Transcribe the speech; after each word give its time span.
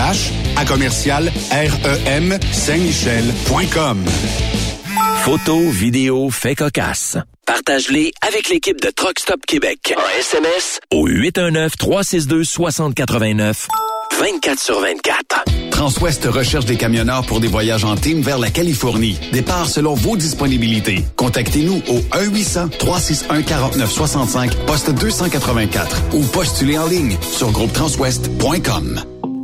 RH 0.00 0.32
à 0.56 0.64
commercial 0.64 1.30
REM 1.50 2.38
Saint-Michel.com. 2.52 4.04
Photos, 5.24 5.70
vidéos, 5.70 6.30
faits 6.30 6.58
cocasse. 6.58 7.18
Partage-les 7.44 8.12
avec 8.26 8.48
l'équipe 8.48 8.80
de 8.80 8.88
Truck 8.90 9.18
Stop 9.18 9.44
Québec. 9.46 9.92
En 9.96 10.02
SMS 10.18 10.80
au 10.90 11.06
819-362-6089. 11.08 13.66
24 14.18 14.60
sur 14.60 14.80
24. 14.80 15.44
Transwest 15.70 16.24
recherche 16.26 16.64
des 16.64 16.76
camionneurs 16.76 17.24
pour 17.26 17.40
des 17.40 17.48
voyages 17.48 17.84
en 17.84 17.96
team 17.96 18.22
vers 18.22 18.38
la 18.38 18.50
Californie. 18.50 19.18
Départ 19.32 19.66
selon 19.66 19.94
vos 19.94 20.16
disponibilités. 20.16 21.04
Contactez-nous 21.16 21.82
au 21.88 21.98
1-800-361-4965, 22.16 24.54
poste 24.66 24.90
284 24.90 26.14
ou 26.14 26.22
postulez 26.24 26.78
en 26.78 26.86
ligne 26.86 27.18
sur 27.22 27.50
groupetranswest.com. 27.50 29.02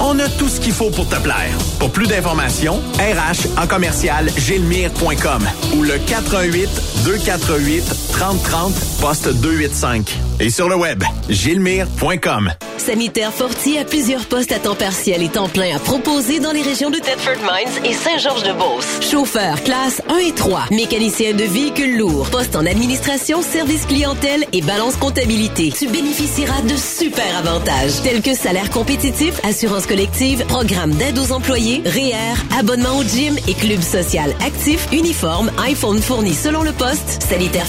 On 0.00 0.18
a 0.18 0.28
tout 0.28 0.48
ce 0.48 0.60
qu'il 0.60 0.72
faut 0.72 0.90
pour 0.90 1.08
te 1.08 1.16
plaire. 1.16 1.56
Pour 1.78 1.90
plus 1.90 2.06
d'informations, 2.06 2.80
RH 2.98 3.60
en 3.60 3.66
commercial 3.66 4.28
gilmire.com 4.36 5.42
ou 5.76 5.82
le 5.82 5.98
418 5.98 6.68
248 7.04 8.01
3030 8.12 8.74
poste 9.00 9.28
285. 9.28 10.18
Et 10.40 10.50
sur 10.50 10.68
le 10.68 10.76
web, 10.76 11.02
gilmire.com. 11.28 12.52
Sanitaire 12.78 13.32
Fortier 13.32 13.78
a 13.78 13.84
plusieurs 13.84 14.26
postes 14.26 14.50
à 14.50 14.58
temps 14.58 14.74
partiel 14.74 15.22
et 15.22 15.28
temps 15.28 15.48
plein 15.48 15.76
à 15.76 15.78
proposer 15.78 16.40
dans 16.40 16.50
les 16.50 16.62
régions 16.62 16.90
de 16.90 16.96
Thetford 16.96 17.38
Mines 17.38 17.84
et 17.84 17.92
Saint-Georges-de-Beauce. 17.92 19.08
Chauffeur 19.08 19.62
classe 19.62 20.02
1 20.08 20.18
et 20.18 20.32
3, 20.32 20.64
mécanicien 20.72 21.32
de 21.32 21.44
véhicules 21.44 21.96
lourds, 21.96 22.28
poste 22.30 22.56
en 22.56 22.66
administration, 22.66 23.40
service 23.40 23.86
clientèle 23.86 24.44
et 24.52 24.62
balance 24.62 24.96
comptabilité. 24.96 25.72
Tu 25.78 25.86
bénéficieras 25.86 26.62
de 26.62 26.74
super 26.76 27.36
avantages 27.36 28.02
tels 28.02 28.20
que 28.20 28.34
salaire 28.34 28.70
compétitif, 28.70 29.38
assurance 29.44 29.86
collective, 29.86 30.44
programme 30.46 30.92
d'aide 30.92 31.18
aux 31.20 31.30
employés, 31.30 31.82
REER, 31.86 32.58
abonnement 32.58 32.98
au 32.98 33.04
gym 33.04 33.36
et 33.46 33.54
club 33.54 33.80
social 33.80 34.34
actif, 34.44 34.88
uniforme, 34.92 35.52
iPhone 35.68 36.02
fourni 36.02 36.34
selon 36.34 36.64
le 36.64 36.72
poste, 36.72 37.22
Sanitaire 37.28 37.68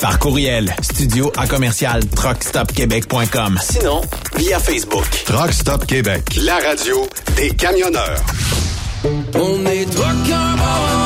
Par 0.00 0.18
courriel, 0.18 0.74
studio 0.82 1.30
à 1.36 1.46
commercial 1.46 2.04
truckstopquebec.com. 2.06 3.60
Sinon, 3.62 4.00
via 4.36 4.58
Facebook. 4.58 5.04
Truck 5.24 5.52
Stop 5.52 5.86
Québec, 5.86 6.24
la 6.42 6.58
radio 6.58 7.08
des 7.36 7.50
camionneurs. 7.50 8.20
On 9.34 9.64
est 9.66 9.84
truckers 9.90 11.03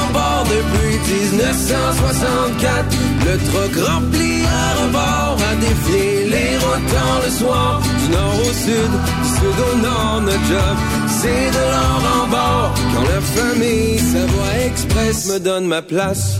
1964. 1.06 2.96
Le 3.26 3.38
truck 3.50 3.86
rempli 3.86 4.42
à 4.44 4.84
rebord 4.84 5.38
a 5.50 5.54
défié 5.56 6.28
les 6.28 6.56
routes 6.58 6.92
dans 6.92 7.24
le 7.24 7.30
soir. 7.30 7.80
Du 7.80 8.12
nord 8.12 8.34
au 8.40 8.52
sud, 8.52 8.92
du 9.22 9.28
sud 9.36 9.58
au 9.72 9.76
nord, 9.82 10.20
notre 10.22 10.44
job, 10.46 10.76
c'est 11.20 11.50
de 11.50 11.64
l'or 11.72 12.02
en 12.22 12.26
bord. 12.28 12.74
Quand 12.94 13.02
la 13.02 13.20
famille 13.20 13.98
Savoie 13.98 14.66
Express 14.66 15.26
me 15.32 15.38
donne 15.38 15.66
ma 15.66 15.82
place. 15.82 16.38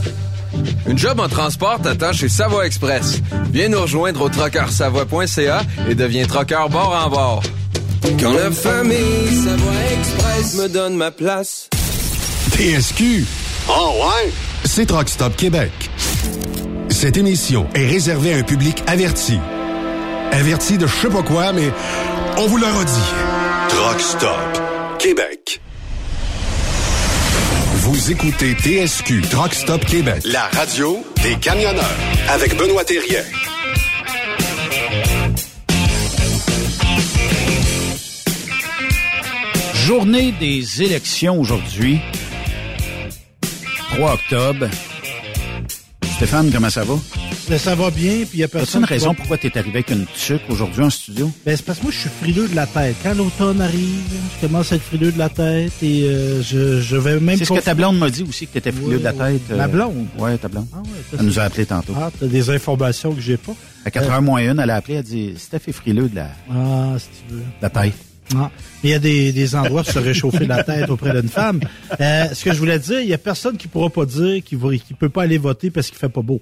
Une 0.87 0.99
job 0.99 1.21
en 1.21 1.29
transport 1.29 1.81
t'attend 1.83 2.13
chez 2.13 2.29
Savoie 2.29 2.67
Express. 2.67 3.21
Viens 3.53 3.69
nous 3.69 3.83
rejoindre 3.83 4.23
au 4.23 4.29
trockeursavoie.ca 4.29 5.63
et 5.89 5.95
deviens 5.95 6.27
trockeur 6.27 6.69
bord 6.69 6.99
en 7.05 7.11
bord. 7.11 7.43
Quand 8.21 8.33
la 8.33 8.51
famille 8.51 9.45
Savoie 9.45 9.73
Express 9.99 10.55
me 10.57 10.69
donne 10.69 10.97
ma 10.97 11.11
place. 11.11 11.69
TSQ. 12.53 13.25
Oh 13.69 13.93
ouais? 14.01 14.33
C'est 14.65 14.87
Truck 14.87 15.09
Stop 15.09 15.37
Québec. 15.37 15.71
Cette 16.91 17.17
émission 17.17 17.67
est 17.75 17.87
réservée 17.87 18.35
à 18.35 18.37
un 18.39 18.43
public 18.43 18.83
averti. 18.87 19.39
Averti 20.33 20.79
de 20.79 20.87
je 20.87 20.95
sais 20.95 21.09
pas 21.09 21.23
quoi, 21.23 21.53
mais 21.53 21.71
on 22.37 22.47
vous 22.47 22.59
le 22.59 22.67
redit. 22.67 22.93
Truck 23.69 24.01
Stop 24.01 24.63
Québec. 24.99 25.61
Vous 27.77 28.11
écoutez 28.11 28.55
TSQ 28.55 29.23
Truck 29.31 29.55
Stop 29.55 29.85
Québec, 29.85 30.23
la 30.25 30.49
radio 30.49 31.05
des 31.23 31.37
camionneurs 31.37 31.85
avec 32.29 32.57
Benoît 32.57 32.85
Thérien. 32.85 33.23
Journée 39.75 40.33
des 40.39 40.83
élections 40.83 41.41
aujourd'hui. 41.41 42.01
3 43.99 44.13
octobre. 44.15 44.69
Stéphane, 46.17 46.51
comment 46.53 46.71
ça 46.71 46.85
va? 46.85 46.95
Ben, 47.49 47.59
ça 47.59 47.75
va 47.75 47.91
bien, 47.91 48.19
puis 48.19 48.29
il 48.35 48.39
y 48.39 48.43
a 48.43 48.47
As-tu 48.47 48.57
personne. 48.59 48.83
une 48.83 48.87
raison 48.87 49.09
va- 49.09 49.15
pourquoi 49.15 49.39
tu 49.39 49.49
es 49.49 49.59
arrivé 49.59 49.79
avec 49.79 49.91
une 49.91 50.07
tuque 50.07 50.43
aujourd'hui 50.49 50.83
en 50.85 50.91
studio? 50.91 51.33
Ben, 51.45 51.57
c'est 51.57 51.65
parce 51.65 51.79
que 51.79 51.85
moi, 51.85 51.93
je 51.93 51.99
suis 51.99 52.11
frileux 52.21 52.47
de 52.47 52.55
la 52.55 52.67
tête. 52.67 52.95
Quand 53.03 53.15
l'automne 53.15 53.61
arrive, 53.61 53.99
je 54.37 54.47
commence 54.47 54.71
à 54.71 54.77
être 54.77 54.83
frileux 54.83 55.11
de 55.11 55.19
la 55.19 55.29
tête 55.29 55.73
et 55.83 56.05
euh, 56.05 56.41
je, 56.43 56.81
je 56.81 56.97
vais 56.97 57.19
même. 57.19 57.39
C'est 57.39 57.45
ce 57.47 57.53
que 57.53 57.59
ta 57.59 57.75
blonde 57.75 57.99
m'a 57.99 58.09
dit 58.11 58.23
aussi, 58.29 58.47
que 58.47 58.53
tu 58.53 58.59
étais 58.59 58.71
frileux 58.71 58.91
Ouais, 58.93 58.99
de 58.99 59.05
la 59.05 59.13
tête. 59.13 59.51
Ma 59.57 59.67
blonde? 59.67 60.07
Ouais, 60.17 60.39
ta 60.39 60.47
blonde. 60.47 60.67
Ah 60.73 60.79
ouais, 60.79 61.19
Elle 61.19 61.27
nous 61.27 61.39
a 61.41 61.43
appelé 61.43 61.67
tantôt. 61.67 61.95
Ah, 61.97 62.11
t'as 62.21 62.27
des 62.27 62.51
informations 62.51 63.13
que 63.13 63.21
j'ai 63.21 63.37
pas. 63.37 63.53
À 63.85 63.91
4h 63.91 64.21
moins 64.23 64.41
1, 64.49 64.59
elle 64.59 64.71
a 64.71 64.77
appelé, 64.77 64.95
elle 64.95 65.01
a 65.01 65.03
dit 65.03 65.35
Steph 65.39 65.63
est 65.67 65.73
frileux 65.73 66.09
de 66.09 66.15
la, 66.17 66.25
de 66.25 66.29
Ah, 66.53 66.97
si 66.99 67.07
tu 67.29 67.35
veux. 67.35 67.43
la 67.63 67.71
tête. 67.71 67.95
Ah. 68.37 68.51
Il 68.85 68.91
y 68.91 68.95
a 68.95 68.99
des, 68.99 69.33
des 69.33 69.55
endroits 69.57 69.83
pour 69.83 69.93
se 69.93 69.99
réchauffer 69.99 70.47
la 70.47 70.63
tête 70.63 70.91
auprès 70.91 71.19
d'une 71.19 71.31
femme. 71.31 71.61
Euh, 72.01 72.27
ce 72.33 72.45
que 72.45 72.53
je 72.53 72.59
voulais 72.59 72.79
dire, 72.79 73.01
il 73.01 73.09
y 73.09 73.15
a 73.15 73.19
personne 73.19 73.57
qui 73.57 73.69
pourra 73.69 73.91
pas 73.91 74.05
dire 74.07 74.43
qu'il 74.45 74.59
ne 74.59 74.97
peut 74.99 75.09
pas 75.09 75.23
aller 75.23 75.39
voter 75.39 75.71
parce 75.71 75.89
qu'il 75.89 75.99
fait 75.99 76.09
pas 76.09 76.23
beau. 76.23 76.41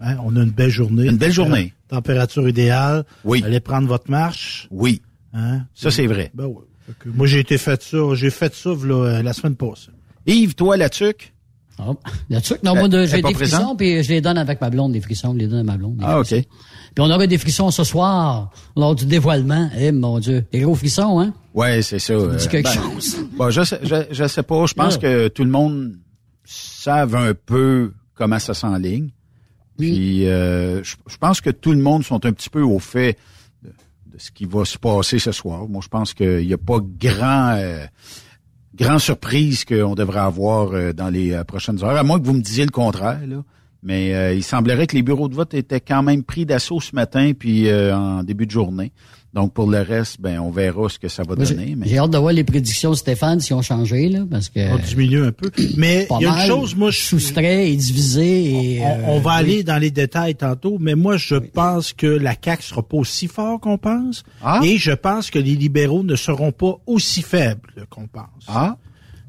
Hein, 0.00 0.16
on 0.24 0.34
a 0.36 0.42
une 0.42 0.50
belle 0.50 0.70
journée. 0.70 1.06
Une 1.06 1.16
belle 1.16 1.32
journée. 1.32 1.72
Température 1.88 2.48
idéale. 2.48 3.04
Oui. 3.24 3.42
Allez 3.44 3.60
prendre 3.60 3.86
votre 3.86 4.10
marche. 4.10 4.66
Oui. 4.70 5.00
Hein? 5.32 5.62
Ça, 5.74 5.90
c'est 5.90 6.06
vrai. 6.06 6.30
Ben 6.34 6.46
ouais. 6.46 6.64
Moi, 7.06 7.26
j'ai 7.26 7.38
été 7.38 7.58
fait 7.58 7.82
ça. 7.82 7.98
J'ai 8.14 8.30
fait 8.30 8.54
ça 8.54 8.72
v'là, 8.72 8.94
euh, 8.94 9.22
la 9.22 9.32
semaine 9.32 9.54
passée. 9.54 9.90
Yves, 10.26 10.54
toi, 10.54 10.76
la 10.76 10.88
tuque? 10.88 11.32
Ah, 11.78 11.92
là-dessus, 12.30 12.54
non, 12.62 12.74
moi, 12.74 12.86
est 12.88 13.06
j'ai 13.08 13.22
des 13.22 13.34
frissons, 13.34 13.74
puis 13.76 14.02
je 14.02 14.08
les 14.10 14.20
donne 14.20 14.38
avec 14.38 14.60
ma 14.60 14.70
blonde, 14.70 14.92
des 14.92 15.00
frissons, 15.00 15.32
je 15.32 15.38
les 15.38 15.46
donne 15.48 15.60
à 15.60 15.72
ma 15.72 15.76
blonde. 15.76 15.98
Ah, 16.02 16.20
OK. 16.20 16.28
Puis 16.28 16.44
on 16.98 17.10
aurait 17.10 17.26
des 17.26 17.38
frissons 17.38 17.70
ce 17.70 17.82
soir, 17.84 18.50
lors 18.76 18.94
du 18.94 19.06
dévoilement. 19.06 19.70
Eh, 19.78 19.90
mon 19.92 20.18
Dieu, 20.18 20.44
des 20.52 20.60
gros 20.60 20.74
frissons, 20.74 21.18
hein? 21.20 21.32
Ouais, 21.54 21.80
c'est 21.82 21.98
ça. 21.98 22.12
euh, 22.12 22.38
quelque 22.50 22.64
ben, 22.68 22.82
chose. 22.82 23.16
bon, 23.36 23.50
je, 23.50 23.62
sais, 23.64 23.80
je, 23.82 23.94
je 24.10 24.26
sais 24.28 24.42
pas. 24.42 24.66
Je 24.66 24.74
pense 24.74 24.94
Ouais. 24.96 25.00
que 25.00 25.28
tout 25.28 25.44
le 25.44 25.50
monde 25.50 25.94
savent 26.44 27.16
un 27.16 27.32
peu 27.34 27.92
comment 28.14 28.38
ça 28.38 28.52
s'enligne. 28.54 29.08
Puis, 29.78 30.28
euh, 30.28 30.84
je, 30.84 30.96
je 31.08 31.16
pense 31.16 31.40
que 31.40 31.50
tout 31.50 31.72
le 31.72 31.78
monde 31.78 32.04
sont 32.04 32.24
un 32.26 32.32
petit 32.32 32.50
peu 32.50 32.62
au 32.62 32.78
fait 32.78 33.16
de, 33.64 33.70
de 34.12 34.18
ce 34.18 34.30
qui 34.30 34.44
va 34.44 34.64
se 34.66 34.76
passer 34.78 35.18
ce 35.18 35.32
soir. 35.32 35.66
Moi, 35.68 35.80
je 35.82 35.88
pense 35.88 36.12
qu'il 36.12 36.46
n'y 36.46 36.52
a 36.52 36.58
pas 36.58 36.78
grand, 36.80 37.54
euh, 37.56 37.86
grand 38.74 38.98
surprise 38.98 39.64
qu'on 39.64 39.94
devrait 39.94 40.20
avoir 40.20 40.72
euh, 40.72 40.92
dans 40.92 41.08
les 41.08 41.32
euh, 41.32 41.44
prochaines 41.44 41.82
heures, 41.82 41.96
à 41.96 42.02
moins 42.02 42.18
que 42.18 42.26
vous 42.26 42.34
me 42.34 42.40
disiez 42.40 42.64
le 42.64 42.70
contraire. 42.70 43.20
Là. 43.26 43.42
Mais 43.82 44.14
euh, 44.14 44.32
il 44.32 44.44
semblerait 44.44 44.86
que 44.86 44.94
les 44.94 45.02
bureaux 45.02 45.28
de 45.28 45.34
vote 45.34 45.54
étaient 45.54 45.80
quand 45.80 46.02
même 46.02 46.22
pris 46.22 46.46
d'assaut 46.46 46.80
ce 46.80 46.94
matin 46.94 47.32
puis 47.36 47.72
en 47.72 48.22
début 48.22 48.46
de 48.46 48.50
journée. 48.52 48.92
Donc 49.34 49.54
pour 49.54 49.70
le 49.70 49.80
reste, 49.80 50.20
ben 50.20 50.38
on 50.40 50.50
verra 50.50 50.90
ce 50.90 50.98
que 50.98 51.08
ça 51.08 51.22
va 51.22 51.34
Moi, 51.34 51.46
donner. 51.46 51.68
J'ai 51.68 51.74
Mais 51.74 51.88
j'ai 51.88 51.98
hâte 51.98 52.10
de 52.10 52.18
voir 52.18 52.34
les 52.34 52.44
prédictions 52.44 52.90
de 52.90 52.96
Stéphane 52.96 53.40
si 53.40 53.54
ont 53.54 53.62
changé, 53.62 54.10
là, 54.10 54.20
parce 54.30 54.50
que. 54.50 54.72
On 54.74 54.78
diminue 54.78 55.24
un 55.24 55.32
peu. 55.32 55.50
Mais 55.76 56.06
il 56.10 56.22
y 56.22 56.26
a 56.26 56.42
une 56.44 56.48
chose, 56.48 56.74
moi, 56.74 56.90
je 56.90 56.98
soustrait 56.98 57.70
et 57.70 57.76
divisé. 57.76 58.76
Et, 58.76 58.80
On, 58.82 58.84
euh, 58.84 59.04
on 59.06 59.20
va 59.20 59.36
oui. 59.36 59.38
aller 59.38 59.62
dans 59.62 59.78
les 59.78 59.90
détails 59.90 60.34
tantôt, 60.34 60.76
mais 60.78 60.94
moi, 60.94 61.16
je 61.16 61.36
pense 61.36 61.94
que 61.94 62.06
la 62.06 62.34
CAQ 62.42 62.62
sera 62.62 62.82
pas 62.82 62.96
aussi 62.98 63.26
fort 63.26 63.58
qu'on 63.60 63.78
pense. 63.78 64.22
Et 64.62 64.76
je 64.76 64.92
pense 64.92 65.30
que 65.30 65.38
les 65.38 65.54
libéraux 65.54 66.02
ne 66.02 66.16
seront 66.16 66.52
pas 66.52 66.76
aussi 66.86 67.22
faibles 67.22 67.86
qu'on 67.88 68.06
pense. 68.06 68.44
Ah. 68.48 68.76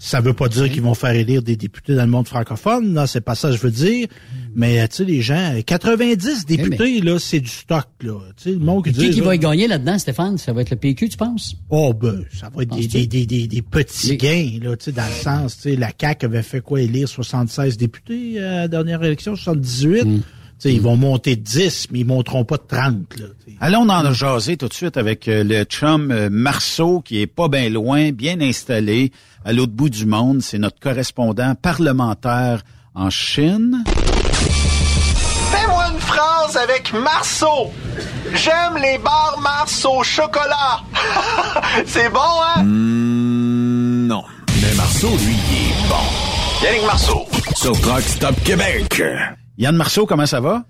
Ça 0.06 0.20
veut 0.20 0.34
pas 0.34 0.50
dire 0.50 0.70
qu'ils 0.70 0.82
vont 0.82 0.96
faire 0.96 1.12
élire 1.12 1.42
des 1.42 1.56
députés 1.56 1.96
dans 1.96 2.04
le 2.04 2.12
monde 2.12 2.28
francophone, 2.28 2.92
non, 2.92 3.06
c'est 3.08 3.22
pas 3.22 3.36
ça 3.36 3.50
que 3.50 3.56
je 3.56 3.62
veux 3.62 3.72
dire. 3.72 4.10
Mais, 4.54 4.82
euh, 4.82 4.88
tu 4.90 4.98
sais, 4.98 5.06
les 5.06 5.22
gens, 5.22 5.54
90 5.66 6.46
députés, 6.46 7.00
là, 7.00 7.18
c'est 7.20 7.40
du 7.40 7.48
stock, 7.48 7.88
là. 8.02 8.20
Tu 8.36 8.44
sais, 8.44 8.52
le 8.52 8.60
monde 8.60 8.84
qui 8.84 8.92
dit, 8.92 9.12
qui 9.12 9.22
là, 9.22 9.28
va 9.28 9.36
y 9.36 9.40
gagner 9.40 9.66
là-dedans, 9.66 9.98
Stéphane? 9.98 10.38
Ça 10.38 10.52
va 10.52 10.64
être 10.64 10.72
le 10.72 10.76
PQ, 10.76 11.08
tu 11.08 11.16
penses? 11.16 11.56
Oh 11.70 11.94
ben, 11.94 12.26
ça 12.34 12.50
va 12.54 12.64
être 12.64 12.76
des, 12.76 12.86
des, 12.86 13.08
des, 13.08 13.26
des, 13.26 13.48
des 13.48 13.62
petits 13.62 14.18
gains, 14.18 14.60
là, 14.62 14.76
tu 14.76 14.84
sais, 14.84 14.92
dans 14.92 15.06
le 15.06 15.24
sens, 15.24 15.56
tu 15.56 15.62
sais, 15.62 15.76
la 15.78 15.92
CAQ 15.98 16.26
avait 16.26 16.44
fait 16.44 16.60
quoi, 16.60 16.82
élire 16.82 17.08
76 17.08 17.78
députés 17.78 18.34
euh, 18.42 18.50
à 18.50 18.56
la 18.64 18.68
dernière 18.68 19.02
élection, 19.06 19.38
78. 19.38 20.06
Ils 20.66 20.82
vont 20.82 20.96
monter 20.96 21.36
de 21.36 21.42
10, 21.42 21.88
mais 21.92 22.00
ils 22.00 22.06
monteront 22.06 22.46
pas 22.46 22.58
de 22.58 22.64
30, 22.68 23.20
là. 23.20 23.26
Allons 23.60 23.90
en 23.90 24.14
jaser 24.14 24.58
tout 24.58 24.68
de 24.68 24.74
suite 24.74 24.98
avec 24.98 25.28
euh, 25.28 25.44
le 25.44 25.64
chum 25.64 26.12
euh, 26.12 26.30
Marceau, 26.32 27.02
qui 27.02 27.22
est 27.22 27.28
pas 27.28 27.48
bien 27.48 27.70
loin, 27.70 28.12
bien 28.12 28.42
installé, 28.42 29.12
à 29.46 29.54
l'autre 29.54 29.74
bout 29.74 29.90
du 29.90 30.06
monde. 30.06 30.42
C'est 30.42 30.58
notre 30.58 30.80
correspondant 30.80 31.56
parlementaire 31.56 32.64
en 32.96 33.10
Chine. 33.10 33.84
Fais-moi 35.52 35.86
une 35.94 36.00
phrase 36.00 36.58
avec 36.58 36.94
Marceau. 36.94 37.72
J'aime 38.34 38.82
les 38.82 38.98
bars 38.98 39.40
Mars 39.42 39.86
au 39.86 40.04
chocolat. 40.04 40.82
C'est 41.86 42.10
bon, 42.10 42.20
hein? 42.20 42.64
Hmm, 42.64 44.08
non. 44.08 44.24
Mais 44.62 44.74
Marceau, 44.76 45.10
lui, 45.10 45.36
il 45.52 45.72
est 45.72 45.90
bon. 45.90 46.66
Yannick 46.66 46.86
Marceau. 46.86 47.26
Sur 47.56 47.80
Truck 47.82 48.02
Stop 48.02 48.36
Québec. 48.44 49.02
Yann 49.58 49.76
Marceau, 49.76 50.08
comment 50.08 50.26
ça 50.26 50.40
va? 50.40 50.66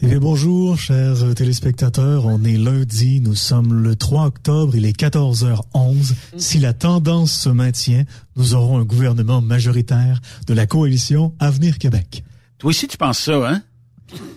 Eh 0.00 0.06
bien, 0.06 0.18
bonjour, 0.18 0.78
chers 0.78 1.24
euh, 1.24 1.32
téléspectateurs. 1.32 2.26
On 2.26 2.44
est 2.44 2.56
lundi, 2.56 3.20
nous 3.20 3.34
sommes 3.34 3.82
le 3.82 3.96
3 3.96 4.26
octobre, 4.26 4.76
il 4.76 4.84
est 4.84 4.96
14h11. 4.96 6.12
Si 6.36 6.58
la 6.58 6.72
tendance 6.72 7.32
se 7.32 7.48
maintient, 7.48 8.04
nous 8.36 8.54
aurons 8.54 8.78
un 8.78 8.84
gouvernement 8.84 9.40
majoritaire 9.40 10.20
de 10.46 10.54
la 10.54 10.66
coalition 10.66 11.34
Avenir 11.40 11.78
Québec. 11.78 12.22
Toi 12.58 12.70
aussi, 12.70 12.86
tu 12.86 12.96
penses 12.96 13.18
ça, 13.18 13.48
hein? 13.48 13.62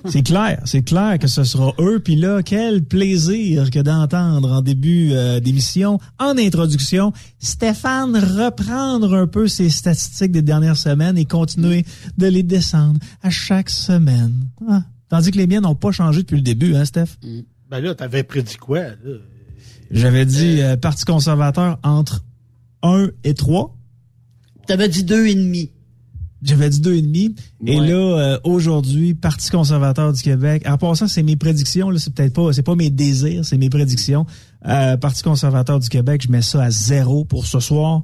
C'est 0.05 0.23
clair, 0.23 0.61
c'est 0.65 0.81
clair 0.81 1.19
que 1.19 1.27
ce 1.27 1.43
sera 1.43 1.73
eux. 1.79 1.99
Puis 1.99 2.15
là, 2.15 2.41
quel 2.43 2.83
plaisir 2.83 3.69
que 3.69 3.79
d'entendre 3.79 4.51
en 4.51 4.61
début 4.61 5.11
euh, 5.11 5.39
d'émission, 5.39 5.99
en 6.17 6.37
introduction, 6.37 7.13
Stéphane 7.39 8.15
reprendre 8.15 9.13
un 9.13 9.27
peu 9.27 9.47
ses 9.47 9.69
statistiques 9.69 10.31
des 10.31 10.41
dernières 10.41 10.77
semaines 10.77 11.17
et 11.17 11.25
continuer 11.25 11.85
de 12.17 12.27
les 12.27 12.43
descendre 12.43 12.99
à 13.21 13.29
chaque 13.29 13.69
semaine. 13.69 14.47
Ah, 14.67 14.83
Tandis 15.09 15.31
que 15.31 15.37
les 15.37 15.47
miennes 15.47 15.63
n'ont 15.63 15.75
pas 15.75 15.91
changé 15.91 16.21
depuis 16.21 16.37
le 16.37 16.43
début, 16.43 16.75
hein, 16.75 16.85
Steph? 16.85 17.17
Ben 17.69 17.79
là, 17.79 17.93
t'avais 17.95 18.23
prédit 18.23 18.57
quoi, 18.57 18.79
là? 18.79 19.17
J'avais 19.91 20.25
dit 20.25 20.61
euh, 20.61 20.77
Parti 20.77 21.03
conservateur 21.05 21.79
entre 21.83 22.23
1 22.83 23.09
et 23.23 23.33
3. 23.33 23.75
T'avais 24.67 24.87
dit 24.87 25.03
deux 25.03 25.25
et 25.27 25.35
demi. 25.35 25.71
J'avais 26.41 26.69
dit 26.69 26.79
deux 26.79 26.95
et 26.95 27.01
demi. 27.01 27.35
Et 27.65 27.79
là, 27.79 27.95
euh, 27.95 28.39
aujourd'hui, 28.43 29.13
Parti 29.13 29.49
conservateur 29.49 30.13
du 30.13 30.21
Québec. 30.21 30.63
En 30.67 30.77
passant, 30.77 31.07
c'est 31.07 31.23
mes 31.23 31.35
prédictions. 31.35 31.89
Là, 31.89 31.99
c'est 31.99 32.13
peut-être 32.13 32.33
pas, 32.33 32.53
c'est 32.53 32.63
pas 32.63 32.75
mes 32.75 32.89
désirs, 32.89 33.43
c'est 33.43 33.57
mes 33.57 33.69
prédictions. 33.69 34.25
Euh, 34.65 34.95
Parti 34.97 35.21
conservateur 35.21 35.79
du 35.79 35.89
Québec, 35.89 36.23
je 36.25 36.31
mets 36.31 36.41
ça 36.41 36.63
à 36.63 36.69
zéro 36.69 37.25
pour 37.25 37.45
ce 37.45 37.59
soir. 37.59 38.03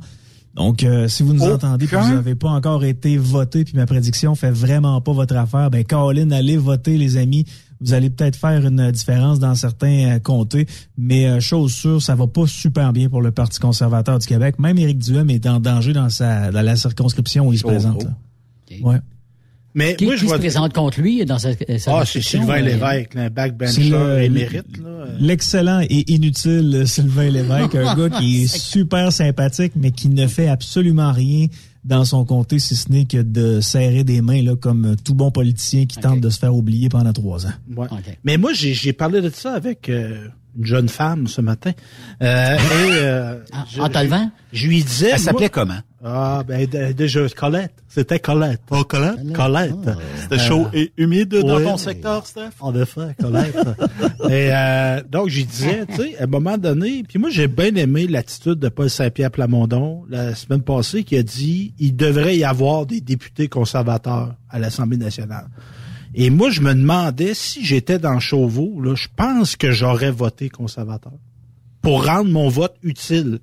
Donc, 0.55 0.83
euh, 0.83 1.09
si 1.09 1.21
vous 1.21 1.33
nous 1.33 1.43
entendez, 1.43 1.85
puis 1.85 1.97
vous 1.97 2.13
n'avez 2.13 2.35
pas 2.35 2.49
encore 2.49 2.85
été 2.85 3.17
voté, 3.17 3.65
puis 3.65 3.73
ma 3.75 3.85
prédiction 3.85 4.35
fait 4.35 4.51
vraiment 4.51 5.01
pas 5.01 5.11
votre 5.11 5.35
affaire, 5.35 5.69
ben 5.69 5.83
Colin, 5.83 6.31
allez 6.31 6.55
voter, 6.55 6.97
les 6.97 7.17
amis. 7.17 7.45
Vous 7.85 7.93
allez 7.93 8.09
peut-être 8.09 8.35
faire 8.35 8.65
une 8.65 8.91
différence 8.91 9.39
dans 9.39 9.55
certains 9.55 10.15
euh, 10.15 10.19
comtés, 10.19 10.65
mais 10.97 11.27
euh, 11.27 11.39
chose 11.39 11.73
sûre, 11.73 12.01
ça 12.01 12.15
va 12.15 12.27
pas 12.27 12.47
super 12.47 12.91
bien 12.93 13.09
pour 13.09 13.21
le 13.21 13.31
Parti 13.31 13.59
conservateur 13.59 14.19
du 14.19 14.25
Québec. 14.27 14.55
Même 14.59 14.77
Éric 14.77 14.97
Duhem 14.99 15.29
est 15.29 15.45
en 15.45 15.59
danger 15.59 15.93
dans 15.93 16.09
sa 16.09 16.51
dans 16.51 16.61
la 16.61 16.75
circonscription 16.75 17.47
où 17.47 17.53
il 17.53 17.59
se 17.59 17.65
Oh, 17.65 17.69
présente. 17.69 18.03
oh. 18.05 18.07
là. 18.07 18.77
Ouais. 18.91 18.97
Mais 19.77 19.95
Qui, 19.97 20.05
moi, 20.05 20.15
je 20.15 20.19
qui 20.21 20.25
se 20.25 20.29
vois. 20.29 20.39
présente 20.39 20.73
contre 20.73 21.01
lui 21.01 21.25
dans 21.25 21.37
sa, 21.37 21.49
sa 21.77 21.97
Ah, 21.99 22.03
c'est 22.05 22.21
Sylvain 22.21 22.59
euh, 22.59 22.61
Lévesque, 22.61 23.13
là, 23.13 23.23
un 23.23 23.29
backbencher 23.29 23.89
le- 23.89 24.21
émérite. 24.23 24.77
Là. 24.81 25.05
L'excellent 25.19 25.81
et 25.81 26.11
inutile 26.13 26.71
euh, 26.75 26.85
Sylvain 26.85 27.29
Lévesque, 27.29 27.75
un 27.75 27.93
gars 27.93 28.09
qui 28.09 28.43
est 28.43 28.47
super 28.57 29.11
sympathique, 29.11 29.73
mais 29.75 29.91
qui 29.91 30.07
ne 30.07 30.27
fait 30.27 30.47
absolument 30.47 31.11
rien 31.11 31.47
dans 31.85 32.03
son 32.03 32.25
comté, 32.25 32.57
si 32.57 32.75
ce 32.75 32.91
n'est 32.91 33.05
que 33.05 33.21
de 33.21 33.61
serrer 33.61 34.03
des 34.03 34.21
mains, 34.21 34.41
là, 34.41 34.55
comme 34.55 34.95
tout 35.03 35.13
bon 35.13 35.31
politicien 35.31 35.85
qui 35.85 35.97
tente 35.97 36.19
de 36.19 36.29
se 36.29 36.39
faire 36.39 36.53
oublier 36.53 36.89
pendant 36.89 37.13
trois 37.13 37.45
ans. 37.45 37.53
Ouais. 37.77 37.87
Mais 38.23 38.37
moi, 38.37 38.53
j'ai 38.53 38.73
j'ai 38.73 38.91
parlé 38.91 39.21
de 39.21 39.29
ça 39.29 39.53
avec 39.53 39.87
euh, 39.87 40.27
une 40.57 40.65
jeune 40.65 40.89
femme 40.89 41.27
ce 41.27 41.41
matin. 41.41 41.71
Euh, 42.21 42.55
et, 42.55 42.59
euh, 42.91 43.39
je, 43.71 43.81
en 43.81 43.89
t'enlevant? 43.89 44.29
Je, 44.51 44.59
je 44.59 44.67
lui 44.67 44.83
disais... 44.83 45.11
Elle 45.13 45.19
s'appelait 45.19 45.49
comment? 45.49 45.79
Ah, 46.07 46.43
ben 46.47 46.67
déjà, 46.93 47.27
Colette. 47.29 47.73
C'était 47.87 48.19
Colette. 48.19 48.61
Oh, 48.69 48.83
Colette? 48.83 49.33
Colette. 49.33 49.73
C'était 50.21 50.37
chaud 50.37 50.67
et 50.71 50.91
humide 50.97 51.29
dans 51.29 51.57
oui, 51.57 51.63
ton 51.63 51.77
secteur, 51.77 52.27
Steph? 52.27 52.51
En 52.59 52.75
effet, 52.75 53.15
Colette. 53.19 53.55
et 54.29 54.49
euh, 54.53 55.01
donc, 55.09 55.29
j'y 55.29 55.45
disais, 55.45 55.83
tu 55.87 55.95
sais, 55.95 56.17
à 56.19 56.25
un 56.25 56.27
moment 56.27 56.59
donné, 56.59 57.03
puis 57.07 57.17
moi, 57.17 57.31
j'ai 57.31 57.47
bien 57.47 57.73
aimé 57.73 58.05
l'attitude 58.05 58.59
de 58.59 58.69
Paul 58.69 58.87
Saint-Pierre 58.87 59.31
Plamondon 59.31 60.03
la 60.07 60.35
semaine 60.35 60.61
passée 60.61 61.03
qui 61.03 61.17
a 61.17 61.23
dit 61.23 61.73
il 61.79 61.95
devrait 61.95 62.37
y 62.37 62.43
avoir 62.43 62.85
des 62.85 63.01
députés 63.01 63.47
conservateurs 63.47 64.35
à 64.51 64.59
l'Assemblée 64.59 64.97
nationale. 64.97 65.47
Et 66.17 66.29
moi, 66.29 66.49
je 66.49 66.61
me 66.61 66.73
demandais 66.73 67.33
si 67.33 67.63
j'étais 67.65 67.99
dans 67.99 68.19
Chauveau, 68.21 68.79
là, 68.81 68.95
je 68.95 69.07
pense 69.15 69.57
que 69.57 69.71
j'aurais 69.71 70.11
voté 70.11 70.49
conservateur 70.49 71.11
pour 71.81 72.05
rendre 72.05 72.31
mon 72.31 72.47
vote 72.47 72.75
utile. 72.83 73.39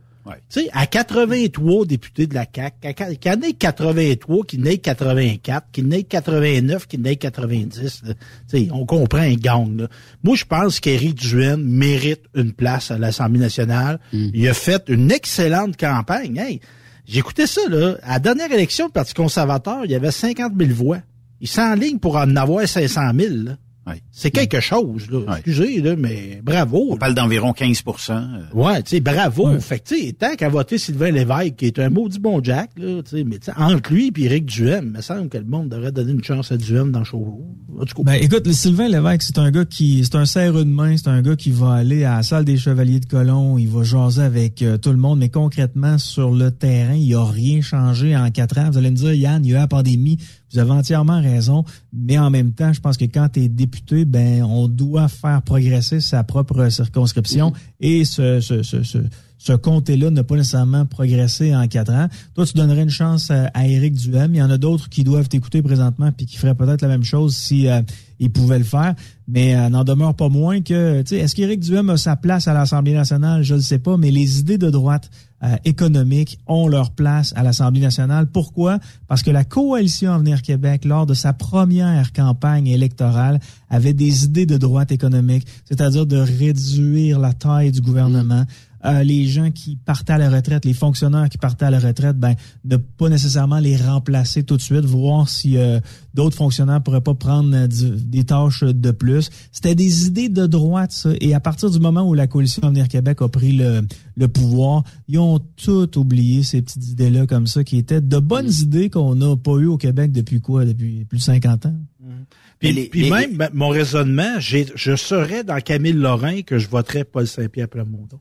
Tu 0.48 0.62
sais, 0.62 0.68
à 0.72 0.86
83 0.86 1.84
députés 1.84 2.26
de 2.26 2.34
la 2.34 2.46
CAQ, 2.46 2.94
qu'il 2.94 3.32
y 3.32 3.34
en 3.34 3.40
ait 3.42 3.52
83, 3.52 4.44
qu'il 4.46 4.60
y 4.60 4.62
en 4.62 4.66
ait 4.66 4.78
84, 4.78 5.66
qu'il 5.72 5.84
y 5.84 5.88
en 5.88 5.90
ait 5.90 6.02
89, 6.04 6.86
qu'il 6.86 7.00
y 7.00 7.02
en 7.02 7.06
ait 7.06 7.16
90, 7.16 8.02
là. 8.04 8.14
Tu 8.14 8.20
sais, 8.46 8.68
on 8.72 8.86
comprend 8.86 9.18
un 9.18 9.34
gang. 9.34 9.80
Là. 9.80 9.88
Moi, 10.22 10.36
je 10.36 10.44
pense 10.44 10.80
qu'Éric 10.80 11.16
Duhaime 11.16 11.62
mérite 11.62 12.22
une 12.34 12.52
place 12.52 12.90
à 12.90 12.98
l'Assemblée 12.98 13.40
nationale. 13.40 13.98
Il 14.12 14.48
a 14.48 14.54
fait 14.54 14.84
une 14.88 15.10
excellente 15.10 15.76
campagne. 15.76 16.36
Hey, 16.38 16.60
j'écoutais 17.04 17.48
ça, 17.48 17.62
là. 17.68 17.96
À 18.02 18.14
la 18.14 18.18
dernière 18.20 18.52
élection 18.52 18.86
du 18.86 18.92
Parti 18.92 19.14
conservateur, 19.14 19.84
il 19.84 19.90
y 19.90 19.96
avait 19.96 20.12
50 20.12 20.52
000 20.56 20.72
voix. 20.72 20.98
Il 21.42 21.48
s'enligne 21.48 21.98
pour 21.98 22.16
en 22.16 22.36
avoir 22.36 22.66
500 22.66 23.00
000. 23.14 23.34
là. 23.44 23.56
C'est 24.12 24.30
quelque 24.30 24.60
chose, 24.60 25.10
là. 25.10 25.38
Excusez, 25.38 25.80
là, 25.80 25.96
mais 25.96 26.40
bravo. 26.42 26.88
On 26.90 26.96
parle 26.96 27.14
d'environ 27.14 27.52
15% 27.52 28.12
euh. 28.12 28.42
Ouais, 28.54 28.82
tu 28.82 28.90
sais, 28.90 29.00
bravo. 29.00 29.48
Ouais. 29.48 29.60
Fait 29.60 29.80
que, 29.80 29.88
tu 29.88 29.98
sais, 29.98 30.12
tant 30.12 30.34
qu'à 30.36 30.48
voter 30.48 30.78
Sylvain 30.78 31.10
Lévesque, 31.10 31.56
qui 31.56 31.66
est 31.66 31.78
un 31.78 31.90
maudit 31.90 32.20
bon 32.20 32.42
Jack, 32.42 32.70
là, 32.76 33.02
tu 33.02 33.10
sais, 33.10 33.24
mais 33.24 33.38
tu 33.38 33.46
sais, 33.46 33.52
entre 33.56 33.92
lui 33.92 34.12
et 34.16 34.24
Éric 34.24 34.46
Duhem, 34.46 34.84
il 34.86 34.96
me 34.98 35.00
semble 35.02 35.28
que 35.28 35.38
le 35.38 35.44
monde 35.44 35.68
devrait 35.68 35.90
donner 35.90 36.12
une 36.12 36.22
chance 36.22 36.52
à 36.52 36.56
Duhem 36.56 36.92
dans 36.92 37.02
tout 37.02 37.94
cas, 37.96 38.02
Ben, 38.04 38.14
écoute, 38.14 38.46
le 38.46 38.52
Sylvain 38.52 38.88
Lévesque, 38.88 39.22
c'est 39.22 39.38
un 39.38 39.50
gars 39.50 39.64
qui, 39.64 40.04
c'est 40.04 40.16
un 40.16 40.26
serre 40.26 40.52
de 40.52 40.64
main, 40.64 40.96
c'est 40.96 41.08
un 41.08 41.22
gars 41.22 41.36
qui 41.36 41.50
va 41.50 41.72
aller 41.72 42.04
à 42.04 42.16
la 42.16 42.22
salle 42.22 42.44
des 42.44 42.58
Chevaliers 42.58 43.00
de 43.00 43.06
Colomb, 43.06 43.58
il 43.58 43.68
va 43.68 43.82
jaser 43.82 44.22
avec 44.22 44.62
euh, 44.62 44.78
tout 44.78 44.90
le 44.90 44.96
monde, 44.96 45.18
mais 45.18 45.28
concrètement, 45.28 45.98
sur 45.98 46.30
le 46.30 46.50
terrain, 46.52 46.94
il 46.94 47.12
a 47.14 47.24
rien 47.24 47.60
changé 47.60 48.16
en 48.16 48.30
quatre 48.30 48.58
ans. 48.58 48.70
Vous 48.70 48.78
allez 48.78 48.90
me 48.90 48.96
dire, 48.96 49.14
Yann, 49.14 49.44
il 49.44 49.50
y 49.50 49.54
a 49.54 49.56
eu 49.56 49.60
la 49.60 49.66
pandémie. 49.66 50.18
Vous 50.52 50.58
avez 50.58 50.70
entièrement 50.70 51.20
raison, 51.20 51.64
mais 51.92 52.18
en 52.18 52.30
même 52.30 52.52
temps, 52.52 52.72
je 52.72 52.80
pense 52.80 52.96
que 52.96 53.04
quand 53.04 53.28
tu 53.32 53.40
es 53.40 53.48
député, 53.48 54.04
ben, 54.04 54.42
on 54.42 54.68
doit 54.68 55.08
faire 55.08 55.42
progresser 55.42 56.00
sa 56.00 56.24
propre 56.24 56.68
circonscription 56.68 57.52
et 57.80 58.04
ce, 58.04 58.40
ce, 58.40 58.62
ce, 58.62 58.82
ce, 58.82 58.98
ce 59.38 59.52
comté-là 59.54 60.10
n'a 60.10 60.22
pas 60.22 60.36
nécessairement 60.36 60.86
progressé 60.86 61.52
en 61.54 61.66
quatre 61.66 61.92
ans. 61.92 62.06
Toi, 62.34 62.46
tu 62.46 62.52
donnerais 62.54 62.82
une 62.82 62.90
chance 62.90 63.28
à, 63.30 63.46
à 63.54 63.66
Éric 63.66 63.94
Duhem. 63.94 64.32
Il 64.34 64.38
y 64.38 64.42
en 64.42 64.50
a 64.50 64.56
d'autres 64.58 64.88
qui 64.88 65.02
doivent 65.02 65.28
t'écouter 65.28 65.62
présentement 65.62 66.12
puis 66.12 66.26
qui 66.26 66.36
feraient 66.36 66.54
peut-être 66.54 66.82
la 66.82 66.88
même 66.88 67.02
chose 67.02 67.34
si 67.34 67.66
euh, 67.66 67.82
ils 68.20 68.30
pouvaient 68.30 68.58
le 68.58 68.64
faire. 68.64 68.94
Mais 69.26 69.56
euh, 69.56 69.68
n'en 69.68 69.82
demeure 69.82 70.14
pas 70.14 70.28
moins 70.28 70.60
que, 70.60 71.02
tu 71.02 71.08
sais, 71.08 71.16
est-ce 71.16 71.34
qu'Éric 71.34 71.58
Duhem 71.58 71.90
a 71.90 71.96
sa 71.96 72.14
place 72.14 72.46
à 72.46 72.54
l'Assemblée 72.54 72.94
nationale? 72.94 73.42
Je 73.42 73.56
ne 73.56 73.60
sais 73.60 73.80
pas, 73.80 73.96
mais 73.96 74.12
les 74.12 74.38
idées 74.38 74.58
de 74.58 74.70
droite 74.70 75.10
euh, 75.44 75.56
économiques 75.64 76.38
ont 76.46 76.68
leur 76.68 76.92
place 76.92 77.32
à 77.36 77.42
l'Assemblée 77.42 77.80
nationale. 77.80 78.26
Pourquoi? 78.26 78.78
Parce 79.08 79.22
que 79.22 79.30
la 79.30 79.44
coalition 79.44 80.12
Avenir 80.12 80.42
Québec, 80.42 80.84
lors 80.84 81.06
de 81.06 81.14
sa 81.14 81.32
première 81.32 82.12
campagne 82.12 82.68
électorale, 82.68 83.40
avait 83.68 83.92
des 83.92 84.24
idées 84.24 84.46
de 84.46 84.56
droite 84.56 84.92
économique, 84.92 85.46
c'est-à-dire 85.64 86.06
de 86.06 86.18
réduire 86.18 87.18
la 87.18 87.32
taille 87.32 87.72
du 87.72 87.80
gouvernement. 87.80 88.44
Euh, 88.84 89.02
les 89.04 89.26
gens 89.26 89.50
qui 89.50 89.76
partaient 89.76 90.12
à 90.14 90.18
la 90.18 90.28
retraite, 90.30 90.64
les 90.64 90.74
fonctionnaires 90.74 91.28
qui 91.28 91.38
partaient 91.38 91.64
à 91.66 91.70
la 91.70 91.78
retraite, 91.78 92.16
ben, 92.18 92.34
ne 92.64 92.76
pas 92.76 93.08
nécessairement 93.08 93.58
les 93.60 93.76
remplacer 93.76 94.42
tout 94.42 94.56
de 94.56 94.62
suite, 94.62 94.84
voir 94.84 95.28
si 95.28 95.56
euh, 95.56 95.78
d'autres 96.14 96.36
fonctionnaires 96.36 96.82
pourraient 96.82 97.00
pas 97.00 97.14
prendre 97.14 97.54
euh, 97.54 97.66
des 97.68 98.24
tâches 98.24 98.64
de 98.64 98.90
plus. 98.90 99.30
C'était 99.52 99.74
des 99.74 100.06
idées 100.06 100.28
de 100.28 100.46
droite, 100.46 100.92
ça. 100.92 101.10
Et 101.20 101.32
à 101.34 101.40
partir 101.40 101.70
du 101.70 101.78
moment 101.78 102.02
où 102.08 102.14
la 102.14 102.26
coalition 102.26 102.62
Avenir 102.64 102.88
Québec 102.88 103.22
a 103.22 103.28
pris 103.28 103.52
le, 103.52 103.82
le 104.16 104.28
pouvoir, 104.28 104.82
ils 105.08 105.18
ont 105.18 105.38
tout 105.38 105.98
oublié 105.98 106.42
ces 106.42 106.60
petites 106.62 106.88
idées-là 106.88 107.26
comme 107.26 107.46
ça, 107.46 107.62
qui 107.64 107.76
étaient 107.78 108.00
de 108.00 108.18
bonnes 108.18 108.50
idées 108.50 108.90
qu'on 108.90 109.14
n'a 109.14 109.36
pas 109.36 109.56
eues 109.58 109.66
au 109.66 109.76
Québec 109.78 110.10
depuis 110.12 110.40
quoi? 110.40 110.64
Depuis 110.64 111.04
plus 111.04 111.18
de 111.18 111.22
50 111.22 111.66
ans. 111.66 111.76
Puis, 112.58 112.72
les- 112.72 112.86
puis 112.88 113.02
les- 113.02 113.10
même, 113.10 113.36
ben, 113.36 113.48
mon 113.54 113.68
raisonnement, 113.68 114.38
j'ai- 114.38 114.66
je 114.74 114.94
serais 114.96 115.42
dans 115.44 115.58
Camille 115.60 115.92
Lorrain 115.92 116.42
que 116.42 116.58
je 116.58 116.68
voterais 116.68 117.04
Paul 117.04 117.26
Saint-Pierre 117.26 117.68
Plamondon. 117.68 118.18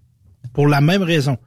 Pour 0.53 0.67
la 0.67 0.81
même 0.81 1.03
raison. 1.03 1.37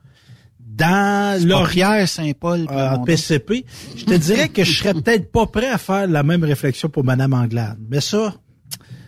Dans 0.61 1.67
Pierre 1.71 2.09
Saint-Paul. 2.09 2.63
en 2.63 2.67
Plamondon. 2.67 3.05
PCP, 3.05 3.65
je 3.97 4.05
te 4.05 4.15
dirais 4.15 4.49
que 4.49 4.65
je 4.65 4.77
serais 4.79 4.95
peut-être 4.95 5.31
pas 5.31 5.47
prêt 5.47 5.69
à 5.69 5.79
faire 5.79 6.07
la 6.09 6.23
même 6.23 6.43
réflexion 6.43 6.89
pour 6.89 7.05
Madame 7.05 7.33
Anglade. 7.33 7.77
Mais 7.89 8.01
ça, 8.01 8.35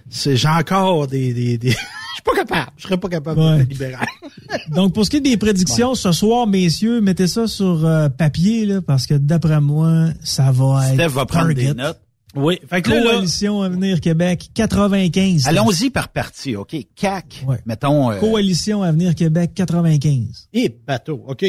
c'est 0.08 0.36
j'ai 0.36 0.48
encore 0.48 1.06
des, 1.08 1.32
des, 1.34 1.58
des... 1.58 1.70
je 1.70 1.74
suis 1.76 2.22
pas 2.24 2.34
capable. 2.36 2.70
Je 2.76 2.82
serais 2.84 2.98
pas 2.98 3.08
capable 3.08 3.40
de 3.40 3.44
Ouais. 3.58 3.64
libéral. 3.64 4.06
Donc, 4.68 4.94
pour 4.94 5.04
ce 5.04 5.10
qui 5.10 5.16
est 5.16 5.20
des 5.20 5.36
prédictions, 5.36 5.96
ce 5.96 6.12
soir, 6.12 6.46
messieurs, 6.46 7.00
mettez 7.00 7.26
ça 7.26 7.48
sur 7.48 7.84
euh, 7.84 8.08
papier, 8.10 8.64
là, 8.66 8.80
parce 8.80 9.06
que 9.06 9.14
d'après 9.14 9.60
moi, 9.60 10.10
ça 10.22 10.52
va 10.52 10.86
être. 10.88 10.94
Steph 10.94 11.08
va 11.08 11.26
prendre 11.26 11.48
target. 11.48 11.64
des 11.72 11.74
notes. 11.74 12.00
Oui. 12.36 12.58
Fait 12.68 12.82
que 12.82 12.90
là, 12.90 13.00
là, 13.02 13.10
Coalition 13.12 13.62
Avenir 13.62 14.00
Québec, 14.00 14.50
95. 14.54 15.46
Allons-y 15.48 15.90
par 15.90 16.08
partie, 16.10 16.54
OK? 16.54 16.76
CAC, 16.94 17.44
mettons... 17.64 18.10
euh, 18.12 18.20
Coalition 18.20 18.82
Avenir 18.82 19.14
Québec, 19.14 19.52
95. 19.54 20.48
et 20.52 20.68
bateau. 20.86 21.24
OK. 21.26 21.44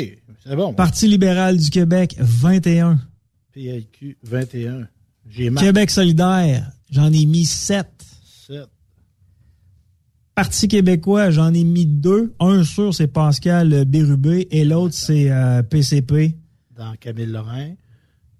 C'est 0.45 0.55
bon. 0.55 0.73
Parti 0.73 1.07
libéral 1.07 1.57
du 1.57 1.69
Québec, 1.69 2.15
21. 2.19 2.99
PLQ 3.53 4.17
21. 4.23 4.87
J'ai 5.29 5.49
marqué 5.49 5.67
Québec 5.67 5.89
solidaire, 5.91 6.71
j'en 6.89 7.11
ai 7.11 7.25
mis 7.25 7.43
7. 7.45 7.85
7. 8.47 8.59
Parti 10.35 10.67
québécois, 10.67 11.31
j'en 11.31 11.53
ai 11.53 11.63
mis 11.63 11.85
deux. 11.85 12.33
Un 12.39 12.63
sûr, 12.63 12.93
c'est 12.93 13.07
Pascal 13.07 13.85
Bérubé 13.85 14.47
et 14.51 14.63
l'autre, 14.63 14.93
c'est 14.93 15.31
euh, 15.31 15.63
PCP, 15.63 16.35
Dans 16.77 16.93
Camille 16.99 17.25
Lorrain. 17.25 17.71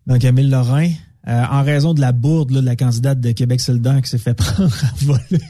donc 0.06 0.20
Camille 0.20 0.48
Lorrain. 0.50 0.92
Euh, 1.28 1.44
en 1.52 1.62
raison 1.64 1.94
de 1.94 2.00
la 2.00 2.14
bourde 2.14 2.52
là, 2.52 2.62
de 2.62 2.66
la 2.66 2.76
candidate 2.76 3.20
de 3.20 3.32
Québec 3.32 3.60
solidaire 3.60 4.02
qui 4.02 4.10
s'est 4.10 4.18
fait 4.18 4.34
prendre 4.38 4.74
à 4.84 5.06
voler. 5.06 5.44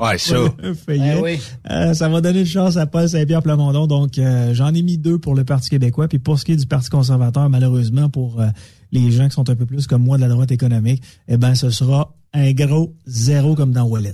Ouais, 0.00 0.18
ça. 0.18 0.36
Eh 0.88 1.20
oui. 1.20 1.40
Euh, 1.70 1.94
ça 1.94 2.08
va 2.08 2.20
donner 2.20 2.40
une 2.40 2.46
chance 2.46 2.76
à 2.76 2.86
Paul 2.86 3.08
Saint-Pierre 3.08 3.42
Plamondon. 3.42 3.86
Donc, 3.86 4.18
euh, 4.18 4.52
j'en 4.52 4.74
ai 4.74 4.82
mis 4.82 4.98
deux 4.98 5.18
pour 5.18 5.34
le 5.34 5.44
Parti 5.44 5.70
québécois. 5.70 6.08
Puis 6.08 6.18
pour 6.18 6.38
ce 6.38 6.44
qui 6.44 6.52
est 6.52 6.56
du 6.56 6.66
Parti 6.66 6.90
conservateur, 6.90 7.48
malheureusement, 7.48 8.10
pour 8.10 8.40
euh, 8.40 8.48
les 8.92 9.10
gens 9.10 9.28
qui 9.28 9.34
sont 9.34 9.48
un 9.48 9.56
peu 9.56 9.66
plus 9.66 9.86
comme 9.86 10.02
moi 10.02 10.16
de 10.16 10.22
la 10.22 10.28
droite 10.28 10.52
économique, 10.52 11.02
eh 11.28 11.36
ben, 11.36 11.54
ce 11.54 11.70
sera 11.70 12.14
un 12.32 12.52
gros 12.52 12.94
zéro 13.06 13.54
comme 13.54 13.72
dans 13.72 13.84
Wallet. 13.84 14.12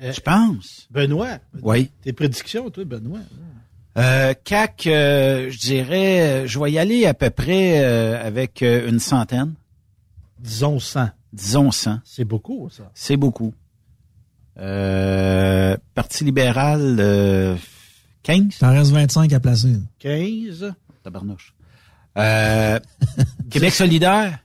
Je 0.00 0.20
pense. 0.20 0.86
Benoît? 0.90 1.38
Oui. 1.62 1.90
Tes 2.02 2.12
prédictions, 2.12 2.70
toi, 2.70 2.84
Benoît? 2.84 3.20
Euh, 3.96 4.34
CAC, 4.44 4.86
euh, 4.86 5.50
je 5.50 5.58
dirais, 5.58 6.46
je 6.46 6.58
vais 6.58 6.70
y 6.70 6.78
aller 6.78 7.06
à 7.06 7.14
peu 7.14 7.30
près 7.30 7.82
euh, 7.82 8.22
avec 8.24 8.62
euh, 8.62 8.88
une 8.88 8.98
centaine. 8.98 9.54
Disons 10.38 10.78
100. 10.78 11.08
Disons 11.32 11.70
100. 11.70 12.00
C'est 12.04 12.24
beaucoup, 12.24 12.68
ça. 12.70 12.90
C'est 12.94 13.16
beaucoup. 13.16 13.52
Euh, 14.58 15.76
Parti 15.94 16.24
libéral, 16.24 16.96
euh, 16.98 17.56
15? 18.22 18.58
T'en 18.58 18.70
restes 18.72 18.92
25 18.92 19.32
à 19.32 19.40
placer. 19.40 19.76
15. 19.98 20.72
Tabarnouche. 21.02 21.54
Euh, 22.18 22.80
Québec 23.50 23.72
solidaire? 23.74 24.38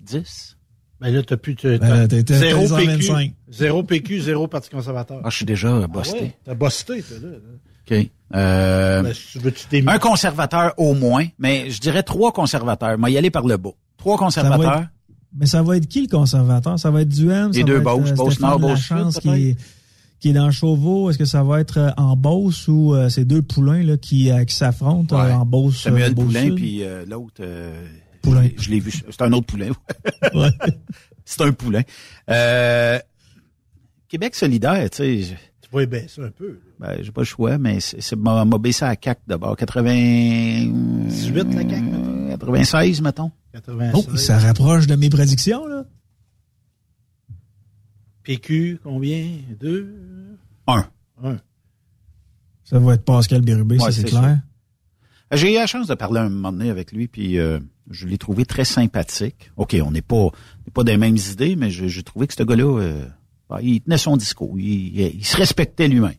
10? 0.00 0.56
Ben 1.00 1.10
là, 1.12 1.22
t'as 1.22 1.36
plus... 1.36 1.56
t'as- 1.56 1.78
Ben, 1.78 2.08
t'as- 2.08 2.22
t'as- 2.22 2.38
zéro 2.38 2.66
t'as 2.68 2.80
les 2.80 2.86
PQ. 2.86 3.06
25. 3.08 3.32
Zéro 3.50 3.82
PQ, 3.82 4.20
zéro 4.20 4.48
Parti 4.48 4.70
conservateur. 4.70 5.20
Ah, 5.24 5.30
je 5.30 5.36
suis 5.36 5.44
déjà 5.44 5.76
Ah 5.82 5.86
busté. 5.88 6.20
ouais, 6.20 6.36
T'as 6.44 6.54
busté, 6.54 7.02
toi, 7.02 7.16
là. 7.22 7.28
OK. 7.98 8.10
Euh, 8.34 9.02
Ben, 9.02 9.14
si 9.14 9.32
tu 9.32 9.38
veux, 9.40 9.52
tu 9.52 9.66
t'es 9.66 9.82
mis- 9.82 9.88
un 9.90 9.98
conservateur 9.98 10.72
au 10.78 10.94
moins, 10.94 11.26
mais 11.38 11.70
je 11.70 11.80
dirais 11.80 12.02
trois 12.02 12.32
conservateurs. 12.32 12.96
Moi, 12.98 13.10
y 13.10 13.18
aller 13.18 13.30
par 13.30 13.46
le 13.46 13.56
bas. 13.56 13.70
Trois 14.06 14.18
conservateurs. 14.18 14.80
être- 14.82 14.88
mais 15.38 15.46
ça 15.46 15.62
va 15.62 15.76
être 15.76 15.86
qui 15.88 16.02
le 16.02 16.08
conservateur? 16.08 16.78
Ça 16.78 16.90
va 16.90 17.02
être 17.02 17.08
Duhem? 17.08 17.50
Les 17.52 17.60
ça 17.60 17.66
deux 17.66 17.80
Beauce, 17.80 18.10
euh, 18.10 18.14
Beauce 18.14 18.34
Stéphane 18.34 18.50
Nord, 18.50 18.60
Beauce 18.60 18.80
Sud, 18.80 19.20
qui 19.20 19.28
est, 19.28 19.56
qui 20.20 20.28
est 20.30 20.32
dans 20.32 20.50
Chauveau. 20.50 21.10
Est-ce 21.10 21.18
que 21.18 21.24
ça 21.24 21.42
va 21.42 21.60
être 21.60 21.78
euh, 21.78 21.90
en 21.96 22.16
Beauce 22.16 22.68
ou 22.68 22.94
euh, 22.94 23.08
ces 23.08 23.24
deux 23.24 23.42
poulains 23.42 23.82
là, 23.82 23.96
qui, 23.96 24.30
euh, 24.30 24.44
qui 24.44 24.54
s'affrontent 24.54 25.16
Ouais. 25.16 25.30
euh, 25.30 25.34
en 25.34 25.44
Beauce? 25.44 25.82
Samuel 25.82 26.12
euh, 26.12 26.14
Beauce 26.14 26.26
Poulain, 26.26 26.54
puis 26.54 26.82
euh, 26.84 27.04
l'autre... 27.06 27.34
euh, 27.40 27.84
Poulain. 28.22 28.48
Je 28.56 28.70
l'ai 28.70 28.80
vu. 28.80 28.92
C'est 28.92 29.22
un 29.22 29.32
autre 29.32 29.46
poulain. 29.46 29.68
C'est 31.24 31.42
un 31.42 31.52
poulain. 31.52 31.82
Euh, 32.30 32.98
Québec 34.08 34.34
solidaire, 34.36 34.88
tu 34.90 35.24
sais... 35.24 35.36
je- 35.66 35.68
Tu 35.68 35.76
vas 35.76 35.86
baisser 35.86 36.22
un 36.22 36.30
peu. 36.30 36.60
Ben, 36.78 36.98
j'ai 37.02 37.10
pas 37.12 37.22
le 37.22 37.26
choix, 37.26 37.58
mais 37.58 37.80
c'est, 37.80 38.00
c'est 38.00 38.16
m'a, 38.16 38.44
m'a 38.44 38.58
baissé 38.58 38.84
à 38.84 38.94
CAC 38.96 39.20
d'abord. 39.26 39.56
80... 39.56 39.92
18, 41.08 41.54
la 41.54 41.62
CAQ, 41.68 42.28
96, 42.30 43.00
mettons. 43.02 43.30
96. 43.52 44.06
Oh, 44.12 44.16
ça 44.16 44.38
rapproche 44.38 44.86
de 44.86 44.94
mes 44.96 45.08
prédictions, 45.10 45.66
là. 45.66 45.84
PQ, 48.22 48.80
combien? 48.82 49.38
Deux? 49.60 49.94
Un. 50.66 50.84
Un. 51.22 51.36
Ça 52.64 52.78
va 52.80 52.94
être 52.94 53.04
Pascal 53.04 53.42
Bérubé, 53.42 53.76
Ouais, 53.76 53.80
ça 53.84 53.92
c'est 53.92 54.02
c'est 54.02 54.08
clair. 54.08 54.40
J'ai 55.32 55.52
eu 55.52 55.54
la 55.56 55.66
chance 55.66 55.86
de 55.86 55.94
parler 55.94 56.20
un 56.20 56.28
moment 56.28 56.52
donné 56.52 56.70
avec 56.70 56.92
lui, 56.92 57.06
puis 57.08 57.38
euh, 57.38 57.58
je 57.90 58.06
l'ai 58.06 58.18
trouvé 58.18 58.44
très 58.44 58.64
sympathique. 58.64 59.50
OK, 59.56 59.76
on 59.84 59.90
n'est 59.92 60.02
pas, 60.02 60.16
on 60.16 60.70
pas 60.72 60.84
des 60.84 60.96
mêmes 60.96 61.16
idées, 61.16 61.56
mais 61.56 61.70
je- 61.70 61.86
j'ai 61.86 62.02
trouvé 62.02 62.26
que 62.26 62.34
ce 62.34 62.42
gars-là, 62.42 62.80
euh, 62.80 63.06
il 63.62 63.80
tenait 63.80 63.98
son 63.98 64.16
discours. 64.16 64.54
Il, 64.58 64.98
il- 64.98 65.24
se 65.24 65.36
respectait 65.36 65.88
lui-même. 65.88 66.14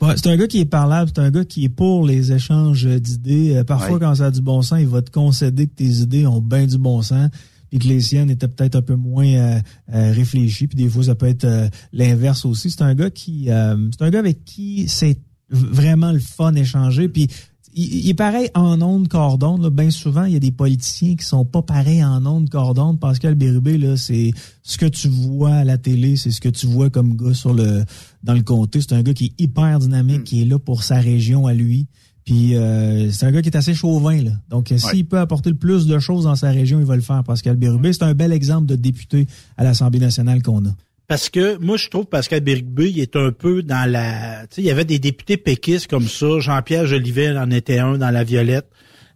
Ouais, 0.00 0.14
c'est 0.16 0.28
un 0.28 0.36
gars 0.36 0.46
qui 0.48 0.60
est 0.60 0.64
parlable, 0.64 1.10
c'est 1.14 1.20
un 1.22 1.30
gars 1.30 1.44
qui 1.44 1.64
est 1.64 1.68
pour 1.68 2.04
les 2.06 2.32
échanges 2.32 2.84
d'idées. 2.86 3.56
Euh, 3.56 3.64
parfois, 3.64 3.94
Ouais. 3.94 4.00
quand 4.00 4.14
ça 4.16 4.26
a 4.26 4.30
du 4.30 4.42
bon 4.42 4.60
sens, 4.60 4.78
il 4.80 4.88
va 4.88 5.00
te 5.02 5.10
concéder 5.10 5.66
que 5.66 5.74
tes 5.74 5.84
idées 6.02 6.26
ont 6.26 6.40
bien 6.42 6.66
du 6.66 6.76
bon 6.78 7.00
sens, 7.00 7.30
puis 7.70 7.78
que 7.78 7.86
les 7.88 8.00
siennes 8.00 8.28
étaient 8.28 8.48
peut-être 8.48 8.74
un 8.76 8.82
peu 8.82 8.96
moins 8.96 9.26
euh, 9.26 9.60
euh, 9.94 10.12
réfléchies, 10.12 10.66
puis 10.66 10.76
des 10.76 10.88
fois, 10.88 11.04
ça 11.04 11.14
peut 11.14 11.26
être 11.28 11.44
euh, 11.44 11.68
l'inverse 11.92 12.44
aussi. 12.44 12.70
C'est 12.70 12.82
un 12.82 12.94
gars 12.94 13.10
qui, 13.10 13.50
euh, 13.50 13.76
c'est 13.96 14.04
un 14.04 14.10
gars 14.10 14.18
avec 14.18 14.44
qui 14.44 14.88
c'est 14.88 15.18
vraiment 15.48 16.12
le 16.12 16.18
fun 16.18 16.54
échanger, 16.54 17.08
puis 17.08 17.28
il, 17.74 18.08
est 18.08 18.14
pareil 18.14 18.48
en 18.54 18.80
ondes 18.80 19.08
là. 19.12 19.70
Bien 19.70 19.90
souvent, 19.90 20.24
il 20.24 20.32
y 20.32 20.36
a 20.36 20.40
des 20.40 20.52
politiciens 20.52 21.16
qui 21.16 21.24
sont 21.24 21.44
pas 21.44 21.62
pareils 21.62 22.04
en 22.04 22.24
ondes 22.24 22.48
d'ondes. 22.48 23.00
Pascal 23.00 23.34
Bérubé, 23.34 23.78
là, 23.78 23.96
c'est 23.96 24.32
ce 24.62 24.78
que 24.78 24.86
tu 24.86 25.08
vois 25.08 25.54
à 25.54 25.64
la 25.64 25.78
télé, 25.78 26.16
c'est 26.16 26.30
ce 26.30 26.40
que 26.40 26.48
tu 26.48 26.66
vois 26.66 26.90
comme 26.90 27.16
gars 27.16 27.34
sur 27.34 27.52
le 27.52 27.84
dans 28.22 28.34
le 28.34 28.42
comté. 28.42 28.80
C'est 28.80 28.94
un 28.94 29.02
gars 29.02 29.14
qui 29.14 29.26
est 29.26 29.40
hyper 29.42 29.78
dynamique, 29.80 30.24
qui 30.24 30.42
est 30.42 30.44
là 30.44 30.58
pour 30.58 30.84
sa 30.84 30.96
région 30.96 31.46
à 31.46 31.54
lui. 31.54 31.86
Puis 32.24 32.56
euh, 32.56 33.10
c'est 33.10 33.26
un 33.26 33.32
gars 33.32 33.42
qui 33.42 33.48
est 33.48 33.56
assez 33.56 33.74
chauvin. 33.74 34.22
Là. 34.22 34.32
Donc, 34.48 34.72
euh, 34.72 34.78
s'il 34.78 35.06
peut 35.06 35.18
apporter 35.18 35.50
le 35.50 35.56
plus 35.56 35.86
de 35.86 35.98
choses 35.98 36.24
dans 36.24 36.36
sa 36.36 36.50
région, 36.50 36.80
il 36.80 36.86
va 36.86 36.96
le 36.96 37.02
faire, 37.02 37.22
Pascal 37.22 37.56
Bérubé. 37.56 37.92
C'est 37.92 38.04
un 38.04 38.14
bel 38.14 38.32
exemple 38.32 38.66
de 38.66 38.76
député 38.76 39.26
à 39.56 39.64
l'Assemblée 39.64 39.98
nationale 40.00 40.42
qu'on 40.42 40.64
a. 40.64 40.74
Parce 41.06 41.28
que 41.28 41.58
moi, 41.58 41.76
je 41.76 41.88
trouve 41.88 42.06
Pascal 42.06 42.40
Bérubé, 42.40 42.88
il 42.90 43.00
est 43.00 43.16
un 43.16 43.30
peu 43.30 43.62
dans 43.62 43.90
la... 43.90 44.46
Tu 44.48 44.56
sais, 44.56 44.62
il 44.62 44.64
y 44.64 44.70
avait 44.70 44.86
des 44.86 44.98
députés 44.98 45.36
péquistes 45.36 45.88
comme 45.88 46.08
ça. 46.08 46.38
Jean-Pierre 46.40 46.86
Jolivet 46.86 47.36
en 47.36 47.50
était 47.50 47.78
un 47.78 47.98
dans 47.98 48.10
La 48.10 48.24
Violette. 48.24 48.66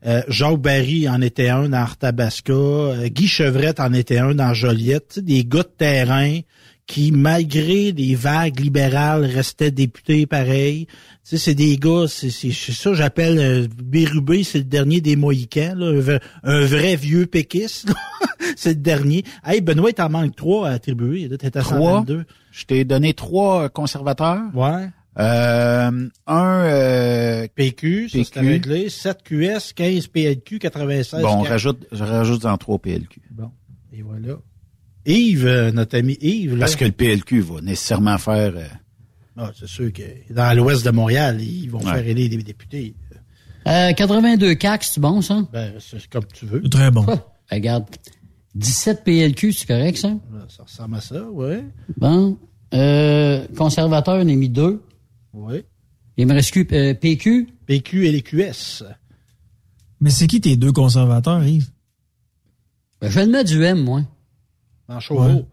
Euh, 0.07 0.23
Jacques 0.29 0.59
Barry 0.61 1.09
en 1.09 1.21
était 1.23 1.49
un 1.49 1.71
dans 1.71 1.79
Arthabasca. 1.79 2.53
Euh, 2.53 3.09
Guy 3.09 3.27
Chevrette 3.27 3.81
en 3.81 3.93
était 3.95 4.19
un 4.19 4.35
dans 4.35 4.55
Joliette. 4.55 5.19
Des 5.19 5.45
gars 5.45 5.63
de 5.63 5.73
terrain 5.77 6.41
qui, 6.89 7.13
malgré 7.13 7.93
les 7.93 8.15
vagues 8.17 8.59
libérales, 8.59 9.25
restaient 9.27 9.71
députés 9.71 10.27
pareil. 10.27 10.87
Tu 10.87 10.97
sais, 11.23 11.37
c'est 11.37 11.55
des 11.55 11.77
gars, 11.77 12.07
c'est 12.09 12.31
ça 12.31 12.95
j'appelle 12.95 13.39
euh, 13.39 13.69
Bérubé, 13.81 14.43
c'est 14.43 14.59
le 14.59 14.65
dernier 14.65 15.01
des 15.03 15.15
Mohicans, 15.15 15.75
là, 15.77 16.19
un, 16.43 16.65
vrai- 16.65 16.97
vieux 16.97 17.27
péquiste. 17.27 17.93
c'est 18.57 18.71
le 18.71 18.75
dernier. 18.77 19.23
Hey, 19.45 19.61
Benoît, 19.61 19.93
t'en 19.93 20.09
manques 20.09 20.35
trois 20.35 20.69
à 20.71 20.73
attribuer. 20.73 21.29
T'es 21.39 21.57
à 21.59 21.63
Trois? 21.63 22.01
122. 22.01 22.25
Je 22.51 22.65
t'ai 22.65 22.85
donné 22.85 23.13
trois 23.13 23.65
euh, 23.65 23.69
conservateurs. 23.69 24.41
Ouais. 24.55 24.89
Euh, 25.19 26.09
un 26.27 26.65
euh, 26.65 27.47
PQ, 27.55 28.09
ça 28.09 28.13
PQ. 28.19 28.25
c'était 28.25 28.41
réglé. 28.41 28.89
7 28.89 29.23
QS, 29.25 29.73
15 29.75 30.07
PLQ, 30.07 30.59
96. 30.59 31.21
Bon, 31.23 31.29
on 31.29 31.43
rajoute, 31.43 31.87
je 31.93 32.03
rajoute 32.03 32.47
en 32.47 32.57
trois 32.57 32.79
PLQ. 32.79 33.21
Bon, 33.31 33.51
et 33.93 34.01
voilà. 34.01 34.39
Yves, 35.09 35.47
euh, 35.47 35.73
notre 35.73 35.97
ami 35.99 36.17
Yves, 36.21 36.53
là. 36.55 36.61
Parce 36.61 36.77
que 36.77 36.85
le 36.85 36.93
PLQ 36.93 37.41
va 37.41 37.61
nécessairement 37.61 38.19
faire... 38.19 38.53
euh, 38.57 38.67
Ah, 39.37 39.51
c'est 39.59 39.69
sûr 39.69 39.93
que 39.93 40.03
dans 40.33 40.57
l'ouest 40.57 40.85
de 40.85 40.91
Montréal, 40.91 41.41
ils 41.41 41.69
vont 41.71 41.79
Ouais. 41.79 41.85
faire 41.95 42.07
élire 42.07 42.31
des 42.31 42.43
députés. 42.43 42.95
Euh, 43.67 43.93
82 43.93 44.55
CAC, 44.55 44.85
c'est 44.85 45.01
bon, 45.01 45.21
ça? 45.23 45.47
Ben, 45.53 45.75
c'est 45.79 46.07
comme 46.09 46.25
tu 46.33 46.47
veux. 46.47 46.63
Très 46.69 46.91
bon. 46.91 47.05
Ben, 47.05 47.21
regarde. 47.51 47.85
17 48.55 49.05
PLQ, 49.05 49.53
c'est 49.53 49.67
correct, 49.67 49.97
ça? 49.99 50.13
Ça 50.49 50.63
ressemble 50.65 50.97
à 50.97 51.01
ça, 51.01 51.23
ouais. 51.31 51.65
Bon. 51.97 52.37
Euh, 52.75 53.47
conservateur, 53.57 54.17
on 54.17 54.21
a 54.29 54.35
mis 54.35 54.49
deux. 54.49 54.83
Ouais. 55.33 55.65
Il 56.17 56.27
me 56.27 56.33
reste 56.35 56.53
que, 56.53 56.75
euh, 56.75 56.95
PQ. 56.95 57.49
PQ 57.67 58.07
et 58.07 58.13
les 58.13 58.23
QS. 58.23 58.83
Mais 60.01 60.11
c'est 60.11 60.27
qui 60.27 60.41
tes 60.41 60.57
deux 60.57 60.73
conservateurs, 60.73 61.45
Yves? 61.45 61.69
Ben, 63.01 63.09
je 63.11 63.15
vais 63.15 63.27
le 63.27 63.33
mettre 63.33 63.51
du 63.51 63.63
M, 63.63 63.81
moi. 63.83 64.03
Dans 64.89 65.01
Chauveau. 65.01 65.47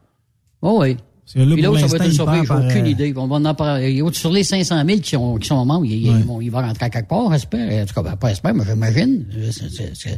Oh, 0.61 0.77
oui. 0.81 0.95
Parce 0.95 1.33
que 1.33 1.39
là, 1.39 1.55
Puis 1.55 1.63
ça 1.63 1.87
va 1.87 1.95
être 1.97 2.05
une 2.05 2.11
surprise, 2.11 2.43
j'ai 2.47 2.53
aucune 2.53 2.85
euh, 2.85 2.89
idée. 2.89 3.13
On 3.17 3.27
va 3.27 3.49
en 3.49 3.55
parler. 3.55 4.01
Sur 4.13 4.31
les 4.31 4.43
500 4.43 4.83
000 4.85 4.99
qui 4.99 5.09
sont, 5.11 5.37
qui 5.37 5.47
sont 5.47 5.65
membres, 5.65 5.85
il, 5.85 5.93
il- 6.05 6.11
Ouais. 6.11 6.19
ils 6.43 6.51
vont- 6.51 6.61
rentrer 6.61 6.85
à 6.85 6.89
quelque 6.91 7.09
part, 7.09 7.31
j'espère. 7.31 7.83
En 7.83 7.85
tout 7.85 7.93
cas, 7.95 8.03
ben, 8.03 8.15
pas 8.15 8.29
j'espère, 8.29 8.53
mais 8.53 8.63
j'imagine. 8.63 9.25
Je- 9.31 9.51
je- 9.51 9.67
je 9.67 9.93
sais 9.95 10.17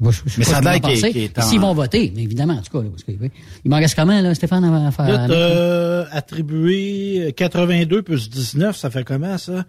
Mais 0.00 0.44
pas 0.44 0.50
ça 0.50 0.56
a 0.58 0.60
l'air 0.60 0.80
en- 0.84 1.42
S'ils 1.42 1.60
vont 1.60 1.74
voter, 1.74 2.12
mais 2.14 2.22
évidemment, 2.22 2.54
en 2.54 2.62
tout 2.62 2.70
cas. 2.78 2.84
Là, 2.84 2.90
parce 2.90 3.02
que, 3.02 3.12
oui. 3.20 3.30
Il 3.64 3.70
m'en 3.70 3.76
reste 3.78 3.96
comment, 3.96 4.20
là, 4.20 4.32
Stéphane, 4.34 4.64
à 4.64 4.90
faire? 4.92 5.26
T'as 5.28 6.16
attribué 6.16 7.32
82 7.36 8.02
plus 8.02 8.30
19, 8.30 8.76
ça 8.76 8.90
fait 8.90 9.04
comment, 9.04 9.36
ça? 9.38 9.64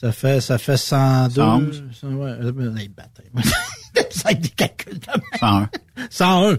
Ça 0.00 0.12
fait, 0.12 0.40
ça 0.40 0.58
fait 0.58 0.76
102. 0.76 1.34
111. 1.42 1.82
Ça, 2.00 2.06
ouais, 2.08 2.30
euh, 2.30 2.72
les 2.76 2.88
ça 4.10 4.32
des 4.34 4.48
calculs 4.48 4.98
de 4.98 5.06
même. 5.12 5.22
101. 5.40 5.68
101. 6.10 6.56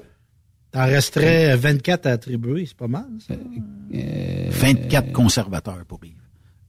T'en 0.72 0.86
resterait 0.86 1.56
24 1.58 2.06
à 2.06 2.12
attribuer, 2.12 2.66
c'est 2.66 2.78
pas 2.78 2.88
mal, 2.88 3.08
ça? 3.28 3.34
24 3.90 5.12
conservateurs 5.12 5.84
pour 5.88 6.00
Yves. 6.04 6.14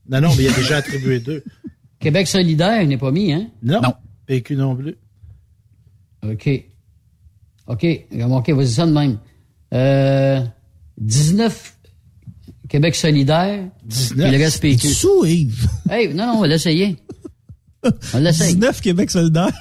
Non, 0.09 0.21
non, 0.21 0.29
mais 0.35 0.43
il 0.43 0.49
a 0.49 0.53
déjà 0.53 0.77
attribué 0.77 1.19
deux. 1.19 1.43
Québec 1.99 2.27
solidaire, 2.27 2.81
il 2.81 2.89
n'est 2.89 2.97
pas 2.97 3.11
mis, 3.11 3.31
hein? 3.31 3.49
Non. 3.61 3.81
Non. 3.81 3.93
PQ 4.25 4.55
non 4.55 4.75
plus. 4.75 4.97
OK. 6.23 6.49
OK. 7.67 7.85
OK, 8.11 8.49
vas-y 8.49 8.67
ça 8.67 8.85
de 8.87 8.91
même. 8.91 9.19
Euh, 9.73 10.41
19 10.97 11.77
Québec 12.67 12.95
solidaire. 12.95 13.69
19. 13.85 14.29
Puis 14.29 14.37
le 14.37 14.43
reste 14.43 14.61
PQ. 14.61 14.87
Sous, 14.87 15.25
Yves. 15.25 15.67
Hey, 15.89 16.13
non, 16.13 16.25
non, 16.25 16.33
on 16.37 16.41
va 16.41 16.47
l'essayer. 16.47 16.97
On 18.13 18.19
l'essaye. 18.19 18.55
19 18.55 18.81
Québec 18.81 19.11
solidaire. 19.11 19.51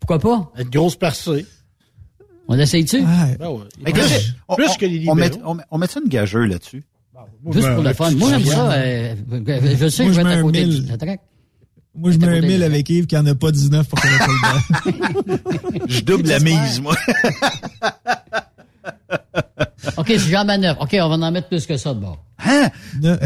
Pourquoi 0.00 0.18
pas? 0.18 0.52
Une 0.58 0.68
grosse 0.68 0.96
percée. 0.96 1.46
On 2.48 2.54
l'essaye-tu? 2.54 3.02
Ah, 3.06 3.26
Ben 3.38 3.48
ouais. 3.48 3.60
Mais 3.84 3.92
Plus, 3.92 4.02
on- 4.48 4.54
plus 4.56 4.76
que 4.76 4.84
les 4.86 5.08
on 5.08 5.14
met, 5.14 5.28
libéraux. 5.28 5.50
on, 5.50 5.54
met- 5.54 5.62
on 5.70 5.78
met 5.78 5.86
ça 5.86 6.00
une 6.02 6.08
gageure 6.08 6.46
là-dessus. 6.46 6.82
Moi, 7.14 7.52
Juste 7.54 7.66
je 7.66 7.72
pour 7.72 7.82
mets 7.82 7.84
le 7.84 7.90
un 7.90 7.94
fun. 7.94 8.10
Moi, 8.12 8.30
j'aime 8.30 8.44
ça. 8.44 8.72
euh, 8.72 9.14
je 9.80 9.88
sais 9.88 10.02
Moi, 10.04 10.12
que 10.12 10.16
je 10.16 10.20
vais 10.20 10.24
mets 10.24 10.30
être 10.32 10.36
à 10.36 10.40
un 10.40 10.42
côté 10.42 10.64
mille. 10.66 10.84
de 10.84 10.90
la 10.90 10.96
traque. 10.98 11.20
Moi, 11.94 12.10
je 12.10 12.18
mets 12.18 12.24
un 12.26 12.28
côté 12.30 12.40
de 12.42 12.46
1000 12.46 12.60
la- 12.60 12.66
avec 12.66 12.88
Yves 12.90 13.06
qui 13.06 13.16
en 13.16 13.26
a 13.26 13.34
pas 13.34 13.50
19 13.52 13.88
pour 13.88 14.00
Québec 14.00 14.18
solidaire. 14.22 14.62
Je 15.88 16.00
double 16.00 16.28
la 16.28 16.40
mise, 16.40 16.80
moi. 16.80 16.96
OK, 19.96 20.08
si 20.08 20.30
j'en 20.30 20.44
mets 20.44 20.58
9. 20.58 20.76
OK, 20.80 20.96
on 21.00 21.08
va 21.08 21.26
en 21.26 21.30
mettre 21.32 21.48
plus 21.48 21.66
que 21.66 21.76
ça 21.76 21.92
de 21.94 22.00
bord. 22.00 22.24
Hein? 22.44 22.70
Ne- 23.00 23.16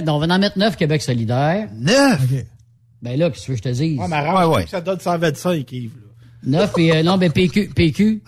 non, 0.04 0.14
on 0.16 0.18
va 0.26 0.34
en 0.34 0.38
mettre 0.38 0.58
9 0.58 0.76
Québec 0.76 1.02
solidaire. 1.02 1.68
Neuf! 1.74 2.20
OK. 2.22 2.44
Ben 3.02 3.18
là, 3.18 3.30
qu'est-ce 3.30 3.46
que 3.48 3.56
je 3.56 3.62
te 3.62 3.68
dis? 3.70 3.96
Ouais, 3.98 4.08
mais 4.08 4.16
arrange 4.16 4.48
Ouais, 4.48 4.56
ouais. 4.56 4.66
ça 4.66 4.80
donne 4.80 5.00
125, 5.00 5.70
Yves. 5.72 5.90
Là. 6.46 6.60
9 6.66 6.72
et 6.78 6.92
euh, 6.92 7.02
non, 7.02 7.18
ben 7.18 7.30
PQ. 7.30 7.70
PQ. 7.74 8.22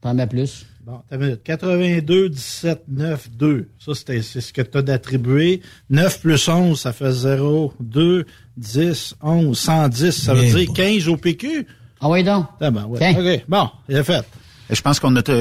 T'en 0.00 0.14
mets 0.14 0.26
plus. 0.26 0.66
Bon, 0.84 1.00
t'as 1.08 1.16
une 1.16 1.22
minute. 1.22 1.42
82, 1.42 2.30
17, 2.30 2.84
9, 2.88 3.30
2. 3.32 3.68
Ça, 3.78 3.94
c'était, 3.94 4.22
c'est 4.22 4.40
ce 4.40 4.52
que 4.52 4.62
tu 4.62 4.78
as 4.78 4.82
d'attribué. 4.82 5.60
9 5.90 6.20
plus 6.20 6.48
11, 6.48 6.80
ça 6.80 6.92
fait 6.92 7.12
0, 7.12 7.74
2, 7.80 8.24
10, 8.56 9.16
11, 9.22 9.58
110. 9.58 10.10
Ça 10.10 10.34
veut 10.34 10.44
dire 10.44 10.54
boy. 10.54 10.72
15 10.72 11.08
au 11.08 11.16
PQ. 11.16 11.66
Ah 12.00 12.08
oui, 12.08 12.22
donc. 12.24 12.46
Ah 12.60 12.70
ben, 12.70 12.86
ouais. 12.86 13.10
OK. 13.10 13.44
Bon, 13.48 13.68
il 13.88 13.96
a 13.96 14.04
fait. 14.04 14.24
Je 14.70 14.80
pense 14.80 15.00
qu'on 15.00 15.14
a 15.16 15.22
tout 15.22 15.32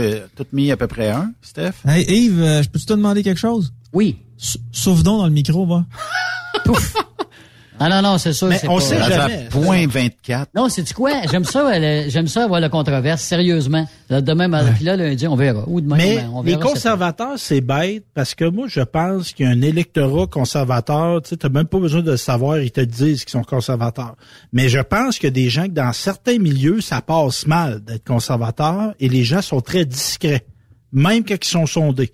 mis 0.53 0.71
à 0.71 0.77
peu 0.77 0.87
près 0.87 1.09
un, 1.09 1.33
Steph. 1.41 1.73
Hey, 1.85 2.05
Yves, 2.09 2.41
euh, 2.41 2.63
je 2.63 2.69
peux 2.69 2.79
te 2.79 2.93
demander 2.93 3.23
quelque 3.23 3.39
chose? 3.39 3.73
Oui. 3.93 4.17
Souffle 4.37 5.03
donc 5.03 5.19
dans 5.19 5.25
le 5.25 5.31
micro, 5.31 5.65
va. 5.65 5.85
Pouf. 6.63 6.95
Ah 7.79 7.89
non, 7.89 8.01
non, 8.01 8.17
c'est 8.17 8.33
sûr. 8.33 8.47
Mais 8.47 8.57
c'est 8.57 8.67
on 8.67 8.75
pas- 8.75 8.81
sait 8.81 9.03
jamais. 9.03 9.47
Point 9.51 9.87
24. 9.87 10.49
Non, 10.55 10.67
c'est 10.69 10.91
quoi? 10.93 11.11
J'aime 11.29 11.43
ça, 11.43 11.77
le- 11.77 12.09
j'aime 12.09 12.27
ça 12.27 12.45
avoir 12.45 12.59
la 12.59 12.69
controverse, 12.69 13.21
sérieusement. 13.21 13.87
Là, 14.09 14.21
demain, 14.21 14.49
puis 14.75 14.85
là, 14.85 14.95
lundi, 14.95 15.27
on 15.27 15.35
verra. 15.35 15.63
Ou 15.67 15.81
demain, 15.81 15.95
Mais 15.97 16.25
on 16.33 16.41
les 16.41 16.51
verra. 16.51 16.63
cette- 16.63 16.73
conservateurs, 16.73 17.33
c'est 17.37 17.61
bête 17.61 18.03
parce 18.13 18.33
que 18.35 18.45
moi, 18.45 18.65
je 18.67 18.81
pense 18.81 19.31
qu'il 19.33 19.45
y 19.45 19.49
a 19.49 19.51
un 19.51 19.61
électorat 19.61 20.25
conservateur. 20.27 21.21
Tu 21.21 21.35
sais, 21.39 21.49
même 21.49 21.65
pas 21.67 21.79
besoin 21.79 22.01
de 22.01 22.11
le 22.11 22.17
savoir, 22.17 22.59
ils 22.59 22.71
te 22.71 22.81
disent 22.81 23.23
qu'ils 23.25 23.31
sont 23.31 23.43
conservateurs. 23.43 24.15
Mais 24.53 24.69
je 24.69 24.79
pense 24.79 25.17
qu'il 25.19 25.25
y 25.27 25.27
a 25.27 25.31
des 25.31 25.49
gens 25.49 25.65
que 25.65 25.71
dans 25.71 25.93
certains 25.93 26.39
milieux, 26.39 26.81
ça 26.81 27.01
passe 27.01 27.45
mal 27.45 27.81
d'être 27.83 28.05
conservateur 28.05 28.93
et 28.99 29.09
les 29.09 29.23
gens 29.23 29.41
sont 29.41 29.61
très 29.61 29.85
discrets, 29.85 30.45
même 30.91 31.23
quand 31.23 31.35
ils 31.35 31.47
sont 31.47 31.65
sondés. 31.65 32.11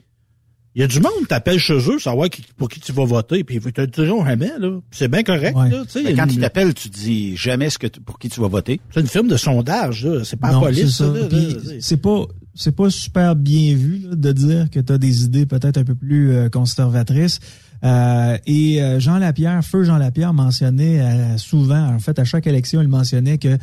Il 0.75 0.81
y 0.81 0.83
a 0.83 0.87
du 0.87 0.99
monde 0.99 1.11
qui 1.19 1.25
t'appelle 1.27 1.59
chez 1.59 1.77
eux, 1.89 1.99
savoir 1.99 2.29
qui- 2.29 2.43
pour 2.57 2.67
qui 2.67 2.79
tu 2.79 2.91
vas 2.93 3.05
voter, 3.05 3.43
puis 3.43 3.57
ils 3.63 3.71
te 3.71 3.81
diront 4.01 4.25
jamais, 4.25 4.51
là. 4.59 4.79
C'est 4.89 5.07
bien 5.07 5.21
correct, 5.21 5.55
là, 5.55 5.69
tu 5.85 5.89
sais. 5.89 6.03
Mais 6.03 6.13
quand 6.15 6.25
Une- 6.25 6.31
ils 6.33 6.39
t'appellent, 6.39 6.73
tu 6.73 6.89
dis 6.89 7.35
jamais 7.37 7.69
ce 7.69 7.77
que 7.77 7.85
tu- 7.87 8.01
pour 8.01 8.17
qui 8.17 8.27
tu 8.29 8.41
vas 8.41 8.47
voter. 8.47 8.81
C'est 8.91 9.01
une 9.01 9.07
firme 9.07 9.27
de 9.27 9.37
sondage, 9.37 10.05
là. 10.05 10.23
C'est 10.23 10.37
pas 10.39 10.47
la 10.47 10.53
Non, 10.53 10.61
police, 10.61 10.97
c'est 10.97 11.03
là, 11.03 11.27
Puis, 11.29 11.53
là. 11.53 11.59
c'est 11.79 11.97
pas 11.97 12.25
c'est 12.55 12.75
pas 12.75 12.89
super 12.91 13.35
bien 13.35 13.73
vu 13.75 13.99
là, 14.07 14.15
de 14.15 14.31
dire 14.31 14.69
que 14.69 14.79
tu 14.79 14.93
as 14.93 14.97
des 14.99 15.23
idées 15.23 15.47
peut-être 15.47 15.77
un 15.77 15.83
peu 15.83 15.95
plus 15.95 16.31
euh, 16.31 16.49
conservatrices. 16.49 17.39
Euh, 17.83 18.37
et 18.45 18.81
euh, 18.81 18.99
Jean 18.99 19.17
Lapierre, 19.17 19.63
feu 19.65 19.83
Jean 19.83 19.97
Lapierre 19.97 20.33
mentionnait 20.33 21.01
euh, 21.01 21.37
souvent, 21.37 21.83
en 21.93 21.97
fait 21.99 22.17
à 22.19 22.23
chaque 22.25 22.45
élection, 22.47 22.81
il 22.81 22.87
mentionnait 22.87 23.37
que 23.39 23.57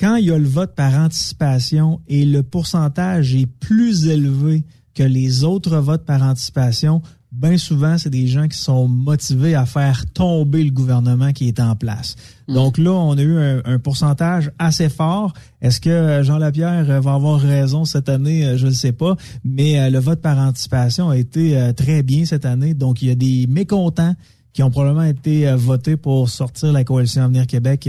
quand 0.00 0.14
il 0.16 0.26
y 0.26 0.30
a 0.30 0.38
le 0.38 0.46
vote 0.46 0.74
par 0.76 0.94
anticipation 0.94 2.00
et 2.08 2.24
le 2.24 2.42
pourcentage 2.42 3.34
est 3.34 3.46
plus 3.46 4.06
élevé 4.08 4.62
que 4.96 5.02
les 5.02 5.44
autres 5.44 5.76
votes 5.76 6.04
par 6.04 6.22
anticipation, 6.22 7.02
bien 7.30 7.58
souvent, 7.58 7.98
c'est 7.98 8.08
des 8.10 8.26
gens 8.26 8.48
qui 8.48 8.56
sont 8.56 8.88
motivés 8.88 9.54
à 9.54 9.66
faire 9.66 10.06
tomber 10.14 10.64
le 10.64 10.70
gouvernement 10.70 11.32
qui 11.32 11.48
est 11.48 11.60
en 11.60 11.76
place. 11.76 12.16
Donc 12.48 12.78
là, 12.78 12.92
on 12.92 13.12
a 13.16 13.20
eu 13.20 13.36
un, 13.36 13.62
un 13.66 13.78
pourcentage 13.78 14.50
assez 14.58 14.88
fort. 14.88 15.34
Est-ce 15.60 15.80
que 15.80 15.90
euh, 15.90 16.22
Jean 16.22 16.38
Lapierre 16.38 16.88
euh, 16.88 17.00
va 17.00 17.12
avoir 17.12 17.38
raison 17.38 17.84
cette 17.84 18.08
année? 18.08 18.46
Euh, 18.46 18.56
Je 18.56 18.68
ne 18.68 18.72
sais 18.72 18.92
pas. 18.92 19.16
Mais 19.44 19.90
le 19.90 19.98
vote 19.98 20.22
par 20.22 20.38
anticipation 20.38 21.10
a 21.10 21.16
été 21.18 21.72
très 21.76 22.02
bien 22.02 22.24
cette 22.24 22.46
année. 22.46 22.72
Donc, 22.72 23.02
il 23.02 23.08
y 23.08 23.10
a 23.10 23.14
des 23.14 23.46
mécontents 23.46 24.14
qui 24.54 24.62
ont 24.62 24.70
probablement 24.70 25.04
été 25.04 25.52
votés 25.54 25.98
pour 25.98 26.30
sortir 26.30 26.72
la 26.72 26.84
coalition 26.84 27.22
Avenir 27.22 27.46
Québec 27.46 27.88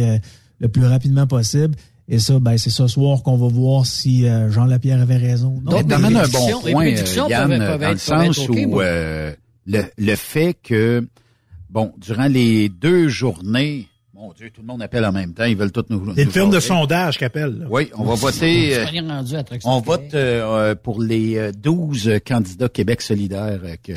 le 0.60 0.68
plus 0.68 0.86
rapidement 0.86 1.26
possible. 1.26 1.76
Et 2.10 2.20
ça, 2.20 2.40
ben, 2.40 2.58
c'est 2.58 2.70
ce 2.70 2.88
soir 2.88 3.22
qu'on 3.22 3.36
va 3.38 3.48
voir 3.48 3.86
si 3.86 4.28
euh, 4.28 4.50
Jean 4.50 4.66
Lapierre 4.66 5.02
avait 5.02 5.18
raison. 5.18 5.50
ou 5.58 5.62
non. 5.62 5.72
Donc, 5.72 5.88
t'amènes 5.90 6.16
un 6.16 6.28
bon 6.28 6.62
point, 6.72 6.88
euh, 6.88 7.28
Yann, 7.30 7.50
peuvent- 7.50 7.60
peuvent 7.60 7.82
dans 7.82 7.90
le 7.92 7.98
sens 7.98 8.48
où 8.50 8.82
euh, 8.82 9.34
le, 9.66 9.84
le 9.98 10.16
fait 10.16 10.54
que, 10.64 11.06
bon, 11.70 11.92
durant 11.98 12.28
les 12.28 12.70
deux 12.70 13.10
journées, 13.10 13.88
mon 14.14 14.32
Dieu, 14.32 14.50
tout 14.54 14.62
le 14.62 14.68
monde 14.68 14.82
appelle 14.82 15.04
en 15.06 15.12
même 15.12 15.34
temps, 15.34 15.44
ils 15.44 15.58
veulent 15.58 15.72
tous 15.74 15.84
nous. 15.90 16.02
C'est 16.16 16.22
une 16.22 16.26
nous 16.28 16.32
firme 16.32 16.50
de 16.50 16.60
sondage 16.62 17.18
qui 17.18 17.26
appelle. 17.26 17.60
là. 17.60 17.66
Oui, 17.70 17.90
on 17.98 18.06
va 18.06 18.16
voter. 18.16 18.76
Euh, 18.78 18.86
on 19.66 19.82
Stop 19.82 19.86
vote 19.86 20.14
euh, 20.14 20.44
euh, 20.72 20.76
pour 20.76 21.02
les 21.02 21.36
euh, 21.38 21.52
12 21.52 22.20
candidats 22.26 22.70
Québec 22.70 23.02
solidaire 23.02 23.60
euh, 23.64 23.76
que 23.84 23.94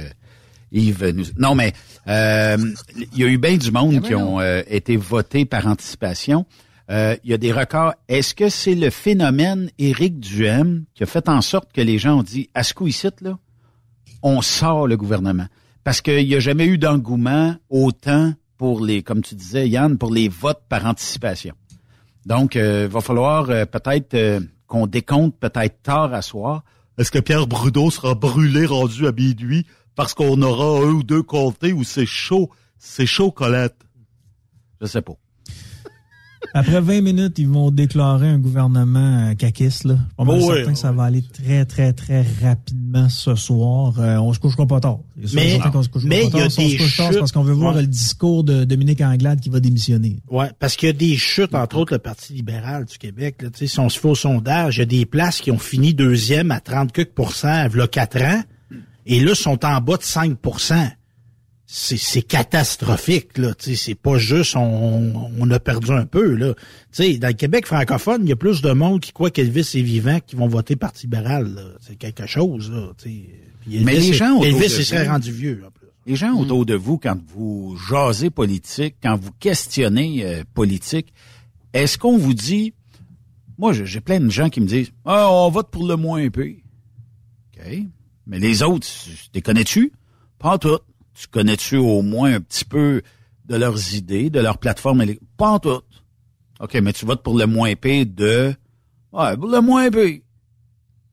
Yves 0.72 1.12
nous... 1.14 1.24
Non, 1.38 1.54
mais 1.54 1.72
euh, 2.08 2.56
il 3.12 3.18
y 3.18 3.24
a 3.24 3.28
eu 3.28 3.38
bien 3.38 3.56
du 3.56 3.70
monde 3.70 4.00
qui 4.02 4.14
ont 4.14 4.40
euh, 4.40 4.62
été 4.68 4.96
votés 4.96 5.44
par 5.44 5.66
anticipation. 5.66 6.44
Euh, 6.90 7.16
Il 7.22 7.30
y 7.30 7.34
a 7.34 7.38
des 7.38 7.52
records. 7.52 7.94
Est-ce 8.08 8.34
que 8.34 8.48
c'est 8.48 8.74
le 8.74 8.90
phénomène 8.90 9.70
Éric 9.78 10.18
Duhem 10.18 10.84
qui 10.94 11.02
a 11.02 11.06
fait 11.06 11.28
en 11.28 11.40
sorte 11.40 11.72
que 11.72 11.80
les 11.80 11.98
gens 11.98 12.18
ont 12.18 12.22
dit, 12.22 12.50
à 12.54 12.62
ce 12.62 12.74
coup 12.74 12.88
ici, 12.88 13.08
là, 13.20 13.38
on 14.22 14.42
sort 14.42 14.86
le 14.86 14.96
gouvernement? 14.96 15.46
Parce 15.84 16.00
qu'il 16.00 16.26
n'y 16.26 16.34
a 16.34 16.40
jamais 16.40 16.66
eu 16.66 16.78
d'engouement 16.78 17.56
autant 17.68 18.32
pour 18.58 18.84
les, 18.84 19.02
comme 19.02 19.22
tu 19.22 19.34
disais, 19.34 19.68
Yann, 19.68 19.96
pour 19.96 20.12
les 20.12 20.28
votes 20.28 20.62
par 20.68 20.84
anticipation. 20.84 21.54
Donc, 22.26 22.54
il 22.56 22.86
va 22.86 23.00
falloir 23.00 23.48
euh, 23.48 23.64
peut-être 23.64 24.14
euh, 24.14 24.40
qu'on 24.66 24.86
décompte 24.86 25.38
peut-être 25.38 25.82
tard 25.82 26.12
à 26.12 26.22
soir. 26.22 26.64
Est-ce 26.98 27.10
que 27.10 27.18
Pierre 27.18 27.46
Brudeau 27.46 27.90
sera 27.90 28.14
brûlé 28.14 28.66
rendu 28.66 29.06
à 29.06 29.12
minuit 29.12 29.64
parce 29.94 30.12
qu'on 30.12 30.42
aura 30.42 30.86
un 30.86 30.90
ou 30.90 31.02
deux 31.02 31.22
comtés 31.22 31.72
où 31.72 31.84
c'est 31.84 32.04
chaud, 32.04 32.50
c'est 32.78 33.06
chaud, 33.06 33.30
Colette? 33.30 33.76
Je 34.80 34.86
sais 34.86 35.02
pas. 35.02 35.14
Après 36.54 36.80
20 36.80 37.00
minutes, 37.02 37.38
ils 37.38 37.46
vont 37.48 37.70
déclarer 37.70 38.28
un 38.28 38.38
gouvernement 38.38 39.28
euh, 39.30 39.34
caquiste. 39.34 39.84
Là. 39.84 39.94
Mal 40.18 40.26
Oh 40.40 40.48
oui, 40.48 40.56
certain 40.56 40.72
que 40.72 40.78
ça 40.78 40.90
va 40.92 41.04
aller 41.04 41.22
très, 41.22 41.64
très, 41.64 41.92
très 41.92 42.24
rapidement 42.42 43.08
ce 43.08 43.34
soir. 43.34 43.94
Euh, 43.98 44.16
on 44.16 44.32
se 44.32 44.40
couchera 44.40 44.66
pas 44.66 44.80
tard. 44.80 44.98
Mais- 45.34 45.56
il 46.26 46.36
y 46.36 46.40
a 46.40 46.44
on 46.44 46.46
des 46.48 46.78
c'est 46.78 47.18
parce 47.18 47.32
qu'on 47.32 47.42
veut 47.42 47.52
voir 47.52 47.74
chutes. 47.74 47.82
le 47.82 47.86
discours 47.86 48.42
de 48.44 48.64
Dominique 48.64 49.00
Anglade 49.00 49.40
qui 49.40 49.50
va 49.50 49.60
démissionner. 49.60 50.16
Ouais, 50.30 50.50
parce 50.58 50.76
qu'il 50.76 50.88
y 50.88 50.90
a 50.90 50.94
des 50.94 51.16
chutes, 51.16 51.54
entre 51.54 51.76
autres, 51.76 51.92
le 51.94 51.98
Parti 51.98 52.32
libéral 52.32 52.84
du 52.84 52.98
Québec. 52.98 53.42
Là, 53.42 53.50
Tu 53.50 53.58
sais, 53.60 53.66
si 53.66 53.78
on 53.78 53.88
se 53.88 53.98
fait 53.98 54.08
au 54.08 54.14
sondage, 54.14 54.76
il 54.76 54.80
y 54.80 54.82
a 54.82 54.86
des 54.86 55.06
places 55.06 55.40
qui 55.40 55.50
ont 55.50 55.58
fini 55.58 55.94
deuxième 55.94 56.50
à 56.50 56.60
30 56.60 56.92
quelques 56.92 57.10
pourcents 57.12 57.66
il 57.72 57.78
y 57.78 57.80
a 57.80 57.86
quatre 57.86 58.20
ans, 58.22 58.42
et 59.06 59.20
là, 59.20 59.34
sont 59.34 59.64
en 59.64 59.80
bas 59.80 59.96
de 59.96 60.02
5 60.02 60.36
c'est 61.72 61.96
c'est 61.96 62.22
catastrophique 62.22 63.38
là 63.38 63.54
tu 63.54 63.70
sais 63.70 63.76
c'est 63.76 63.94
pas 63.94 64.18
juste 64.18 64.56
on, 64.56 65.30
on 65.38 65.50
a 65.52 65.60
perdu 65.60 65.92
un 65.92 66.04
peu 66.04 66.34
là 66.34 66.54
tu 66.54 66.60
sais 66.90 67.18
dans 67.18 67.28
le 67.28 67.34
Québec 67.34 67.64
francophone 67.66 68.22
il 68.24 68.28
y 68.28 68.32
a 68.32 68.36
plus 68.36 68.60
de 68.60 68.72
monde 68.72 69.00
qui 69.00 69.12
croit 69.12 69.30
qu'Elvis 69.30 69.60
est 69.74 69.82
vivant 69.82 70.18
qui 70.18 70.34
vont 70.34 70.48
voter 70.48 70.74
parti 70.74 71.06
libéral 71.06 71.54
là. 71.54 71.62
c'est 71.80 71.94
quelque 71.96 72.26
chose 72.26 72.70
là 72.72 72.90
tu 72.98 73.08
sais 73.10 73.24
Puis 73.60 73.84
Mais 73.84 73.94
Elvis, 73.96 74.08
les 74.08 74.14
gens 74.14 74.32
autour 74.32 74.46
Elvis 74.46 74.58
de 74.74 74.80
il 74.80 74.84
serait 74.84 75.04
vous- 75.04 75.10
rendu 75.12 75.30
vieux 75.32 75.62
en 75.64 75.70
plus. 75.70 75.86
Les 76.06 76.16
gens 76.16 76.32
Mm. 76.32 76.38
autour 76.38 76.66
de 76.66 76.74
vous, 76.74 76.98
quand 76.98 77.16
vous 77.28 77.76
jasez 77.88 78.30
politique, 78.30 78.96
quand 79.02 79.16
vous 79.16 79.30
questionnez 79.38 80.24
euh, 80.24 80.42
politique, 80.54 81.12
est-ce 81.72 81.98
qu'on 81.98 82.16
vous 82.18 82.34
dit, 82.34 82.72
moi 83.58 83.72
j'ai 83.72 84.00
plein 84.00 84.18
de 84.18 84.30
gens 84.30 84.48
qui 84.48 84.60
me 84.60 84.66
disent, 84.66 84.90
ah, 85.04 85.30
on 85.30 85.50
vote 85.50 85.70
pour 85.70 85.86
le 85.86 85.94
moins 85.96 86.28
pire. 86.30 86.56
OK. 87.54 87.78
Mais 88.26 88.38
les 88.40 88.62
autres, 88.62 88.86
tu 88.88 89.10
les 89.34 89.42
connais-tu? 89.42 89.92
Pas 90.38 90.54
en 90.54 90.58
tout. 90.58 90.78
Tu 91.14 91.26
connais-tu 91.28 91.76
au 91.76 92.02
moins 92.02 92.34
un 92.34 92.40
petit 92.40 92.64
peu 92.64 93.02
de 93.46 93.56
leurs 93.56 93.94
idées, 93.94 94.30
de 94.30 94.40
leur 94.40 94.58
plateforme? 94.58 95.04
Pas 95.36 95.48
en 95.50 95.58
tout. 95.58 95.80
OK, 96.60 96.74
mais 96.74 96.92
tu 96.92 97.04
votes 97.06 97.22
pour 97.22 97.38
le 97.38 97.46
moins 97.46 97.74
pire 97.74 98.06
de... 98.06 98.54
Ouais, 99.12 99.36
pour 99.36 99.48
le 99.48 99.60
moins 99.60 99.90
pire. 99.90 100.20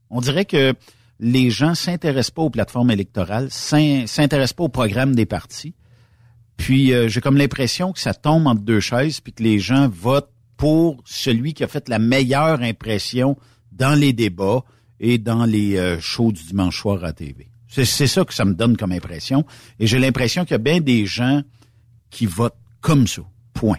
On 0.10 0.22
dirait 0.22 0.46
que 0.46 0.74
les 1.20 1.50
gens 1.50 1.74
s'intéressent 1.76 2.32
pas 2.32 2.42
aux 2.44 2.50
plateformes 2.50 2.92
électorales, 2.92 3.50
s'in- 3.50 4.06
s'intéressent 4.08 4.54
pas 4.54 4.64
au 4.66 4.70
programme 4.70 5.16
des 5.16 5.26
partis. 5.26 5.74
Puis 6.58 6.94
euh, 6.94 7.08
j'ai 7.08 7.22
comme 7.22 7.38
l'impression 7.38 7.92
que 7.92 8.00
ça 8.00 8.14
tombe 8.14 8.48
entre 8.48 8.62
deux 8.62 8.80
chaises, 8.80 9.20
puis 9.20 9.34
que 9.34 9.44
les 9.44 9.60
gens 9.60 9.88
votent 9.90 10.32
pour 10.58 11.02
celui 11.06 11.54
qui 11.54 11.64
a 11.64 11.68
fait 11.68 11.88
la 11.90 12.00
meilleure 12.00 12.62
impression 12.62 13.38
dans 13.72 13.98
les 14.00 14.12
débats 14.14 14.64
et 15.00 15.18
dans 15.18 15.46
les 15.46 15.78
euh, 15.78 16.00
shows 16.00 16.32
du 16.32 16.44
dimanche 16.44 16.80
soir 16.82 17.04
à 17.04 17.14
TV. 17.14 17.48
C'est 17.86 18.08
ça 18.08 18.26
que 18.26 18.34
ça 18.34 18.46
me 18.46 18.54
donne 18.54 18.78
comme 18.78 18.92
impression. 18.92 19.46
Et 19.80 19.88
j'ai 19.88 20.00
l'impression 20.00 20.44
qu'il 20.44 20.52
y 20.52 20.56
a 20.56 20.60
bien 20.60 20.82
des 20.82 21.06
gens 21.06 21.42
qui 22.10 22.26
votent 22.26 22.58
comme 22.82 23.08
ça. 23.08 23.22
Point. 23.54 23.78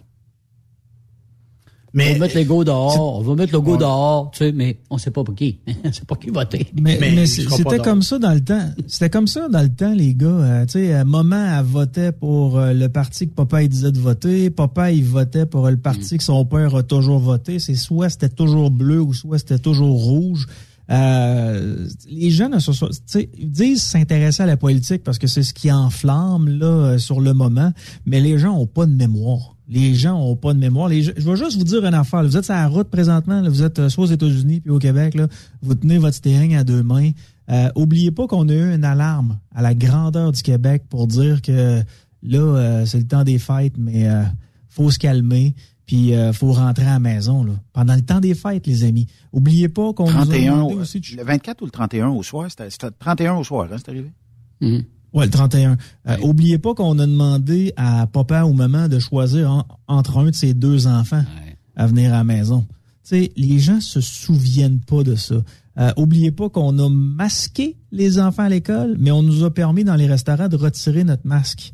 on 1.94 1.98
va 1.98 2.18
mettre 2.18 2.36
le 2.36 2.44
go 2.44 2.64
dehors, 2.64 3.18
on 3.18 3.22
va 3.22 3.34
mettre 3.36 3.52
le 3.52 3.60
go 3.60 3.76
dehors, 3.76 4.30
tu 4.32 4.38
sais, 4.38 4.52
mais 4.52 4.80
on 4.90 4.98
sait 4.98 5.12
pas 5.12 5.22
pour 5.22 5.34
qui. 5.34 5.60
on 5.84 5.92
sait 5.92 6.04
pas 6.04 6.16
qui 6.16 6.30
voter. 6.30 6.66
Mais, 6.80 6.98
mais 7.00 7.26
c'était 7.26 7.78
comme 7.78 8.02
ça 8.02 8.18
dans 8.18 8.34
le 8.34 8.42
temps. 8.42 8.70
C'était 8.88 9.10
comme 9.10 9.28
ça 9.28 9.48
dans 9.48 9.62
le 9.62 9.72
temps, 9.72 9.94
les 9.94 10.14
gars. 10.14 10.26
Euh, 10.26 10.66
tu 10.66 10.72
sais, 10.72 10.94
euh, 10.94 11.04
maman, 11.04 11.58
elle 11.58 11.64
votait 11.64 12.12
pour 12.12 12.58
euh, 12.58 12.72
le 12.72 12.88
parti 12.88 13.28
que 13.28 13.34
papa, 13.34 13.62
il 13.62 13.68
disait 13.68 13.92
de 13.92 14.00
voter. 14.00 14.50
Papa, 14.50 14.90
il 14.90 15.04
votait 15.04 15.46
pour 15.46 15.70
le 15.70 15.76
parti 15.76 16.18
que 16.18 16.24
son 16.24 16.44
père 16.44 16.74
a 16.74 16.82
toujours 16.82 17.20
voté. 17.20 17.60
C'est 17.60 17.76
soit 17.76 18.08
c'était 18.08 18.28
toujours 18.28 18.70
bleu 18.70 19.00
ou 19.00 19.14
soit 19.14 19.38
c'était 19.38 19.60
toujours 19.60 19.96
rouge. 19.96 20.46
Euh, 20.90 21.86
les 22.08 22.30
jeunes 22.30 22.52
ne 22.52 22.58
se 22.58 23.26
disent 23.42 23.82
s'intéresser 23.82 24.42
à 24.42 24.46
la 24.46 24.56
politique 24.56 25.04
parce 25.04 25.18
que 25.18 25.26
c'est 25.26 25.42
ce 25.42 25.52
qui 25.52 25.70
enflamme 25.70 26.48
là 26.48 26.66
euh, 26.66 26.98
sur 26.98 27.20
le 27.20 27.34
moment, 27.34 27.72
mais 28.06 28.20
les 28.20 28.38
gens 28.38 28.56
ont 28.56 28.66
pas 28.66 28.86
de 28.86 28.92
mémoire. 28.92 29.54
Les 29.68 29.94
gens 29.94 30.18
ont 30.18 30.34
pas 30.34 30.54
de 30.54 30.58
mémoire. 30.58 30.88
Je 30.88 31.10
vais 31.10 31.36
juste 31.36 31.58
vous 31.58 31.64
dire 31.64 31.84
une 31.84 31.92
affaire. 31.92 32.22
Vous 32.22 32.38
êtes 32.38 32.44
sur 32.44 32.54
la 32.54 32.68
route 32.68 32.88
présentement. 32.88 33.42
Vous 33.42 33.62
êtes 33.62 33.78
euh, 33.78 33.88
soit 33.90 34.04
aux 34.04 34.08
États-Unis 34.08 34.60
puis 34.60 34.70
au 34.70 34.78
Québec. 34.78 35.16
Vous 35.60 35.74
tenez 35.74 35.98
votre 35.98 36.16
steering 36.16 36.56
à 36.56 36.64
deux 36.64 36.82
mains. 36.82 37.10
Euh, 37.50 37.68
oubliez 37.74 38.10
pas 38.10 38.26
qu'on 38.26 38.48
a 38.48 38.52
eu 38.52 38.74
une 38.74 38.84
alarme 38.84 39.38
à 39.54 39.60
la 39.60 39.74
grandeur 39.74 40.32
du 40.32 40.40
Québec 40.40 40.84
pour 40.88 41.06
dire 41.06 41.42
que 41.42 41.82
là, 42.22 42.38
euh, 42.38 42.86
c'est 42.86 42.98
le 42.98 43.06
temps 43.06 43.24
des 43.24 43.38
fêtes, 43.38 43.74
mais 43.76 44.08
faut 44.70 44.90
se 44.90 44.98
calmer. 44.98 45.54
Puis 45.88 46.14
euh, 46.14 46.32
faut 46.32 46.52
rentrer 46.52 46.84
à 46.86 46.92
la 46.92 46.98
maison 47.00 47.42
là. 47.42 47.54
pendant 47.72 47.94
le 47.96 48.02
temps 48.02 48.20
des 48.20 48.34
fêtes, 48.34 48.66
les 48.68 48.84
amis. 48.84 49.06
Oubliez 49.32 49.68
pas 49.68 49.92
qu'on 49.94 50.04
nous 50.04 50.10
a 50.18 50.26
31, 50.26 50.52
demandé 50.56 50.74
au- 50.74 50.80
aussi 50.82 51.00
de 51.00 51.06
le 51.16 51.24
24 51.24 51.62
ou 51.62 51.64
le 51.64 51.70
31 51.72 52.08
au 52.10 52.22
soir? 52.22 52.46
C'était 52.50 52.68
c'était 52.70 52.90
31 52.98 53.34
au 53.36 53.42
soir, 53.44 53.68
hein, 53.72 53.76
c'est 53.78 53.88
arrivé? 53.88 54.10
Ouais, 55.14 55.24
le 55.24 55.30
31. 55.30 55.76
Euh, 56.08 56.16
Oubliez 56.22 56.58
pas 56.58 56.74
qu'on 56.74 56.98
a 56.98 57.06
demandé 57.06 57.72
à 57.76 58.06
papa 58.06 58.42
ou 58.44 58.52
maman 58.52 58.86
de 58.88 58.98
choisir 58.98 59.50
en- 59.50 59.64
entre 59.88 60.18
un 60.18 60.26
de 60.30 60.34
ses 60.34 60.52
deux 60.54 60.86
enfants 60.86 61.24
à 61.76 61.86
venir 61.86 62.12
à 62.12 62.18
la 62.18 62.24
maison. 62.24 62.66
sais, 63.02 63.32
les 63.36 63.58
gens 63.58 63.80
se 63.80 64.02
souviennent 64.02 64.80
pas 64.80 65.02
de 65.02 65.14
ça. 65.14 65.36
Euh, 65.78 65.92
oubliez 65.96 66.30
pas 66.30 66.50
qu'on 66.50 66.78
a 66.78 66.90
masqué 66.90 67.76
les 67.90 68.18
enfants 68.20 68.42
à 68.42 68.48
l'école, 68.50 68.96
mais 68.98 69.10
on 69.10 69.22
nous 69.22 69.44
a 69.44 69.50
permis 69.54 69.82
dans 69.82 69.94
les 69.94 70.06
restaurants 70.06 70.48
de 70.48 70.56
retirer 70.56 71.04
notre 71.04 71.26
masque. 71.26 71.72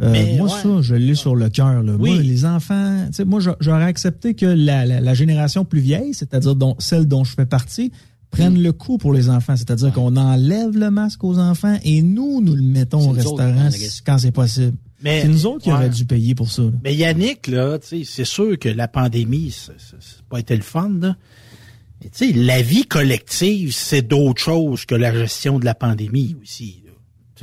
Euh, 0.00 0.12
Mais, 0.12 0.36
moi, 0.36 0.46
ouais. 0.46 0.62
ça, 0.62 0.80
je 0.80 0.94
l'ai 0.94 1.14
sur 1.16 1.34
le 1.34 1.48
cœur. 1.48 1.82
Oui. 1.98 2.10
Moi, 2.14 2.22
les 2.22 2.44
enfants, 2.44 3.06
tu 3.08 3.14
sais, 3.14 3.24
moi, 3.24 3.40
j'a- 3.40 3.56
j'aurais 3.60 3.84
accepté 3.84 4.34
que 4.34 4.46
la, 4.46 4.86
la- 4.86 5.00
la 5.00 5.14
génération 5.14 5.64
plus 5.64 5.80
vieille, 5.80 6.14
c'est-à-dire 6.14 6.54
dont, 6.54 6.76
celle 6.78 7.06
dont 7.06 7.24
je 7.24 7.34
fais 7.34 7.46
partie, 7.46 7.90
prenne 8.30 8.62
le 8.62 8.72
coup 8.72 8.98
pour 8.98 9.12
les 9.12 9.28
enfants. 9.28 9.56
C'est-à-dire 9.56 9.92
qu'on 9.92 10.16
enlève 10.16 10.76
le 10.76 10.90
masque 10.90 11.24
aux 11.24 11.38
enfants 11.38 11.76
et 11.82 12.02
nous, 12.02 12.40
nous 12.40 12.54
le 12.54 12.62
mettons 12.62 12.98
au 13.10 13.14
C'est 13.16 13.26
autres, 13.26 13.42
restaurant 13.42 13.66
hein, 13.66 13.88
quand 14.06 14.18
c'est 14.18 14.30
possible. 14.30 14.74
Mais- 15.02 15.22
c'est 15.22 15.28
nous 15.28 15.46
autres 15.46 15.62
qui 15.64 15.70
ouais. 15.70 15.74
auraient 15.76 15.88
dû 15.90 16.04
payer 16.04 16.34
pour 16.34 16.50
ça. 16.50 16.62
là. 16.62 16.70
Mais 16.84 16.94
Yannick, 16.94 17.46
là, 17.48 17.78
c'est 17.82 18.24
sûr 18.24 18.58
que 18.58 18.68
la 18.68 18.86
pandémie, 18.86 19.50
ça 19.50 19.72
n'a 19.72 19.98
pas 20.28 20.38
été 20.40 20.54
le 20.56 20.62
fun, 20.62 20.90
là. 21.00 21.16
Mais 22.02 22.10
tu 22.10 22.28
sais, 22.28 22.32
la 22.32 22.62
vie 22.62 22.84
collective, 22.84 23.72
c'est 23.72 24.02
d'autres 24.06 24.40
choses 24.42 24.84
que 24.84 24.94
la 24.94 25.12
gestion 25.12 25.58
de 25.58 25.64
la 25.64 25.74
pandémie 25.74 26.36
aussi. 26.42 26.82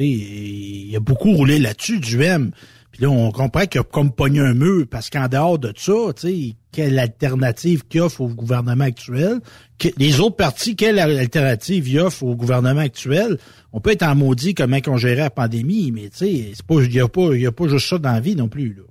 Il 0.03 0.95
a 0.95 0.99
beaucoup 0.99 1.31
roulé 1.31 1.59
là-dessus, 1.59 1.99
du 1.99 2.21
M. 2.21 2.51
Puis 2.91 3.03
là, 3.03 3.09
on 3.09 3.31
comprend 3.31 3.65
qu'il 3.65 3.81
a 3.81 3.83
comme 3.83 4.11
pogné 4.11 4.39
un 4.39 4.53
mur, 4.53 4.85
parce 4.89 5.09
qu'en 5.09 5.27
dehors 5.27 5.59
de 5.59 5.73
ça, 5.75 5.91
quelle 6.71 6.97
alternative 6.97 7.83
qu'il 7.89 7.99
offre 7.99 8.21
au 8.21 8.29
gouvernement 8.29 8.85
actuel? 8.85 9.41
Les 9.97 10.21
autres 10.21 10.37
partis, 10.37 10.77
quelle 10.77 10.99
alternative 10.99 11.89
ils 11.89 11.99
offrent 11.99 12.23
au 12.23 12.35
gouvernement 12.35 12.79
actuel? 12.79 13.37
On 13.73 13.81
peut 13.81 13.91
être 13.91 14.03
en 14.03 14.15
maudit 14.15 14.53
comment 14.53 14.77
on 14.87 14.95
gérait 14.95 15.23
la 15.23 15.29
pandémie, 15.29 15.91
mais 15.91 16.09
il 16.21 16.93
y 16.93 16.99
a 17.01 17.07
pas, 17.09 17.35
il 17.35 17.45
a 17.45 17.51
pas 17.51 17.67
juste 17.67 17.89
ça 17.89 17.97
dans 17.97 18.13
la 18.13 18.21
vie 18.21 18.35
non 18.37 18.47
plus, 18.47 18.73
là. 18.73 18.83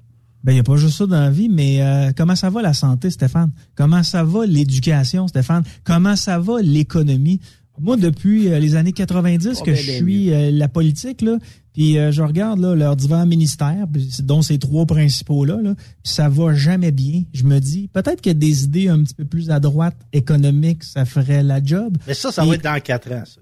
Ben, 0.43 0.53
il 0.53 0.57
n'y 0.57 0.61
a 0.61 0.65
pas 0.65 0.77
juste 0.77 0.99
ça 0.99 1.07
dans 1.07 1.21
la 1.21 1.31
vie, 1.31 1.49
mais 1.49 1.81
euh, 1.81 2.13
comment 2.15 2.37
ça 2.37 2.51
va 2.51 2.61
la 2.61 2.75
santé, 2.75 3.09
Stéphane? 3.09 3.51
Comment 3.75 4.03
ça 4.03 4.23
va 4.23 4.45
l'éducation, 4.45 5.27
Stéphane? 5.27 5.65
Comment 5.85 6.17
ça 6.17 6.39
va 6.39 6.61
l'économie? 6.61 7.41
Moi, 7.81 7.97
depuis 7.97 8.49
euh, 8.49 8.59
les 8.59 8.77
années 8.77 8.93
90 8.93 9.61
que 9.61 9.71
ben, 9.71 9.77
je 9.77 9.87
ben 9.87 10.05
suis 10.05 10.33
euh, 10.33 10.51
la 10.53 10.69
politique, 10.69 11.23
là, 11.23 11.39
puis 11.73 11.99
euh, 11.99 12.13
je 12.13 12.23
regarde 12.23 12.61
là, 12.61 12.75
leurs 12.77 12.95
divers 12.95 13.27
ministères, 13.27 13.87
dont 14.21 14.43
ces 14.43 14.59
trois 14.59 14.87
principaux-là, 14.87 15.61
là, 15.61 15.75
puis 15.75 16.13
ça 16.13 16.29
va 16.29 16.55
jamais 16.55 16.93
bien. 16.93 17.25
Je 17.33 17.43
me 17.45 17.59
dis, 17.59 17.89
peut-être 17.93 18.21
que 18.21 18.31
des 18.31 18.65
idées 18.65 18.89
un 18.89 19.03
petit 19.03 19.15
peu 19.15 19.25
plus 19.25 19.51
à 19.51 19.59
droite, 19.59 19.97
économiques, 20.13 20.85
ça 20.85 21.05
ferait 21.05 21.43
la 21.43 21.63
job. 21.63 21.99
Mais 22.07 22.15
ça, 22.15 22.31
ça 22.31 22.45
Et- 22.45 22.49
va 22.49 22.55
être 22.55 22.65
dans 22.65 22.81
quatre 22.81 23.11
ans, 23.13 23.25
ça. 23.25 23.41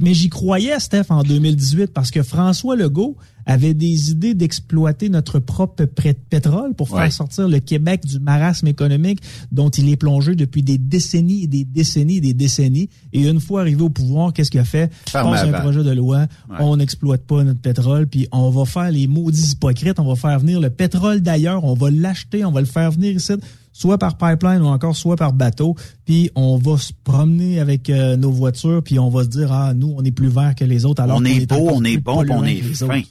Mais 0.00 0.12
j'y 0.14 0.28
croyais, 0.28 0.78
Steph, 0.80 1.06
en 1.10 1.22
2018, 1.22 1.92
parce 1.92 2.10
que 2.10 2.22
François 2.22 2.76
Legault 2.76 3.16
avait 3.46 3.72
des 3.72 4.10
idées 4.10 4.34
d'exploiter 4.34 5.08
notre 5.08 5.38
propre 5.38 5.84
pétrole 5.84 6.74
pour 6.74 6.88
faire 6.88 6.98
Ouais. 6.98 7.10
sortir 7.10 7.48
le 7.48 7.60
Québec 7.60 8.04
du 8.04 8.18
marasme 8.20 8.66
économique 8.66 9.20
dont 9.52 9.70
il 9.70 9.88
est 9.88 9.96
plongé 9.96 10.34
depuis 10.34 10.62
des 10.62 10.76
décennies 10.76 11.44
et 11.44 11.46
des 11.46 11.64
décennies 11.64 12.16
et 12.16 12.20
des 12.20 12.34
décennies. 12.34 12.90
Et 13.14 13.26
une 13.26 13.40
fois 13.40 13.62
arrivé 13.62 13.80
au 13.82 13.88
pouvoir, 13.88 14.34
qu'est-ce 14.34 14.50
qu'il 14.50 14.60
a 14.60 14.64
fait? 14.64 14.92
Ferme 15.08 15.32
la 15.32 15.44
un 15.44 15.60
projet 15.60 15.82
de 15.82 15.92
loi, 15.92 16.26
Ouais. 16.50 16.56
on 16.60 16.76
n'exploite 16.76 17.22
pas 17.22 17.42
notre 17.42 17.60
pétrole, 17.60 18.06
puis 18.06 18.28
on 18.32 18.50
va 18.50 18.66
faire 18.66 18.90
les 18.90 19.06
maudits 19.06 19.52
hypocrites, 19.52 19.98
on 19.98 20.04
va 20.06 20.16
faire 20.16 20.38
venir 20.38 20.60
le 20.60 20.68
pétrole 20.68 21.20
d'ailleurs, 21.22 21.64
on 21.64 21.72
va 21.74 21.90
l'acheter, 21.90 22.44
on 22.44 22.52
va 22.52 22.60
le 22.60 22.66
faire 22.66 22.90
venir 22.90 23.12
ici 23.12 23.32
soit 23.78 23.96
par 23.96 24.16
pipeline 24.18 24.60
ou 24.62 24.66
encore 24.66 24.96
soit 24.96 25.14
par 25.16 25.32
bateau, 25.32 25.76
puis 26.04 26.30
on 26.34 26.56
va 26.56 26.76
se 26.78 26.92
promener 27.04 27.60
avec 27.60 27.88
euh, 27.90 28.16
nos 28.16 28.32
voitures, 28.32 28.82
puis 28.82 28.98
on 28.98 29.08
va 29.08 29.22
se 29.22 29.28
dire 29.28 29.52
ah 29.52 29.72
nous 29.72 29.94
on 29.96 30.02
est 30.02 30.10
plus 30.10 30.26
vert 30.28 30.54
que 30.56 30.64
les 30.64 30.84
autres 30.84 31.00
alors 31.02 31.18
On 31.18 31.20
qu'on 31.20 31.26
est 31.26 31.46
beau, 31.46 31.68
on 31.72 31.84
est 31.84 31.96
bon, 31.98 32.24
on 32.28 32.44
est 32.44 32.60
fin. 32.60 33.02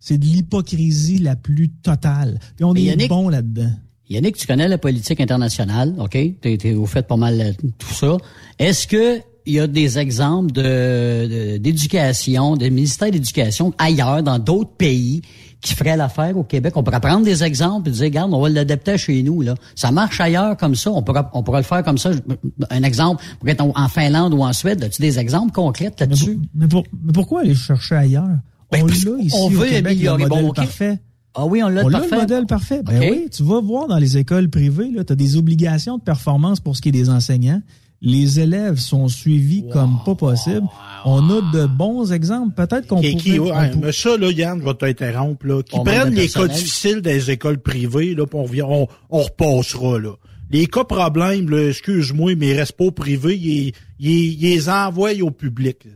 C'est 0.00 0.16
de 0.16 0.24
l'hypocrisie 0.24 1.18
la 1.18 1.36
plus 1.36 1.68
totale. 1.68 2.40
Puis 2.56 2.64
on 2.64 2.72
Mais 2.72 2.84
est 2.84 2.96
Yannick- 2.96 3.08
bon 3.08 3.28
là-dedans. 3.28 3.70
Yannick, 4.08 4.36
tu 4.36 4.46
connais 4.46 4.66
la 4.66 4.78
politique 4.78 5.20
internationale, 5.20 5.94
OK? 5.98 6.18
Tu 6.40 6.48
es, 6.48 6.74
au 6.74 6.86
fait 6.86 7.06
pas 7.06 7.16
mal 7.16 7.40
euh, 7.40 7.52
tout 7.78 7.92
ça. 7.94 8.16
Est-ce 8.58 8.86
que 8.86 9.20
il 9.46 9.54
y 9.54 9.60
a 9.60 9.66
des 9.66 9.98
exemples 9.98 10.52
de 10.52 10.62
de- 10.62 11.56
d'éducation, 11.58 12.56
des 12.56 12.70
ministères 12.70 13.10
d'éducation 13.10 13.72
ailleurs, 13.78 14.22
dans 14.22 14.38
d'autres 14.38 14.70
pays, 14.76 15.22
qui 15.60 15.74
feraient 15.74 15.96
l'affaire 15.96 16.36
au 16.36 16.42
Québec? 16.42 16.72
On 16.76 16.82
pourrait 16.82 17.00
prendre 17.00 17.24
des 17.24 17.44
exemples 17.44 17.88
et 17.88 17.92
dire, 17.92 18.02
regarde, 18.04 18.34
on 18.34 18.40
va 18.40 18.48
l'adapter 18.48 18.98
chez 18.98 19.22
nous. 19.22 19.42
Là. 19.42 19.54
Ça 19.76 19.90
marche 19.92 20.20
ailleurs 20.20 20.56
comme 20.56 20.74
ça. 20.74 20.90
On 20.90 21.02
pourra, 21.02 21.30
on 21.34 21.42
pourra 21.44 21.58
le 21.58 21.64
faire 21.64 21.82
comme 21.84 21.98
ça. 21.98 22.10
Un 22.70 22.82
exemple 22.82 23.22
pourrait 23.38 23.52
être 23.52 23.64
en 23.74 23.88
Finlande 23.88 24.34
ou 24.34 24.42
en 24.42 24.52
Suède. 24.52 24.82
As-tu 24.82 25.00
des 25.02 25.18
exemples 25.20 25.52
concrets 25.52 25.92
là-dessus? 26.00 26.38
Mais, 26.54 26.66
pour- 26.66 26.84
mais 27.04 27.12
pourquoi 27.12 27.42
aller 27.42 27.54
chercher 27.54 27.94
ailleurs? 27.94 28.28
Ben, 28.72 28.82
on 28.82 28.86
l'a 28.86 28.92
ici 28.94 29.04
veut 29.04 29.18
au 29.38 29.48
Québec, 29.62 29.86
améliorer. 29.86 30.22
le 30.24 30.28
Bon, 30.28 30.36
modèle 30.36 30.52
parfait. 30.54 30.98
Ah 31.34 31.46
oui, 31.46 31.62
on 31.62 31.68
l'a 31.68 31.84
On 31.84 31.88
le 31.88 31.92
parfait. 31.92 32.16
modèle 32.16 32.46
parfait. 32.46 32.82
Ben 32.82 33.00
oui, 33.10 33.28
tu 33.30 33.42
vas 33.44 33.60
voir 33.60 33.86
dans 33.86 33.98
les 33.98 34.18
écoles 34.18 34.50
privées, 34.50 34.90
tu 35.06 35.12
as 35.12 35.16
des 35.16 35.36
obligations 35.36 35.96
de 35.98 36.02
performance 36.02 36.58
pour 36.60 36.76
ce 36.76 36.82
qui 36.82 36.88
est 36.88 36.92
des 36.92 37.08
enseignants. 37.08 37.62
Les 38.04 38.40
élèves 38.40 38.78
sont 38.78 39.06
suivis 39.06 39.64
comme 39.72 39.98
pas 40.04 40.16
possible. 40.16 40.66
On 41.04 41.30
a 41.30 41.40
de 41.52 41.66
bons 41.66 42.12
exemples. 42.12 42.52
Peut-être 42.54 42.88
qu'on 42.88 43.00
Qui, 43.00 43.12
pourrait... 43.12 43.22
qui- 43.22 43.38
ouais, 43.38 43.70
on 43.76 43.78
mais 43.78 43.92
ça, 43.92 44.16
là, 44.16 44.30
Yann, 44.32 44.58
je 44.60 44.64
vais 44.64 44.74
t'interrompre, 44.74 45.46
là. 45.46 45.62
Qui 45.62 45.76
On 45.76 45.84
prennent 45.84 46.12
les 46.12 46.28
cas 46.28 46.48
difficiles 46.48 47.00
des 47.00 47.30
écoles 47.30 47.58
privées, 47.58 48.14
là, 48.16 48.24
on, 48.32 48.42
revient- 48.42 48.62
on, 48.66 48.88
on 49.10 49.22
repassera, 49.22 50.00
là. 50.00 50.14
Les 50.50 50.66
cas 50.66 50.82
problèmes, 50.84 51.48
là, 51.48 51.68
excuse-moi, 51.68 52.34
mais 52.36 52.48
ils 52.48 52.58
restent 52.58 52.72
pas 52.76 52.84
au 52.86 52.90
privé, 52.90 53.36
ils, 53.38 53.72
ils, 54.00 54.10
ils 54.34 54.40
les 54.40 54.68
envoient 54.68 55.12
au 55.22 55.30
public. 55.30 55.84
là. 55.84 55.92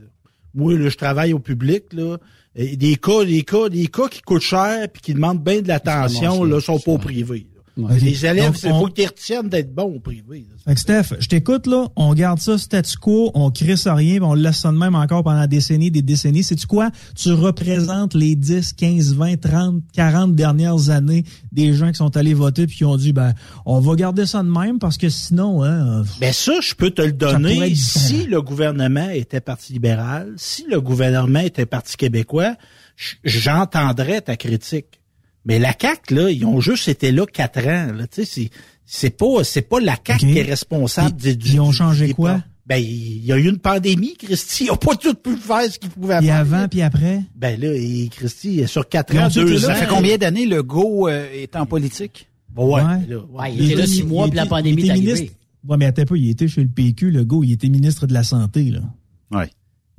Moi, 0.55 0.77
là, 0.77 0.87
je 0.89 0.95
travaille 0.97 1.33
au 1.33 1.39
public, 1.39 1.83
là. 1.91 2.17
Et 2.55 2.75
des 2.77 2.95
cas, 2.95 3.23
des 3.25 3.43
cas, 3.43 3.69
des 3.69 3.87
cas 3.87 4.07
qui 4.07 4.21
coûtent 4.21 4.41
cher 4.41 4.87
puis 4.91 5.01
qui 5.01 5.13
demandent 5.13 5.43
bien 5.43 5.61
de 5.61 5.67
l'attention, 5.67 6.43
là, 6.45 6.59
sont 6.61 6.79
pas 6.79 6.91
au 6.93 6.97
Les 8.01 8.25
élèves, 8.25 8.55
c'est 8.55 8.71
on- 8.71 8.79
faut 8.81 8.87
que 8.87 9.01
tu 9.01 9.05
retiennes 9.07 9.49
d'être 9.49 9.73
bon 9.73 9.95
au 9.95 9.99
privé. 9.99 10.45
là. 10.49 10.55
Fait 10.65 10.73
que 10.73 10.79
Steph, 10.79 11.15
je 11.19 11.27
t'écoute 11.27 11.67
là, 11.67 11.87
on 11.95 12.13
garde 12.13 12.39
ça 12.39 12.57
statu 12.57 12.97
quo, 12.97 13.31
on 13.33 13.51
crée 13.51 13.77
ça 13.77 13.93
rien, 13.95 14.15
puis 14.15 14.23
on 14.23 14.33
le 14.33 14.41
laisse 14.41 14.57
ça 14.57 14.71
de 14.71 14.77
même 14.77 14.95
encore 14.95 15.23
pendant 15.23 15.41
des 15.41 15.57
décennies, 15.57 15.91
des 15.91 16.01
décennies. 16.01 16.43
Sais-tu 16.43 16.67
quoi? 16.67 16.89
Tu 17.15 17.31
représentes 17.31 18.13
les 18.13 18.35
10, 18.35 18.73
15, 18.73 19.13
20, 19.15 19.39
30, 19.39 19.81
40 19.93 20.35
dernières 20.35 20.89
années 20.89 21.23
des 21.51 21.73
gens 21.73 21.89
qui 21.89 21.95
sont 21.97 22.15
allés 22.17 22.33
voter 22.33 22.67
puis 22.67 22.77
qui 22.77 22.85
ont 22.85 22.97
dit 22.97 23.13
ben 23.13 23.33
on 23.65 23.79
va 23.79 23.95
garder 23.95 24.25
ça 24.25 24.43
de 24.43 24.49
même 24.49 24.79
parce 24.79 24.97
que 24.97 25.09
sinon 25.09 25.63
hein, 25.63 26.03
Ben 26.19 26.33
ça, 26.33 26.53
je 26.61 26.73
peux 26.75 26.91
te 26.91 27.01
le 27.01 27.13
donner 27.13 27.73
si 27.75 28.25
le 28.27 28.41
gouvernement 28.41 29.09
était 29.09 29.41
Parti 29.41 29.73
libéral, 29.73 30.33
si 30.37 30.65
le 30.69 30.81
gouvernement 30.81 31.39
était 31.39 31.65
Parti 31.65 31.95
québécois, 31.97 32.55
j'entendrais 33.23 34.21
ta 34.21 34.35
critique. 34.35 34.96
Mais 35.47 35.59
la 35.59 35.73
CAQ, 35.79 36.13
là, 36.13 36.29
ils 36.29 36.45
ont 36.45 36.59
juste 36.59 36.87
été 36.89 37.11
là 37.11 37.25
quatre 37.25 37.59
ans. 37.65 37.93
Là, 37.95 38.05
tu 38.07 38.23
sais, 38.23 38.25
c'est, 38.25 38.49
c'est 38.85 39.09
pas, 39.17 39.43
c'est 39.43 39.61
pas 39.61 39.79
la 39.79 39.95
CAQ 40.05 40.25
Ok. 40.25 40.31
qui 40.33 40.37
est 40.39 40.43
responsable 40.43 41.15
Ils- 41.23 41.37
du, 41.37 41.53
ils 41.53 41.59
ont 41.61 41.71
changé 41.71 42.13
quoi? 42.13 42.33
pas- 42.33 42.43
Ben, 42.67 42.77
il 42.83 43.25
y 43.25 43.31
a 43.31 43.37
eu 43.37 43.47
une 43.47 43.59
pandémie, 43.59 44.15
Christy. 44.17 44.65
Ils 44.65 44.71
ont 44.71 44.75
pas 44.75 44.95
tout 44.97 45.13
pu 45.13 45.37
faire 45.37 45.71
ce 45.71 45.79
qu'ils 45.79 45.89
pouvaient 45.89 46.17
puis 46.17 46.27
faire. 46.27 46.35
avant 46.35 46.67
puis 46.67 46.81
après? 46.81 47.21
Ben 47.33 47.57
là, 47.59 47.69
et 47.73 48.09
Christy, 48.11 48.67
sur 48.67 48.89
quatre 48.89 49.15
ans, 49.17 49.29
deux 49.33 49.63
ans. 49.63 49.67
Ça 49.69 49.75
fait 49.75 49.87
combien 49.87 50.17
d'années 50.17 50.45
le 50.45 50.61
go 50.63 51.07
euh, 51.07 51.25
est 51.33 51.55
en 51.55 51.65
politique? 51.65 52.27
Bon, 52.53 52.75
ouais. 52.75 52.81
Ouais. 52.81 52.97
ben 53.07 53.09
là, 53.09 53.17
ouais. 53.19 53.39
Ouais, 53.39 53.53
il 53.55 53.65
était 53.71 53.75
là 53.81 53.87
six 53.87 54.03
mois, 54.03 54.27
puis 54.27 54.35
la 54.35 54.47
pandémie 54.47 54.81
il 54.81 54.87
est 54.87 54.91
arrivée. 54.91 55.13
ministre. 55.13 55.33
Ouais, 55.65 55.77
mais 55.77 55.85
attends 55.85 56.03
pas, 56.03 56.15
il 56.17 56.29
était 56.29 56.49
chez 56.49 56.61
le 56.61 56.67
PQ, 56.67 57.09
le 57.11 57.23
go, 57.23 57.41
il 57.45 57.53
était 57.53 57.69
ministre 57.69 58.05
de 58.05 58.13
la 58.13 58.23
Santé, 58.23 58.63
là. 58.69 58.79
Ouais. 59.31 59.49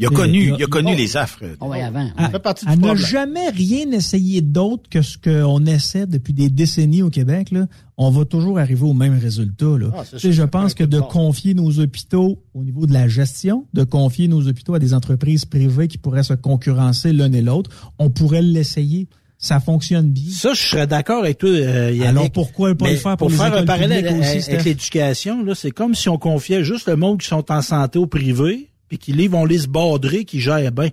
Il 0.01 0.07
a 0.07 0.11
connu, 0.11 0.45
il 0.45 0.53
a- 0.53 0.57
il 0.59 0.63
a 0.65 0.67
connu 0.69 0.93
oh. 0.93 0.97
les 0.97 1.17
affres. 1.17 1.43
Ah 1.61 1.67
ouais, 1.67 1.83
avant. 1.83 2.09
À, 2.17 2.31
fait 2.31 2.39
partie 2.39 2.65
du 2.65 2.71
à 2.71 2.77
ne 2.77 2.81
problème. 2.81 3.05
jamais 3.05 3.49
rien 3.49 3.91
essayer 3.91 4.41
d'autre 4.41 4.89
que 4.89 5.03
ce 5.03 5.19
qu'on 5.19 5.67
essaie 5.67 6.07
depuis 6.07 6.33
des 6.33 6.51
décennies 6.51 7.03
au 7.03 7.11
Québec, 7.11 7.51
là, 7.51 7.67
on 7.97 8.11
va 8.11 8.25
toujours 8.25 8.61
arriver 8.61 8.85
au 8.85 8.93
même 8.95 9.19
résultat. 9.19 9.77
Là. 9.77 9.91
Ah, 9.97 10.05
sûr, 10.05 10.31
je 10.31 10.43
pense 10.45 10.75
que 10.75 10.85
de 10.85 11.01
confier 11.01 11.55
nos 11.55 11.81
hôpitaux 11.81 12.45
au 12.55 12.63
niveau 12.63 12.87
de 12.87 12.93
la 12.93 13.09
gestion, 13.09 13.67
de 13.75 13.83
confier 13.83 14.29
nos 14.29 14.47
hôpitaux 14.47 14.75
à 14.75 14.79
des 14.79 14.95
entreprises 14.95 15.45
privées 15.45 15.89
qui 15.89 15.99
pourraient 15.99 16.23
se 16.23 16.35
concurrencer 16.35 17.13
l'un 17.13 17.33
et 17.33 17.43
l'autre, 17.43 17.93
on 17.99 18.09
pourrait 18.09 18.43
l'essayer. 18.43 19.09
Ça 19.41 19.61
fonctionne 19.61 20.11
bien. 20.11 20.33
Ça, 20.33 20.53
je 20.55 20.61
serais 20.61 20.87
d'accord 20.89 21.21
avec 21.23 21.39
toi, 21.39 21.49
euh, 21.49 21.91
Yannick. 21.93 22.03
Alors 22.09 22.31
pourquoi 22.31 22.75
pas 22.75 22.87
Mais 22.87 22.93
le 22.93 22.99
faire 22.99 23.17
pour, 23.17 23.31
les 23.31 23.37
faire 23.37 23.47
un 23.47 23.55
écoles 23.55 23.65
parallèle 23.67 24.05
publiques 24.05 24.21
aussi, 24.23 24.51
avec 24.51 24.65
l'éducation, 24.65 25.45
là, 25.45 25.55
c'est 25.55 25.71
comme 25.71 25.95
si 25.95 26.09
on 26.09 26.19
confiait 26.19 26.65
juste 26.65 26.89
le 26.89 26.97
monde 26.97 27.21
qui 27.21 27.29
sont 27.29 27.51
en 27.53 27.63
santé 27.63 28.01
au 28.01 28.07
privé, 28.09 28.69
puis 28.89 28.99
qui 28.99 29.13
les 29.13 29.29
vont 29.29 29.45
les 29.45 29.59
se 29.59 29.69
bordrer, 29.69 30.25
qui 30.25 30.41
gèrent 30.41 30.73
bien. 30.73 30.89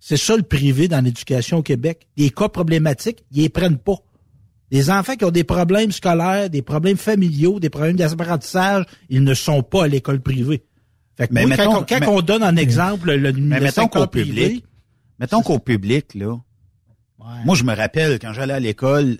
C'est 0.00 0.16
ça 0.16 0.36
le 0.36 0.42
privé 0.42 0.88
dans 0.88 1.02
l'éducation 1.04 1.58
au 1.58 1.62
Québec. 1.62 2.06
Des 2.16 2.30
cas 2.30 2.48
problématiques, 2.48 3.24
ils 3.32 3.42
les 3.42 3.48
prennent 3.48 3.78
pas. 3.78 3.96
Des 4.70 4.90
enfants 4.90 5.14
qui 5.14 5.24
ont 5.24 5.30
des 5.30 5.44
problèmes 5.44 5.92
scolaires, 5.92 6.50
des 6.50 6.62
problèmes 6.62 6.96
familiaux, 6.96 7.60
des 7.60 7.70
problèmes 7.70 7.96
d'apprentissage, 7.96 8.84
ils 9.08 9.22
ne 9.22 9.32
sont 9.34 9.62
pas 9.62 9.84
à 9.84 9.88
l'école 9.88 10.20
privée. 10.20 10.64
Fait 11.16 11.28
que 11.28 11.32
Mais 11.34 11.42
quand, 11.42 11.48
mettons- 11.48 11.76
on, 11.78 11.82
quand 11.84 12.00
mais- 12.00 12.06
on 12.08 12.20
donne 12.20 12.42
en 12.42 12.56
exemple 12.56 13.12
le, 13.14 13.32
Mais 13.32 13.60
mettons 13.60 13.88
qu'au 13.88 14.06
public, 14.06 14.64
mettons 15.18 15.40
qu'au 15.42 15.58
public, 15.58 16.14
là, 16.14 16.36
moi 17.44 17.54
je 17.54 17.64
me 17.64 17.74
rappelle 17.74 18.18
quand 18.18 18.32
j'allais 18.32 18.52
à 18.54 18.60
l'école, 18.60 19.18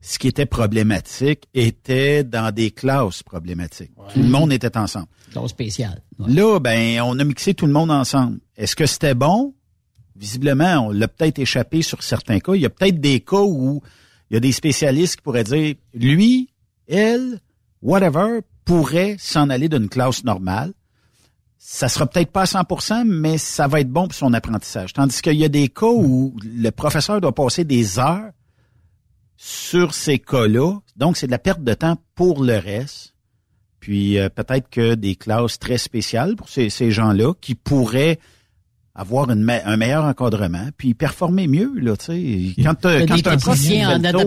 ce 0.00 0.18
qui 0.18 0.28
était 0.28 0.46
problématique 0.46 1.46
était 1.52 2.24
dans 2.24 2.52
des 2.54 2.70
classes 2.70 3.22
problématiques. 3.22 3.92
Tout 4.12 4.20
le 4.20 4.28
monde 4.28 4.52
était 4.52 4.76
ensemble. 4.76 5.06
Classe 5.30 5.50
spéciale. 5.50 6.02
Ouais. 6.18 6.32
Là, 6.32 6.58
ben, 6.58 7.00
on 7.02 7.18
a 7.18 7.24
mixé 7.24 7.54
tout 7.54 7.66
le 7.66 7.72
monde 7.72 7.90
ensemble. 7.90 8.38
Est-ce 8.56 8.74
que 8.74 8.86
c'était 8.86 9.14
bon? 9.14 9.54
Visiblement, 10.16 10.86
on 10.86 10.90
l'a 10.90 11.08
peut-être 11.08 11.38
échappé 11.38 11.82
sur 11.82 12.02
certains 12.02 12.40
cas. 12.40 12.54
Il 12.54 12.62
y 12.62 12.66
a 12.66 12.70
peut-être 12.70 13.00
des 13.00 13.20
cas 13.20 13.42
où 13.42 13.82
il 14.30 14.34
y 14.34 14.36
a 14.36 14.40
des 14.40 14.52
spécialistes 14.52 15.16
qui 15.16 15.22
pourraient 15.22 15.44
dire, 15.44 15.74
lui, 15.92 16.48
elle, 16.88 17.40
whatever, 17.82 18.40
pourrait 18.64 19.16
s'en 19.18 19.50
aller 19.50 19.68
d'une 19.68 19.88
classe 19.88 20.24
normale. 20.24 20.72
Ça 21.58 21.88
sera 21.88 22.06
peut-être 22.06 22.30
pas 22.30 22.42
à 22.42 22.62
100%, 22.62 23.04
mais 23.04 23.36
ça 23.36 23.66
va 23.66 23.80
être 23.80 23.90
bon 23.90 24.04
pour 24.08 24.14
son 24.14 24.32
apprentissage. 24.32 24.94
Tandis 24.94 25.20
qu'il 25.20 25.34
y 25.34 25.44
a 25.44 25.48
des 25.48 25.68
cas 25.68 25.86
où 25.86 26.34
le 26.42 26.70
professeur 26.70 27.20
doit 27.20 27.34
passer 27.34 27.64
des 27.64 27.98
heures 27.98 28.30
sur 29.42 29.94
ces 29.94 30.18
cas-là. 30.18 30.80
Donc, 30.96 31.16
c'est 31.16 31.24
de 31.24 31.30
la 31.30 31.38
perte 31.38 31.64
de 31.64 31.72
temps 31.72 31.96
pour 32.14 32.44
le 32.44 32.58
reste. 32.58 33.14
Puis 33.80 34.18
euh, 34.18 34.28
peut-être 34.28 34.68
que 34.68 34.94
des 34.94 35.16
classes 35.16 35.58
très 35.58 35.78
spéciales 35.78 36.36
pour 36.36 36.50
ces, 36.50 36.68
ces 36.68 36.90
gens-là 36.90 37.32
qui 37.40 37.54
pourraient 37.54 38.18
avoir 38.94 39.30
une 39.30 39.48
un 39.48 39.76
meilleur 39.76 40.04
encadrement, 40.04 40.68
puis 40.76 40.94
performer 40.94 41.46
mieux, 41.46 41.72
là, 41.80 41.96
tu 41.96 42.06
sais. 42.06 42.62
Quand, 42.62 42.84
a 42.84 43.06
quand 43.06 43.14
des 43.14 43.22
un 43.28 43.36
prof 43.36 43.54
qui 43.56 43.62
techniciens 43.68 43.88
en 43.98 44.02
tour- 44.12 44.20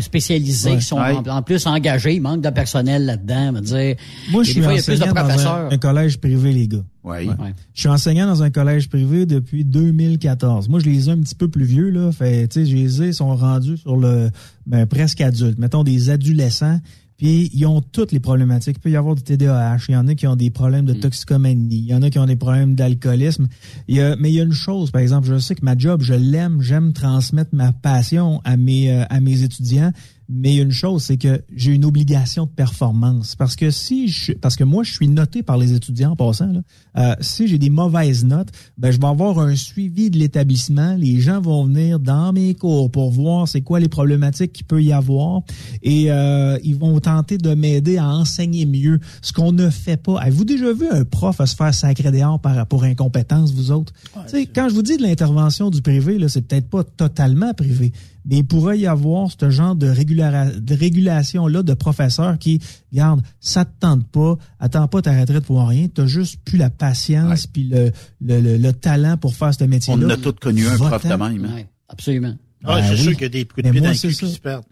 spécialisés 0.00 0.76
qui 0.76 0.82
sont 0.82 0.96
Ouais. 0.98 1.12
en, 1.12 1.26
en 1.36 1.42
plus 1.42 1.66
engagés, 1.66 2.14
il 2.14 2.22
manque 2.22 2.40
de 2.40 2.50
personnel 2.50 3.04
là-dedans. 3.04 3.48
on 3.50 3.52
va 3.52 3.60
dire. 3.60 3.96
Moi, 4.30 4.42
je 4.42 4.50
suis 4.52 4.62
fois, 4.62 4.72
il 4.72 4.76
y 4.76 4.80
a 4.80 4.82
plus 4.82 4.98
de 4.98 5.02
enseignant 5.04 5.14
dans 5.14 5.46
un, 5.48 5.70
un 5.70 5.78
collège 5.78 6.18
privé, 6.18 6.52
les 6.52 6.66
gars. 6.68 6.84
Oui. 7.04 7.28
Je 7.74 7.80
suis 7.80 7.88
enseignant 7.88 8.26
dans 8.26 8.42
un 8.42 8.50
collège 8.50 8.88
privé 8.88 9.26
depuis 9.26 9.64
2014. 9.64 10.68
Moi, 10.68 10.80
je 10.80 10.86
les 10.86 11.08
ai 11.08 11.12
un 11.12 11.18
petit 11.18 11.34
peu 11.34 11.48
plus 11.48 11.64
vieux, 11.64 11.90
là. 11.90 12.10
Fait, 12.12 12.48
tu 12.48 12.60
sais, 12.64 12.70
je 12.70 12.74
les 12.76 13.02
ai, 13.02 13.06
ils 13.08 13.14
sont 13.14 13.34
rendus 13.36 13.76
sur 13.78 13.96
le, 13.96 14.30
ben, 14.66 14.86
presque 14.86 15.20
adultes. 15.20 15.58
Mettons 15.58 15.84
des 15.84 16.10
adolescents. 16.10 16.78
Puis, 17.20 17.50
ils 17.52 17.66
ont 17.66 17.82
toutes 17.82 18.12
les 18.12 18.18
problématiques. 18.18 18.76
Il 18.78 18.80
peut 18.80 18.90
y 18.90 18.96
avoir 18.96 19.14
du 19.14 19.22
TDAH. 19.22 19.76
Il 19.90 19.92
y 19.92 19.96
en 19.96 20.08
a 20.08 20.14
qui 20.14 20.26
ont 20.26 20.36
des 20.36 20.48
problèmes 20.48 20.86
de 20.86 20.94
toxicomanie. 20.94 21.76
Il 21.76 21.84
y 21.84 21.94
en 21.94 22.00
a 22.00 22.08
qui 22.08 22.18
ont 22.18 22.24
des 22.24 22.34
problèmes 22.34 22.74
d'alcoolisme. 22.74 23.46
Il 23.88 23.96
y 23.96 24.00
a, 24.00 24.16
mais 24.16 24.30
il 24.30 24.36
y 24.36 24.40
a 24.40 24.42
une 24.42 24.54
chose, 24.54 24.90
par 24.90 25.02
exemple, 25.02 25.28
je 25.28 25.36
sais 25.36 25.54
que 25.54 25.62
ma 25.62 25.76
job, 25.76 26.00
je 26.00 26.14
l'aime. 26.14 26.62
J'aime 26.62 26.94
transmettre 26.94 27.50
ma 27.52 27.74
passion 27.74 28.40
à 28.44 28.56
mes, 28.56 28.90
euh, 28.90 29.04
à 29.10 29.20
mes 29.20 29.42
étudiants. 29.42 29.92
Mais 30.32 30.56
une 30.56 30.70
chose, 30.70 31.02
c'est 31.02 31.16
que 31.16 31.42
j'ai 31.52 31.72
une 31.72 31.84
obligation 31.84 32.44
de 32.44 32.50
performance. 32.50 33.34
Parce 33.34 33.56
que 33.56 33.70
si 33.70 34.06
je, 34.06 34.32
parce 34.32 34.54
que 34.54 34.62
moi, 34.62 34.84
je 34.84 34.92
suis 34.92 35.08
noté 35.08 35.42
par 35.42 35.58
les 35.58 35.72
étudiants 35.72 36.12
en 36.12 36.16
passant, 36.16 36.52
là. 36.52 36.60
Euh, 36.96 37.14
si 37.20 37.48
j'ai 37.48 37.58
des 37.58 37.70
mauvaises 37.70 38.24
notes, 38.24 38.48
ben, 38.78 38.90
je 38.90 38.98
vais 38.98 39.06
avoir 39.06 39.38
un 39.40 39.56
suivi 39.56 40.10
de 40.10 40.18
l'établissement. 40.18 40.94
Les 40.96 41.20
gens 41.20 41.40
vont 41.40 41.64
venir 41.64 41.98
dans 41.98 42.32
mes 42.32 42.54
cours 42.54 42.90
pour 42.90 43.10
voir 43.10 43.48
c'est 43.48 43.60
quoi 43.60 43.80
les 43.80 43.88
problématiques 43.88 44.52
qu'il 44.52 44.66
peut 44.66 44.82
y 44.82 44.92
avoir. 44.92 45.42
Et 45.82 46.12
euh, 46.12 46.58
ils 46.62 46.76
vont 46.76 46.98
tenter 47.00 47.36
de 47.36 47.54
m'aider 47.54 47.98
à 47.98 48.08
enseigner 48.08 48.66
mieux 48.66 49.00
ce 49.22 49.32
qu'on 49.32 49.52
ne 49.52 49.68
fait 49.68 49.96
pas. 49.96 50.20
Avez-vous 50.20 50.44
déjà 50.44 50.72
vu 50.72 50.88
un 50.90 51.04
prof 51.04 51.40
se 51.44 51.56
faire 51.56 51.74
sacrer 51.74 52.12
dehors 52.12 52.38
par, 52.38 52.66
pour 52.66 52.84
incompétence, 52.84 53.52
vous 53.52 53.72
autres? 53.72 53.92
Tu 54.26 54.30
sais, 54.30 54.46
quand 54.46 54.68
je 54.68 54.74
vous 54.74 54.82
dis 54.82 54.96
de 54.96 55.02
l'intervention 55.02 55.70
du 55.70 55.82
privé, 55.82 56.18
là, 56.18 56.28
c'est 56.28 56.42
peut-être 56.42 56.68
pas 56.68 56.84
totalement 56.84 57.52
privé, 57.54 57.92
mais 58.24 58.38
il 58.38 58.44
pourrait 58.46 58.78
y 58.78 58.86
avoir 58.86 59.28
ce 59.30 59.50
genre 59.50 59.74
de, 59.74 59.86
régulara- 59.88 60.54
de 60.58 60.74
régulation-là 60.74 61.62
de 61.62 61.74
professeurs 61.74 62.38
qui, 62.38 62.60
regarde, 62.92 63.22
ça 63.40 63.64
te 63.64 63.70
tente 63.80 64.06
pas, 64.08 64.36
attends 64.58 64.88
pas 64.88 65.02
ta 65.02 65.18
retraite 65.18 65.44
pour 65.44 65.66
rien, 65.66 65.88
t'as 65.92 66.06
juste 66.06 66.40
plus 66.44 66.58
la 66.58 66.70
patience 66.70 67.46
puis 67.46 67.64
le, 67.64 67.90
le, 68.20 68.40
le, 68.40 68.56
le 68.58 68.72
talent 68.72 69.16
pour 69.16 69.34
faire 69.34 69.54
ce 69.54 69.64
métier-là. 69.64 70.06
On 70.06 70.10
a 70.10 70.16
tous 70.16 70.32
connu 70.32 70.66
un 70.66 70.76
prof 70.76 71.02
de 71.04 71.08
même. 71.14 71.44
hein? 71.44 71.62
absolument. 71.88 72.34
Ah, 72.64 72.76
Ben 72.76 72.84
c'est 72.88 72.92
oui. 72.92 72.98
sûr 72.98 73.12
qu'il 73.12 73.22
y 73.22 73.24
a 73.24 73.28
des 73.30 73.44
coups 73.46 73.62
de 73.62 73.68
Mais 73.68 73.72
pied 73.72 73.80
moi, 73.80 73.90
dans 73.90 73.94
qui 73.96 74.12
se 74.12 74.38
perdent. 74.40 74.64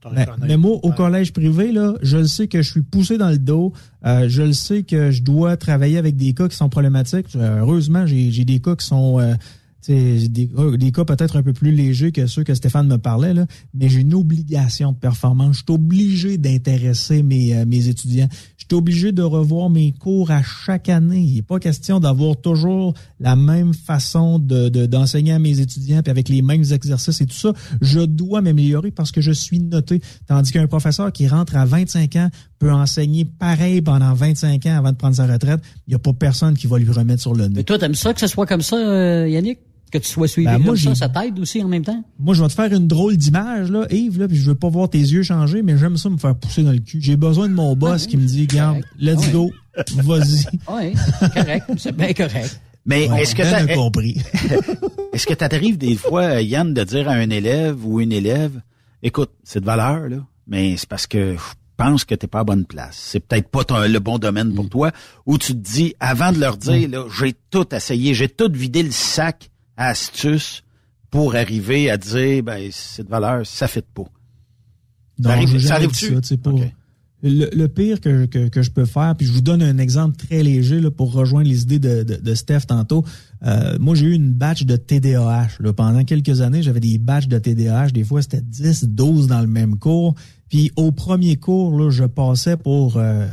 t'en 0.00 0.10
Mais, 0.12 0.20
reconnaître. 0.22 0.46
mais 0.46 0.56
moi, 0.56 0.78
au 0.84 0.92
collège 0.92 1.32
privé, 1.32 1.72
là, 1.72 1.94
je 2.02 2.18
le 2.18 2.26
sais 2.28 2.46
que 2.46 2.62
je 2.62 2.70
suis 2.70 2.82
poussé 2.82 3.18
dans 3.18 3.30
le 3.30 3.38
dos. 3.38 3.72
Euh, 4.06 4.28
je 4.28 4.42
le 4.42 4.52
sais 4.52 4.84
que 4.84 5.10
je 5.10 5.22
dois 5.22 5.56
travailler 5.56 5.98
avec 5.98 6.14
des 6.16 6.34
cas 6.34 6.46
qui 6.46 6.54
sont 6.54 6.68
problématiques. 6.68 7.26
Euh, 7.34 7.58
heureusement, 7.58 8.06
j'ai 8.06 8.30
j'ai 8.30 8.44
des 8.44 8.60
cas 8.60 8.76
qui 8.76 8.86
sont 8.86 9.18
euh, 9.18 9.34
des, 9.86 10.48
des 10.76 10.92
cas 10.92 11.04
peut-être 11.04 11.36
un 11.36 11.42
peu 11.42 11.52
plus 11.52 11.70
légers 11.72 12.12
que 12.12 12.26
ceux 12.26 12.42
que 12.44 12.54
Stéphane 12.54 12.88
me 12.88 12.98
parlait, 12.98 13.32
là, 13.34 13.46
mais 13.74 13.88
j'ai 13.88 14.00
une 14.00 14.14
obligation 14.14 14.92
de 14.92 14.96
performance. 14.96 15.56
Je 15.58 15.62
suis 15.62 15.72
obligé 15.74 16.36
d'intéresser 16.38 17.22
mes, 17.22 17.54
euh, 17.56 17.64
mes 17.64 17.88
étudiants. 17.88 18.28
Je 18.58 18.64
suis 18.68 18.74
obligé 18.76 19.12
de 19.12 19.22
revoir 19.22 19.70
mes 19.70 19.92
cours 19.92 20.30
à 20.30 20.42
chaque 20.42 20.88
année. 20.88 21.20
Il 21.20 21.34
n'est 21.36 21.42
pas 21.42 21.58
question 21.58 22.00
d'avoir 22.00 22.36
toujours 22.40 22.92
la 23.20 23.36
même 23.36 23.72
façon 23.72 24.38
de 24.38 24.68
de- 24.68 24.86
d'enseigner 24.86 25.32
à 25.32 25.38
mes 25.38 25.60
étudiants 25.60 26.02
puis 26.02 26.10
avec 26.10 26.28
les 26.28 26.42
mêmes 26.42 26.64
exercices 26.70 27.20
et 27.20 27.26
tout 27.26 27.36
ça. 27.36 27.52
Je 27.80 28.00
dois 28.00 28.42
m'améliorer 28.42 28.90
parce 28.90 29.12
que 29.12 29.20
je 29.20 29.32
suis 29.32 29.60
noté. 29.60 30.02
Tandis 30.26 30.52
qu'un 30.52 30.66
professeur 30.66 31.12
qui 31.12 31.28
rentre 31.28 31.56
à 31.56 31.64
25 31.64 32.16
ans 32.16 32.28
peut 32.58 32.72
enseigner 32.72 33.24
pareil 33.24 33.80
pendant 33.80 34.12
25 34.14 34.66
ans 34.66 34.76
avant 34.76 34.92
de 34.92 34.96
prendre 34.96 35.14
sa 35.16 35.26
retraite. 35.26 35.60
Il 35.86 35.90
n'y 35.90 35.94
a 35.94 35.98
pas 36.00 36.12
personne 36.12 36.54
qui 36.56 36.66
va 36.66 36.78
lui 36.78 36.90
remettre 36.90 37.22
sur 37.22 37.34
le 37.34 37.44
nez. 37.48 37.54
Mais 37.56 37.62
toi, 37.64 37.78
t'aimes 37.78 37.94
ça 37.94 38.12
que 38.12 38.20
ce 38.20 38.26
soit 38.26 38.46
comme 38.46 38.62
ça, 38.62 38.76
euh, 38.76 39.28
Yannick? 39.28 39.58
Que 39.90 39.98
tu 39.98 40.08
sois 40.08 40.28
suivi 40.28 40.46
Ben, 40.46 40.58
moi, 40.58 40.74
comme 40.74 40.76
ça, 40.76 40.94
ça 40.94 41.08
t'aide 41.08 41.38
aussi 41.38 41.62
en 41.62 41.68
même 41.68 41.84
temps? 41.84 42.04
Moi, 42.18 42.34
je 42.34 42.42
vais 42.42 42.48
te 42.48 42.54
faire 42.54 42.72
une 42.72 42.86
drôle 42.86 43.16
d'image, 43.16 43.70
là, 43.70 43.86
Yves, 43.90 44.18
là, 44.18 44.28
puis 44.28 44.36
je 44.36 44.44
veux 44.44 44.54
pas 44.54 44.68
voir 44.68 44.90
tes 44.90 44.98
yeux 44.98 45.22
changer, 45.22 45.62
mais 45.62 45.78
j'aime 45.78 45.96
ça 45.96 46.10
me 46.10 46.16
faire 46.18 46.34
pousser 46.34 46.62
dans 46.62 46.72
le 46.72 46.78
cul. 46.78 46.98
J'ai 47.00 47.16
besoin 47.16 47.48
de 47.48 47.54
mon 47.54 47.74
boss 47.74 48.06
qui 48.06 48.16
me 48.16 48.26
dit, 48.26 48.46
regarde, 48.50 48.80
let's 49.00 49.18
Ouais. 49.26 49.32
go, 49.32 49.50
vas-y. 50.02 50.44
Oui, 50.68 50.92
correct. 51.34 51.66
C'est 51.78 51.96
bien 51.96 52.12
correct. 52.12 52.60
Mais 52.86 53.08
Ouais, 53.08 53.22
est-ce 53.22 53.34
que 53.34 53.42
Ben 53.42 53.66
t'as 53.66 53.72
a 53.72 53.74
compris. 53.76 54.16
est-ce 55.12 55.26
que 55.26 55.34
t'arrives 55.34 55.78
des 55.78 55.96
fois, 55.96 56.40
Yann, 56.40 56.72
de 56.74 56.84
dire 56.84 57.08
à 57.08 57.12
un 57.12 57.30
élève 57.30 57.84
ou 57.84 58.00
une 58.00 58.12
élève, 58.12 58.60
écoute, 59.02 59.30
c'est 59.44 59.60
de 59.60 59.66
valeur, 59.66 60.08
là, 60.08 60.18
mais 60.46 60.76
c'est 60.76 60.88
parce 60.88 61.06
que 61.06 61.34
je 61.34 61.54
pense 61.76 62.04
que 62.04 62.14
t'es 62.14 62.26
pas 62.26 62.40
à 62.40 62.44
bonne 62.44 62.64
place. 62.64 62.96
C'est 63.00 63.20
peut-être 63.20 63.48
pas 63.48 63.62
ton- 63.64 63.80
le 63.86 63.98
bon 64.00 64.18
domaine 64.18 64.48
Mm. 64.48 64.54
pour 64.54 64.68
toi. 64.68 64.90
Ou 65.26 65.38
tu 65.38 65.52
te 65.52 65.58
dis, 65.58 65.94
avant 66.00 66.32
de 66.32 66.38
leur 66.40 66.56
dire, 66.56 66.88
là, 66.88 67.04
j'ai 67.20 67.34
tout 67.50 67.66
essayé, 67.74 68.14
j'ai 68.14 68.28
tout 68.28 68.50
vidé 68.52 68.82
le 68.82 68.90
sac 68.90 69.50
astuces 69.78 70.62
pour 71.10 71.34
arriver 71.34 71.88
à 71.90 71.96
dire, 71.96 72.42
ben, 72.42 72.68
c'est 72.70 73.04
de 73.04 73.08
valeur, 73.08 73.46
ça 73.46 73.66
fait 73.66 73.86
pas. 73.86 74.02
Non, 75.18 75.30
Ça 75.30 75.30
arrive- 75.30 75.48
ça 75.68 75.74
ça. 75.94 76.06
Le, 77.24 77.48
le 77.52 77.66
pire 77.66 78.00
que, 78.00 78.26
que, 78.26 78.46
que 78.48 78.62
je 78.62 78.70
peux 78.70 78.84
faire, 78.84 79.16
puis 79.16 79.26
je 79.26 79.32
vous 79.32 79.40
donne 79.40 79.60
un 79.60 79.78
exemple 79.78 80.16
très 80.16 80.40
léger 80.44 80.80
là, 80.80 80.90
pour 80.92 81.12
rejoindre 81.12 81.48
les 81.48 81.62
idées 81.62 81.80
de, 81.80 82.04
de, 82.04 82.14
de 82.14 82.34
Steph 82.34 82.60
tantôt. 82.68 83.04
Euh, 83.44 83.76
moi, 83.80 83.96
j'ai 83.96 84.06
eu 84.06 84.12
une 84.12 84.32
batch 84.32 84.62
de 84.64 84.76
TDAH. 84.76 85.48
Là. 85.58 85.72
Pendant 85.72 86.04
quelques 86.04 86.42
années, 86.42 86.62
j'avais 86.62 86.78
des 86.78 86.98
batchs 86.98 87.26
de 87.26 87.38
TDAH. 87.38 87.88
Des 87.90 88.04
fois, 88.04 88.22
c'était 88.22 88.40
10, 88.40 88.84
12 88.84 89.26
dans 89.26 89.40
le 89.40 89.48
même 89.48 89.78
cours. 89.78 90.14
Puis 90.48 90.70
au 90.76 90.92
premier 90.92 91.34
cours, 91.36 91.76
là, 91.76 91.90
je 91.90 92.04
passais 92.04 92.56
pour 92.56 92.98
euh, 92.98 93.26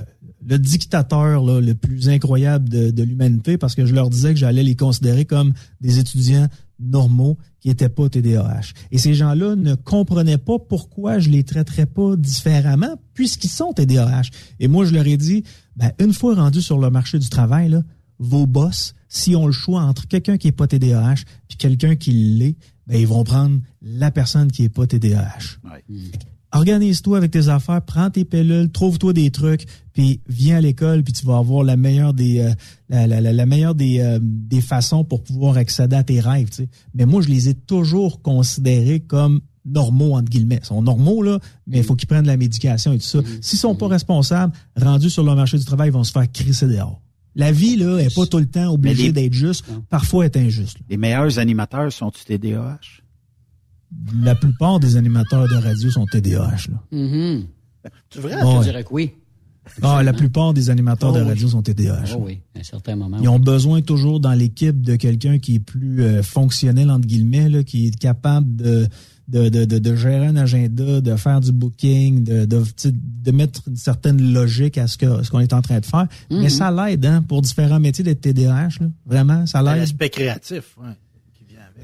le 0.48 0.60
dictateur 0.60 1.44
là, 1.44 1.60
le 1.60 1.76
plus 1.76 2.10
incroyable 2.10 2.70
de, 2.70 2.92
de 2.92 3.04
l'humanité 3.04 3.58
parce 3.58 3.76
que 3.76 3.86
je 3.86 3.94
leur 3.94 4.10
disais 4.10 4.34
que 4.34 4.40
j'allais 4.40 4.64
les 4.64 4.76
considérer 4.76 5.26
comme 5.26 5.54
des 5.82 6.00
étudiants 6.00 6.48
normaux 6.80 7.38
qui 7.60 7.70
étaient 7.70 7.90
pas 7.90 8.10
TDAH. 8.10 8.74
Et 8.92 8.98
ces 8.98 9.14
gens-là 9.14 9.56
ne 9.56 9.76
comprenaient 9.76 10.38
pas 10.38 10.60
pourquoi 10.60 11.20
je 11.20 11.30
les 11.30 11.44
traiterais 11.44 11.86
pas 11.86 12.16
différemment 12.16 13.00
puisqu'ils 13.14 13.50
sont 13.50 13.74
TDAH. 13.74 14.30
Et 14.60 14.68
moi, 14.68 14.86
je 14.86 14.94
leur 14.94 15.08
ai 15.08 15.18
dit, 15.18 15.44
ben, 15.76 15.92
une 16.00 16.14
fois 16.14 16.36
rendus 16.36 16.62
sur 16.62 16.78
le 16.78 16.90
marché 16.90 17.18
du 17.18 17.30
travail, 17.30 17.70
là, 17.70 17.82
vos 18.20 18.46
boss, 18.46 18.94
si 19.10 19.36
ont 19.36 19.46
le 19.46 19.52
choix 19.52 19.82
entre 19.82 20.08
quelqu'un 20.08 20.38
qui 20.38 20.48
est 20.48 20.54
pas 20.54 20.68
TDAH 20.68 21.24
puis 21.48 21.58
quelqu'un 21.58 21.96
qui 21.96 22.12
l'est, 22.12 22.56
ben, 22.88 23.00
ils 23.00 23.08
vont 23.08 23.24
prendre 23.24 23.60
la 23.82 24.12
personne 24.12 24.52
qui 24.52 24.64
est 24.64 24.70
pas 24.70 24.86
TDAH. 24.86 25.60
Organise-toi 26.56 27.18
avec 27.18 27.32
tes 27.32 27.50
affaires, 27.50 27.82
prends 27.82 28.10
tes 28.10 28.24
pilules, 28.26 28.72
trouve-toi 28.72 29.12
des 29.14 29.30
trucs, 29.30 29.66
puis 29.94 30.22
viens 30.28 30.58
à 30.58 30.62
l'école, 30.62 31.04
puis 31.04 31.14
tu 31.14 31.26
vas 31.26 31.38
avoir 31.38 31.64
la 31.64 31.76
meilleure 31.76 32.14
des 32.14 32.40
euh, 32.40 32.52
la, 32.90 33.08
la, 33.08 33.20
la, 33.22 33.34
la 33.34 33.46
meilleure 33.46 33.76
des, 33.76 34.00
euh, 34.00 34.20
des 34.22 34.62
façons 34.62 35.04
pour 35.04 35.24
pouvoir 35.24 35.58
accéder 35.58 35.96
à 35.96 36.04
tes 36.04 36.20
rêves. 36.20 36.50
tu 36.50 36.64
sais. 36.64 36.70
Mais 36.94 37.06
moi, 37.06 37.22
je 37.22 37.28
les 37.28 37.50
ai 37.50 37.54
toujours 37.54 38.22
considérés 38.22 39.02
comme 39.02 39.42
normaux 39.66 40.14
entre 40.16 40.30
guillemets. 40.30 40.60
Ils 40.62 40.68
sont 40.68 40.82
normaux 40.82 41.24
là, 41.24 41.40
mais 41.68 41.80
il 41.80 41.84
faut 41.84 41.96
qu'ils 41.96 42.08
prennent 42.08 42.28
la 42.28 42.38
médication 42.38 42.94
et 42.94 43.00
tout 43.00 43.04
ça. 43.06 43.20
S'ils 43.42 43.60
sont 43.60 43.76
pas 43.76 43.88
responsables, 43.88 44.54
rendus 44.80 45.10
sur 45.10 45.24
le 45.24 45.36
marché 45.36 45.58
du 45.58 45.66
travail, 45.66 45.90
ils 45.90 45.94
vont 45.94 46.04
se 46.04 46.12
faire 46.12 46.32
crisser 46.32 46.68
dehors. 46.68 47.02
La 47.36 47.52
vie 47.52 47.76
là 47.76 47.98
est 47.98 48.16
pas 48.16 48.26
tout 48.28 48.38
le 48.38 48.46
temps 48.46 48.72
obligée 48.72 49.12
d'être 49.12 49.34
juste, 49.34 49.66
parfois 49.90 50.26
est 50.26 50.38
injuste. 50.38 50.78
Les 50.90 50.96
meilleurs 50.96 51.38
animateurs 51.38 51.92
sont-tu 51.92 52.24
TDAH? 52.24 52.80
La 54.22 54.36
plupart 54.36 54.80
des 54.80 54.98
animateurs 54.98 55.48
de 55.48 55.56
radio 55.56 55.90
sont 55.90 56.06
TDAH 56.06 56.68
là. 56.70 56.82
C'est 58.10 58.20
vrai? 58.20 58.36
Ouais. 58.36 58.58
Je 58.60 58.64
dirais 58.64 58.84
que 58.84 58.90
oui. 58.94 59.12
Ah, 59.82 60.04
la 60.04 60.14
plupart 60.14 60.54
des 60.54 60.70
animateurs 60.70 61.10
Oh 61.12 61.18
de 61.18 61.22
oui. 61.24 61.28
radio 61.30 61.48
sont 61.48 61.62
TDAH. 61.64 62.16
Oh 62.16 62.24
oui, 62.26 62.40
à 62.56 62.60
un 62.60 62.64
certain 62.64 62.96
moment. 62.96 63.18
Ils 63.20 63.28
ont 63.28 63.40
besoin 63.40 63.82
toujours 63.82 64.20
dans 64.20 64.34
l'équipe 64.34 64.80
de 64.82 64.96
quelqu'un 64.96 65.40
qui 65.40 65.56
est 65.56 65.60
plus 65.60 66.04
euh, 66.04 66.22
fonctionnel, 66.22 66.92
entre 66.92 67.08
guillemets, 67.08 67.50
là, 67.50 67.64
qui 67.64 67.88
est 67.88 67.98
capable 67.98 68.56
de, 68.56 68.88
de, 69.28 69.50
de, 69.50 69.66
de, 69.66 69.80
de 69.80 69.96
gérer 69.96 70.28
un 70.28 70.36
agenda, 70.36 71.02
de 71.02 71.16
faire 71.16 71.42
du 71.42 71.52
booking, 71.52 72.24
de, 72.24 73.32
mettre 73.32 73.62
une 73.68 73.76
certaine 73.76 74.34
logique 74.34 74.78
à 74.78 74.86
ce 74.86 74.98
que 75.00 75.24
ce 75.24 75.32
qu'on 75.32 75.40
est 75.40 75.54
en 75.54 75.64
train 75.64 75.80
de 75.80 75.86
faire. 75.86 76.08
Mais 76.30 76.50
ça 76.50 76.70
l'aide 76.70 77.04
hein, 77.06 77.24
pour 77.28 77.42
différents 77.42 77.80
métiers 77.80 78.04
d'être 78.04 78.22
TDAH. 78.22 78.70
Là. 78.82 78.88
Vraiment, 79.08 79.48
ça 79.48 79.64
l'aide. 79.64 79.78
L'aspect 79.78 80.10
créatif, 80.10 80.76
vient 80.80 80.96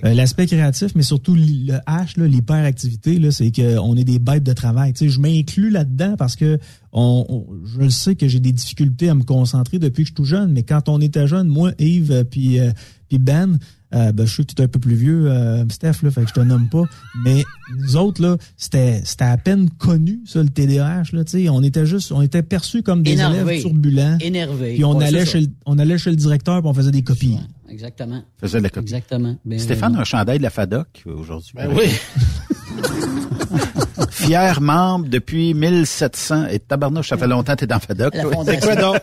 Euh, 0.04 0.14
L'aspect 0.14 0.48
créatif, 0.48 0.94
mais 0.96 1.04
surtout 1.04 1.36
le 1.36 1.74
H, 1.88 2.20
l'hyperactivité, 2.20 3.20
c'est 3.32 3.52
qu'on 3.52 3.96
est 3.96 4.04
des 4.04 4.20
bêtes 4.20 4.44
de 4.44 4.54
travail. 4.54 4.94
Tu 4.94 5.06
sais, 5.06 5.10
je 5.10 5.20
m'inclus 5.20 5.70
là-dedans 5.70 6.16
parce 6.18 6.36
que 6.36 6.60
on, 6.92 7.46
je 7.66 7.88
sais 7.90 8.16
que 8.16 8.28
j'ai 8.28 8.40
des 8.40 8.52
difficultés 8.52 9.10
à 9.10 9.16
me 9.16 9.24
concentrer 9.24 9.80
depuis 9.80 10.04
que 10.04 10.10
je 10.10 10.14
suis 10.14 10.16
tout 10.16 10.26
jeune, 10.26 10.52
mais 10.52 10.64
quand 10.64 10.90
on 10.90 11.00
était 11.00 11.28
jeune, 11.28 11.48
moi, 11.48 11.72
Yves, 11.80 12.12
euh, 12.12 12.24
puis 12.24 12.60
euh, 12.60 12.72
puis 13.08 13.20
Ben, 13.20 13.60
euh, 13.94 14.12
ben, 14.12 14.26
je 14.26 14.36
sais 14.36 14.44
que 14.44 14.54
tu 14.54 14.62
es 14.62 14.66
un 14.66 14.68
peu 14.68 14.80
plus 14.80 14.96
vieux, 14.96 15.30
euh, 15.32 15.64
Steph, 15.70 16.02
là, 16.04 16.12
fait 16.12 16.22
que 16.24 16.30
je 16.30 16.34
te 16.34 16.40
nomme 16.40 16.70
pas. 16.70 16.84
Mais 17.26 17.44
nous 17.78 17.96
autres, 17.98 18.22
là, 18.22 18.38
c'était 18.58 19.02
c'était 19.06 19.26
à 19.26 19.38
peine 19.38 19.70
connu, 19.70 20.22
ça, 20.26 20.42
le 20.42 20.50
TDAH. 20.50 21.04
Là, 21.14 21.24
tu 21.24 21.44
sais, 21.44 21.50
on 21.50 21.62
était 21.64 21.86
juste, 21.86 22.12
on 22.12 22.22
était 22.22 22.44
perçus 22.44 22.84
comme 22.84 23.04
des 23.04 23.12
Énervé. 23.14 23.40
élèves 23.54 23.62
turbulents. 23.62 24.18
Énervé. 24.22 24.76
Puis 24.76 24.86
on 24.86 24.98
Ouais, 24.98 25.06
allait 25.06 25.26
chez 25.26 25.42
le, 25.42 25.48
on 25.66 25.78
allait 25.80 25.98
chez 25.98 26.10
le 26.10 26.16
directeur 26.16 26.60
puis 26.62 26.70
on 26.70 26.74
faisait 26.74 26.92
des 26.92 27.02
copies. 27.04 27.38
Exactement. 27.70 28.22
Faisait 28.40 28.58
de 28.60 28.64
la 28.64 28.70
copie. 28.70 28.86
Exactement. 28.94 29.36
Ben, 29.46 29.58
Stéphane 29.60 29.96
a 29.96 30.02
un 30.02 30.04
chandail 30.04 30.38
de 30.38 30.44
la 30.44 30.50
FADOC 30.50 31.04
euh, 31.08 31.14
aujourd'hui. 31.16 31.52
Ben 31.56 31.70
oui. 31.74 31.86
Fier 34.10 34.62
membre 34.62 35.08
depuis 35.10 35.54
1700. 35.54 36.48
Et 36.48 36.60
tabarnouche, 36.60 37.10
ça 37.10 37.18
fait 37.18 37.28
longtemps 37.28 37.54
que 37.54 37.60
t'es 37.60 37.68
dans 37.68 37.80
FADOC. 37.80 38.14
C'est 38.46 38.60
quoi 38.62 38.76
donc? 38.76 38.98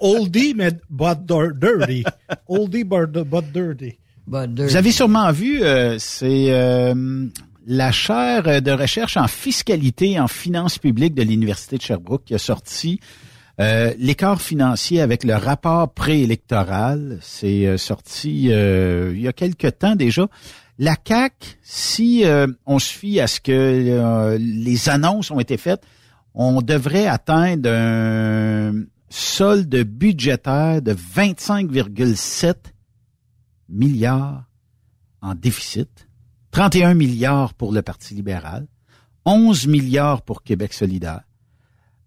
Oldie, 0.00 0.54
mais 0.56 0.70
but 0.90 1.18
dir- 1.26 1.52
dirty. 1.54 2.04
Oldie, 2.48 2.84
but, 2.84 3.06
but 3.10 3.44
dirty. 3.52 3.98
Vous 4.26 4.76
avez 4.76 4.92
sûrement 4.92 5.30
vu, 5.32 5.62
euh, 5.62 5.98
c'est 5.98 6.46
euh, 6.48 7.26
la 7.66 7.92
chaire 7.92 8.62
de 8.62 8.70
recherche 8.70 9.16
en 9.16 9.28
fiscalité 9.28 10.12
et 10.12 10.20
en 10.20 10.28
finances 10.28 10.78
publiques 10.78 11.14
de 11.14 11.22
l'Université 11.22 11.76
de 11.76 11.82
Sherbrooke 11.82 12.24
qui 12.24 12.34
a 12.34 12.38
sorti 12.38 13.00
euh, 13.60 13.94
l'écart 13.98 14.42
financier 14.42 15.00
avec 15.00 15.22
le 15.24 15.34
rapport 15.34 15.92
préélectoral. 15.92 17.18
C'est 17.22 17.66
euh, 17.66 17.76
sorti 17.76 18.48
euh, 18.50 19.12
il 19.14 19.22
y 19.22 19.28
a 19.28 19.32
quelque 19.32 19.68
temps 19.68 19.94
déjà. 19.94 20.26
La 20.78 20.96
CAC, 20.96 21.58
si 21.62 22.24
euh, 22.24 22.48
on 22.66 22.80
se 22.80 22.92
fie 22.92 23.20
à 23.20 23.28
ce 23.28 23.40
que 23.40 24.36
les 24.38 24.88
annonces 24.88 25.30
ont 25.30 25.38
été 25.38 25.56
faites, 25.56 25.82
on 26.34 26.62
devrait 26.62 27.06
atteindre 27.06 27.70
un 27.70 28.72
solde 29.08 29.76
budgétaire 29.84 30.82
de 30.82 30.92
25,7 30.92 32.54
milliards 33.68 34.44
en 35.20 35.34
déficit, 35.34 36.08
31 36.50 36.94
milliards 36.94 37.54
pour 37.54 37.72
le 37.72 37.82
Parti 37.82 38.14
libéral, 38.14 38.66
11 39.24 39.66
milliards 39.66 40.22
pour 40.22 40.42
Québec 40.42 40.72
solidaire, 40.72 41.22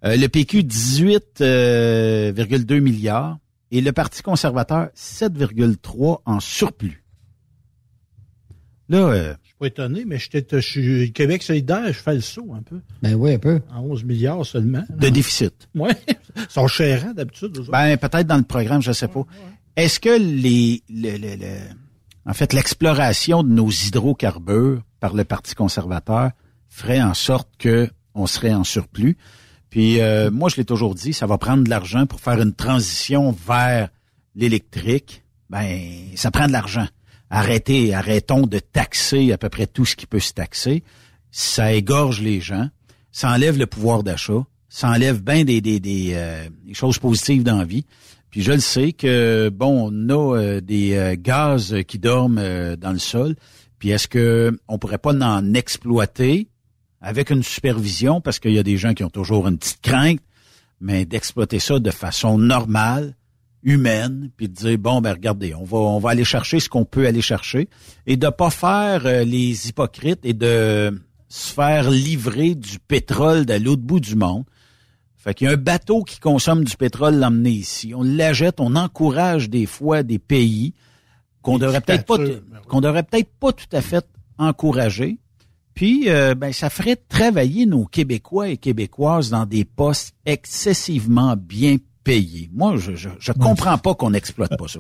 euh, 0.06 0.16
le 0.16 0.28
PQ 0.28 0.64
18,2 0.64 2.80
milliards 2.80 3.40
et 3.72 3.82
le 3.82 3.92
Parti 3.92 4.22
conservateur 4.22 4.90
7,3 4.96 6.22
en 6.26 6.40
surplus. 6.40 7.04
Là, 8.90 9.00
euh, 9.00 9.34
Je 9.44 9.48
suis 9.48 9.56
pas 9.60 9.66
étonné, 9.68 10.06
mais 10.06 10.18
je 10.18 10.60
suis 10.60 11.12
Québec 11.12 11.44
solidaire, 11.44 11.88
je 11.88 12.00
fais 12.00 12.16
le 12.16 12.22
saut 12.22 12.54
un 12.54 12.62
peu. 12.62 12.80
Ben 13.02 13.16
oui, 13.16 13.34
un 13.34 13.40
peu. 13.40 13.60
En 13.74 13.82
11 13.82 14.06
milliards 14.06 14.46
seulement. 14.46 14.86
de 14.90 15.10
déficit. 15.10 15.68
Oui. 15.76 15.90
Ils 16.38 16.46
sont 16.50 16.68
chérants 16.68 17.14
d'habitude. 17.14 17.58
Ben, 17.70 17.98
peut-être 17.98 18.28
dans 18.28 18.38
le 18.38 18.44
programme, 18.44 18.82
je 18.82 18.94
sais 18.94 19.10
pas. 19.10 19.26
Est-ce 19.78 20.00
que 20.02 20.10
les, 20.20 20.84
le, 20.90 21.18
le- 21.18 21.36
le- 21.38 21.76
en 22.26 22.34
fait, 22.34 22.52
l'exploration 22.52 23.42
de 23.44 23.50
nos 23.50 23.70
hydrocarbures 23.70 24.82
par 25.00 25.14
le 25.14 25.24
Parti 25.24 25.56
conservateur 25.56 26.32
ferait 26.68 27.02
en 27.02 27.14
sorte 27.14 27.48
que 27.58 27.90
on 28.14 28.28
serait 28.28 28.54
en 28.54 28.64
surplus? 28.66 29.16
Puis, 29.70 30.02
euh, 30.02 30.32
moi, 30.32 30.50
je 30.50 30.56
l'ai 30.58 30.66
toujours 30.66 30.96
dit, 30.96 31.14
ça 31.14 31.26
va 31.28 31.38
prendre 31.38 31.64
de 31.64 31.70
l'argent 31.70 32.06
pour 32.06 32.20
faire 32.20 32.42
une 32.42 32.54
transition 32.54 33.32
vers 33.48 33.90
l'électrique. 34.36 35.24
Ben, 35.50 36.08
ça 36.16 36.32
prend 36.32 36.48
de 36.48 36.52
l'argent. 36.52 36.88
Arrêtez, 37.30 37.94
arrêtons 37.94 38.48
de 38.48 38.60
taxer 38.60 39.32
à 39.32 39.38
peu 39.38 39.50
près 39.50 39.68
tout 39.68 39.86
ce 39.86 39.96
qui 39.96 40.08
peut 40.08 40.20
se 40.20 40.34
taxer. 40.34 40.84
Ça 41.32 41.74
égorge 41.74 42.22
les 42.22 42.40
gens, 42.42 42.70
ça 43.12 43.30
enlève 43.32 43.58
le 43.58 43.68
pouvoir 43.68 44.04
d'achat, 44.04 44.44
ça 44.70 44.90
enlève 44.90 45.22
bien 45.22 45.44
des, 45.44 45.62
des, 45.62 45.80
euh, 46.14 46.48
des 46.66 46.74
choses 46.74 46.98
positives 47.00 47.44
dans 47.44 47.58
la 47.60 47.66
vie. 47.66 47.86
Puis 48.30 48.42
je 48.42 48.52
le 48.52 48.60
sais 48.60 48.94
que 48.94 49.50
bon, 49.50 49.90
on 49.92 50.10
a 50.10 50.38
euh, 50.38 50.62
des 50.62 50.96
euh, 50.96 51.16
gaz 51.18 51.76
qui 51.88 51.98
dorment 51.98 52.40
euh, 52.40 52.76
dans 52.76 52.92
le 52.92 53.00
sol. 53.00 53.36
Puis 53.80 53.90
est-ce 53.90 54.08
que 54.08 54.58
on 54.68 54.78
pourrait 54.78 54.98
pas 54.98 55.14
en 55.14 55.54
exploiter 55.54 56.50
avec 57.00 57.30
une 57.30 57.44
supervision? 57.44 58.22
Parce 58.22 58.40
qu'il 58.40 58.54
y 58.54 58.60
a 58.60 58.64
des 58.64 58.78
gens 58.78 58.94
qui 58.94 59.04
ont 59.04 59.10
toujours 59.10 59.48
une 59.48 59.58
petite 59.58 59.82
crainte, 59.82 60.20
mais 60.82 61.06
d'exploiter 61.06 61.60
ça 61.60 61.80
de 61.80 61.92
façon 61.92 62.38
normale, 62.38 63.16
humaine, 63.64 64.30
puis 64.36 64.50
de 64.50 64.54
dire 64.54 64.78
bon 64.78 65.02
ben 65.02 65.14
regardez, 65.14 65.54
on 65.54 65.64
va 65.64 65.78
on 65.78 66.00
va 66.00 66.10
aller 66.10 66.26
chercher 66.26 66.60
ce 66.60 66.70
qu'on 66.70 66.86
peut 66.86 67.08
aller 67.08 67.22
chercher 67.22 67.70
et 68.06 68.18
de 68.18 68.30
pas 68.30 68.50
faire 68.50 69.04
les 69.26 69.70
hypocrites 69.70 70.22
et 70.24 70.34
de 70.34 71.00
se 71.30 71.54
faire 71.54 71.90
livrer 71.90 72.56
du 72.56 72.80
pétrole 72.80 73.46
de 73.46 73.54
l'autre 73.54 73.82
bout 73.82 74.00
du 74.00 74.16
monde. 74.16 74.44
Fait 75.18 75.34
qu'il 75.34 75.48
y 75.48 75.50
a 75.50 75.54
un 75.54 75.58
bateau 75.58 76.04
qui 76.04 76.20
consomme 76.20 76.64
du 76.64 76.78
pétrole 76.78 77.16
l'emmener 77.16 77.52
ici. 77.52 77.94
On 77.96 78.04
l'achète, 78.04 78.60
on 78.60 78.76
encourage 78.76 79.50
des 79.50 79.66
fois 79.66 80.04
des 80.04 80.20
pays 80.20 80.74
qu'on 81.42 81.58
devrait 81.58 81.82
peut-être 81.82 82.06
pas 82.06 82.18
dictatures, 82.18 82.62
qu'on 82.68 82.82
devrait 82.82 83.04
peut-être 83.04 83.30
pas 83.40 83.52
tout 83.52 83.66
à 83.74 83.82
fait 83.82 84.06
encourager. 84.38 85.18
Puis 85.74 86.10
euh, 86.10 86.34
ben 86.36 86.54
ça 86.54 86.70
ferait 86.70 86.96
travailler 86.96 87.66
nos 87.66 87.86
Québécois 87.86 88.50
et 88.50 88.58
Québécoises 88.58 89.30
dans 89.30 89.46
des 89.46 89.66
postes 89.66 90.14
excessivement 90.26 91.36
bien 91.38 91.78
payés. 92.04 92.50
Moi, 92.54 92.78
je 92.78 92.96
je, 92.96 93.10
je 93.20 93.32
comprends 93.32 93.78
pas 93.78 93.94
qu'on 93.96 94.12
n'exploite 94.12 94.58
pas 94.58 94.68
ça. 94.68 94.80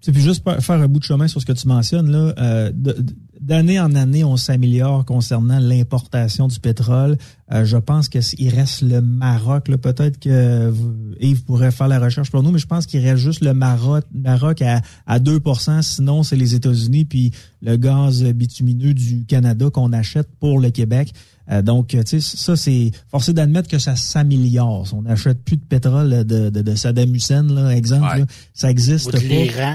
C'est 0.00 0.12
puis 0.12 0.22
juste 0.22 0.42
faire 0.60 0.76
un 0.80 0.88
bout 0.88 1.00
de 1.00 1.04
chemin 1.04 1.28
sur 1.28 1.40
ce 1.40 1.46
que 1.46 1.52
tu 1.52 1.66
mentionnes 1.68 2.10
là. 2.10 2.34
euh, 2.38 2.70
de- 2.74 2.92
de- 2.92 3.14
D'année 3.40 3.80
en 3.80 3.94
année, 3.94 4.22
on 4.22 4.36
s'améliore 4.36 5.06
concernant 5.06 5.58
l'importation 5.58 6.46
du 6.46 6.60
pétrole. 6.60 7.16
Euh, 7.52 7.64
je 7.64 7.78
pense 7.78 8.10
que 8.10 8.18
il 8.38 8.50
reste 8.54 8.82
le 8.82 9.00
Maroc. 9.00 9.68
là. 9.68 9.78
Peut-être 9.78 10.18
que 10.20 10.68
vous- 10.68 10.94
Yves 11.20 11.42
pourrait 11.44 11.70
faire 11.70 11.88
la 11.88 11.98
recherche 11.98 12.30
pour 12.30 12.42
nous, 12.42 12.50
mais 12.50 12.58
je 12.58 12.66
pense 12.66 12.84
qu'il 12.84 13.00
reste 13.00 13.22
juste 13.22 13.42
le 13.42 13.54
Maroc, 13.54 14.04
Maroc 14.12 14.60
à, 14.60 14.82
à 15.06 15.18
2% 15.20 15.80
Sinon, 15.82 16.22
c'est 16.22 16.36
les 16.36 16.54
États-Unis 16.54 17.06
puis 17.06 17.32
le 17.62 17.76
gaz 17.76 18.22
bitumineux 18.24 18.92
du 18.92 19.24
Canada 19.24 19.70
qu'on 19.72 19.92
achète 19.94 20.28
pour 20.38 20.60
le 20.60 20.70
Québec. 20.70 21.12
Euh, 21.50 21.62
donc, 21.62 21.88
tu 21.88 22.00
sais, 22.04 22.20
ça, 22.20 22.54
c'est 22.54 22.92
forcé 23.10 23.32
d'admettre 23.32 23.68
que 23.68 23.78
ça 23.78 23.96
s'améliore. 23.96 24.86
On 24.92 25.02
n'achète 25.02 25.42
plus 25.42 25.56
de 25.56 25.62
pétrole 25.64 26.24
de, 26.24 26.50
de, 26.50 26.62
de 26.62 26.74
Saddam 26.76 27.12
Hussein, 27.14 27.42
là, 27.44 27.74
exemple. 27.74 28.06
Ouais. 28.12 28.18
là. 28.20 28.26
Ça 28.54 28.70
existe 28.70 29.10
pas. 29.10 29.18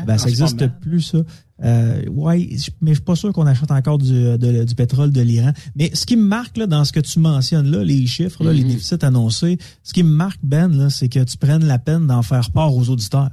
Ben, 0.05 0.13
en 0.13 0.17
ça 0.17 0.23
ce 0.25 0.29
existe 0.29 0.61
moment. 0.61 0.73
plus, 0.79 1.01
ça. 1.01 1.17
Euh, 1.63 2.03
ouais, 2.09 2.49
je- 2.51 2.69
mais 2.81 2.91
je 2.91 2.95
suis 2.95 3.03
pas 3.03 3.15
sûr 3.15 3.31
qu'on 3.31 3.45
achète 3.47 3.71
encore 3.71 3.97
du, 3.97 4.11
de- 4.11 4.65
du 4.65 4.75
pétrole 4.75 5.11
de 5.11 5.21
l'Iran. 5.21 5.53
Mais 5.77 5.89
ce 5.95 6.05
qui 6.05 6.17
me 6.17 6.23
marque 6.23 6.57
là, 6.57 6.67
dans 6.67 6.83
ce 6.83 6.91
que 6.91 6.99
tu 6.99 7.17
mentionnes 7.19 7.71
là, 7.71 7.81
les 7.83 8.05
chiffres, 8.07 8.43
là, 8.43 8.51
les 8.51 8.61
Mm-hmm. 8.63 8.67
déficits 8.67 9.05
annoncés, 9.05 9.57
ce 9.81 9.93
qui 9.93 10.03
me 10.03 10.09
marque, 10.11 10.39
Ben, 10.43 10.67
là, 10.75 10.89
c'est 10.89 11.07
que 11.07 11.23
tu 11.23 11.37
prennes 11.37 11.63
la 11.65 11.79
peine 11.79 12.07
d'en 12.07 12.21
faire 12.23 12.51
part 12.51 12.75
aux 12.75 12.89
auditeurs. 12.89 13.29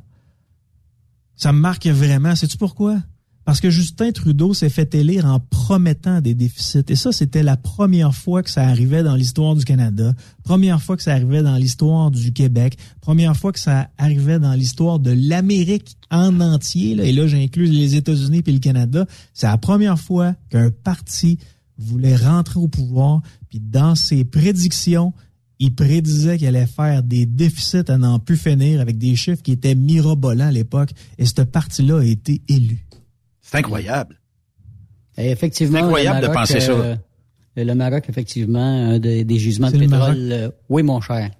Ça 1.35 1.53
me 1.53 1.59
marque 1.59 1.87
vraiment. 1.87 2.37
Sais-tu 2.37 2.57
pourquoi? 2.57 2.99
Parce 3.45 3.61
que 3.61 3.71
Justin 3.71 4.13
Trudeau 4.13 4.55
s'est 4.55 4.69
fait 4.69 4.95
élire 4.95 5.27
en 5.27 5.41
promettant 5.41 6.21
des 6.21 6.35
déficits. 6.35 6.85
Et 6.89 6.95
ça, 6.95 7.11
c'était 7.11 7.43
la 7.43 7.57
première 7.57 8.15
fois 8.15 8.43
que 8.43 8.51
ça 8.51 8.63
arrivait 8.63 9.03
dans 9.03 9.17
l'histoire 9.17 9.57
du 9.57 9.65
Canada, 9.65 10.15
première 10.45 10.81
fois 10.81 10.97
que 10.97 11.03
ça 11.03 11.13
arrivait 11.13 11.43
dans 11.43 11.57
l'histoire 11.57 12.13
du 12.13 12.33
Québec, 12.33 12.79
première 13.01 13.37
fois 13.37 13.53
que 13.53 13.59
ça 13.59 13.91
arrivait 13.99 14.39
dans 14.39 14.55
l'histoire 14.55 15.01
de 15.01 15.11
l'Amérique 15.11 15.97
en 16.11 16.41
entier. 16.41 16.93
Et 16.93 17.13
là, 17.13 17.27
j'inclus 17.27 17.67
les 17.67 17.97
États-Unis 17.97 18.43
et 18.47 18.53
le 18.53 18.61
Canada. 18.61 19.07
C'est 19.35 19.47
la 19.47 19.59
première 19.59 19.99
fois 19.99 20.35
qu'un 20.49 20.71
parti 20.71 21.39
voulait 21.79 22.17
rentrer 22.17 22.61
au 22.61 22.69
pouvoir. 22.69 23.23
Puis 23.51 23.61
dans 23.61 23.97
ses 23.97 24.25
prédictions, 24.25 25.13
il 25.59 25.75
prédisait 25.75 26.39
qu'il 26.39 26.47
allait 26.47 26.67
faire 26.67 27.03
des 27.03 27.27
déficits 27.27 27.89
à 27.89 27.99
n'en 27.99 28.19
plus 28.19 28.37
finir 28.37 28.81
avec 28.81 28.99
des 28.99 29.17
chiffres 29.17 29.43
qui 29.43 29.53
étaient 29.53 29.75
mirobolants 29.75 30.49
à 30.49 30.53
l'époque. 30.53 30.91
Et 31.19 31.27
ce 31.27 31.43
parti-là 31.43 31.99
a 31.99 32.05
été 32.05 32.43
élu. 32.49 32.87
C'est 33.53 33.59
incroyable. 33.59 34.19
Et 35.19 35.31
effectivement, 35.31 35.79
C'est 35.79 35.85
incroyable 35.85 36.21
le 36.23 36.29
de 36.29 36.33
penser 36.33 36.61
ça. 36.61 36.73
euh, 36.73 36.97
le 37.57 37.75
Maroc, 37.75 38.05
effectivement, 38.09 38.59
un 38.93 38.99
des, 38.99 39.25
des 39.25 39.39
gisements 39.39 39.71
de 39.71 39.79
pétrole. 39.79 40.17
Euh, 40.33 40.49
oui, 40.71 40.83
mon 40.83 41.01
cher. 41.01 41.31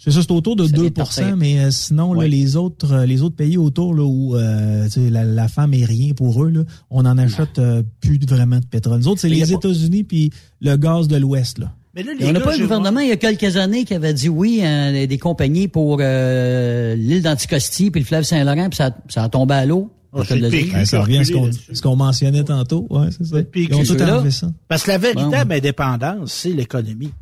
C'est 0.00 0.12
ça, 0.12 0.22
c'est 0.22 0.30
autour 0.30 0.54
de 0.56 0.64
Ça 0.64 0.70
2 0.76 0.80
vient 0.82 0.90
de 0.90 0.94
partir. 0.94 1.36
mais 1.36 1.58
euh, 1.58 1.70
sinon, 1.72 2.12
là, 2.14 2.26
les 2.28 2.54
autres 2.56 3.02
les 3.04 3.20
autres 3.22 3.34
pays 3.34 3.56
autour 3.58 3.94
là, 3.94 4.04
où 4.04 4.36
euh, 4.36 4.84
tu 4.84 4.90
sais, 4.90 5.10
la, 5.10 5.24
la 5.24 5.48
femme 5.48 5.74
est 5.74 5.84
rien 5.84 6.12
pour 6.14 6.42
eux, 6.44 6.50
là, 6.50 6.60
on 6.88 7.04
en 7.04 7.18
achète 7.18 7.58
euh, 7.58 7.82
plus 8.00 8.18
vraiment 8.26 8.60
de 8.60 8.64
pétrole. 8.64 9.00
Les 9.00 9.08
autres, 9.08 9.20
c'est 9.20 9.28
les 9.28 9.40
pas- 9.40 9.48
États-unis 9.54 10.04
puis 10.04 10.30
le 10.60 10.76
gaz 10.76 11.08
de 11.08 11.16
l'Ouest. 11.16 11.58
là. 11.58 11.72
Mais 11.96 12.04
là, 12.04 12.12
les 12.18 12.26
on 12.26 12.32
n'a 12.32 12.38
pas 12.40 12.54
un 12.54 12.58
gouvernement 12.58 13.00
il 13.00 13.08
y 13.08 13.12
a 13.12 13.16
quelques 13.16 13.56
années 13.56 13.84
qui 13.84 13.92
avait 13.92 14.14
dit 14.14 14.28
oui 14.28 14.62
à 14.62 14.92
des 14.92 15.08
des 15.08 15.18
compagnies 15.18 15.66
pour 15.66 15.98
euh, 16.00 16.94
l'île 16.94 17.22
d'Anticosti 17.22 17.90
puis 17.90 18.00
le 18.02 18.06
fleuve 18.06 18.22
Saint-Laurent, 18.22 18.68
puis 18.68 18.76
ça, 18.76 18.96
ça 19.08 19.24
a 19.24 19.28
tombé 19.28 19.54
à 19.54 19.66
l'eau. 19.66 19.90
Ah, 20.12 20.20
Je 20.22 20.34
le. 20.34 20.48
PQ. 20.48 20.86
Ça 20.86 21.00
revient 21.02 21.18
à 21.18 21.24
ce 21.24 21.32
qu'on 21.32 21.50
ce 21.52 21.82
qu'on 21.82 21.96
mentionnait 21.96 22.44
tantôt. 22.44 22.86
Ouais, 22.90 23.08
c'est 23.10 23.24
ça. 23.24 23.42
PQ, 23.42 23.68
Ils 23.72 23.74
ont 23.74 23.78
tout 23.80 23.84
ceux-là. 23.84 24.16
enlevé 24.18 24.30
ça. 24.30 24.48
Parce 24.68 24.82
que 24.82 24.90
la 24.90 24.98
véritable 24.98 25.48
Bon. 25.48 25.54
indépendance, 25.56 26.32
c'est 26.32 26.52
l'économie. 26.52 27.12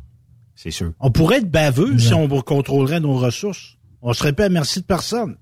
C'est 0.55 0.71
sûr. 0.71 0.93
On 0.99 1.11
pourrait 1.11 1.37
être 1.37 1.51
baveux 1.51 1.91
Ouais. 1.91 1.99
si 1.99 2.13
on 2.13 2.27
contrôlerait 2.41 2.99
nos 2.99 3.13
ressources. 3.15 3.77
On 4.01 4.13
serait 4.13 4.33
pas 4.33 4.45
à 4.45 4.49
merci 4.49 4.79
de 4.79 4.85
personne. 4.85 5.35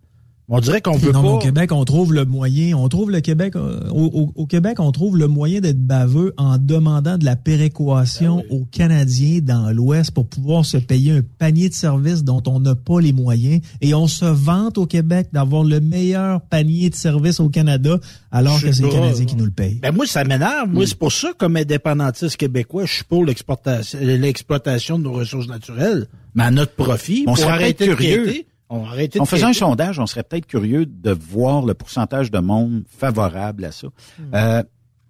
On 0.47 0.59
dirait 0.59 0.79
qu'on 0.79 0.95
veut 0.95 1.11
non, 1.11 1.23
mais 1.23 1.27
pas. 1.29 1.33
au 1.33 1.39
Québec, 1.39 1.71
on 1.71 1.83
trouve 1.85 2.13
le 2.13 2.23
moyen. 2.23 2.77
On 2.77 2.87
trouve 2.87 3.09
le 3.09 3.19
Québec. 3.21 3.55
euh, 3.55 3.89
au, 3.89 4.05
au- 4.13 4.31
au 4.35 4.45
Québec, 4.45 4.79
on 4.79 4.91
trouve 4.91 5.17
le 5.17 5.27
moyen 5.27 5.59
d'être 5.59 5.79
baveux 5.81 6.35
en 6.37 6.59
demandant 6.59 7.17
de 7.17 7.25
la 7.25 7.35
péréquation 7.35 8.37
Ben 8.37 8.43
aux 8.57 8.65
Canadiens 8.65 9.39
dans 9.41 9.71
l'Ouest 9.71 10.11
pour 10.11 10.27
pouvoir 10.27 10.63
se 10.63 10.77
payer 10.77 11.13
un 11.13 11.21
panier 11.39 11.69
de 11.69 11.73
services 11.73 12.23
dont 12.23 12.43
on 12.47 12.59
n'a 12.59 12.75
pas 12.75 12.99
les 13.01 13.11
moyens. 13.11 13.61
Et 13.81 13.95
on 13.95 14.07
se 14.07 14.25
vante 14.25 14.77
au 14.77 14.85
Québec 14.85 15.29
d'avoir 15.33 15.63
le 15.63 15.79
meilleur 15.79 16.41
panier 16.41 16.89
de 16.91 16.95
services 16.95 17.39
au 17.39 17.49
Canada, 17.49 17.97
alors 18.31 18.57
Je 18.59 18.67
que 18.67 18.71
c'est 18.73 18.83
les 18.83 18.89
Canadiens 18.89 19.25
qui 19.25 19.35
nous 19.35 19.45
le 19.45 19.51
payent. 19.51 19.79
Ben 19.81 19.91
moi, 19.93 20.05
ça 20.05 20.23
m'énerve. 20.23 20.69
Moi, 20.71 20.85
c'est 20.85 20.97
pour 20.99 21.11
ça, 21.11 21.29
comme 21.37 21.57
indépendantiste 21.57 22.37
québécois, 22.37 22.85
je 22.85 22.93
suis 22.93 23.03
pour 23.03 23.25
l'exportation, 23.25 23.97
l'exploitation 24.01 24.99
de 24.99 25.03
nos 25.05 25.13
ressources 25.13 25.47
naturelles, 25.47 26.05
mais 26.35 26.43
à 26.43 26.51
notre 26.51 26.73
profit, 26.75 27.23
On 27.25 27.31
pour 27.33 27.37
serait 27.39 27.51
arrêter 27.51 27.85
peut-être 27.87 27.99
de 27.99 28.03
curieux. 28.03 28.43
On, 28.69 28.79
va 28.83 28.87
arrêter 28.89 29.19
de 29.19 29.23
On 29.23 29.25
faisait 29.25 29.43
un 29.45 29.53
sondage, 29.53 29.99
on 29.99 30.05
serait 30.07 30.23
peut-être 30.23 30.47
curieux 30.47 30.85
de 30.85 31.11
voir 31.11 31.65
le 31.65 31.73
pourcentage 31.73 32.31
de 32.31 32.39
monde 32.39 32.83
favorable 32.87 33.65
à 33.65 33.71
ça. 33.71 33.87
Euh, 34.33 34.63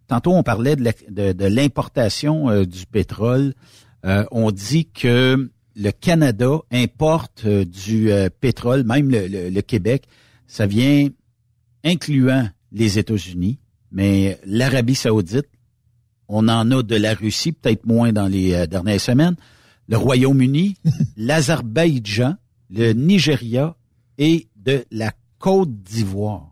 tantôt, 0.08 0.34
on 0.34 0.44
parlait 0.44 0.76
de 0.76 0.84
la- 0.84 0.92
de 1.10 1.32
de 1.34 1.46
l'importation 1.46 2.50
euh, 2.50 2.66
du 2.66 2.86
pétrole. 2.86 3.54
Euh, 4.06 4.26
on 4.32 4.52
dit 4.52 4.88
que 4.88 5.52
le 5.76 5.92
Canada 5.92 6.60
importe 6.72 7.44
euh, 7.46 7.66
du 7.66 8.12
euh, 8.12 8.30
pétrole, 8.30 8.84
même 8.84 9.10
le, 9.10 9.28
le- 9.28 9.50
le 9.50 9.62
Québec. 9.62 10.06
Ça 10.48 10.68
vient 10.68 11.08
incluant 11.84 12.48
les 12.72 13.00
États-Unis, 13.00 13.60
mais 13.92 14.40
l'Arabie 14.46 14.96
saoudite, 14.96 15.48
on 16.28 16.48
en 16.50 16.72
a 16.72 16.82
de 16.84 16.96
la 16.96 17.14
Russie, 17.14 17.52
peut-être 17.52 17.86
moins 17.86 18.12
dans 18.12 18.28
les 18.28 18.54
euh, 18.54 18.68
dernières 18.68 19.00
semaines, 19.02 19.36
le 19.88 19.98
Royaume-Uni, 19.98 20.76
l'Azerbaïdjan, 21.18 22.36
le 22.76 22.94
Nigeria 22.94 23.76
et 24.18 24.48
de 24.64 24.86
la 24.92 25.12
Côte 25.40 25.72
d'Ivoire. 25.84 26.52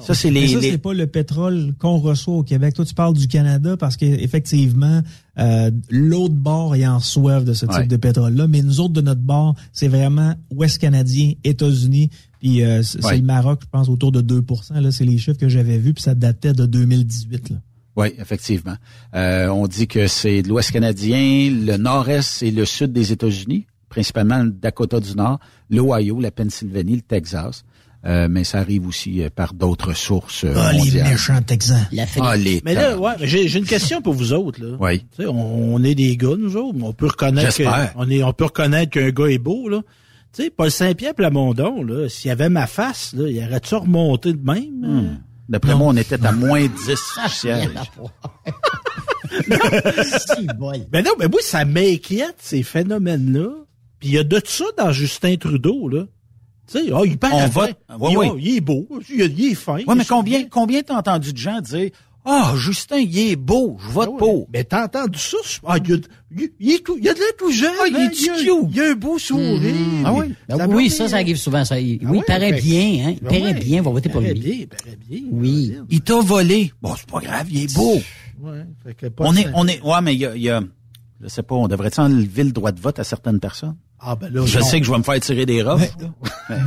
Ça, 0.00 0.14
c'est 0.14 0.32
Mais 0.32 0.40
les... 0.40 0.48
ça, 0.48 0.58
les- 0.58 0.70
c'est 0.72 0.78
pas 0.78 0.94
le 0.94 1.06
pétrole 1.06 1.72
qu'on 1.78 1.98
reçoit 1.98 2.34
au 2.34 2.42
Québec. 2.42 2.74
Toi, 2.74 2.84
tu 2.84 2.92
parles 2.94 3.14
du 3.14 3.28
Canada 3.28 3.76
parce 3.76 3.96
qu'effectivement, 3.96 5.00
euh, 5.38 5.70
l'autre 5.90 6.34
bord 6.34 6.74
est 6.74 6.86
en 6.88 6.98
soif 6.98 7.44
de 7.44 7.52
ce 7.52 7.66
type 7.66 7.74
Ouais. 7.76 7.86
de 7.86 7.96
pétrole-là. 7.96 8.48
Mais 8.48 8.62
nous 8.62 8.80
autres, 8.80 8.94
de 8.94 9.00
notre 9.00 9.20
bord, 9.20 9.54
c'est 9.72 9.86
vraiment 9.86 10.34
Ouest 10.50 10.78
canadien, 10.78 11.34
États-Unis, 11.44 12.10
puis 12.40 12.64
euh, 12.64 12.82
c'est 12.82 13.04
Ouais. 13.04 13.18
le 13.18 13.22
Maroc, 13.22 13.60
je 13.62 13.68
pense, 13.70 13.88
autour 13.88 14.10
de 14.10 14.20
2 14.22 14.42
Là, 14.74 14.90
c'est 14.90 15.04
les 15.04 15.18
chiffres 15.18 15.38
que 15.38 15.48
j'avais 15.48 15.78
vus, 15.78 15.94
puis 15.94 16.02
ça 16.02 16.16
datait 16.16 16.52
de 16.52 16.66
2018. 16.66 17.50
Là. 17.50 17.56
Oui, 17.94 18.08
effectivement. 18.18 18.74
Euh, 19.14 19.46
on 19.50 19.68
dit 19.68 19.86
que 19.86 20.08
c'est 20.08 20.42
de 20.42 20.48
l'Ouest 20.48 20.72
canadien, 20.72 21.48
le 21.64 21.76
nord-est 21.76 22.42
et 22.42 22.50
le 22.50 22.64
sud 22.64 22.92
des 22.92 23.12
États-Unis, 23.12 23.66
principalement 23.96 24.42
le 24.42 24.50
Dakota 24.50 25.00
du 25.00 25.14
Nord, 25.16 25.38
l'Ohio, 25.70 26.20
la 26.20 26.30
Pennsylvanie, 26.30 26.96
le 26.96 27.00
Texas. 27.00 27.64
Euh, 28.04 28.28
mais 28.30 28.44
ça 28.44 28.58
arrive 28.58 28.86
aussi 28.86 29.22
euh, 29.22 29.30
par 29.34 29.54
d'autres 29.54 29.94
sources 29.94 30.44
euh, 30.44 30.52
Ah, 30.54 30.70
les 30.74 31.02
méchants 31.02 31.40
Texans. 31.40 31.88
Ah, 32.20 32.36
les 32.36 32.60
Mais 32.62 32.74
là, 32.74 32.98
ouais, 32.98 33.12
mais 33.18 33.26
j'ai 33.26 33.48
j'ai 33.48 33.58
une 33.58 33.64
question 33.64 34.02
pour 34.02 34.12
vous 34.12 34.34
autres. 34.34 34.62
Là. 34.62 34.76
Oui. 34.78 35.00
Tu 35.16 35.22
sais, 35.22 35.26
on, 35.26 35.74
on 35.74 35.82
est 35.82 35.94
des 35.94 36.14
gars, 36.18 36.36
nous 36.38 36.56
autres. 36.58 36.76
On 36.82 36.92
peut 36.92 37.06
reconnaître 37.06 37.56
que, 37.56 37.64
J'espère. 37.64 37.94
on 37.96 38.08
est, 38.10 38.22
on 38.22 38.34
peut 38.34 38.44
reconnaître 38.44 38.90
qu'un 38.92 39.08
gars 39.08 39.26
est 39.28 39.38
beau, 39.38 39.70
là. 39.70 39.80
Tu 40.34 40.42
sais, 40.44 40.50
Paul 40.50 40.70
Saint-Pierre 40.70 41.14
Plamondon, 41.14 41.82
là, 41.82 42.08
s'il 42.10 42.30
avait 42.30 42.50
ma 42.50 42.66
face, 42.66 43.14
là, 43.16 43.28
il 43.30 43.42
aurait-tu 43.42 43.74
remonté 43.76 44.34
de 44.34 44.44
même? 44.44 44.74
Hmm. 44.82 45.18
D'après 45.48 45.74
moi, 45.74 45.88
on 45.88 45.96
était 45.96 46.22
à 46.24 46.32
moins 46.32 46.60
10 46.60 46.68
Ah, 47.16 47.28
du 47.28 47.32
siège. 47.34 47.70
Ben 50.90 51.02
non, 51.04 51.12
mais 51.18 51.28
moi, 51.28 51.40
ça 51.42 51.64
m'inquiète, 51.64 52.36
ces 52.38 52.62
phénomènes-là. 52.62 53.48
Puis 54.00 54.10
il 54.10 54.14
y 54.14 54.18
a 54.18 54.24
de 54.24 54.40
ça 54.44 54.64
dans 54.76 54.92
Justin 54.92 55.36
Trudeau, 55.36 55.88
là. 55.88 56.04
Tu 56.70 56.78
sais, 56.80 56.92
oh, 56.92 57.04
il 57.04 57.16
parle 57.16 57.34
On 57.34 57.46
vote. 57.48 57.70
fin. 57.88 57.96
Ouais, 57.96 58.10
il, 58.12 58.18
ouais. 58.18 58.28
oh, 58.32 58.36
il 58.40 58.56
est 58.56 58.60
beau, 58.60 58.88
il, 59.08 59.20
il 59.38 59.52
est 59.52 59.54
fin. 59.54 59.76
Oui, 59.86 59.94
mais 59.96 60.04
combien, 60.04 60.44
combien 60.48 60.82
t'as 60.82 60.96
entendu 60.96 61.32
de 61.32 61.38
gens 61.38 61.60
dire 61.60 61.90
Ah, 62.24 62.54
Justin, 62.56 62.96
il 62.98 63.16
est 63.18 63.36
beau, 63.36 63.78
je 63.80 63.88
vote 63.88 64.18
pour. 64.18 64.48
Mais 64.52 64.64
t'as 64.64 64.86
entendu 64.86 65.16
ça? 65.16 65.36
Ah, 65.64 65.76
il, 65.78 65.88
y 65.90 65.94
a, 65.94 65.96
il, 66.58 66.72
est 66.74 66.84
tout, 66.84 66.96
il 66.98 67.04
y 67.04 67.08
a 67.08 67.14
de 67.14 67.18
l'air 67.20 67.28
tout 67.38 67.52
jeune. 67.52 67.72
Ah, 67.80 67.86
il 67.88 67.94
est 67.94 68.00
hein, 68.00 68.06
a- 68.06 68.36
cute. 68.38 68.72
Il 68.74 68.80
a 68.80 68.90
un 68.90 68.94
beau 68.96 69.16
sourire. 69.16 69.74
Ah 70.04 70.12
oui? 70.12 70.34
Ça 70.50 70.68
oui, 70.68 70.90
ça, 70.90 71.08
ça 71.08 71.16
arrive 71.18 71.36
souvent. 71.36 71.64
Ça. 71.64 71.76
Ah 71.76 71.78
oui, 71.78 72.00
il 72.02 72.22
paraît 72.26 72.54
fait- 72.54 72.62
bien, 72.62 73.06
hein. 73.06 73.14
Il 73.16 73.20
Ben 73.28 73.40
paraît 73.40 73.54
bien, 73.54 73.80
on 73.80 73.84
va 73.84 73.90
voter 73.92 74.08
pour 74.08 74.20
paraît 74.20 74.34
lui. 74.34 74.40
bien, 74.40 74.54
il 74.62 74.66
paraît 74.68 74.98
bien. 75.08 75.20
Oui. 75.30 75.72
Il 75.88 76.00
t'a 76.00 76.20
volé. 76.20 76.72
Bon, 76.82 76.94
c'est 76.96 77.08
pas 77.08 77.20
grave, 77.20 77.46
il 77.48 77.62
est 77.62 77.74
beau. 77.76 77.94
Ouais, 78.40 78.66
fait 78.84 78.94
que 78.94 79.06
pas 79.06 79.22
On 79.24 79.36
est, 79.36 79.46
on 79.54 79.68
est, 79.68 79.80
ouais, 79.82 80.00
mais 80.02 80.14
il 80.14 80.20
y 80.20 80.26
a, 80.26 80.36
y 80.36 80.50
a- 80.50 80.62
je 81.22 81.28
sais 81.28 81.44
pas, 81.44 81.54
on 81.54 81.68
devrait-tu 81.68 82.00
enlever 82.00 82.42
le 82.42 82.50
droit 82.50 82.72
de 82.72 82.80
vote 82.80 82.98
à 82.98 83.04
certaines 83.04 83.38
personnes? 83.38 83.76
Ah, 84.08 84.14
ben 84.14 84.32
là, 84.32 84.46
Je 84.46 84.58
non. 84.60 84.64
sais 84.64 84.78
que 84.78 84.86
je 84.86 84.92
vais 84.92 84.98
me 84.98 85.02
faire 85.02 85.18
tirer 85.18 85.46
des 85.46 85.62
robes. 85.62 85.80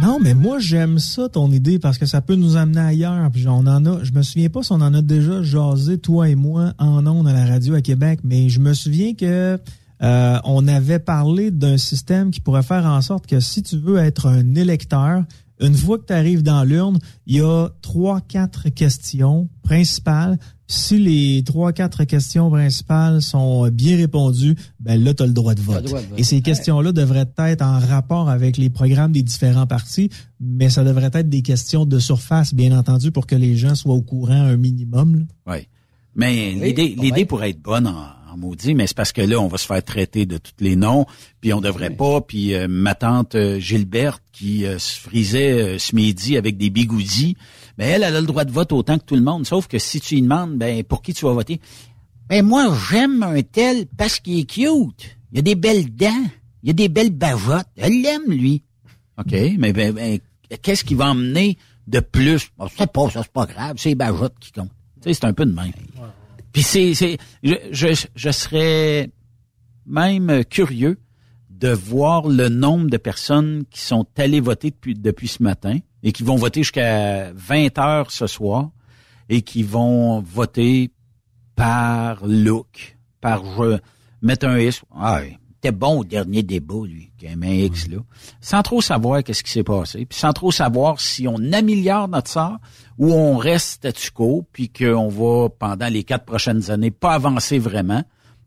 Non, 0.01 0.19
mais 0.21 0.33
moi, 0.33 0.59
j'aime 0.59 0.99
ça, 0.99 1.29
ton 1.29 1.49
idée, 1.51 1.79
parce 1.79 1.97
que 1.97 2.05
ça 2.05 2.19
peut 2.21 2.35
nous 2.35 2.57
amener 2.57 2.81
ailleurs. 2.81 3.29
Puis 3.31 3.47
on 3.47 3.59
en 3.65 3.85
a, 3.85 4.03
je 4.03 4.11
me 4.11 4.21
souviens 4.23 4.49
pas 4.49 4.61
si 4.61 4.73
on 4.73 4.81
en 4.81 4.93
a 4.93 5.01
déjà 5.01 5.41
jasé, 5.41 5.97
toi 5.97 6.27
et 6.27 6.35
moi, 6.35 6.73
en 6.79 7.07
ondes 7.07 7.27
à 7.29 7.33
la 7.33 7.45
radio 7.45 7.75
à 7.75 7.81
Québec, 7.81 8.19
mais 8.25 8.49
je 8.49 8.59
me 8.59 8.73
souviens 8.73 9.13
que 9.13 9.57
euh, 10.01 10.39
on 10.43 10.67
avait 10.67 10.99
parlé 10.99 11.49
d'un 11.51 11.77
système 11.77 12.31
qui 12.31 12.41
pourrait 12.41 12.63
faire 12.63 12.85
en 12.85 13.01
sorte 13.01 13.25
que 13.25 13.39
si 13.39 13.63
tu 13.63 13.77
veux 13.77 13.97
être 13.97 14.27
un 14.27 14.55
électeur, 14.55 15.23
une 15.59 15.75
fois 15.75 15.97
que 15.97 16.05
tu 16.05 16.13
arrives 16.13 16.43
dans 16.43 16.63
l'urne, 16.63 16.99
il 17.25 17.37
y 17.37 17.41
a 17.41 17.69
trois, 17.81 18.21
quatre 18.21 18.69
questions 18.69 19.49
principales. 19.63 20.37
Si 20.67 20.99
les 20.99 21.43
trois, 21.43 21.73
quatre 21.73 22.03
questions 22.03 22.49
principales 22.49 23.21
sont 23.21 23.67
bien 23.69 23.97
répondues, 23.97 24.55
ben 24.79 25.03
là, 25.03 25.13
tu 25.13 25.23
as 25.23 25.25
le 25.25 25.33
droit 25.33 25.55
de 25.55 25.61
vote. 25.61 25.81
le 25.81 25.87
droit 25.87 26.01
de 26.01 26.05
vote. 26.05 26.19
Et 26.19 26.23
ces 26.23 26.41
questions-là 26.41 26.91
devraient 26.91 27.29
être 27.37 27.61
en 27.63 27.79
rapport 27.79 28.29
avec 28.29 28.57
les 28.57 28.69
programmes 28.69 29.11
des 29.11 29.23
différents 29.23 29.67
partis, 29.67 30.09
mais 30.39 30.69
ça 30.69 30.83
devrait 30.83 31.09
être 31.13 31.29
des 31.29 31.41
questions 31.41 31.85
de 31.85 31.99
surface, 31.99 32.53
bien 32.53 32.77
entendu, 32.77 33.11
pour 33.11 33.25
que 33.25 33.35
les 33.35 33.55
gens 33.57 33.75
soient 33.75 33.95
au 33.95 34.01
courant 34.01 34.33
un 34.33 34.57
minimum. 34.57 35.15
là. 35.15 35.55
Oui. 35.55 35.67
Mais 36.15 36.53
Oui, 36.55 36.61
l'idée, 36.61 36.95
l'idée 36.99 37.25
pourrait 37.25 37.51
être 37.51 37.61
bonne 37.61 37.87
en, 37.87 38.05
en 38.31 38.37
maudit, 38.37 38.75
mais 38.75 38.87
c'est 38.87 38.95
parce 38.95 39.11
que 39.11 39.21
là, 39.21 39.39
on 39.39 39.47
va 39.47 39.57
se 39.57 39.65
faire 39.65 39.83
traiter 39.83 40.25
de 40.25 40.37
tous 40.37 40.53
les 40.59 40.75
noms, 40.75 41.05
puis 41.41 41.53
on 41.53 41.61
devrait 41.61 41.89
pas. 41.89 42.21
Puis 42.21 42.53
euh, 42.53 42.67
ma 42.67 42.95
tante 42.95 43.35
euh, 43.35 43.59
Gilberte, 43.59 44.21
qui 44.31 44.65
euh, 44.65 44.77
se 44.79 44.99
frisait 44.99 45.79
ce 45.79 45.95
midi 45.95 46.37
avec 46.37 46.57
des 46.57 46.69
bigoudis, 46.69 47.35
ben 47.77 47.89
elle, 47.89 48.03
elle 48.03 48.15
a 48.15 48.21
le 48.21 48.27
droit 48.27 48.45
de 48.45 48.51
vote 48.51 48.71
autant 48.71 48.97
que 48.97 49.05
tout 49.05 49.15
le 49.15 49.21
monde. 49.21 49.45
Sauf 49.45 49.67
que 49.67 49.79
si 49.79 49.99
tu 49.99 50.15
lui 50.15 50.21
demandes, 50.21 50.57
ben 50.57 50.83
pour 50.83 51.01
qui 51.01 51.13
tu 51.13 51.25
vas 51.25 51.33
voter, 51.33 51.59
ben 52.27 52.45
moi 52.45 52.75
j'aime 52.89 53.23
un 53.23 53.41
tel 53.41 53.85
parce 53.97 54.19
qu'il 54.19 54.39
est 54.39 54.45
cute. 54.45 55.17
Il 55.31 55.39
a 55.39 55.41
des 55.41 55.55
belles 55.55 55.93
dents, 55.93 56.25
il 56.63 56.71
a 56.71 56.73
des 56.73 56.89
belles 56.89 57.11
bajottes. 57.11 57.67
Elle 57.77 58.01
l'aime 58.01 58.29
lui. 58.29 58.63
OK, 59.17 59.33
mais 59.57 59.73
ben, 59.73 59.93
ben, 59.93 60.19
qu'est-ce 60.61 60.83
qui 60.83 60.95
va 60.95 61.09
emmener 61.11 61.57
de 61.87 61.99
plus? 61.99 62.49
Bon, 62.57 62.67
c'est 62.75 62.91
pas, 62.91 63.09
ça 63.09 63.23
c'est 63.23 63.31
pas 63.31 63.45
grave, 63.45 63.75
c'est 63.77 63.89
les 63.89 63.95
bajottes 63.95 64.35
qui 64.39 64.51
comptent. 64.51 64.71
Tu 65.01 65.09
sais, 65.09 65.13
c'est 65.13 65.25
un 65.25 65.33
peu 65.33 65.45
de 65.45 65.53
même. 65.53 65.71
Puis 66.51 66.63
c'est, 66.63 66.93
c'est, 66.93 67.17
je, 67.43 67.53
je, 67.71 68.05
je 68.15 68.31
serais 68.31 69.11
même 69.85 70.43
curieux 70.45 70.99
de 71.49 71.69
voir 71.69 72.27
le 72.27 72.47
nombre 72.47 72.89
de 72.89 72.97
personnes 72.97 73.63
qui 73.69 73.81
sont 73.81 74.05
allées 74.17 74.39
voter 74.39 74.71
depuis, 74.71 74.95
depuis 74.95 75.27
ce 75.27 75.43
matin 75.43 75.79
et 76.03 76.11
qui 76.11 76.23
vont 76.23 76.35
voter 76.35 76.61
jusqu'à 76.61 77.31
20 77.33 77.77
heures 77.77 78.11
ce 78.11 78.27
soir 78.27 78.69
et 79.27 79.41
qui 79.41 79.63
vont 79.63 80.21
voter 80.21 80.91
par 81.55 82.25
look, 82.25 82.97
par 83.19 83.43
je, 83.43 83.79
mettre 84.21 84.47
un 84.47 84.57
X. 84.57 84.81
Ah, 84.95 85.21
il 85.25 85.71
bon 85.71 85.99
au 85.99 86.03
dernier 86.05 86.41
débat, 86.41 86.85
lui, 86.85 87.11
qui 87.17 87.27
un 87.27 87.41
X 87.41 87.89
là. 87.89 87.97
Sans 88.39 88.61
trop 88.63 88.81
savoir 88.81 89.23
qu'est-ce 89.23 89.43
qui 89.43 89.51
s'est 89.51 89.63
passé, 89.63 90.05
puis 90.05 90.17
sans 90.17 90.31
trop 90.31 90.51
savoir 90.51 91.01
si 91.01 91.27
on 91.27 91.51
améliore 91.51 92.07
notre 92.07 92.29
sort 92.29 92.57
ou 92.99 93.13
on 93.13 93.37
reste 93.37 93.69
statu 93.69 94.11
quo, 94.11 94.45
puis 94.51 94.69
qu'on 94.69 95.07
va, 95.07 95.49
pendant 95.49 95.87
les 95.87 96.03
quatre 96.03 96.25
prochaines 96.25 96.69
années, 96.69 96.91
pas 96.91 97.13
avancer 97.13 97.57
vraiment. 97.57 98.03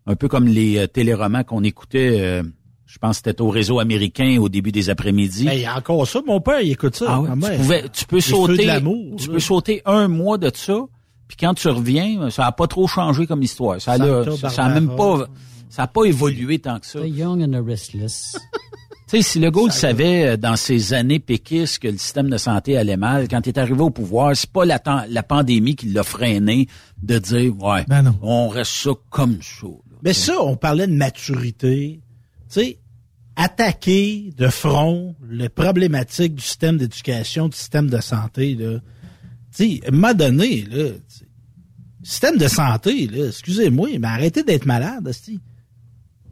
Un 0.07 0.15
peu 0.15 0.29
comme 0.29 0.47
les 0.47 0.79
euh, 0.79 0.87
téléromans 0.87 1.43
qu'on 1.43 1.65
écoutait, 1.65 2.21
euh, 2.21 2.43
je 2.85 2.99
pense 2.99 3.21
que 3.21 3.31
c'était 3.31 3.41
au 3.41 3.49
réseau 3.49 3.81
américain 3.81 4.37
au 4.39 4.51
début 4.51 4.71
des 4.71 4.91
après-midi. 4.91 5.47
Ben, 5.47 5.55
il 5.55 5.61
y 5.61 5.65
a 5.65 5.77
encore 5.77 6.07
ça, 6.07 6.21
mon 6.27 6.41
père, 6.41 6.61
il 6.61 6.73
écoute 6.73 6.97
ça. 6.97 7.07
Ah 7.09 7.21
ouais, 7.23 7.35
Ma 7.35 7.51
tu, 7.51 7.57
pouvais, 7.57 7.89
tu 7.89 8.05
peux 8.05 8.21
sauter, 8.21 8.59
tu 8.59 8.67
là. 8.67 8.81
peux 9.33 9.41
sauter 9.41 9.81
un 9.87 10.09
mois 10.09 10.37
de 10.37 10.51
ça, 10.55 10.85
puis 11.29 11.37
quand 11.41 11.55
tu 11.55 11.69
reviens, 11.69 12.29
ça 12.29 12.45
a 12.45 12.53
pas 12.53 12.67
trop 12.67 12.87
changé 12.87 13.27
comme 13.27 13.43
histoire. 13.43 13.81
Ça 13.81 13.93
a, 13.93 14.37
ça, 14.37 14.51
ça 14.51 14.65
a 14.65 14.69
même 14.69 14.95
pas, 14.95 15.29
ça 15.71 15.85
a 15.85 15.87
pas 15.87 16.05
évolué 16.05 16.59
tant 16.59 16.79
que 16.79 16.85
ça. 16.85 17.01
The 17.01 17.09
Young 17.09 17.43
and 17.43 17.59
the 17.59 17.67
Restless. 17.67 18.37
Tu 19.13 19.19
sais, 19.19 19.33
si 19.33 19.41
Legault 19.41 19.67
le 19.67 19.73
savait 19.73 20.27
euh, 20.27 20.37
dans 20.39 20.57
ses 20.57 20.95
années 20.95 21.19
péquistes 21.19 21.81
que 21.81 21.89
le 21.89 21.99
système 21.99 22.31
de 22.31 22.39
santé 22.39 22.79
allait 22.79 22.97
mal, 22.97 23.29
quand 23.29 23.45
il 23.45 23.51
est 23.51 23.59
arrivé 23.59 23.83
au 23.83 23.91
pouvoir, 23.91 24.35
c'est 24.35 24.51
pas 24.51 24.65
la, 24.65 24.79
pandémie 25.23 25.77
qui 25.77 25.91
l'a 25.91 26.03
freiné 26.03 26.67
de 27.03 27.19
dire, 27.19 27.55
ouais, 27.63 27.85
Ben 27.89 28.01
non. 28.01 28.19
on 28.23 28.49
reste 28.49 28.73
ça 28.73 28.93
comme 29.11 29.37
ça. 29.43 29.67
là. 29.67 29.99
Mais 30.03 30.15
ça, 30.15 30.41
on 30.41 30.57
parlait 30.57 30.87
de 30.87 30.95
maturité. 30.95 32.01
Tu 32.51 32.61
sais, 32.61 32.79
attaquer 33.37 34.33
de 34.35 34.49
front 34.49 35.15
les 35.29 35.51
problématiques 35.51 36.37
du 36.37 36.43
système 36.43 36.79
d'éducation, 36.79 37.49
du 37.49 37.57
système 37.59 37.91
de 37.91 38.01
santé, 38.01 38.55
là. 38.55 38.79
Tu 39.55 39.75
sais, 39.75 39.81
à 39.85 39.89
un 39.89 39.91
moment 39.93 40.15
donné, 40.15 40.63
là, 40.71 40.89
tu 40.89 41.27
système 42.03 42.39
de 42.39 42.49
santé, 42.49 43.09
là, 43.09 43.27
excusez-moi, 43.27 43.91
mais 44.01 44.09
arrêtez 44.09 44.43
d'être 44.43 44.65
malade, 44.65 45.07
hostie. 45.07 45.39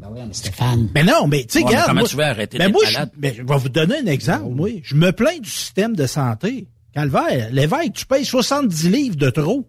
Ben 0.00 0.08
oui, 0.12 0.20
mais 0.26 0.32
Stéphane. 0.34 0.88
Mais 0.94 1.04
non, 1.04 1.26
mais 1.26 1.44
tu 1.44 1.58
sais, 1.58 1.64
Ouais, 1.64 1.74
comment 1.86 2.00
moi, 2.00 2.08
tu 2.08 2.16
veux 2.16 2.24
arrêter 2.24 2.58
ben 2.58 2.72
moi, 2.72 2.82
je, 2.86 2.98
ben, 3.16 3.34
je 3.36 3.42
vais 3.42 3.56
vous 3.58 3.68
donner 3.68 3.98
un 3.98 4.06
exemple, 4.06 4.54
moi. 4.54 4.68
Je 4.82 4.94
me 4.94 5.12
plains 5.12 5.38
du 5.38 5.50
système 5.50 5.94
de 5.94 6.06
santé. 6.06 6.68
Calvaire, 6.94 7.50
l'évêque, 7.52 7.92
tu 7.92 8.06
payes 8.06 8.24
70 8.24 8.88
livres 8.90 9.16
de 9.16 9.30
trop. 9.30 9.68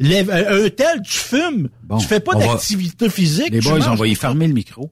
Un 0.00 0.68
tel, 0.70 1.02
tu 1.04 1.18
fumes. 1.18 1.68
Bon, 1.82 1.98
tu 1.98 2.06
fais 2.06 2.20
pas 2.20 2.32
va- 2.36 2.46
d'activité 2.46 3.08
physique. 3.10 3.50
Les 3.50 3.60
boys, 3.60 3.78
manges 3.78 3.88
on 3.88 3.94
va 3.94 4.06
y 4.06 4.14
fermer 4.14 4.46
le 4.46 4.54
micro. 4.54 4.90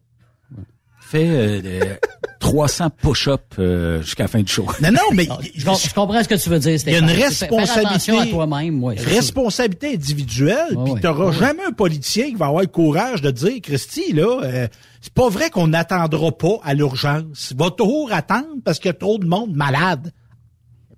Euh, 1.15 1.61
des 1.63 1.81
300 2.41 2.91
push-ups 2.91 3.41
euh, 3.59 4.01
jusqu'à 4.03 4.25
la 4.25 4.29
fin 4.29 4.41
du 4.41 4.53
show. 4.53 4.67
Non, 4.83 4.91
non, 4.91 5.01
mais 5.15 5.25
Je, 5.55 5.65
com- 5.65 5.75
je 5.83 5.93
comprends 5.95 6.23
ce 6.23 6.29
que 6.29 6.35
tu 6.37 6.49
veux 6.49 6.59
dire, 6.59 6.79
il 6.87 6.93
y 6.93 6.95
a 6.95 6.99
une 6.99 7.11
responsabilité. 7.11 8.19
à 8.19 8.27
toi-même, 8.27 8.83
ouais. 8.85 8.95
responsabilité 8.99 9.95
individuelle, 9.95 10.77
Ouais, 10.77 10.85
puis 10.85 10.93
ouais. 10.95 11.01
t'auras 11.01 11.27
Ouais, 11.31 11.33
jamais 11.37 11.65
un 11.67 11.73
politicien 11.73 12.27
qui 12.27 12.35
va 12.35 12.47
avoir 12.47 12.63
le 12.63 12.69
courage 12.69 13.21
de 13.23 13.31
dire, 13.31 13.55
Christy, 13.63 14.13
là, 14.13 14.41
euh, 14.45 14.69
c'est 15.01 15.13
pas 15.13 15.29
vrai 15.29 15.51
qu'on 15.51 15.69
n'attendra 15.69 16.31
pas 16.33 16.59
à 16.63 16.75
l'urgence. 16.75 17.49
Il 17.51 17.57
va 17.57 17.71
toujours 17.71 18.13
attendre 18.13 18.47
parce 18.65 18.79
qu'il 18.79 18.89
y 18.89 18.91
a 18.91 18.95
trop 18.95 19.19
de 19.19 19.27
monde 19.27 19.55
malade. 19.55 20.13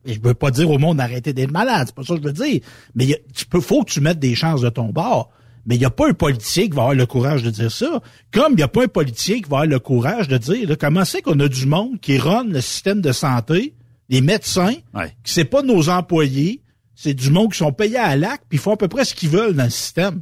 Et 0.05 0.15
je 0.15 0.21
veux 0.23 0.35
pas 0.35 0.51
dire 0.51 0.71
au 0.71 0.79
monde 0.79 0.99
d'arrêter 0.99 1.33
d'être 1.33 1.51
malade, 1.51 1.85
c'est 1.87 1.95
pas 1.95 2.03
ça 2.03 2.15
que 2.15 2.23
je 2.23 2.27
veux 2.29 2.33
dire. 2.33 2.61
Mais 2.95 3.05
il 3.05 3.11
y 3.11 3.15
a- 3.15 3.19
tu 3.35 3.47
peux, 3.47 3.61
faut 3.61 3.85
que 3.85 3.91
tu 3.91 4.01
mettes 4.01 4.19
des 4.19 4.35
chances 4.35 4.61
de 4.61 4.69
ton 4.71 4.87
bord. 4.87 5.31
Mais 5.67 5.77
il 5.77 5.79
n'y 5.79 5.85
a 5.85 5.91
pas 5.91 6.09
un 6.09 6.13
politicien 6.15 6.65
qui 6.65 6.71
va 6.71 6.83
avoir 6.83 6.95
le 6.95 7.07
courage 7.07 7.43
de 7.43 7.51
dire 7.51 7.71
ça. 7.71 8.01
Comme 8.33 8.53
il 8.53 8.57
n'y 8.57 8.63
a 8.63 8.69
pas 8.69 8.85
un 8.85 8.89
politicien 8.89 9.37
qui 9.37 9.43
va 9.43 9.59
avoir 9.59 9.67
le 9.67 9.79
courage 9.79 10.29
de 10.29 10.39
dire, 10.39 10.69
là, 10.69 10.77
comment 10.77 11.05
c'est 11.05 11.23
qu'on 11.23 11.39
a 11.41 11.49
du 11.49 11.67
monde 11.67 12.01
qui 12.01 12.19
run 12.19 12.45
le 12.45 12.61
système 12.61 13.01
de 13.01 13.13
santé, 13.13 13.75
les 14.09 14.21
médecins, 14.21 14.75
Ouais. 14.95 15.09
que 15.09 15.31
c'est 15.31 15.45
pas 15.45 15.63
nos 15.63 15.89
employés, 15.91 16.63
c'est 16.95 17.15
du 17.15 17.31
monde 17.31 17.53
qui 17.53 17.59
sont 17.59 17.73
payés 17.73 17.99
à 17.99 18.17
l'acte, 18.17 18.45
puis 18.49 18.59
ils 18.59 18.61
font 18.61 18.73
à 18.73 18.77
peu 18.77 18.89
près 18.89 19.05
ce 19.05 19.15
qu'ils 19.15 19.29
veulent 19.29 19.55
dans 19.55 19.65
le 19.65 19.71
système. 19.71 20.21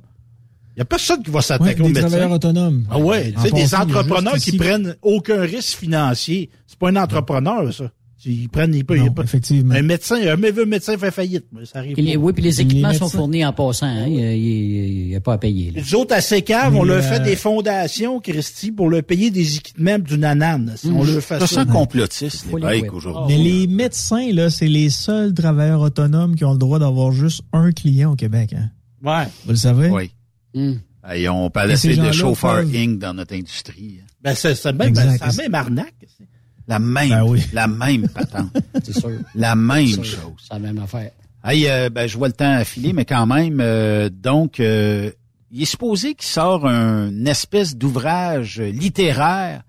Il 0.74 0.80
y 0.80 0.82
a 0.82 0.84
personne 0.84 1.22
qui 1.22 1.30
va 1.30 1.36
Ouais, 1.38 1.42
s'attaquer 1.42 1.80
aux 1.80 1.84
des 1.86 1.92
médecins. 1.94 2.08
travailleurs 2.08 2.32
autonomes. 2.32 2.84
Ah 2.90 2.98
ouais, 2.98 3.32
tu 3.32 3.38
En 3.38 3.42
sais, 3.44 3.50
des 3.50 3.74
entrepreneurs 3.74 4.34
qui 4.34 4.50
ici- 4.50 4.56
prennent 4.58 4.94
aucun 5.00 5.40
risque 5.40 5.78
financier. 5.78 6.50
C'est 6.66 6.78
pas 6.78 6.90
un 6.90 6.96
entrepreneur, 6.96 7.72
ça. 7.72 7.90
Ils 8.26 8.48
prennent, 8.48 8.74
ils 8.74 8.84
peuvent- 8.84 8.98
Non, 8.98 9.14
effectivement. 9.22 9.74
Un 9.74 9.82
médecin, 9.82 10.16
un 10.16 10.36
mauvais 10.36 10.66
médecin 10.66 10.98
fait 10.98 11.10
faillite. 11.10 11.44
mais 11.52 11.64
Ça 11.64 11.78
arrive 11.78 11.96
les- 11.96 12.16
oui, 12.16 12.32
puis 12.32 12.42
les 12.42 12.50
Les 12.50 12.60
équipements 12.62 12.92
sont 12.92 13.08
fournis 13.08 13.44
en 13.44 13.52
passant. 13.52 13.86
Hein. 13.86 14.06
Il 14.08 15.06
n'y 15.08 15.14
a 15.14 15.20
pas 15.20 15.34
à 15.34 15.38
payer. 15.38 15.70
Là. 15.70 15.80
Les 15.80 15.94
autres, 15.94 16.14
à 16.14 16.20
Sécave, 16.20 16.74
on 16.74 16.82
leur 16.84 16.98
euh, 16.98 17.02
fait 17.02 17.20
des 17.20 17.36
fondations, 17.36 18.20
Christy, 18.20 18.72
pour 18.72 18.90
leur 18.90 19.02
payer 19.02 19.30
des 19.30 19.56
équipements 19.56 19.98
d'une 19.98 20.24
anane. 20.24 20.72
Si 20.76 20.88
on 20.88 21.04
leur 21.04 21.22
fait 21.22 21.38
Ça 21.40 21.46
ça. 21.46 21.64
sent 21.64 21.70
complotiste, 21.70 22.46
les 22.46 22.52
ouais. 22.64 22.88
aujourd'hui. 22.90 23.36
Mais 23.36 23.42
les 23.42 23.66
médecins, 23.66 24.32
là, 24.32 24.50
c'est 24.50 24.68
les 24.68 24.90
seuls 24.90 25.32
travailleurs 25.32 25.80
autonomes 25.80 26.34
qui 26.34 26.44
ont 26.44 26.52
le 26.52 26.58
droit 26.58 26.78
d'avoir 26.78 27.12
juste 27.12 27.42
un 27.52 27.70
client 27.72 28.12
au 28.12 28.16
Québec. 28.16 28.54
Hein. 28.56 28.70
Ouais. 29.04 29.26
Vous 29.44 29.50
le 29.52 29.56
savez? 29.56 29.88
Oui. 29.90 30.10
Hum. 30.54 30.80
Hey, 31.08 31.28
on 31.28 31.48
laisser 31.68 31.90
de 31.90 31.94
gens-là 31.94 32.10
chauffeur 32.12 32.56
peuvent- 32.56 32.74
Inc. 32.74 32.98
dans 32.98 33.14
notre 33.14 33.34
industrie. 33.34 34.00
hein. 34.02 34.06
Ben, 34.24 34.34
c'est 34.34 34.64
même, 34.72 34.92
ben, 34.92 35.16
c'est 35.16 35.24
la 35.24 35.32
même 35.44 35.54
arnaque. 35.54 35.94
La 36.68 36.78
même, 36.78 37.08
Ben 37.10 37.22
oui. 37.24 37.40
la 37.52 37.66
même 37.68 38.08
patente. 38.08 38.50
C'est 38.82 38.98
sûr. 38.98 39.10
la 39.34 39.54
même 39.54 39.86
chose. 39.86 40.16
C'est 40.42 40.52
la 40.54 40.58
même 40.58 40.78
affaire. 40.78 41.10
Hey, 41.44 41.68
euh, 41.68 41.88
ben, 41.90 42.08
je 42.08 42.18
vois 42.18 42.26
le 42.28 42.34
temps 42.34 42.64
filer, 42.64 42.92
mais 42.92 43.04
quand 43.04 43.26
même, 43.26 43.58
euh, 43.60 44.08
donc, 44.10 44.58
euh, 44.58 45.12
il 45.52 45.62
est 45.62 45.66
supposé 45.66 46.14
qu'il 46.14 46.26
sort 46.26 46.66
un- 46.66 47.08
une 47.10 47.28
espèce 47.28 47.76
d'ouvrage 47.76 48.60
littéraire 48.60 49.62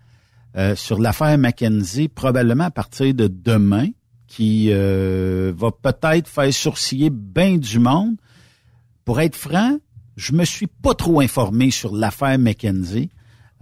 euh, 0.55 0.75
sur 0.75 0.99
l'affaire 0.99 1.37
Mackenzie, 1.37 2.07
probablement 2.07 2.63
à 2.63 2.71
partir 2.71 3.13
de 3.13 3.27
demain, 3.27 3.89
qui 4.27 4.69
euh, 4.71 5.53
va 5.55 5.69
peut-être 5.71 6.27
faire 6.27 6.51
sourciller 6.51 7.11
bien 7.11 7.57
du 7.57 7.77
monde. 7.77 8.15
Pour 9.05 9.21
être 9.21 9.35
franc, 9.35 9.77
je 10.15 10.33
me 10.33 10.45
suis 10.45 10.65
pas 10.67 10.95
trop 10.95 11.21
informé 11.21 11.69
sur 11.69 11.93
l'affaire 11.95 12.39
Mackenzie, 12.39 13.09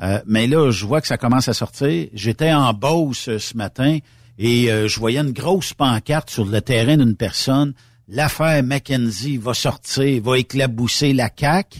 euh, 0.02 0.20
mais 0.26 0.48
là, 0.48 0.72
je 0.72 0.86
vois 0.86 1.02
que 1.02 1.08
ça 1.08 1.18
commence 1.18 1.48
à 1.48 1.54
sortir. 1.54 2.08
J'étais 2.14 2.52
en 2.52 2.74
Beauce 2.74 3.30
euh, 3.30 3.40
ce 3.40 3.56
matin 3.56 4.00
et 4.38 4.70
euh, 4.70 4.88
je 4.88 5.00
voyais 5.00 5.20
une 5.20 5.32
grosse 5.32 5.74
pancarte 5.74 6.30
sur 6.30 6.46
le 6.46 6.62
terrain 6.62 6.98
d'une 6.98 7.16
personne. 7.16 7.74
L'affaire 8.08 8.62
Mackenzie 8.64 9.38
va 9.38 9.54
sortir, 9.54 10.22
va 10.22 10.38
éclabousser 10.38 11.14
la 11.14 11.30
CAQ, 11.36 11.80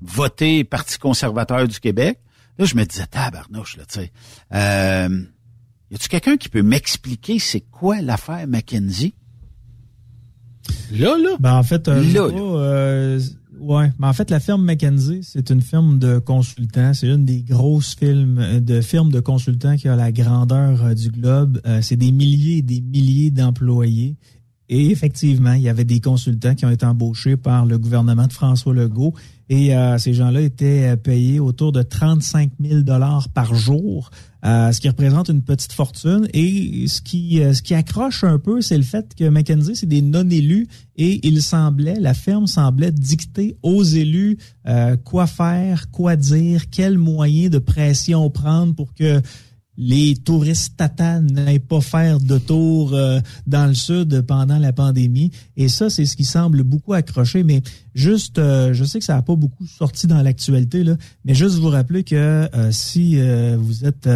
voter 0.00 0.64
Parti 0.64 0.98
conservateur 0.98 1.66
du 1.66 1.78
Québec. 1.80 2.18
Là, 2.58 2.64
je 2.64 2.76
me 2.76 2.84
disais, 2.84 3.06
tabarnouche, 3.06 3.76
là, 3.76 3.84
tu 3.86 4.00
sais. 4.00 4.12
Euh, 4.54 5.24
y 5.90 5.94
a-tu 5.94 6.08
quelqu'un 6.08 6.36
qui 6.36 6.48
peut 6.48 6.62
m'expliquer 6.62 7.38
c'est 7.38 7.60
quoi 7.60 8.00
l'affaire 8.00 8.46
Mackenzie? 8.46 9.14
Là, 10.92 11.16
là? 11.18 11.36
Ben, 11.40 11.54
en 11.54 11.62
fait, 11.62 11.88
euh, 11.88 12.02
Là, 12.02 12.28
pas, 12.28 13.18
ouais. 13.62 13.90
Mais 13.98 14.06
en 14.06 14.12
fait, 14.12 14.30
la 14.30 14.40
firme 14.40 14.64
McKenzie, 14.64 15.20
c'est 15.22 15.50
une 15.50 15.60
firme 15.60 15.98
de 15.98 16.18
consultants. 16.18 16.92
C'est 16.94 17.08
une 17.08 17.24
des 17.24 17.42
grosses 17.42 17.94
firmes 17.94 18.38
euh, 18.38 18.60
de 18.60 18.80
firmes 18.80 19.10
de 19.10 19.20
consultants 19.20 19.76
qui 19.76 19.88
a 19.88 19.96
la 19.96 20.12
grandeur 20.12 20.82
euh, 20.84 20.94
du 20.94 21.10
globe. 21.10 21.60
Euh, 21.66 21.80
c'est 21.82 21.96
des 21.96 22.12
milliers 22.12 22.58
et 22.58 22.62
des 22.62 22.80
milliers 22.80 23.30
d'employés. 23.30 24.16
Et 24.68 24.90
effectivement, 24.90 25.52
il 25.52 25.62
y 25.62 25.68
avait 25.68 25.84
des 25.84 26.00
consultants 26.00 26.54
qui 26.54 26.64
ont 26.64 26.70
été 26.70 26.86
embauchés 26.86 27.36
par 27.36 27.66
le 27.66 27.78
gouvernement 27.78 28.26
de 28.26 28.32
François 28.32 28.72
Legault. 28.72 29.14
Et 29.52 29.76
euh, 29.76 29.98
ces 29.98 30.14
gens-là 30.14 30.40
étaient 30.40 30.92
euh, 30.92 30.96
payés 30.96 31.38
autour 31.38 31.72
de 31.72 31.82
35 31.82 32.52
000 32.58 32.80
dollars 32.80 33.28
par 33.28 33.54
jour, 33.54 34.10
euh, 34.46 34.72
ce 34.72 34.80
qui 34.80 34.88
représente 34.88 35.28
une 35.28 35.42
petite 35.42 35.74
fortune. 35.74 36.26
Et 36.32 36.86
ce 36.88 37.02
qui, 37.02 37.74
accroche 37.74 38.24
un 38.24 38.38
peu, 38.38 38.62
c'est 38.62 38.78
le 38.78 38.82
fait 38.82 39.14
que 39.14 39.28
McKenzie, 39.28 39.76
c'est 39.76 39.84
des 39.84 40.00
non-élus 40.00 40.68
et 40.96 41.20
il 41.28 41.42
semblait, 41.42 42.00
la 42.00 42.14
firme 42.14 42.46
semblait 42.46 42.92
dicter 42.92 43.58
aux 43.62 43.82
élus 43.82 44.38
quoi 45.04 45.26
faire, 45.26 45.90
quoi 45.90 46.16
dire, 46.16 46.70
quels 46.70 46.96
moyens 46.96 47.50
de 47.50 47.58
pression 47.58 48.30
prendre 48.30 48.74
pour 48.74 48.94
que 48.94 49.20
les 49.78 50.14
touristes 50.16 50.76
tatanes 50.76 51.32
n'aillent 51.32 51.58
pas 51.58 51.80
faire 51.80 52.20
de 52.20 52.38
tour 52.38 52.92
euh, 52.92 53.20
dans 53.46 53.66
le 53.66 53.74
sud 53.74 54.20
pendant 54.22 54.58
la 54.58 54.72
pandémie. 54.72 55.30
Et 55.56 55.68
ça, 55.68 55.88
c'est 55.88 56.04
ce 56.04 56.16
qui 56.16 56.24
semble 56.24 56.62
beaucoup 56.62 56.92
accrocher. 56.92 57.42
Mais 57.42 57.62
juste, 57.94 58.38
euh, 58.38 58.74
je 58.74 58.84
sais 58.84 58.98
que 58.98 59.04
ça 59.04 59.14
n'a 59.14 59.22
pas 59.22 59.34
beaucoup 59.34 59.66
sorti 59.66 60.06
dans 60.06 60.20
l'actualité, 60.20 60.84
là, 60.84 60.96
mais 61.24 61.34
juste 61.34 61.56
vous 61.56 61.68
rappeler 61.68 62.04
que 62.04 62.14
euh, 62.16 62.70
si 62.70 63.18
vous 63.56 63.84
êtes 63.84 64.08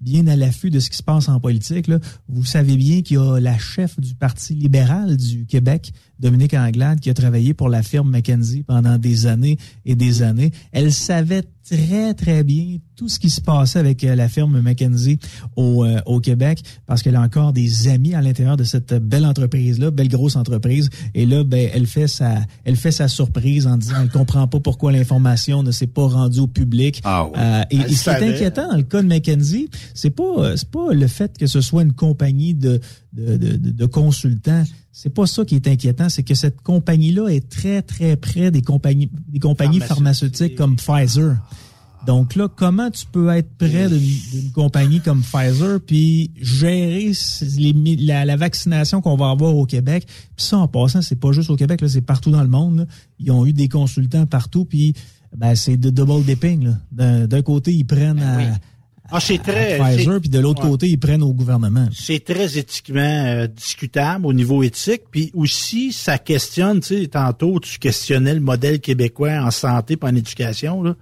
bien 0.00 0.26
à 0.26 0.36
l'affût 0.36 0.70
de 0.70 0.80
ce 0.80 0.90
qui 0.90 0.96
se 0.96 1.02
passe 1.02 1.28
en 1.28 1.40
politique, 1.40 1.90
vous 2.28 2.44
savez 2.44 2.76
bien 2.76 3.02
qu'il 3.02 3.16
y 3.16 3.20
a 3.20 3.38
la 3.40 3.58
chef 3.58 3.98
du 3.98 4.14
Parti 4.14 4.54
libéral 4.54 5.16
du 5.16 5.46
Québec, 5.46 5.92
Dominique 6.18 6.54
Anglade, 6.54 7.00
qui 7.00 7.10
a 7.10 7.14
travaillé 7.14 7.54
pour 7.54 7.68
la 7.68 7.82
firme 7.82 8.10
McKenzie 8.10 8.62
pendant 8.62 8.98
des 8.98 9.26
années 9.26 9.58
et 9.84 9.94
des 9.94 10.22
années. 10.22 10.50
Elle 10.72 10.92
savait 10.92 11.44
très, 11.68 12.14
très 12.14 12.44
bien 12.44 12.78
tout 12.96 13.08
ce 13.08 13.18
qui 13.18 13.30
se 13.30 13.40
passait 13.40 13.78
avec 13.78 14.02
euh, 14.04 14.14
la 14.16 14.28
firme 14.28 14.60
McKenzie 14.60 15.18
au, 15.56 15.84
euh, 15.84 16.00
au 16.06 16.20
Québec 16.20 16.62
parce 16.86 17.02
qu'elle 17.02 17.14
a 17.16 17.20
encore 17.20 17.52
des 17.52 17.88
amis 17.88 18.14
à 18.14 18.22
l'intérieur 18.22 18.56
de 18.56 18.64
cette 18.64 18.94
belle 18.94 19.24
entreprise-là, 19.24 19.90
belle 19.90 20.08
grosse 20.08 20.36
entreprise. 20.36 20.90
Et 21.14 21.26
là, 21.26 21.44
ben, 21.44 21.70
elle 21.72 21.86
fait 21.86 22.08
sa, 22.08 22.38
elle 22.64 22.76
fait 22.76 22.90
sa 22.90 23.06
surprise 23.08 23.66
en 23.66 23.76
disant 23.76 23.96
elle 24.02 24.08
comprend 24.10 24.48
pas 24.48 24.60
pourquoi 24.60 24.90
l'information 24.92 25.62
ne 25.62 25.70
s'est 25.70 25.86
pas 25.86 26.06
rendue 26.08 26.40
au 26.40 26.46
public. 26.48 27.00
Ah 27.04 27.26
oui. 27.26 27.32
Euh, 27.38 27.62
et, 27.70 27.76
et 27.76 27.88
ce 27.94 28.04
qui 28.04 28.10
est 28.10 28.34
inquiétant 28.34 28.68
dans 28.70 28.76
le 28.76 28.82
cas 28.82 29.02
de 29.02 29.08
McKenzie, 29.08 29.68
c'est 29.94 30.10
pas, 30.10 30.56
c'est 30.56 30.70
pas 30.70 30.92
le 30.92 31.06
fait 31.06 31.36
que 31.38 31.46
ce 31.46 31.60
soit 31.60 31.82
une 31.82 31.92
compagnie 31.92 32.54
de, 32.54 32.80
de- 33.12 33.56
de 33.56 33.86
consultants. 33.86 34.64
C'est 35.00 35.10
pas 35.10 35.28
ça 35.28 35.44
qui 35.44 35.54
est 35.54 35.68
inquiétant, 35.68 36.08
c'est 36.08 36.24
que 36.24 36.34
cette 36.34 36.60
compagnie-là 36.60 37.28
est 37.28 37.48
très, 37.48 37.82
très 37.82 38.16
près 38.16 38.50
des 38.50 38.62
compagnies, 38.62 39.08
des 39.28 39.38
compagnies 39.38 39.78
pharmaceutiques 39.78 40.56
comme 40.56 40.74
Pfizer. 40.74 41.36
Donc 42.04 42.34
là, 42.34 42.48
comment 42.48 42.90
tu 42.90 43.06
peux 43.06 43.28
être 43.28 43.48
près 43.58 43.88
d'une 43.88 44.50
compagnie 44.52 45.00
comme 45.00 45.22
Pfizer 45.22 45.78
puis 45.86 46.32
gérer 46.40 47.12
les 47.58 47.96
la, 47.98 48.24
la 48.24 48.34
vaccination 48.34 49.00
qu'on 49.00 49.14
va 49.14 49.30
avoir 49.30 49.54
au 49.54 49.66
Québec? 49.66 50.04
Puis 50.34 50.46
ça, 50.46 50.58
en 50.58 50.66
passant, 50.66 51.00
c'est 51.00 51.20
pas 51.20 51.30
juste 51.30 51.50
au 51.50 51.56
Québec, 51.56 51.80
c'est 51.86 52.00
partout 52.00 52.32
dans 52.32 52.42
le 52.42 52.48
monde. 52.48 52.78
là. 52.78 52.86
Ils 53.20 53.30
ont 53.30 53.46
eu 53.46 53.52
des 53.52 53.68
consultants 53.68 54.26
partout, 54.26 54.64
puis 54.64 54.94
ben, 55.36 55.54
c'est 55.54 55.76
de 55.76 55.90
double 55.90 56.24
dipping. 56.24 56.74
D'un 56.90 57.42
côté, 57.42 57.72
ils 57.72 57.86
prennent 57.86 58.18
à, 58.18 58.58
Ah, 59.10 59.20
c'est 59.20 59.38
très. 59.38 59.78
Pfizer, 59.78 60.20
puis 60.20 60.28
de 60.28 60.38
l'autre 60.38 60.62
ouais. 60.62 60.70
côté, 60.70 60.88
ils 60.88 60.98
prennent 60.98 61.22
au 61.22 61.32
gouvernement. 61.32 61.88
c'est 61.92 62.22
très 62.22 62.58
éthiquement 62.58 63.00
euh, 63.00 63.46
discutable 63.46 64.26
au 64.26 64.32
niveau 64.34 64.62
éthique. 64.62 65.04
Puis 65.10 65.30
aussi, 65.34 65.92
ça 65.92 66.18
questionne, 66.18 66.80
tu 66.80 67.00
sais, 67.00 67.06
tantôt, 67.06 67.58
tu 67.58 67.78
questionnais 67.78 68.34
le 68.34 68.40
modèle 68.40 68.80
québécois 68.80 69.40
en 69.40 69.50
santé 69.50 69.94
et 69.94 70.04
en 70.04 70.14
éducation. 70.14 70.82
Là. 70.82 70.94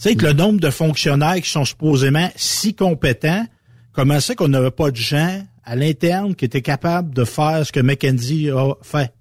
Tu 0.00 0.08
sais, 0.08 0.16
que 0.16 0.26
le 0.26 0.32
nombre 0.32 0.58
de 0.58 0.70
fonctionnaires 0.70 1.40
qui 1.40 1.48
sont 1.48 1.64
supposément 1.64 2.28
si 2.34 2.74
compétents, 2.74 3.46
comment 3.92 4.18
c'est 4.18 4.34
qu'on 4.34 4.48
n'avait 4.48 4.72
pas 4.72 4.90
de 4.90 4.96
gens 4.96 5.46
à 5.64 5.76
l'interne 5.76 6.34
qui 6.34 6.44
étaient 6.44 6.62
capables 6.62 7.14
de 7.14 7.24
faire 7.24 7.64
ce 7.64 7.70
que 7.70 7.80
McKenzie 7.80 8.50
a 8.50 8.74
fait? 8.82 9.12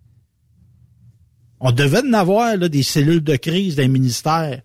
On 1.59 1.71
devait 1.71 2.01
en 2.03 2.13
avoir 2.13 2.57
là, 2.57 2.69
des 2.69 2.81
cellules 2.81 3.23
de 3.23 3.35
crise 3.35 3.75
d'un 3.75 3.87
ministère. 3.87 4.61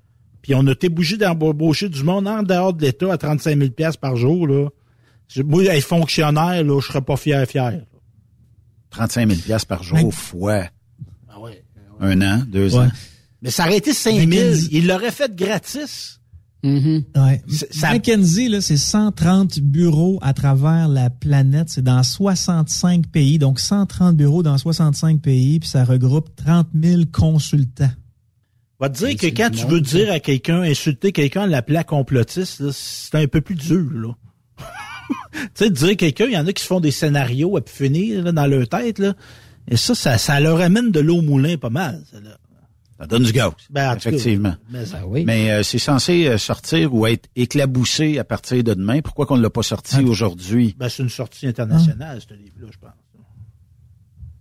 Puis 0.47 0.55
on 0.55 0.65
a 0.69 0.71
été 0.71 0.89
bougé 0.89 1.17
d'embaucher 1.17 1.89
du 1.89 2.05
monde 2.05 2.29
en 2.29 2.45
dehors 2.45 2.73
de 2.73 2.81
l'État 2.83 3.13
à 3.13 3.19
35 3.19 3.59
000 3.59 3.71
pièces 3.71 3.97
par 3.97 4.15
jour. 4.15 4.47
Là. 4.47 4.69
Je- 5.27 5.43
Moi, 5.43 5.65
être 5.65 5.83
fonctionnaire, 5.85 6.63
là, 6.63 6.81
je 6.81 6.87
serais 6.87 7.03
pas 7.03 7.17
fier, 7.17 7.45
fier. 7.49 7.81
35 8.91 9.29
000 9.29 9.41
piastres 9.45 9.67
par 9.67 9.83
jour 9.83 9.99
Mais- 9.99 10.11
fois 10.13 10.63
ouais. 11.43 11.65
un 11.99 12.23
an, 12.23 12.43
deux 12.47 12.77
Ouais. 12.77 12.85
ans. 12.85 12.91
Mais 13.43 13.51
ça 13.51 13.65
aurait 13.67 13.79
été 13.79 13.93
5 13.93 14.15
000. 14.15 14.27
McKenzie- 14.29 14.69
Il 14.71 14.87
l'aurait 14.87 15.11
fait 15.11 15.35
gratis. 15.35 16.21
Ouais. 16.63 17.43
Mackenzie, 17.83 18.49
là, 18.49 18.61
c'est 18.61 18.77
130 18.77 19.59
bureaux 19.61 20.19
à 20.23 20.33
travers 20.33 20.87
la 20.89 21.11
planète. 21.11 21.71
C'est 21.71 21.83
dans 21.83 22.03
65 22.05 23.09
pays. 23.09 23.39
Donc, 23.39 23.59
130 23.61 24.17
bureaux 24.17 24.43
dans 24.45 24.59
65 24.59 25.21
pays. 25.21 25.59
Puis 25.61 25.69
ça 25.69 25.85
regroupe 25.85 26.35
30 26.37 26.69
000 26.81 27.03
consultants. 27.13 27.91
Va 28.79 28.91
te 28.91 28.99
dire 28.99 29.17
que 29.17 29.27
quand 29.35 29.51
tu 29.51 29.67
veux 29.67 29.81
dire 29.81 30.13
à 30.13 30.21
quelqu'un, 30.21 30.61
insulter 30.63 31.13
quelqu'un, 31.13 31.47
l'appeler 31.47 31.83
complotiste, 31.85 32.61
là, 32.61 32.71
c'est 32.73 33.15
un 33.15 33.27
peu 33.27 33.41
plus 33.41 33.55
dur, 33.55 33.91
là. 33.93 34.13
tu 35.33 35.39
sais, 35.55 35.71
dire 35.71 35.97
quelqu'un, 35.97 36.27
il 36.27 36.33
y 36.33 36.39
en 36.39 36.47
a 36.47 36.53
qui 36.53 36.63
se 36.63 36.69
font 36.69 36.81
des 36.81 36.91
scénarios 36.91 37.57
à 37.57 37.61
pu 37.63 37.73
finir 37.73 38.23
là, 38.25 38.33
dans 38.33 38.47
leur 38.47 38.69
tête, 38.69 38.99
là. 38.99 39.15
Et 39.69 39.77
ça, 39.77 39.95
ça, 39.95 40.19
ça 40.19 40.39
leur 40.41 40.61
amène 40.61 40.91
de 40.91 41.01
l'eau 41.01 41.19
au 41.19 41.23
moulin 41.23 41.57
pas 41.57 41.71
mal. 41.71 42.03
Ça, 42.11 42.21
là. 42.21 42.37
Ça 42.99 43.07
donne 43.07 43.25
du 43.25 43.33
gaz. 43.33 43.53
Ben, 43.69 43.91
en 43.91 43.93
cas, 43.97 44.09
effectivement. 44.09 44.55
mais 44.71 44.87
ça- 44.87 45.03
Mais 45.27 45.51
euh, 45.51 45.63
c'est 45.63 45.79
censé 45.79 46.27
euh, 46.29 46.39
sortir 46.39 46.95
ou 46.95 47.07
être 47.07 47.29
éclaboussé 47.37 48.19
à 48.19 48.25
partir 48.25 48.65
de 48.65 48.73
demain. 48.73 49.03
Pourquoi 49.03 49.27
qu'on 49.27 49.37
ne 49.37 49.43
l'a 49.43 49.51
pas 49.51 49.63
sorti 49.63 49.97
aujourd'hui? 50.03 50.75
Ben, 50.79 50.89
c'est 50.89 51.03
une 51.03 51.11
sortie 51.11 51.47
internationale, 51.47 52.21
ce 52.27 52.33
livre-là, 52.35 52.69
je 52.73 52.79
pense. 52.79 52.91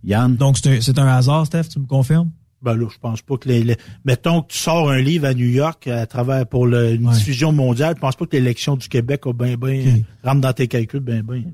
Yann? 0.04 0.36
Donc, 0.36 0.56
c'est 0.58 0.74
un, 0.76 0.80
c'est 0.80 0.98
un 0.98 1.06
hasard, 1.06 1.44
Steph, 1.46 1.64
tu 1.72 1.80
me 1.80 1.86
confirmes? 1.86 2.30
Ben 2.66 2.74
là, 2.76 2.86
je 2.92 2.98
pense 2.98 3.22
pas 3.22 3.36
que 3.36 3.48
les, 3.48 3.62
les- 3.62 3.76
mettons 4.04 4.42
que 4.42 4.52
tu 4.52 4.58
sors 4.58 4.90
un 4.90 5.00
livre 5.00 5.26
à 5.26 5.34
New 5.34 5.46
York 5.48 5.86
à 5.86 6.06
travers 6.06 6.46
pour 6.46 6.66
le- 6.66 6.94
une 6.94 7.08
diffusion 7.12 7.52
mondiale, 7.52 7.94
je 7.96 8.00
pense 8.00 8.16
pas 8.16 8.26
que 8.26 8.36
l'élection 8.36 8.76
du 8.76 8.88
Québec 8.88 9.22
a 9.26 9.32
ben 9.32 9.56
ben 9.56 10.02
rentre 10.24 10.40
dans 10.40 10.52
tes 10.52 10.66
calculs 10.68 11.00
ben 11.00 11.22
ben. 11.22 11.44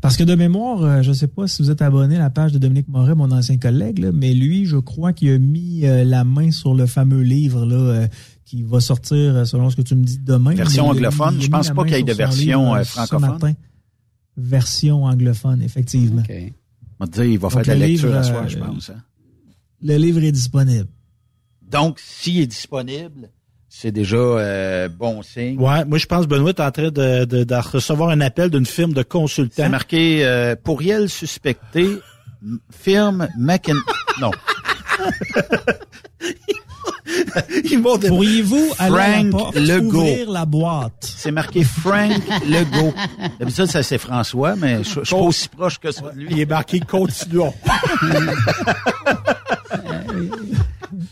Parce 0.00 0.16
que 0.16 0.24
de 0.24 0.34
mémoire, 0.34 0.82
euh, 0.82 1.02
je 1.02 1.12
sais 1.12 1.28
pas 1.28 1.46
si 1.46 1.62
vous 1.62 1.70
êtes 1.70 1.80
abonné 1.82 2.16
à 2.16 2.18
la 2.18 2.30
page 2.30 2.50
de 2.52 2.58
Dominique 2.58 2.88
Moret, 2.88 3.14
mon 3.14 3.30
ancien 3.30 3.56
collègue, 3.56 3.98
là, 4.00 4.10
mais 4.12 4.34
lui, 4.34 4.66
je 4.66 4.76
crois 4.78 5.12
qu'il 5.12 5.30
a 5.30 5.38
mis 5.38 5.86
euh, 5.86 6.02
la 6.02 6.24
main 6.24 6.50
sur 6.50 6.74
le 6.74 6.86
fameux 6.86 7.20
livre 7.20 7.64
là, 7.64 7.76
euh, 7.76 8.06
qui 8.44 8.62
va 8.64 8.80
sortir, 8.80 9.46
selon 9.46 9.70
ce 9.70 9.76
que 9.76 9.82
tu 9.82 9.94
me 9.94 10.02
dis, 10.02 10.18
demain. 10.18 10.54
Version 10.56 10.86
il 10.86 10.96
anglophone? 10.96 11.34
il 11.38 11.42
Je 11.44 11.50
pense 11.50 11.70
pas 11.70 11.84
qu'il 11.84 11.92
y 11.94 12.00
ait 12.00 12.02
de 12.02 12.12
version, 12.14 12.62
livre, 12.64 12.74
euh, 12.78 12.82
ce 12.84 12.90
francophone. 12.90 13.30
matin. 13.30 13.52
Version 14.36 15.04
anglophone, 15.04 15.62
effectivement. 15.62 16.22
On 16.98 17.04
va 17.04 17.06
te 17.06 17.12
dire, 17.20 17.24
il 17.24 17.38
va 17.38 17.48
Donc, 17.48 17.52
faire 17.52 17.62
de 17.62 17.68
la 17.68 17.74
le 17.74 17.80
lecture 17.92 18.08
livre, 18.08 18.18
à 18.18 18.22
soir, 18.24 18.42
euh, 18.44 18.48
je 18.48 18.58
pense. 18.58 18.90
hein. 18.90 18.94
Le 19.82 19.96
livre 19.96 20.22
est 20.22 20.32
disponible. 20.32 20.88
Donc, 21.62 21.98
s'il 22.00 22.40
est 22.40 22.46
disponible, 22.46 23.30
c'est 23.68 23.92
déjà 23.92 24.16
euh, 24.16 24.88
bon 24.88 25.22
signe. 25.22 25.58
Ouais, 25.58 25.84
moi 25.84 25.96
je 25.96 26.06
pense 26.06 26.26
Benoît 26.26 26.50
est 26.50 26.60
en 26.60 26.70
train 26.72 26.90
de, 26.90 27.24
de, 27.24 27.44
de 27.44 27.54
recevoir 27.54 28.10
un 28.10 28.20
appel 28.20 28.50
d'une 28.50 28.66
firme 28.66 28.92
de 28.92 29.04
consultants. 29.04 29.54
C'est 29.62 29.68
marqué 29.68 30.24
euh, 30.24 30.56
pourriel 30.56 31.08
suspecté, 31.08 31.86
firme 32.70 33.28
McKin... 33.38 33.76
Non. 34.20 34.32
Pourriez-vous 38.08 38.72
aller 38.78 38.98
à 38.98 39.22
la 39.22 39.30
porte, 39.30 39.56
ouvrir 39.56 40.30
la 40.30 40.44
boîte? 40.44 40.92
C'est 41.16 41.30
marqué 41.30 41.64
Frank 41.64 42.12
Legault. 42.48 42.92
D'habitude, 43.38 43.66
ça 43.66 43.82
c'est 43.82 43.98
François, 43.98 44.56
mais 44.56 44.82
je 44.82 45.00
je 45.00 45.04
suis 45.04 45.14
pas 45.14 45.22
aussi 45.22 45.48
proche 45.48 45.78
que 45.78 45.90
ça 45.92 46.02
de 46.10 46.18
lui. 46.18 46.28
Il 46.30 46.40
est 46.40 46.46
marqué 46.46 46.80
continuons. 46.80 47.54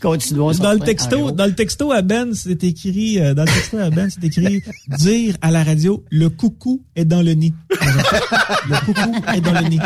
Continuons. 0.01 0.51
Dans 0.51 0.73
le 0.73 0.79
texto, 0.79 1.31
dans 1.31 1.45
le 1.45 1.53
texto 1.55 1.91
à 1.91 2.01
Ben, 2.01 2.33
c'est 2.33 2.63
écrit, 2.63 3.19
euh, 3.19 3.33
dans 3.33 3.43
le 3.43 3.49
texto 3.49 3.77
à 3.77 3.89
Ben, 3.89 4.09
c'est 4.09 4.23
écrit 4.23 4.61
dire 4.97 5.35
à 5.41 5.51
la 5.51 5.63
radio, 5.63 6.03
le 6.11 6.29
coucou 6.29 6.83
est 6.95 7.05
dans 7.05 7.21
le 7.21 7.33
nid. 7.33 7.53
le 7.71 8.85
coucou 8.85 9.15
est 9.33 9.41
dans 9.41 9.59
le 9.59 9.67
nid. 9.69 9.79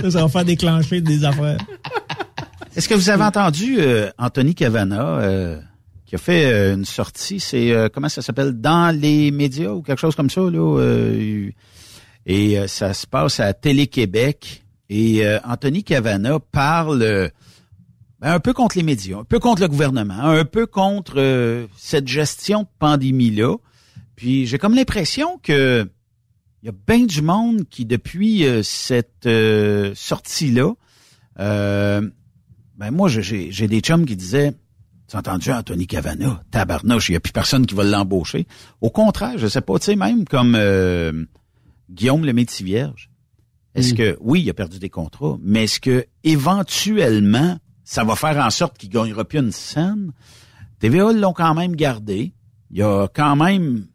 Ça, 0.00 0.10
ça 0.10 0.22
va 0.22 0.28
faire 0.28 0.44
déclencher 0.44 1.00
des 1.00 1.24
affaires. 1.24 1.58
Est-ce 2.76 2.88
que 2.88 2.94
vous 2.94 3.08
avez 3.08 3.24
entendu 3.24 3.76
euh, 3.78 4.10
Anthony 4.18 4.54
Cavana 4.54 5.18
euh, 5.20 5.58
qui 6.04 6.14
a 6.14 6.18
fait 6.18 6.44
euh, 6.44 6.74
une 6.74 6.84
sortie, 6.84 7.40
c'est 7.40 7.72
euh, 7.72 7.88
comment 7.92 8.10
ça 8.10 8.20
s'appelle? 8.20 8.52
Dans 8.52 8.94
les 8.94 9.30
médias 9.30 9.70
ou 9.70 9.82
quelque 9.82 9.98
chose 9.98 10.14
comme 10.14 10.28
ça 10.28 10.42
là 10.42 10.78
euh, 10.78 11.50
et 12.26 12.58
euh, 12.58 12.66
ça 12.66 12.92
se 12.92 13.06
passe 13.06 13.40
à 13.40 13.54
Télé-Québec 13.54 14.64
et 14.90 15.24
euh, 15.24 15.38
Anthony 15.44 15.84
Cavana 15.84 16.38
parle 16.38 17.30
un 18.22 18.40
peu 18.40 18.52
contre 18.52 18.76
les 18.76 18.82
médias, 18.82 19.18
un 19.18 19.24
peu 19.24 19.38
contre 19.38 19.62
le 19.62 19.68
gouvernement, 19.68 20.18
un 20.20 20.44
peu 20.44 20.66
contre 20.66 21.14
euh, 21.18 21.66
cette 21.76 22.08
gestion 22.08 22.62
de 22.62 22.68
pandémie 22.78 23.30
là. 23.30 23.56
Puis 24.16 24.46
j'ai 24.46 24.58
comme 24.58 24.74
l'impression 24.74 25.38
que 25.42 25.88
il 26.62 26.66
y 26.66 26.68
a 26.70 26.74
bien 26.86 27.04
du 27.04 27.22
monde 27.22 27.68
qui 27.68 27.84
depuis 27.84 28.46
euh, 28.46 28.62
cette 28.62 29.26
euh, 29.26 29.92
sortie 29.94 30.50
là 30.50 30.72
euh, 31.38 32.08
ben 32.78 32.90
moi, 32.90 33.08
j'ai 33.08 33.68
des 33.68 33.80
chums 33.80 34.04
qui 34.04 34.16
disaient, 34.16 34.52
tu 35.08 35.16
as 35.16 35.20
entendu 35.20 35.50
Anthony 35.50 35.86
Cavana, 35.86 36.42
tabarnouche, 36.50 37.08
il 37.08 37.12
n'y 37.12 37.16
a 37.16 37.20
plus 37.20 37.32
personne 37.32 37.64
qui 37.66 37.74
va 37.74 37.84
l'embaucher. 37.84 38.46
Au 38.80 38.90
contraire, 38.90 39.38
je 39.38 39.46
sais 39.46 39.60
pas, 39.60 39.78
tu 39.78 39.86
sais, 39.86 39.96
même 39.96 40.24
comme 40.24 40.54
euh, 40.56 41.24
Guillaume 41.90 42.24
le 42.24 42.32
métier 42.32 42.64
vierge, 42.66 43.10
est-ce 43.74 43.94
Mm. 43.94 43.96
que, 43.96 44.16
oui, 44.20 44.42
il 44.42 44.50
a 44.50 44.54
perdu 44.54 44.78
des 44.78 44.90
contrats, 44.90 45.38
mais 45.42 45.64
est-ce 45.64 45.80
que 45.80 46.06
éventuellement, 46.24 47.58
ça 47.88 48.04
va 48.04 48.16
faire 48.16 48.36
en 48.44 48.50
sorte 48.50 48.76
qu'il 48.76 48.90
gagnera 48.90 49.24
plus 49.24 49.38
une 49.38 49.52
scène? 49.52 50.10
TVA 50.80 51.12
l'ont 51.12 51.32
quand 51.32 51.54
même 51.54 51.74
gardé. 51.74 52.32
Il 52.70 52.78
y 52.78 52.82
a 52.82 53.06
quand 53.14 53.36
même 53.36 53.86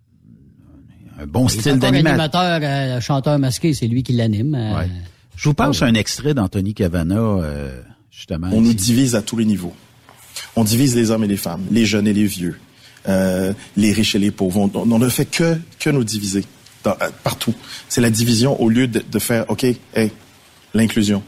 un 1.20 1.28
bon 1.28 1.48
Il 1.48 1.58
est 1.58 1.60
style 1.60 1.78
d'animateur. 1.78 2.14
animateur, 2.48 2.60
euh, 2.98 3.02
chanteur 3.02 3.38
masqué, 3.38 3.74
c'est 3.74 3.88
lui 3.88 4.02
qui 4.02 4.14
l'anime. 4.14 4.56
euh, 4.56 4.78
Ouais. 4.80 4.90
Je 5.36 5.50
vous 5.50 5.54
passe 5.54 5.82
un 5.82 5.94
extrait 5.94 6.34
d'Anthony 6.34 6.74
Cavana, 6.74 7.16
euh, 7.18 7.82
justement. 8.12 8.50
On 8.52 8.62
nous 8.62 8.74
divise 8.74 9.14
à 9.16 9.22
tous 9.22 9.36
les 9.38 9.46
niveaux. 9.46 9.74
On 10.56 10.64
divise 10.64 10.96
les 10.96 11.12
hommes 11.12 11.24
et 11.24 11.28
les 11.28 11.38
femmes, 11.38 11.64
les 11.72 11.86
jeunes 11.86 12.08
et 12.08 12.14
les 12.14 12.26
vieux, 12.26 12.58
euh, 13.10 13.54
les 13.76 13.92
riches 13.92 14.16
et 14.16 14.20
les 14.20 14.32
pauvres. 14.32 14.70
On, 14.74 14.92
on 14.92 15.00
ne 15.00 15.10
fait 15.10 15.26
que, 15.26 15.58
que 15.80 15.90
nous 15.90 16.04
diviser 16.04 16.46
dans- 16.84 16.92
euh, 17.02 17.10
partout. 17.24 17.54
C'est 17.90 18.02
la 18.02 18.10
division 18.10 18.60
au 18.62 18.70
lieu 18.70 18.88
de, 18.88 19.02
de 19.12 19.20
faire, 19.20 19.46
OK, 19.50 19.64
hey, 19.64 20.12
l'inclusion, 20.74 21.22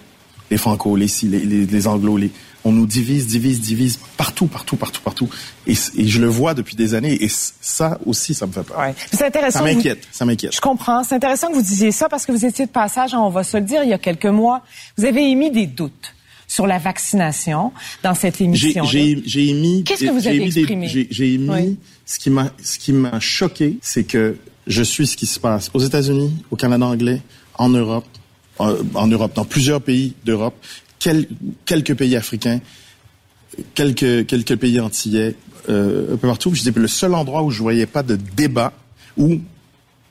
les 0.52 0.58
franco, 0.58 0.96
les, 0.96 1.08
les, 1.24 1.40
les, 1.46 1.66
les 1.66 1.88
anglo, 1.88 2.18
les, 2.18 2.32
on 2.66 2.72
nous 2.72 2.86
divise, 2.86 3.28
divise, 3.28 3.60
divise 3.62 4.00
partout, 4.18 4.48
partout, 4.48 4.76
partout, 4.78 5.02
partout. 5.02 5.30
Et, 5.68 5.74
je 5.76 6.20
le 6.20 6.28
vois 6.28 6.54
depuis 6.54 6.76
des 6.76 6.94
années 6.94 7.22
et 7.24 7.28
ça 7.30 8.00
aussi, 8.06 8.34
ça 8.34 8.48
me 8.48 8.52
fait 8.54 8.64
peur. 8.64 8.80
Ouais. 8.80 8.94
C'est 9.12 9.26
intéressant. 9.26 9.60
Ça 9.60 9.66
vous- 9.66 9.76
m'inquiète, 9.76 10.08
ça 10.12 10.26
m'inquiète. 10.26 10.56
Je 10.56 10.62
comprends. 10.62 11.04
C'est 11.04 11.16
intéressant 11.16 11.50
que 11.50 11.56
vous 11.56 11.62
disiez 11.62 11.92
ça 11.92 12.08
parce 12.10 12.26
que 12.26 12.32
vous 12.32 12.46
étiez 12.46 12.66
de 12.66 12.72
passage, 12.72 13.14
on 13.14 13.30
va 13.30 13.44
se 13.44 13.58
le 13.58 13.64
dire, 13.64 13.84
il 13.84 13.90
y 13.90 13.94
a 13.94 13.98
quelques 13.98 14.26
mois. 14.26 14.62
Vous 14.98 15.06
avez 15.06 15.30
émis 15.30 15.52
des 15.52 15.68
doutes 15.68 16.14
sur 16.48 16.68
la 16.68 16.78
vaccination 16.80 17.72
dans 18.04 18.14
cette 18.14 18.40
émission. 18.40 18.84
j'ai- 18.86 19.50
émis. 19.50 19.84
Qu'est-ce 19.84 20.06
que 20.06 20.12
vous 20.12 20.28
avez 20.28 20.44
exprimé? 20.44 20.88
J'ai 20.88 21.08
j'ai 21.12 21.34
émis. 21.34 21.50
Oui. 21.50 21.78
Ce 22.06 22.20
qui 22.20 22.30
m'a 22.30 22.52
ce 22.62 22.78
qui 22.78 22.92
m'a 22.94 23.20
choqué, 23.20 23.78
c'est 23.82 24.04
que 24.04 24.38
je 24.68 24.84
suis 24.84 25.08
ce 25.08 25.18
qui 25.18 25.26
se 25.26 25.40
passe 25.40 25.70
aux 25.74 25.80
États-Unis, 25.80 26.34
au 26.52 26.56
Canada 26.56 26.86
anglais, 26.86 27.22
en 27.56 27.70
Europe, 27.70 28.06
en, 28.60 28.74
en 28.94 29.08
Europe, 29.08 29.34
dans 29.36 29.46
plusieurs 29.46 29.82
pays 29.82 30.14
d'Europe, 30.26 30.56
quel- 31.04 31.28
quelques 31.66 31.96
pays 31.96 32.16
africains, 32.16 32.62
quelques 33.76 34.26
quelques 34.26 34.56
pays 34.56 34.80
antillais, 34.80 35.36
euh, 35.70 36.14
un 36.14 36.18
peu 36.18 36.28
partout. 36.28 36.56
Je 36.56 36.64
dis 36.64 36.72
le 36.74 36.88
seul 36.88 37.14
endroit 37.14 37.44
où 37.44 37.52
je 37.52 37.62
voyais 37.62 37.86
pas 37.86 38.04
de 38.04 38.16
débat 38.16 38.72
où 39.18 39.40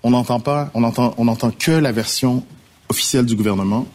on 0.02 0.10
n'entend 0.10 0.40
pas, 0.40 0.70
on 0.74 0.84
entend 0.84 1.14
on 1.16 1.28
entend 1.28 1.50
que 1.50 1.70
la 1.72 1.92
version 1.92 2.44
officielle 2.88 3.24
du 3.24 3.36
gouvernement 3.36 3.86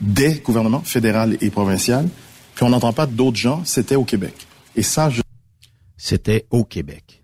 des 0.00 0.40
gouvernements 0.40 0.80
fédéral 0.80 1.36
et 1.40 1.50
provincial, 1.50 2.08
puis 2.54 2.64
on 2.64 2.70
n'entend 2.70 2.92
pas 2.92 3.06
d'autres 3.06 3.36
gens, 3.36 3.62
c'était 3.64 3.96
au 3.96 4.04
Québec. 4.04 4.34
Et 4.74 4.82
ça, 4.82 5.10
je... 5.10 5.20
C'était 5.98 6.46
au 6.50 6.64
Québec. 6.64 7.22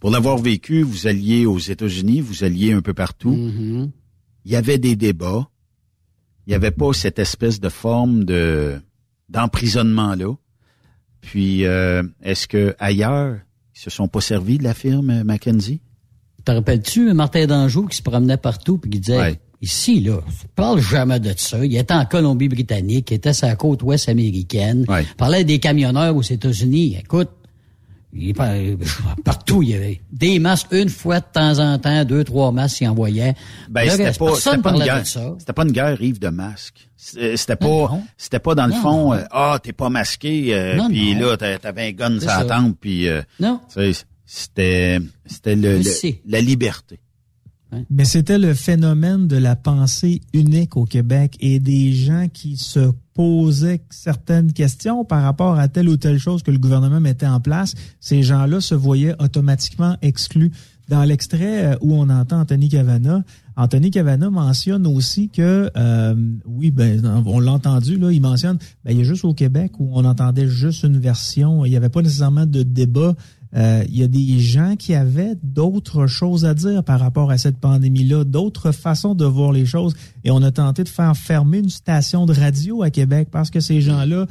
Pour 0.00 0.10
l'avoir 0.10 0.36
vécu, 0.36 0.82
vous 0.82 1.06
alliez 1.06 1.46
aux 1.46 1.58
États-Unis, 1.58 2.20
vous 2.20 2.44
alliez 2.44 2.72
un 2.72 2.82
peu 2.82 2.92
partout. 2.92 3.32
Mm-hmm. 3.32 3.90
Il 4.44 4.52
y 4.52 4.56
avait 4.56 4.76
des 4.76 4.96
débats. 4.96 5.48
Il 6.46 6.50
n'y 6.50 6.54
avait 6.54 6.70
pas 6.70 6.92
cette 6.92 7.18
espèce 7.18 7.60
de 7.60 7.68
forme 7.68 8.24
de 8.24 8.80
d'emprisonnement 9.28 10.14
là. 10.14 10.34
Puis, 11.20 11.64
euh, 11.66 12.02
est-ce 12.22 12.48
que 12.48 12.74
ailleurs, 12.78 13.36
ils 13.76 13.78
se 13.80 13.90
sont 13.90 14.08
pas 14.08 14.20
servis 14.20 14.58
de 14.58 14.64
la 14.64 14.74
firme 14.74 15.10
euh, 15.10 15.24
Mackenzie? 15.24 15.80
Te 16.44 16.50
rappelles-tu 16.52 17.12
Martin 17.12 17.46
Danjou 17.46 17.86
qui 17.86 17.96
se 17.98 18.02
promenait 18.02 18.38
partout 18.38 18.78
puis 18.78 18.90
qui 18.90 19.00
disait 19.00 19.20
Ouais. 19.20 19.40
ici 19.60 20.00
là, 20.00 20.20
parle 20.56 20.80
jamais 20.80 21.20
de 21.20 21.32
ça. 21.36 21.64
Il 21.64 21.76
était 21.76 21.92
en 21.94 22.06
Colombie-Britannique, 22.06 23.10
il 23.10 23.14
était 23.14 23.34
sur 23.34 23.46
la 23.46 23.56
côte 23.56 23.82
ouest 23.82 24.08
américaine, 24.08 24.84
Ouais. 24.88 25.04
parlait 25.18 25.44
des 25.44 25.58
camionneurs 25.58 26.16
aux 26.16 26.22
États-Unis. 26.22 26.96
Écoute, 26.98 27.28
il 28.12 28.30
est 28.30 28.34
par- 28.34 28.54
partout 29.24 29.62
il 29.62 29.68
y 29.70 29.74
avait 29.74 30.00
des 30.12 30.38
masques 30.38 30.68
une 30.72 30.88
fois 30.88 31.20
de 31.20 31.24
temps 31.32 31.58
en 31.58 31.78
temps, 31.78 32.04
deux 32.04 32.24
trois 32.24 32.50
masques 32.52 32.80
il 32.80 32.88
envoyait. 32.88 33.34
Ben, 33.68 33.88
c'était 33.88 34.12
pas, 34.12 34.34
c'était 34.34 34.58
pas 34.58 34.70
une 34.72 34.82
guerre. 34.82 35.00
de 35.02 35.06
ça. 35.06 35.34
C'était 35.38 35.52
pas 35.52 35.62
une 35.62 35.72
guerre, 35.72 36.00
Yves, 36.02 36.18
de 36.18 36.28
masque. 36.28 36.88
C'était 36.96 37.36
c'était 37.36 37.56
pas, 37.56 37.98
c'était 38.16 38.38
pas 38.40 38.54
dans 38.54 38.66
le 38.66 38.72
Non, 38.74 38.80
fond, 38.82 39.04
non. 39.10 39.14
euh, 39.14 39.24
ah, 39.30 39.58
t'es 39.62 39.72
pas 39.72 39.88
masqué, 39.88 40.54
euh, 40.54 40.78
puis 40.88 41.14
là, 41.14 41.36
t'a- 41.36 41.58
t'avais 41.58 41.88
un 41.88 41.92
gun 41.92 42.18
sur 42.20 42.28
la 42.28 42.44
tempe, 42.44 42.76
puis, 42.80 43.08
euh, 43.08 43.22
Non. 43.38 43.60
c'était, 44.26 45.00
c'était 45.26 45.56
le, 45.56 45.78
le- 45.78 46.12
la 46.26 46.40
liberté. 46.40 47.00
Mais 47.88 48.04
c'était 48.04 48.38
le 48.38 48.54
phénomène 48.54 49.28
de 49.28 49.36
la 49.36 49.56
pensée 49.56 50.20
unique 50.32 50.76
au 50.76 50.84
Québec 50.84 51.36
et 51.40 51.60
des 51.60 51.92
gens 51.92 52.26
qui 52.32 52.56
se 52.56 52.90
posaient 53.14 53.82
certaines 53.90 54.52
questions 54.52 55.04
par 55.04 55.22
rapport 55.22 55.58
à 55.58 55.68
telle 55.68 55.88
ou 55.88 55.96
telle 55.96 56.18
chose 56.18 56.42
que 56.42 56.50
le 56.50 56.58
gouvernement 56.58 57.00
mettait 57.00 57.26
en 57.26 57.40
place. 57.40 57.74
Ces 58.00 58.22
gens-là 58.22 58.60
se 58.60 58.74
voyaient 58.74 59.14
automatiquement 59.22 59.96
exclus. 60.02 60.50
Dans 60.88 61.04
l'extrait 61.04 61.66
euh, 61.66 61.76
où 61.82 61.94
on 61.94 62.08
entend 62.08 62.40
Anthony 62.40 62.68
Cavana, 62.68 63.22
Anthony 63.56 63.92
Cavana 63.92 64.28
mentionne 64.28 64.88
aussi 64.88 65.28
que, 65.28 65.70
euh, 65.76 66.14
oui, 66.46 66.72
ben, 66.72 67.22
on 67.26 67.38
l'a 67.38 67.52
entendu, 67.52 67.96
là, 67.96 68.10
il 68.10 68.20
mentionne, 68.20 68.58
ben, 68.84 68.90
il 68.90 68.98
y 68.98 69.00
a 69.02 69.04
juste 69.04 69.24
au 69.24 69.32
Québec 69.32 69.72
où 69.78 69.90
on 69.92 70.04
entendait 70.04 70.48
juste 70.48 70.82
une 70.82 70.98
version, 70.98 71.64
il 71.64 71.70
n'y 71.70 71.76
avait 71.76 71.90
pas 71.90 72.02
nécessairement 72.02 72.46
de 72.46 72.64
débat 72.64 73.14
euh, 73.56 73.84
il 73.88 73.98
y 73.98 74.02
a 74.02 74.08
des 74.08 74.38
gens 74.38 74.76
qui 74.76 74.94
avaient 74.94 75.34
d'autres 75.42 76.06
choses 76.06 76.44
à 76.44 76.54
dire 76.54 76.84
par 76.84 77.00
rapport 77.00 77.30
à 77.30 77.38
cette 77.38 77.58
pandémie-là, 77.58 78.24
d'autres 78.24 78.72
façons 78.72 79.14
de 79.14 79.24
voir 79.24 79.52
les 79.52 79.66
choses. 79.66 79.94
Et 80.24 80.30
on 80.30 80.42
a 80.42 80.52
tenté 80.52 80.84
de 80.84 80.88
faire 80.88 81.16
fermer 81.16 81.58
une 81.58 81.70
station 81.70 82.26
de 82.26 82.32
radio 82.32 82.82
à 82.82 82.90
Québec 82.90 83.28
parce 83.30 83.50
que 83.50 83.60
ces 83.60 83.80
gens-là 83.80 84.26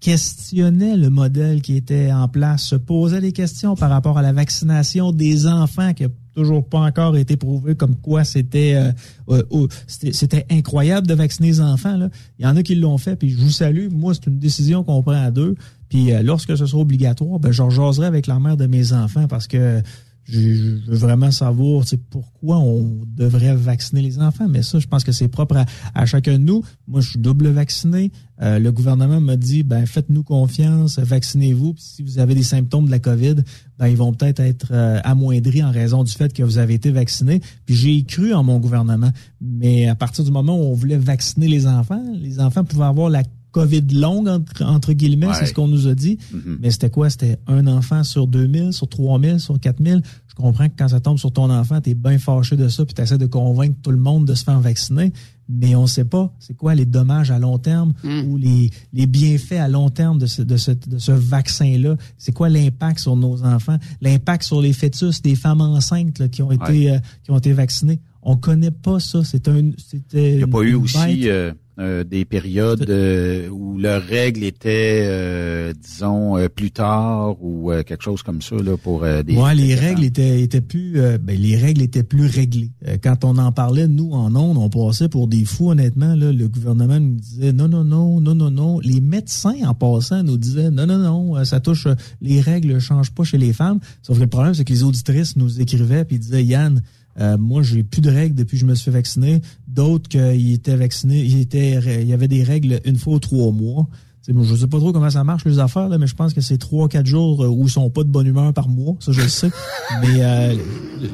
questionnaient 0.00 0.96
le 0.96 1.10
modèle 1.10 1.60
qui 1.60 1.76
était 1.76 2.10
en 2.10 2.26
place, 2.26 2.62
se 2.62 2.76
posaient 2.76 3.20
des 3.20 3.32
questions 3.32 3.76
par 3.76 3.90
rapport 3.90 4.16
à 4.16 4.22
la 4.22 4.32
vaccination 4.32 5.12
des 5.12 5.46
enfants 5.46 5.92
qui 5.92 6.04
n'a 6.04 6.08
toujours 6.34 6.64
pas 6.64 6.80
encore 6.80 7.16
été 7.18 7.36
prouvé 7.36 7.74
comme 7.74 7.96
quoi 7.96 8.24
c'était 8.24 8.74
euh, 8.76 8.92
euh, 9.28 9.68
c'était 9.86 10.46
incroyable 10.50 11.06
de 11.06 11.14
vacciner 11.14 11.48
les 11.48 11.60
enfants. 11.60 11.96
Là. 11.96 12.08
Il 12.38 12.46
y 12.46 12.48
en 12.48 12.56
a 12.56 12.62
qui 12.62 12.76
l'ont 12.76 12.96
fait, 12.96 13.16
puis 13.16 13.30
je 13.30 13.36
vous 13.36 13.50
salue. 13.50 13.88
Moi, 13.90 14.14
c'est 14.14 14.26
une 14.26 14.38
décision 14.38 14.84
qu'on 14.84 15.02
prend 15.02 15.12
à 15.12 15.30
deux. 15.30 15.54
Puis 15.90 16.12
euh, 16.12 16.22
lorsque 16.22 16.56
ce 16.56 16.64
sera 16.64 16.80
obligatoire, 16.80 17.38
ben, 17.38 17.52
je 17.52 17.68
jaserai 17.68 18.06
avec 18.06 18.26
la 18.26 18.38
mère 18.38 18.56
de 18.56 18.66
mes 18.66 18.94
enfants 18.94 19.26
parce 19.28 19.46
que 19.46 19.82
je, 20.24 20.78
veux 20.86 20.96
vraiment 20.96 21.32
savoir 21.32 21.84
pourquoi 22.10 22.58
on 22.58 23.00
devrait 23.04 23.54
vacciner 23.56 24.00
les 24.00 24.20
enfants. 24.20 24.46
Mais 24.48 24.62
ça, 24.62 24.78
je 24.78 24.86
pense 24.86 25.02
que 25.02 25.10
c'est 25.10 25.26
propre 25.28 25.64
à, 25.94 26.06
chacun 26.06 26.34
de 26.34 26.44
nous. 26.44 26.62
Moi, 26.86 27.00
je 27.00 27.10
suis 27.10 27.18
double 27.18 27.48
vacciné. 27.48 28.12
Euh, 28.40 28.60
le 28.60 28.70
gouvernement 28.70 29.20
m'a 29.20 29.36
dit, 29.36 29.64
ben 29.64 29.84
faites-nous 29.84 30.22
confiance, 30.22 30.98
vaccinez-vous. 30.98 31.74
si 31.76 32.02
vous 32.02 32.20
avez 32.20 32.34
des 32.34 32.44
symptômes 32.44 32.86
de 32.86 32.90
la 32.90 33.00
COVID, 33.00 33.36
ben 33.78 33.88
ils 33.88 33.96
vont 33.96 34.12
peut-être 34.12 34.40
être, 34.40 34.68
euh, 34.70 35.00
amoindris 35.02 35.64
en 35.64 35.72
raison 35.72 36.04
du 36.04 36.12
fait 36.12 36.32
que 36.32 36.44
vous 36.44 36.58
avez 36.58 36.74
été 36.74 36.90
vacciné. 36.90 37.40
Puis 37.66 37.74
j'ai 37.74 38.02
cru 38.04 38.32
en 38.32 38.44
mon 38.44 38.60
gouvernement. 38.60 39.10
Mais 39.40 39.88
à 39.88 39.96
partir 39.96 40.24
du 40.24 40.30
moment 40.30 40.56
où 40.56 40.62
on 40.62 40.74
voulait 40.74 40.98
vacciner 40.98 41.48
les 41.48 41.66
enfants, 41.66 42.02
les 42.14 42.38
enfants 42.38 42.62
pouvaient 42.62 42.84
avoir 42.84 43.10
la 43.10 43.24
COVID 43.52 43.82
longue, 43.92 44.28
entre, 44.60 44.92
guillemets, 44.92 45.28
c'est 45.34 45.46
ce 45.46 45.54
qu'on 45.54 45.68
nous 45.68 45.88
a 45.88 45.94
dit. 45.94 46.18
Mm-hmm. 46.32 46.58
Mais 46.60 46.70
c'était 46.70 46.90
quoi? 46.90 47.10
C'était 47.10 47.38
un 47.46 47.66
enfant 47.66 48.04
sur 48.04 48.26
2000, 48.26 48.72
sur 48.72 48.88
3000, 48.88 49.40
sur 49.40 49.58
4000. 49.58 50.02
Je 50.28 50.34
comprends 50.34 50.68
que 50.68 50.74
quand 50.78 50.88
ça 50.88 51.00
tombe 51.00 51.18
sur 51.18 51.32
ton 51.32 51.50
enfant, 51.50 51.80
tu 51.80 51.90
es 51.90 51.94
bien 51.94 52.18
fâché 52.18 52.56
de 52.56 52.68
ça, 52.68 52.84
puis 52.84 52.94
tu 52.94 53.02
essaies 53.02 53.18
de 53.18 53.26
convaincre 53.26 53.76
tout 53.82 53.90
le 53.90 53.98
monde 53.98 54.26
de 54.26 54.34
se 54.34 54.44
faire 54.44 54.60
vacciner. 54.60 55.12
Mais 55.52 55.74
on 55.74 55.82
ne 55.82 55.86
sait 55.88 56.04
pas 56.04 56.32
c'est 56.38 56.56
quoi 56.56 56.76
les 56.76 56.86
dommages 56.86 57.32
à 57.32 57.40
long 57.40 57.58
terme 57.58 57.92
mm. 58.04 58.20
ou 58.28 58.36
les, 58.36 58.70
les 58.92 59.06
bienfaits 59.06 59.58
à 59.58 59.66
long 59.66 59.90
terme 59.90 60.18
de 60.18 60.26
ce, 60.26 60.42
de 60.42 60.56
ce, 60.56 60.70
de 60.70 60.98
ce 60.98 61.10
vaccin-là? 61.10 61.96
C'est 62.18 62.30
quoi 62.30 62.48
l'impact 62.48 63.00
sur 63.00 63.16
nos 63.16 63.42
enfants, 63.44 63.76
l'impact 64.00 64.44
sur 64.44 64.60
les 64.62 64.72
fœtus 64.72 65.22
des 65.22 65.34
femmes 65.34 65.60
enceintes 65.60 66.28
qui, 66.30 66.42
ont 66.42 66.52
été, 66.52 66.92
euh, 66.92 66.98
qui 67.24 67.32
ont 67.32 67.38
été 67.38 67.52
vaccinées? 67.52 68.00
On 68.22 68.36
connaît 68.36 68.70
pas 68.70 69.00
ça. 69.00 69.24
C'est 69.24 69.48
un. 69.48 69.70
Il 70.12 70.36
n'y 70.36 70.42
a 70.42 70.46
pas 70.46 70.60
eu 70.60 70.74
aussi 70.74 71.28
euh, 71.28 71.52
euh, 71.80 72.04
des 72.04 72.26
périodes 72.26 72.84
euh, 72.90 73.48
où 73.48 73.78
leurs 73.78 74.02
règles 74.02 74.44
étaient, 74.44 75.02
euh, 75.04 75.72
disons, 75.72 76.36
plus 76.54 76.70
tard 76.70 77.42
ou 77.42 77.72
quelque 77.86 78.02
chose 78.02 78.22
comme 78.22 78.42
ça 78.42 78.56
là 78.56 78.76
pour 78.76 79.04
des. 79.24 79.34
Ouais, 79.34 79.54
les 79.54 79.74
règles 79.74 80.04
étaient 80.04 80.42
étaient 80.42 80.60
plus, 80.60 80.92
ben, 80.92 81.38
les 81.38 81.56
règles 81.56 81.80
étaient 81.82 82.02
plus 82.02 82.26
réglées. 82.26 82.70
quand 83.02 83.24
on 83.24 83.38
en 83.38 83.52
parlait, 83.52 83.88
nous 83.88 84.12
en 84.12 84.34
ondes, 84.36 84.58
on 84.58 84.68
passait 84.68 85.08
pour 85.08 85.26
des 85.26 85.44
fous. 85.44 85.70
Honnêtement, 85.70 86.14
là, 86.14 86.32
le 86.32 86.48
gouvernement 86.48 87.00
nous 87.00 87.14
disait 87.14 87.52
non, 87.52 87.68
non, 87.68 87.84
non, 87.84 88.20
non, 88.20 88.34
non, 88.34 88.50
non. 88.50 88.80
Les 88.80 89.00
médecins 89.00 89.56
en 89.64 89.74
passant 89.74 90.22
nous 90.22 90.36
disaient 90.36 90.70
non, 90.70 90.86
non, 90.86 90.98
non, 90.98 91.44
ça 91.44 91.60
touche 91.60 91.88
les 92.20 92.40
règles, 92.40 92.78
changent 92.78 93.12
pas 93.12 93.24
chez 93.24 93.38
les 93.38 93.52
femmes. 93.52 93.80
Sauf 94.02 94.16
que 94.18 94.22
le 94.22 94.28
problème, 94.28 94.54
c'est 94.54 94.64
que 94.64 94.72
les 94.72 94.82
auditrices 94.82 95.36
nous 95.36 95.60
écrivaient 95.60 96.04
puis 96.04 96.18
disaient 96.18 96.44
Yann 96.44 96.82
euh, 97.18 97.36
moi, 97.36 97.62
j'ai 97.62 97.82
plus 97.82 98.00
de 98.00 98.10
règles 98.10 98.34
depuis 98.34 98.56
que 98.56 98.60
je 98.60 98.66
me 98.66 98.74
suis 98.74 98.84
fait 98.84 98.90
vacciner. 98.90 99.42
D'autres 99.70 100.08
qui 100.08 100.52
étaient 100.52 100.74
vaccinés, 100.74 101.20
il 101.20 102.08
y 102.08 102.12
avait 102.12 102.26
des 102.26 102.42
règles 102.42 102.80
une 102.84 102.96
fois 102.96 103.14
ou 103.14 103.18
trois 103.20 103.52
mois. 103.52 103.86
Je 104.28 104.32
ne 104.32 104.44
je 104.44 104.54
sais 104.54 104.66
pas 104.66 104.78
trop 104.78 104.92
comment 104.92 105.08
ça 105.08 105.24
marche 105.24 105.46
les 105.46 105.58
affaires, 105.58 105.88
là, 105.88 105.96
mais 105.96 106.06
je 106.06 106.14
pense 106.14 106.34
que 106.34 106.42
c'est 106.42 106.58
trois, 106.58 106.88
quatre 106.88 107.06
jours 107.06 107.42
euh, 107.42 107.48
où 107.48 107.64
ils 107.64 107.70
sont 107.70 107.88
pas 107.88 108.04
de 108.04 108.10
bonne 108.10 108.26
humeur 108.26 108.52
par 108.52 108.68
mois, 108.68 108.94
ça 109.00 109.12
je 109.12 109.22
le 109.22 109.28
sais. 109.28 109.50
mais 110.02 110.22
euh, 110.22 110.54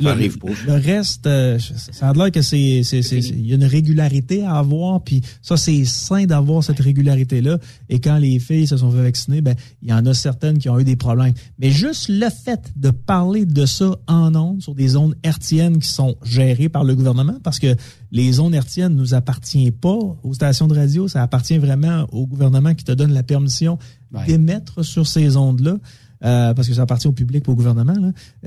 le, 0.01 0.73
reste, 0.73 1.27
euh, 1.29 1.57
ça 1.59 2.09
a 2.09 2.13
l'air 2.13 2.33
que 2.33 2.43
c'est, 2.43 2.81
il 2.81 3.47
y 3.47 3.53
a 3.53 3.55
une 3.55 3.65
régularité 3.65 4.43
à 4.43 4.57
avoir, 4.57 5.03
puis 5.03 5.23
ça 5.41 5.57
c'est 5.57 5.85
sain 5.85 6.25
d'avoir 6.25 6.65
cette 6.65 6.81
régularité 6.81 7.41
là. 7.41 7.59
Et 7.89 8.01
quand 8.01 8.19
les 8.19 8.41
filles 8.41 8.67
se 8.67 8.77
sont 8.77 8.91
fait 8.91 9.03
vacciner, 9.03 9.41
ben 9.41 9.55
il 9.83 9.91
y 9.91 9.93
en 9.93 10.05
a 10.05 10.13
certaines 10.13 10.59
qui 10.59 10.69
ont 10.69 10.79
eu 10.81 10.85
des 10.85 10.97
problèmes. 10.97 11.35
Mais 11.61 11.71
juste 11.71 12.09
le 12.09 12.29
fait 12.29 12.73
de 12.75 12.91
parler 12.91 13.47
de 13.47 13.67
ça 13.67 13.95
en 14.09 14.35
ondes 14.35 14.63
sur 14.63 14.75
des 14.75 14.97
ondes 14.97 15.15
hertziennes 15.23 15.79
qui 15.79 15.89
sont 15.89 16.17
gérées 16.25 16.69
par 16.69 16.83
le 16.83 16.97
gouvernement, 16.97 17.37
parce 17.45 17.61
que 17.61 17.77
les 18.11 18.33
zones 18.33 18.55
hertziennes 18.55 18.97
nous 18.97 19.15
appartiennent 19.15 19.71
pas 19.71 19.99
aux 20.23 20.35
stations 20.35 20.67
de 20.67 20.75
radio, 20.75 21.07
ça 21.07 21.23
appartient 21.23 21.59
vraiment 21.59 22.07
au 22.11 22.27
gouvernement 22.27 22.75
qui 22.75 22.85
te 22.85 22.96
donne 22.97 23.13
la 23.13 23.23
permission 23.23 23.79
d'émettre 24.27 24.85
sur 24.85 25.07
ces 25.07 25.37
ondes-là. 25.37 25.77
Euh, 26.25 26.55
parce 26.55 26.67
que 26.67 26.75
ça 26.75 26.83
appartient 26.83 27.07
au 27.07 27.13
public, 27.13 27.47
au 27.49 27.55
gouvernement. 27.55 27.95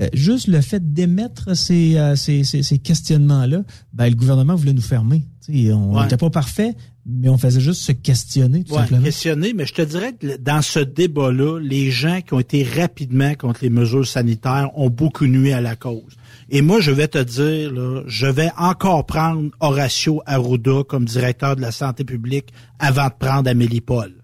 Euh, 0.00 0.08
juste 0.12 0.48
le 0.48 0.60
fait 0.60 0.92
d'émettre 0.92 1.56
ces, 1.56 1.96
euh, 1.96 2.16
ces, 2.16 2.42
ces, 2.42 2.78
questionnements-là, 2.78 3.62
ben, 3.92 4.08
le 4.08 4.16
gouvernement 4.16 4.56
voulait 4.56 4.72
nous 4.72 4.80
fermer. 4.80 5.24
on 5.48 6.02
n'était 6.02 6.16
pas 6.16 6.30
parfait, 6.30 6.74
mais 7.06 7.28
on 7.28 7.38
faisait 7.38 7.60
juste 7.60 7.82
se 7.82 7.92
questionner, 7.92 8.64
tout 8.64 8.74
simplement. 8.74 9.02
questionner, 9.02 9.52
mais 9.54 9.66
je 9.66 9.74
te 9.74 9.82
dirais 9.82 10.14
que 10.14 10.36
dans 10.36 10.62
ce 10.62 10.80
débat-là, 10.80 11.60
les 11.60 11.92
gens 11.92 12.20
qui 12.22 12.34
ont 12.34 12.40
été 12.40 12.64
rapidement 12.64 13.34
contre 13.34 13.60
les 13.62 13.70
mesures 13.70 14.06
sanitaires 14.06 14.70
ont 14.74 14.90
beaucoup 14.90 15.26
nuit 15.26 15.52
à 15.52 15.60
la 15.60 15.76
cause. 15.76 16.16
Et 16.50 16.62
moi, 16.62 16.80
je 16.80 16.90
vais 16.90 17.06
te 17.06 17.22
dire, 17.22 17.72
là, 17.72 18.02
je 18.06 18.26
vais 18.26 18.50
encore 18.58 19.06
prendre 19.06 19.50
Horacio 19.60 20.22
Arruda 20.26 20.82
comme 20.88 21.04
directeur 21.04 21.54
de 21.54 21.60
la 21.60 21.70
santé 21.70 22.04
publique 22.04 22.52
avant 22.80 23.06
de 23.06 23.14
prendre 23.16 23.48
Amélie 23.48 23.80
Paul. 23.80 24.19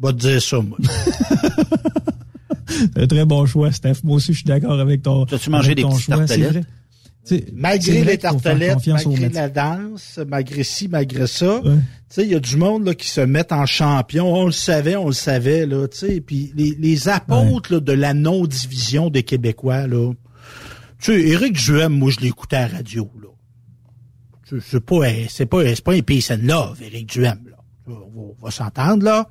Va 0.00 0.12
te 0.12 0.18
dire 0.18 0.42
ça, 0.42 0.60
moi. 0.60 0.78
un 2.96 3.06
très 3.06 3.24
bon 3.24 3.46
choix, 3.46 3.72
Steph. 3.72 4.00
Moi 4.04 4.16
aussi, 4.16 4.32
je 4.32 4.38
suis 4.38 4.46
d'accord 4.46 4.78
avec 4.78 5.02
ton. 5.02 5.24
As-tu 5.24 5.50
mangé 5.50 5.74
des 5.74 5.84
petites 5.84 6.08
tartelettes? 6.08 6.66
malgré 7.54 8.04
les 8.04 8.18
tartelettes, 8.18 8.86
malgré 8.86 9.28
la 9.30 9.48
danse, 9.48 10.20
malgré 10.28 10.62
ci, 10.62 10.88
malgré 10.88 11.26
ça, 11.26 11.60
tu 11.64 11.70
sais, 12.08 12.24
il 12.24 12.30
y 12.30 12.34
a 12.34 12.40
du 12.40 12.56
monde 12.56 12.86
là, 12.86 12.94
qui 12.94 13.08
se 13.08 13.20
met 13.20 13.52
en 13.52 13.66
champion. 13.66 14.32
On 14.32 14.46
le 14.46 14.52
savait, 14.52 14.96
on 14.96 15.06
le 15.06 15.12
savait, 15.12 15.66
là, 15.66 15.88
tu 15.88 15.98
sais. 15.98 16.20
Puis 16.20 16.52
les, 16.54 16.76
les 16.78 17.08
apôtres 17.08 17.80
de 17.80 17.92
la 17.92 18.14
non-division 18.14 19.10
des 19.10 19.24
Québécois, 19.24 19.86
là, 19.86 20.12
tu 21.00 21.12
sais, 21.12 21.28
Éric 21.28 21.58
Juem, 21.58 21.92
moi, 21.92 22.10
je 22.10 22.20
l'écoutais 22.20 22.56
à 22.56 22.68
la 22.68 22.76
radio, 22.76 23.10
là. 23.20 23.28
C'est 24.60 24.80
pas, 24.80 25.00
c'est 25.28 25.46
pas, 25.46 25.74
c'est 25.74 25.82
pas 25.82 25.94
un 25.94 25.98
and 25.98 26.42
love, 26.42 26.82
Éric 26.82 27.08
Duhem, 27.08 27.40
là. 27.50 27.56
On 27.88 28.34
va, 28.40 28.50
s'entendre, 28.50 29.04
là. 29.04 29.28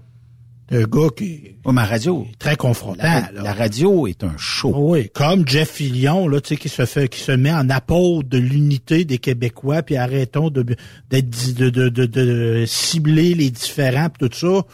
Un 0.72 0.84
gars 0.84 1.09
qui 1.16 1.26
est, 1.26 1.72
ma 1.72 1.86
radio, 1.86 2.26
très 2.39 2.55
confrontant. 2.55 3.03
La, 3.03 3.30
la, 3.32 3.53
radio 3.53 4.07
est 4.07 4.24
un 4.24 4.36
show. 4.38 4.74
Oui, 4.76 5.09
comme 5.13 5.47
Jeff 5.47 5.70
Fillion, 5.70 6.28
là, 6.28 6.41
tu 6.41 6.49
sais, 6.49 6.55
qui 6.57 6.70
se 6.70 6.86
fait, 6.86 7.07
qui 7.07 7.20
se 7.20 7.32
met 7.32 7.53
en 7.53 7.70
apôtre 7.70 8.30
de 8.30 8.39
l'unité 8.39 9.05
des 9.05 9.20
Québécois, 9.20 9.84
puis 9.84 9.95
arrêtons 9.95 10.49
de, 10.49 10.66
d'être, 11.11 11.53
de, 11.53 11.70
de, 11.70 11.89
de, 11.89 12.05
de, 12.07 12.63
cibler 12.66 13.36
les 13.36 13.51
différents, 13.51 14.09
puis 14.09 14.28
tout 14.28 14.36
ça. 14.36 14.66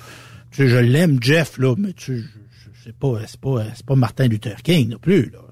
Tu 0.52 0.64
sais, 0.64 0.68
je 0.70 0.78
l'aime, 0.78 1.18
Jeff, 1.22 1.58
là, 1.58 1.76
mais 1.78 1.92
tu, 1.92 2.24
c'est 2.86 2.96
pas, 2.96 3.20
c'est 3.28 3.40
pas, 3.40 3.66
c'est 3.76 3.86
pas 3.86 3.96
Martin 3.96 4.28
Luther 4.28 4.64
King 4.64 4.90
non 4.90 4.98
plus, 4.98 5.30
là 5.32 5.51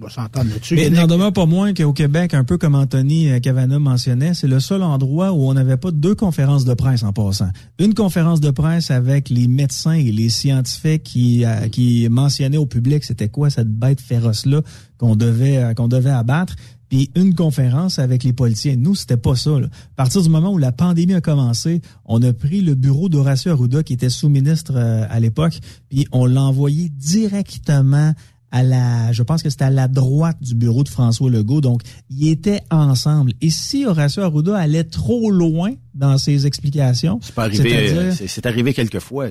va 0.00 0.08
s'entendre 0.08 0.50
là-dessus. 0.50 0.74
Mais 0.74 0.90
n'en 0.90 1.06
demeure 1.06 1.32
pas 1.32 1.46
moins 1.46 1.74
qu'au 1.74 1.92
Québec, 1.92 2.34
un 2.34 2.44
peu 2.44 2.58
comme 2.58 2.74
Anthony 2.74 3.30
euh, 3.30 3.40
Cavana 3.40 3.78
mentionnait, 3.78 4.34
c'est 4.34 4.46
le 4.46 4.60
seul 4.60 4.82
endroit 4.82 5.32
où 5.32 5.48
on 5.48 5.54
n'avait 5.54 5.76
pas 5.76 5.90
deux 5.90 6.14
conférences 6.14 6.64
de 6.64 6.74
presse 6.74 7.02
en 7.02 7.12
passant. 7.12 7.50
Une 7.78 7.94
conférence 7.94 8.40
de 8.40 8.50
presse 8.50 8.90
avec 8.90 9.28
les 9.28 9.48
médecins 9.48 9.92
et 9.92 10.10
les 10.10 10.28
scientifiques 10.28 11.02
qui, 11.02 11.44
euh, 11.44 11.68
qui 11.68 12.08
mentionnaient 12.10 12.56
au 12.56 12.66
public 12.66 13.04
c'était 13.04 13.28
quoi 13.28 13.50
cette 13.50 13.68
bête 13.68 14.00
féroce-là 14.00 14.62
qu'on 14.98 15.16
devait, 15.16 15.58
euh, 15.58 15.74
qu'on 15.74 15.88
devait 15.88 16.10
abattre 16.10 16.56
puis 16.88 17.08
une 17.14 17.36
conférence 17.36 18.00
avec 18.00 18.24
les 18.24 18.32
policiers. 18.32 18.76
Nous, 18.76 18.96
c'était 18.96 19.16
pas 19.16 19.36
ça. 19.36 19.52
À 19.52 19.60
partir 19.94 20.22
du 20.22 20.28
moment 20.28 20.52
où 20.52 20.58
la 20.58 20.72
pandémie 20.72 21.14
a 21.14 21.20
commencé, 21.20 21.82
on 22.04 22.20
a 22.20 22.32
pris 22.32 22.62
le 22.62 22.74
bureau 22.74 23.08
d'Horacio 23.08 23.52
Arruda, 23.52 23.84
qui 23.84 23.92
était 23.92 24.08
sous-ministre 24.08 24.76
à 24.76 25.20
l'époque, 25.20 25.60
puis 25.88 26.08
on 26.10 26.26
l'a 26.26 26.42
envoyé 26.42 26.88
directement 26.88 28.12
à 28.52 28.62
la, 28.62 29.12
je 29.12 29.22
pense 29.22 29.42
que 29.42 29.50
c'était 29.50 29.64
à 29.64 29.70
la 29.70 29.88
droite 29.88 30.36
du 30.40 30.54
bureau 30.54 30.82
de 30.82 30.88
François 30.88 31.30
Legault. 31.30 31.60
Donc, 31.60 31.82
ils 32.10 32.28
étaient 32.28 32.62
ensemble. 32.70 33.32
Et 33.40 33.50
si 33.50 33.86
Horacio 33.86 34.22
Arruda 34.22 34.56
allait 34.56 34.84
trop 34.84 35.30
loin 35.30 35.72
dans 35.94 36.18
ses 36.18 36.46
explications, 36.46 37.20
c'est 37.22 37.38
arrivé, 37.38 38.10
c'est 38.26 38.46
arrivé 38.46 38.74
quelques 38.74 39.00
fois 39.00 39.28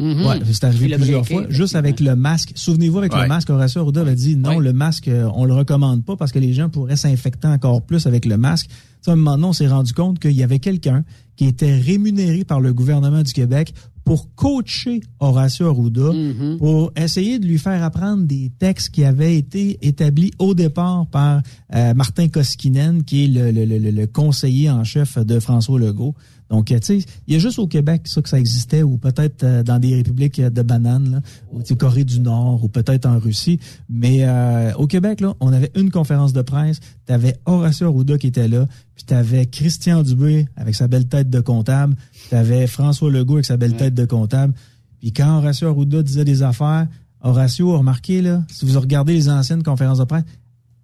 Mhm. 0.00 0.26
Ouais, 0.26 0.36
c'est 0.50 0.64
arrivé 0.64 0.96
plusieurs 0.96 1.26
fois. 1.26 1.44
Juste 1.50 1.76
avec 1.76 2.00
le 2.00 2.16
masque. 2.16 2.52
Souvenez-vous, 2.54 2.98
avec 2.98 3.12
Ouais. 3.14 3.22
le 3.22 3.28
masque, 3.28 3.50
Horacio 3.50 3.82
Arruda 3.82 4.00
avait 4.00 4.14
dit 4.14 4.34
non, 4.36 4.58
le 4.58 4.72
masque, 4.72 5.08
euh, 5.08 5.28
on 5.34 5.44
le 5.44 5.52
recommande 5.54 6.04
pas 6.04 6.16
parce 6.16 6.32
que 6.32 6.38
les 6.38 6.54
gens 6.54 6.68
pourraient 6.70 6.96
s'infecter 6.96 7.46
encore 7.48 7.82
plus 7.82 8.06
avec 8.06 8.24
le 8.24 8.36
masque. 8.38 8.66
Tu 8.68 8.74
sais, 9.02 9.10
à 9.10 9.14
un 9.14 9.16
moment 9.16 9.32
donné, 9.36 9.44
on 9.48 9.52
s'est 9.52 9.68
rendu 9.68 9.92
compte 9.92 10.18
qu'il 10.18 10.32
y 10.32 10.42
avait 10.42 10.58
quelqu'un 10.58 11.04
qui 11.36 11.44
était 11.46 11.76
rémunéré 11.76 12.44
par 12.44 12.60
le 12.60 12.72
gouvernement 12.72 13.22
du 13.22 13.32
Québec 13.32 13.72
pour 14.04 14.34
coacher 14.34 15.00
Horacio 15.20 15.68
Arruda, 15.68 16.10
pour 16.58 16.90
essayer 16.96 17.38
de 17.38 17.46
lui 17.46 17.58
faire 17.58 17.82
apprendre 17.84 18.24
des 18.24 18.50
textes 18.58 18.90
qui 18.90 19.04
avaient 19.04 19.36
été 19.36 19.78
établis 19.86 20.32
au 20.38 20.54
départ 20.54 21.06
par 21.06 21.42
euh, 21.74 21.94
Martin 21.94 22.28
Koskinen, 22.28 23.04
qui 23.04 23.24
est 23.24 23.28
le, 23.28 23.52
le- 23.52 23.64
le- 23.78 23.90
le 23.90 24.06
conseiller 24.06 24.70
en 24.70 24.82
chef 24.84 25.18
de 25.18 25.38
François 25.38 25.78
Legault. 25.78 26.14
Donc, 26.50 26.72
euh, 26.72 26.80
tu 26.80 27.00
sais, 27.00 27.06
il 27.28 27.32
y 27.32 27.36
a 27.36 27.38
juste 27.38 27.60
au 27.60 27.68
Québec 27.68 28.02
ça 28.04 28.20
que 28.20 28.28
ça 28.28 28.38
existait, 28.38 28.82
ou 28.82 28.98
peut-être 28.98 29.44
euh, 29.44 29.62
dans 29.62 29.78
des 29.78 29.94
républiques 29.94 30.40
de 30.40 30.62
bananes, 30.62 31.10
là, 31.10 31.20
ou 31.52 31.62
Corée 31.76 32.04
du 32.04 32.20
Nord, 32.20 32.64
ou 32.64 32.68
peut-être 32.68 33.06
en 33.06 33.18
Russie. 33.18 33.60
Mais 33.88 34.24
euh, 34.24 34.72
au 34.74 34.88
Québec, 34.88 35.20
là, 35.20 35.34
on 35.38 35.52
avait 35.52 35.70
une 35.76 35.90
conférence 35.90 36.32
de 36.32 36.42
presse. 36.42 36.80
Tu 37.06 37.12
avais 37.12 37.36
Horacio 37.46 37.86
Arruda 37.86 38.18
qui 38.18 38.26
était 38.26 38.48
là, 38.48 38.66
puis 38.96 39.04
tu 39.06 39.14
avais 39.14 39.46
Christian 39.46 40.02
Dubé 40.02 40.48
avec 40.56 40.74
sa 40.74 40.88
belle 40.88 41.06
tête 41.06 41.30
de 41.30 41.40
comptable, 41.40 41.94
tu 42.28 42.34
avais 42.34 42.66
François 42.66 43.10
Legault 43.10 43.34
avec 43.34 43.46
sa 43.46 43.56
belle 43.56 43.76
tête 43.76 43.94
de 43.94 44.04
comptable. 44.04 44.52
Puis 44.98 45.12
quand 45.12 45.38
Horacio 45.38 45.68
Arruda 45.68 46.02
disait 46.02 46.24
des 46.24 46.42
affaires, 46.42 46.88
Horacio, 47.22 47.76
remarquez, 47.76 48.22
là, 48.22 48.42
si 48.48 48.64
vous 48.64 48.80
regardez 48.80 49.12
les 49.12 49.28
anciennes 49.28 49.62
conférences 49.62 49.98
de 49.98 50.04
presse, 50.04 50.24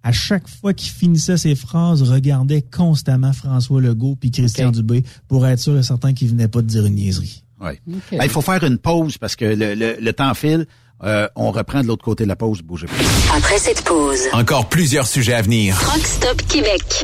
à 0.07 0.11
chaque 0.13 0.47
fois 0.47 0.73
qu'il 0.73 0.89
finissait 0.91 1.35
ses 1.37 1.53
phrases, 1.55 2.01
regardait 2.01 2.61
constamment 2.61 3.33
François 3.33 3.81
Legault 3.81 4.15
puis 4.19 4.31
Christian 4.31 4.71
Dubé 4.71 5.03
pour 5.27 5.45
être 5.45 5.59
sûr 5.59 5.77
et 5.77 5.83
certain 5.83 6.13
qu'il 6.13 6.29
venait 6.29 6.47
pas 6.47 6.61
de 6.61 6.67
dire 6.67 6.85
une 6.85 6.95
niaiserie. 6.95 7.43
Ouais. 7.59 7.81
Ben, 7.87 8.23
il 8.23 8.29
faut 8.29 8.41
faire 8.41 8.63
une 8.63 8.77
pause 8.77 9.17
parce 9.17 9.35
que 9.35 9.43
le, 9.45 9.73
le- 9.75 9.97
le 9.99 10.13
temps 10.13 10.33
file. 10.33 10.65
Euh, 11.03 11.27
on 11.35 11.51
reprend 11.51 11.81
de 11.81 11.87
l'autre 11.87 12.03
côté 12.03 12.23
de 12.23 12.29
la 12.29 12.35
pause. 12.35 12.61
Bougez 12.63 12.87
pas. 12.87 12.93
Après 13.37 13.59
cette 13.59 13.83
pause, 13.83 14.17
Encore 14.33 14.67
plusieurs 14.69 15.05
sujets 15.05 15.33
à 15.33 15.41
venir. 15.43 15.77
Truck 15.79 16.03
Stop 16.05 16.41
Québec. 16.47 17.03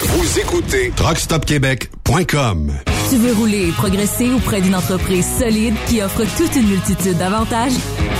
Vous 0.00 0.38
écoutez 0.38 0.92
TruckStopQuébec.com. 0.96 2.72
Tu 3.10 3.18
veux 3.18 3.34
rouler 3.34 3.68
et 3.68 3.72
progresser 3.72 4.32
auprès 4.32 4.62
d'une 4.62 4.74
entreprise 4.74 5.26
solide 5.38 5.74
qui 5.86 6.00
offre 6.00 6.22
toute 6.38 6.56
une 6.56 6.66
multitude 6.66 7.18
d'avantages? 7.18 7.74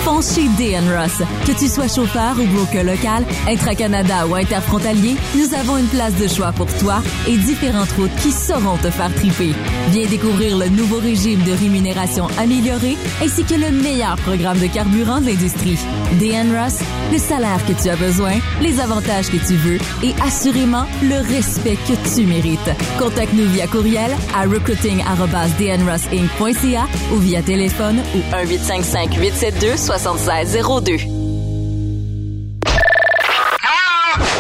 Fonce 0.04 0.34
chez 0.34 0.48
DN 0.58 0.84
Ross. 0.94 1.22
Que 1.46 1.52
tu 1.58 1.66
sois 1.68 1.88
chauffeur 1.88 2.34
ou 2.38 2.44
broker 2.48 2.84
local, 2.84 3.24
intra-Canada 3.48 4.26
ou 4.26 4.34
interfrontalier, 4.34 5.16
nous 5.34 5.54
avons 5.54 5.78
une 5.78 5.86
place 5.86 6.14
de 6.16 6.26
choix 6.26 6.52
pour 6.52 6.66
toi 6.78 7.00
et 7.26 7.36
différentes 7.38 7.92
routes 7.92 8.14
qui 8.16 8.32
sauront 8.32 8.76
te 8.76 8.90
faire 8.90 9.14
triper. 9.14 9.54
Viens 9.92 10.08
découvrir 10.08 10.58
le 10.58 10.68
nouveau 10.68 10.98
régime 10.98 11.42
de 11.44 11.52
rémunération 11.52 12.26
amélioré 12.38 12.98
ainsi 13.22 13.44
que 13.44 13.54
le 13.54 13.70
meilleur 13.70 14.16
programme 14.16 14.58
de 14.58 14.66
carburant 14.66 15.20
de 15.20 15.26
l'industrie. 15.26 15.78
DN 16.20 16.54
Ross, 16.54 16.80
le 17.10 17.18
salaire 17.18 17.64
que 17.66 17.72
tu 17.80 17.88
as 17.88 17.96
besoin, 17.96 18.34
les 18.60 18.78
avantages 18.80 19.28
que 19.28 19.38
tu 19.38 19.54
veux 19.54 19.78
et 20.02 20.12
assurément 20.22 20.84
le 21.02 21.16
respect 21.42 21.78
que 21.88 21.94
tu 22.14 22.24
mérites. 22.26 22.70
Contacte-nous 22.98 23.48
via 23.48 23.66
courriel 23.66 24.12
à 24.34 24.42
recruiting@dnrossinc.ca 24.42 26.86
ou 27.12 27.16
via 27.16 27.42
téléphone 27.42 28.00
ou 28.14 28.18
1 28.34 28.46
855 28.46 29.16
872 29.18 29.76
7602. 29.76 30.98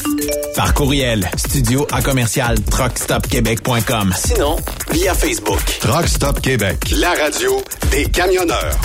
Par 0.54 0.74
courriel, 0.74 1.26
studio 1.36 1.86
à 1.90 2.02
commercial 2.02 2.60
truckstopquebec.com. 2.60 4.12
Sinon, 4.14 4.56
via 4.90 5.14
Facebook. 5.14 5.62
Truck 5.80 6.06
Stop 6.06 6.42
Québec, 6.42 6.90
la 6.92 7.14
radio 7.14 7.62
des 7.90 8.04
camionneurs. 8.10 8.76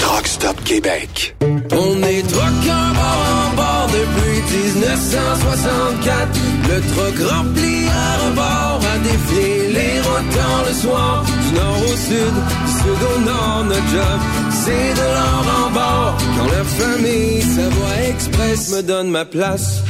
Truck 0.00 0.26
Stop 0.26 0.64
Québec. 0.64 1.36
On 1.40 2.02
est 2.02 2.22
truckers 2.22 2.94
bord 2.94 3.26
en 3.36 3.56
bord 3.56 3.88
depuis 3.88 4.58
1964. 4.74 6.28
Le 6.68 6.80
truck 6.92 7.30
rempli 7.30 7.86
à 7.88 8.26
rebord 8.26 8.80
a 8.82 8.98
défié 8.98 9.68
les 9.72 10.00
rotants 10.00 10.62
le 10.66 10.74
soir. 10.74 11.24
Du 11.24 11.54
nord 11.54 11.78
au 11.84 11.96
sud, 11.96 12.34
du 12.66 12.72
sud 12.72 13.00
au 13.16 13.20
nord, 13.20 13.64
notre 13.64 13.88
job, 13.88 14.20
c'est 14.64 14.94
de 14.94 15.06
l'or 15.14 15.44
en 15.64 15.70
bord. 15.70 16.16
Quand 16.36 16.46
la 16.46 16.64
famille 16.64 17.42
Savoie 17.42 18.08
Express 18.08 18.70
me 18.70 18.82
donne 18.82 19.10
ma 19.10 19.24
place. 19.24 19.82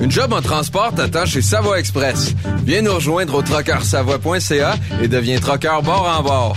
Une 0.00 0.10
job 0.10 0.32
en 0.32 0.42
transport 0.42 0.92
t'attend 0.94 1.26
chez 1.26 1.42
Savoie 1.42 1.78
Express. 1.78 2.34
Viens 2.64 2.82
nous 2.82 2.94
rejoindre 2.94 3.34
au 3.34 3.42
trockeursavoie.ca 3.42 4.74
et 5.02 5.08
deviens 5.08 5.40
trockeur 5.40 5.82
bord 5.82 6.06
en 6.18 6.22
bord. 6.22 6.56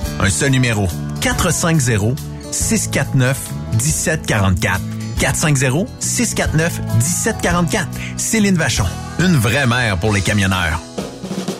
Un 0.19 0.29
seul 0.29 0.51
numéro. 0.51 0.87
450 1.21 2.17
649 2.51 3.37
1744. 3.73 4.81
450 5.19 5.87
649 5.99 6.81
1744. 6.95 7.87
Céline 8.17 8.55
Vachon. 8.55 8.85
Une 9.19 9.35
vraie 9.35 9.67
mère 9.67 9.97
pour 9.97 10.13
les 10.13 10.21
camionneurs. 10.21 10.79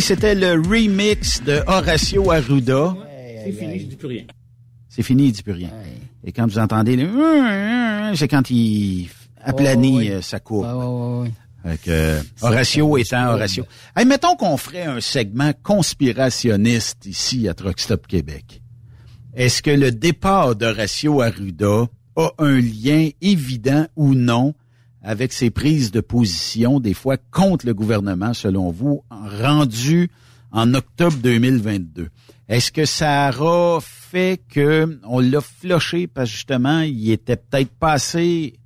C'était 0.00 0.34
le 0.34 0.52
remix 0.52 1.42
de 1.42 1.60
Horacio 1.66 2.30
Arruda. 2.30 2.96
C'est 3.44 3.52
fini, 3.52 3.80
je 3.80 3.86
dis 3.86 3.96
plus 3.96 4.06
rien. 4.06 4.24
C'est 4.88 5.02
fini, 5.02 5.26
il 5.26 5.32
dit 5.32 5.42
plus 5.42 5.52
rien. 5.52 5.70
Et 6.24 6.32
quand 6.32 6.46
vous 6.46 6.58
entendez 6.58 6.96
le 6.96 7.08
c'est 8.14 8.28
quand 8.28 8.48
il 8.50 9.08
aplanit 9.42 10.10
euh, 10.10 10.22
sa 10.22 10.40
courbe. 10.40 11.28
Que, 11.84 11.90
euh, 11.90 12.22
Horatio 12.40 12.96
étant 12.96 13.26
Horatio. 13.34 13.64
Hey, 13.96 14.06
mettons 14.06 14.36
qu'on 14.36 14.56
ferait 14.56 14.84
un 14.84 15.00
segment 15.00 15.52
conspirationniste 15.62 17.04
ici 17.06 17.48
à 17.48 17.54
Truck 17.54 17.80
Stop 17.80 18.06
Québec. 18.06 18.62
Est-ce 19.34 19.62
que 19.62 19.70
le 19.70 19.90
départ 19.90 20.54
d'Horatio 20.54 21.20
Arruda 21.20 21.86
a 22.16 22.30
un 22.38 22.60
lien 22.60 23.10
évident 23.20 23.86
ou 23.96 24.14
non 24.14 24.54
avec 25.02 25.32
ses 25.32 25.50
prises 25.50 25.90
de 25.90 26.00
position, 26.00 26.80
des 26.80 26.94
fois 26.94 27.16
contre 27.30 27.66
le 27.66 27.74
gouvernement, 27.74 28.34
selon 28.34 28.70
vous, 28.70 29.02
rendu 29.10 30.10
en 30.50 30.74
octobre 30.74 31.16
2022? 31.22 32.08
Est-ce 32.48 32.72
que 32.72 32.84
ça 32.84 33.30
aura 33.38 33.80
fait 33.80 34.40
que 34.48 34.98
on 35.04 35.20
l'a 35.20 35.40
floché 35.40 36.06
parce 36.06 36.30
justement, 36.30 36.80
il 36.80 37.10
était 37.10 37.36
peut-être 37.36 37.70
pas 37.70 37.92
assez 37.92 38.58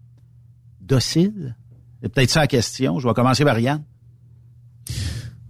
docile? 0.80 1.57
C'est 2.01 2.09
peut-être 2.09 2.30
ça 2.30 2.41
la 2.41 2.47
question. 2.47 2.99
Je 2.99 3.09
vais 3.09 3.14
commencer 3.14 3.45
par 3.45 3.59
Yann. 3.59 3.83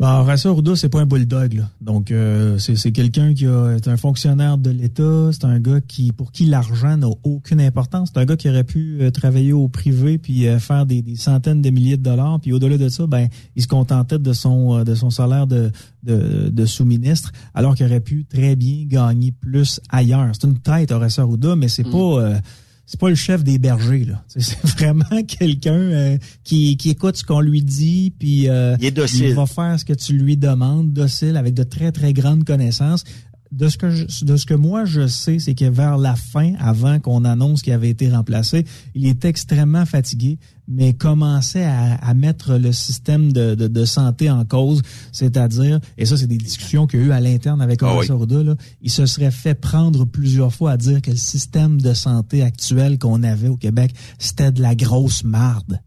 Bon, 0.03 0.09
Horacio 0.09 0.51
Arruda, 0.51 0.75
c'est 0.75 0.89
pas 0.89 1.01
un 1.01 1.07
bulldog, 1.07 1.53
là. 1.53 1.71
Donc, 1.81 2.11
euh, 2.11 2.59
c'est 2.59 2.75
c'est 2.75 2.91
quelqu'un 2.91 3.35
qui 3.35 3.47
a, 3.47 3.77
est 3.77 3.87
un 3.87 3.97
fonctionnaire 3.97 4.59
de 4.59 4.71
l'État. 4.71 5.31
C'est 5.31 5.45
un 5.45 5.61
gars 5.61 5.81
qui, 5.81 6.11
pour 6.11 6.33
qui 6.33 6.45
l'argent 6.45 6.97
n'a 6.97 7.07
aucune 7.23 7.61
importance. 7.61 8.11
C'est 8.13 8.19
un 8.19 8.25
gars 8.25 8.35
qui 8.35 8.49
aurait 8.49 8.65
pu 8.65 8.99
euh, 9.01 9.13
travailler 9.13 9.53
au 9.53 9.69
privé 9.69 10.19
puis 10.19 10.49
euh, 10.49 10.59
faire 10.59 10.87
des, 10.87 11.03
des 11.03 11.15
centaines 11.15 11.63
de 11.63 11.71
milliers 11.71 11.99
de 11.99 12.03
dollars. 12.03 12.41
Puis 12.41 12.53
au-delà 12.53 12.79
de 12.79 12.89
ça, 12.89 13.07
ben, 13.07 13.29
il 13.55 13.63
se 13.63 13.69
contentait 13.69 14.19
de 14.19 14.33
son 14.33 14.79
euh, 14.79 14.83
de 14.83 14.97
son 14.97 15.11
salaire 15.11 15.47
de 15.47 15.71
de, 16.03 16.49
de 16.49 16.67
sous-ministre, 16.67 17.31
alors 17.55 17.77
qu'il 17.77 17.87
aurait 17.87 18.01
pu 18.01 18.25
très 18.25 18.57
bien 18.57 18.85
gagner 18.89 19.31
plus 19.31 19.81
ailleurs. 19.89 20.33
C'est 20.33 20.49
une 20.49 20.59
tête, 20.59 20.91
Horacio 20.91 21.23
Arruda, 21.23 21.55
mais 21.55 21.69
c'est 21.69 21.85
pas 21.85 21.99
euh, 21.99 22.39
c'est 22.87 22.99
pas 23.01 23.09
le 23.09 23.15
chef 23.15 23.43
des 23.45 23.59
bergers 23.59 24.05
là. 24.05 24.23
C'est- 24.29 24.41
C'est 24.43 24.67
vraiment 24.67 25.23
quelqu'un 25.27 25.73
euh, 25.73 26.19
qui, 26.45 26.77
qui 26.77 26.91
écoute 26.91 27.17
ce 27.17 27.25
qu'on 27.25 27.41
lui 27.41 27.63
dit 27.63 28.13
puis 28.19 28.49
euh, 28.49 28.77
Il 28.81 28.87
est 28.87 28.91
docile. 28.91 29.35
va 29.35 29.47
faire 29.47 29.79
ce 29.79 29.85
que 29.85 29.93
tu 29.93 30.13
lui 30.15 30.37
demandes, 30.37 30.93
docile 30.93 31.37
avec 31.37 31.55
de 31.55 31.63
très 31.63 31.93
très 31.93 32.13
grandes 32.13 32.45
connaissances. 32.45 33.05
De 33.53 33.69
ce 33.69 33.77
que 33.77 33.91
je- 33.91 34.25
de 34.25 34.37
ce 34.39 34.47
que 34.47 34.55
moi 34.55 34.87
je 34.87 35.07
sais, 35.07 35.39
c'est 35.39 35.55
que 35.55 35.67
vers 35.67 35.99
la 35.99 36.17
fin, 36.17 36.55
avant 36.59 36.99
qu'on 37.01 37.25
annonce 37.27 37.61
qu'il 37.61 37.75
avait 37.75 37.91
été 37.91 38.11
remplacé, 38.11 38.65
il 38.95 39.07
était 39.07 39.29
extrêmement 39.29 39.85
fatigué, 39.85 40.39
mais 40.67 40.95
commençait 40.95 41.65
à, 41.65 41.97
à 41.97 42.15
mettre 42.15 42.55
le 42.57 42.73
système 42.73 43.31
de, 43.31 43.55
de, 43.55 43.69
de 43.69 43.85
santé 43.85 44.31
en 44.31 44.47
cause, 44.47 44.81
c'est-à-dire, 45.13 45.81
et 45.99 46.07
ça 46.07 46.17
c'est 46.17 46.27
des 46.27 46.39
discussions 46.39 46.87
qu'il 46.87 47.01
y 47.01 47.03
a 47.03 47.07
eu 47.07 47.13
à 47.13 47.21
l'interne 47.21 47.61
avec 47.61 47.83
Ah 47.83 47.89
Horacio 47.93 48.15
Arruda, 48.15 48.43
là, 48.43 48.57
il 48.81 48.91
se 48.91 49.05
serait 49.05 49.31
fait 49.31 49.55
prendre 49.55 50.07
plusieurs 50.07 50.55
fois 50.55 50.71
à 50.73 50.77
dire 50.79 51.03
que 51.03 51.11
le 51.11 51.17
système 51.19 51.79
de 51.79 51.93
santé 51.93 52.43
actuel 52.43 52.99
qu'on 52.99 53.23
avait 53.23 53.49
au 53.49 53.59
Québec, 53.59 53.93
c'était 54.19 54.51
de 54.51 54.63
la 54.63 54.75
grosse 54.75 55.25
marde. 55.25 55.79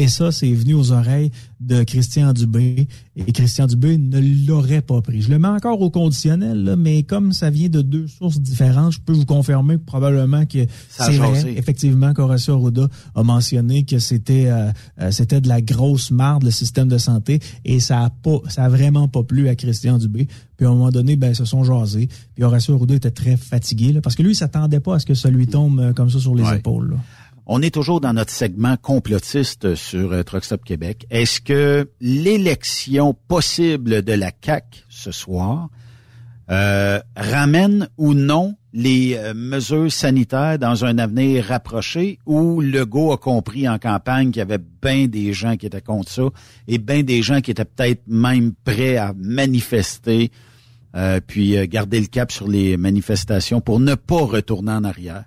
Et 0.00 0.06
ça, 0.06 0.30
c'est 0.30 0.52
venu 0.52 0.74
aux 0.74 0.92
oreilles 0.92 1.32
de 1.58 1.82
Christian 1.82 2.32
Dubé. 2.32 2.86
Et 3.16 3.32
Christian 3.32 3.66
Dubé 3.66 3.98
ne 3.98 4.20
l'aurait 4.46 4.80
pas 4.80 5.02
pris. 5.02 5.22
Je 5.22 5.28
le 5.28 5.40
mets 5.40 5.48
encore 5.48 5.80
au 5.80 5.90
conditionnel, 5.90 6.62
là, 6.62 6.76
mais 6.76 7.02
comme 7.02 7.32
ça 7.32 7.50
vient 7.50 7.68
de 7.68 7.82
deux 7.82 8.06
sources 8.06 8.40
différentes, 8.40 8.92
je 8.92 9.00
peux 9.00 9.12
vous 9.12 9.24
confirmer 9.26 9.76
probablement 9.76 10.46
que 10.46 10.66
c'est 10.88 11.16
vrai, 11.16 11.52
effectivement, 11.56 12.14
qu'Horacio 12.14 12.54
Arruda 12.54 12.86
a 13.16 13.22
mentionné 13.24 13.82
que 13.82 13.98
c'était 13.98 14.46
euh, 14.46 14.70
euh, 15.00 15.10
c'était 15.10 15.40
de 15.40 15.48
la 15.48 15.60
grosse 15.60 16.12
marde, 16.12 16.44
le 16.44 16.52
système 16.52 16.86
de 16.86 16.98
santé, 16.98 17.40
et 17.64 17.80
ça 17.80 18.04
a 18.04 18.10
pas, 18.10 18.38
ça 18.48 18.66
a 18.66 18.68
vraiment 18.68 19.08
pas 19.08 19.24
plu 19.24 19.48
à 19.48 19.56
Christian 19.56 19.98
Dubé. 19.98 20.28
Puis 20.56 20.64
à 20.64 20.70
un 20.70 20.74
moment 20.74 20.90
donné, 20.90 21.16
ben, 21.16 21.30
ils 21.30 21.36
se 21.36 21.44
sont 21.44 21.64
jasés. 21.64 22.08
Puis 22.36 22.44
Horacio 22.44 22.76
Arruda 22.76 22.94
était 22.94 23.10
très 23.10 23.36
fatigué, 23.36 23.92
là, 23.92 24.00
parce 24.00 24.14
que 24.14 24.22
lui, 24.22 24.30
il 24.30 24.36
s'attendait 24.36 24.78
pas 24.80 24.94
à 24.94 24.98
ce 25.00 25.06
que 25.06 25.14
ça 25.14 25.28
lui 25.28 25.48
tombe 25.48 25.80
euh, 25.80 25.92
comme 25.92 26.08
ça 26.08 26.20
sur 26.20 26.36
les 26.36 26.44
Ouais. 26.44 26.58
épaules. 26.58 26.90
là. 26.90 26.96
On 27.50 27.62
est 27.62 27.70
toujours 27.70 28.02
dans 28.02 28.12
notre 28.12 28.30
segment 28.30 28.76
complotiste 28.76 29.74
sur 29.74 30.12
euh, 30.12 30.22
Truck 30.22 30.44
Stop 30.44 30.64
Québec. 30.66 31.06
Est-ce 31.08 31.40
que 31.40 31.88
l'élection 31.98 33.14
possible 33.26 34.02
de 34.02 34.12
la 34.12 34.30
CAC 34.30 34.84
ce 34.90 35.12
soir 35.12 35.70
euh, 36.50 37.00
ramène 37.16 37.88
ou 37.96 38.12
non 38.12 38.54
les 38.74 39.14
euh, 39.16 39.32
mesures 39.32 39.90
sanitaires 39.90 40.58
dans 40.58 40.84
un 40.84 40.98
avenir 40.98 41.46
rapproché 41.46 42.18
où 42.26 42.60
Legault 42.60 43.12
a 43.12 43.16
compris 43.16 43.66
en 43.66 43.78
campagne 43.78 44.30
qu'il 44.30 44.40
y 44.40 44.42
avait 44.42 44.62
bien 44.82 45.06
des 45.06 45.32
gens 45.32 45.56
qui 45.56 45.64
étaient 45.64 45.80
contre 45.80 46.10
ça 46.10 46.28
et 46.66 46.76
bien 46.76 47.02
des 47.02 47.22
gens 47.22 47.40
qui 47.40 47.50
étaient 47.50 47.64
peut-être 47.64 48.02
même 48.06 48.52
prêts 48.62 48.98
à 48.98 49.14
manifester 49.16 50.30
puis 51.26 51.68
garder 51.68 52.00
le 52.00 52.06
cap 52.06 52.32
sur 52.32 52.48
les 52.48 52.76
manifestations 52.76 53.60
pour 53.60 53.78
ne 53.78 53.94
pas 53.94 54.20
retourner 54.20 54.72
en 54.72 54.84
arrière? 54.84 55.24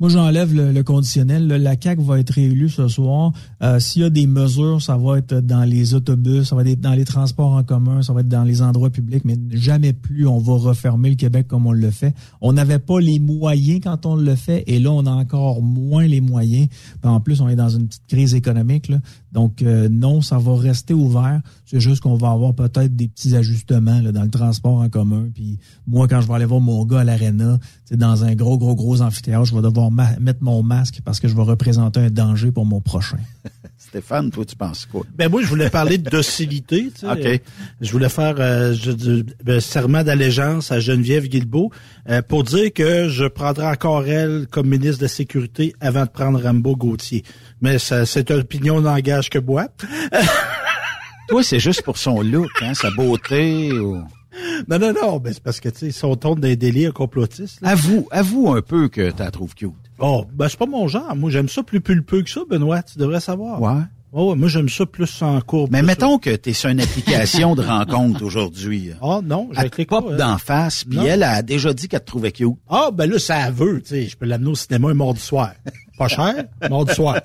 Moi, 0.00 0.08
j'enlève 0.08 0.54
le, 0.54 0.72
le 0.72 0.82
conditionnel. 0.82 1.46
La 1.46 1.74
CAQ 1.80 2.02
va 2.02 2.20
être 2.20 2.30
réélue 2.30 2.68
ce 2.68 2.88
soir. 2.88 3.32
Euh, 3.62 3.78
S'il 3.80 4.02
y 4.02 4.04
a 4.04 4.10
des 4.10 4.26
mesures, 4.26 4.82
ça 4.82 4.96
va 4.96 5.18
être 5.18 5.34
dans 5.40 5.64
les 5.64 5.94
autobus, 5.94 6.48
ça 6.48 6.56
va 6.56 6.62
être 6.64 6.80
dans 6.80 6.92
les 6.94 7.04
transports 7.04 7.52
en 7.52 7.62
commun, 7.62 8.02
ça 8.02 8.12
va 8.12 8.20
être 8.20 8.28
dans 8.28 8.44
les 8.44 8.62
endroits 8.62 8.90
publics, 8.90 9.24
mais 9.24 9.36
jamais 9.50 9.92
plus 9.92 10.26
on 10.26 10.38
va 10.38 10.54
refermer 10.54 11.10
le 11.10 11.16
Québec 11.16 11.46
comme 11.48 11.66
on 11.66 11.72
le 11.72 11.90
fait. 11.90 12.14
On 12.40 12.52
n'avait 12.52 12.78
pas 12.78 13.00
les 13.00 13.18
moyens 13.18 13.80
quand 13.82 14.06
on 14.06 14.16
le 14.16 14.34
fait, 14.34 14.64
et 14.66 14.78
là, 14.78 14.90
on 14.90 15.06
a 15.06 15.10
encore 15.10 15.62
moins 15.62 16.06
les 16.06 16.20
moyens. 16.20 16.68
Puis 16.68 17.10
en 17.10 17.20
plus, 17.20 17.40
on 17.40 17.48
est 17.48 17.56
dans 17.56 17.68
une 17.68 17.86
petite 17.86 18.06
crise 18.06 18.34
économique. 18.34 18.88
là. 18.88 18.98
Donc, 19.32 19.62
euh, 19.62 19.88
non, 19.90 20.20
ça 20.20 20.38
va 20.38 20.56
rester 20.56 20.94
ouvert. 20.94 21.40
C'est 21.66 21.80
juste 21.80 22.00
qu'on 22.02 22.14
va 22.14 22.30
avoir 22.30 22.54
peut-être 22.54 22.94
des 22.94 23.08
petits 23.08 23.34
ajustements 23.34 24.00
là, 24.00 24.12
dans 24.12 24.22
le 24.22 24.30
transport 24.30 24.80
en 24.80 24.88
commun. 24.88 25.26
Puis 25.34 25.58
moi, 25.86 26.06
quand 26.06 26.20
je 26.20 26.28
vais 26.28 26.34
aller 26.34 26.44
voir 26.44 26.60
mon 26.60 26.84
gars 26.84 27.00
à 27.00 27.04
l'aréna, 27.04 27.58
dans 27.90 28.24
un 28.24 28.34
gros, 28.34 28.58
gros, 28.58 28.76
gros 28.76 29.02
amphithéâtre, 29.02 29.44
je 29.54 29.60
vais 29.62 29.68
devoir 29.68 29.90
ma- 29.90 30.16
mettre 30.18 30.42
mon 30.42 30.62
masque 30.62 30.98
parce 31.04 31.20
que 31.20 31.28
je 31.28 31.34
vais 31.34 31.42
représenter 31.42 32.00
un 32.00 32.10
danger 32.10 32.50
pour 32.50 32.66
mon 32.66 32.80
prochain. 32.80 33.18
Stéphane, 33.78 34.30
toi, 34.30 34.44
tu 34.44 34.56
penses 34.56 34.86
quoi? 34.86 35.02
Ben 35.16 35.28
moi, 35.30 35.42
je 35.42 35.46
voulais 35.46 35.70
parler 35.70 35.98
de 35.98 36.08
docilité. 36.10 36.90
tu 36.94 37.06
sais. 37.06 37.34
OK. 37.36 37.40
Je 37.80 37.92
voulais 37.92 38.08
faire 38.08 38.34
euh, 38.38 38.74
je- 38.74 38.90
du- 38.90 39.24
ben, 39.44 39.60
serment 39.60 40.02
d'allégeance 40.02 40.72
à 40.72 40.80
Geneviève 40.80 41.28
Guilbeault 41.28 41.70
euh, 42.08 42.20
pour 42.22 42.42
dire 42.44 42.72
que 42.72 43.08
je 43.08 43.24
prendrai 43.26 43.66
encore 43.66 44.06
elle 44.06 44.46
comme 44.50 44.68
ministre 44.68 44.98
de 44.98 45.04
la 45.04 45.08
Sécurité 45.08 45.74
avant 45.80 46.04
de 46.04 46.10
prendre 46.10 46.42
Rambo 46.42 46.74
Gauthier. 46.76 47.22
Mais 47.60 47.78
ça, 47.78 48.04
cette 48.04 48.30
opinion 48.32 48.80
n'engage 48.80 49.30
que 49.30 49.38
moi. 49.38 49.68
Toi, 51.28 51.42
c'est 51.42 51.60
juste 51.60 51.82
pour 51.82 51.96
son 51.96 52.20
look, 52.20 52.50
hein, 52.62 52.74
sa 52.74 52.90
beauté. 52.90 53.72
Ou... 53.72 54.02
Non, 54.68 54.78
non, 54.78 54.92
non, 54.92 55.18
ben 55.18 55.32
c'est 55.32 55.42
parce 55.42 55.60
que, 55.60 55.68
tu 55.68 55.78
sais, 55.78 55.90
si 55.90 56.04
on 56.04 56.16
tombe 56.16 56.40
dans 56.40 56.48
des 56.48 56.56
délires 56.56 56.92
complotistes... 56.92 57.60
là. 57.60 57.70
Avoue, 57.70 58.06
avoue 58.10 58.52
un 58.52 58.62
peu 58.62 58.88
que 58.88 59.10
tu 59.10 59.18
la 59.18 59.30
trouves 59.30 59.54
cute. 59.54 59.72
Oh, 59.98 60.24
ben 60.32 60.48
c'est 60.48 60.58
pas 60.58 60.66
mon 60.66 60.88
genre. 60.88 61.14
Moi, 61.14 61.30
j'aime 61.30 61.48
ça 61.48 61.62
plus 61.62 61.80
pulpeux 61.80 62.22
que 62.22 62.30
ça, 62.30 62.40
Benoît. 62.48 62.82
Tu 62.82 62.98
devrais 62.98 63.20
savoir. 63.20 63.60
Ouais. 63.60 63.82
Oh, 64.16 64.30
ouais, 64.30 64.36
moi, 64.36 64.48
j'aime 64.48 64.68
ça 64.68 64.86
plus 64.86 65.22
en 65.22 65.40
courbe. 65.40 65.70
Mais 65.72 65.82
mettons 65.82 66.18
que 66.18 66.34
tu 66.36 66.50
es 66.50 66.52
sur 66.52 66.70
une 66.70 66.80
application 66.80 67.56
de 67.56 67.62
rencontre 67.62 68.22
aujourd'hui. 68.24 68.90
Ah 69.02 69.20
non, 69.24 69.50
Elle 69.56 69.70
te 69.70 69.82
pop 69.82 70.14
d'en 70.16 70.38
face, 70.38 70.84
puis 70.84 70.98
elle 71.04 71.24
a 71.24 71.42
déjà 71.42 71.72
dit 71.72 71.88
qu'elle 71.88 72.00
te 72.00 72.06
trouvait 72.06 72.30
cute. 72.30 72.54
Ah, 72.68 72.90
ben 72.92 73.10
là, 73.10 73.18
ça 73.18 73.50
veut, 73.50 73.82
tu 73.82 73.88
sais. 73.88 74.06
Je 74.06 74.16
peux 74.16 74.26
l'amener 74.26 74.50
au 74.50 74.54
cinéma 74.54 74.90
un 74.90 74.94
mardi 74.94 75.20
soir. 75.20 75.52
Pas 75.96 76.08
cher, 76.08 76.34
mardi 76.68 76.92
soir. 76.92 77.20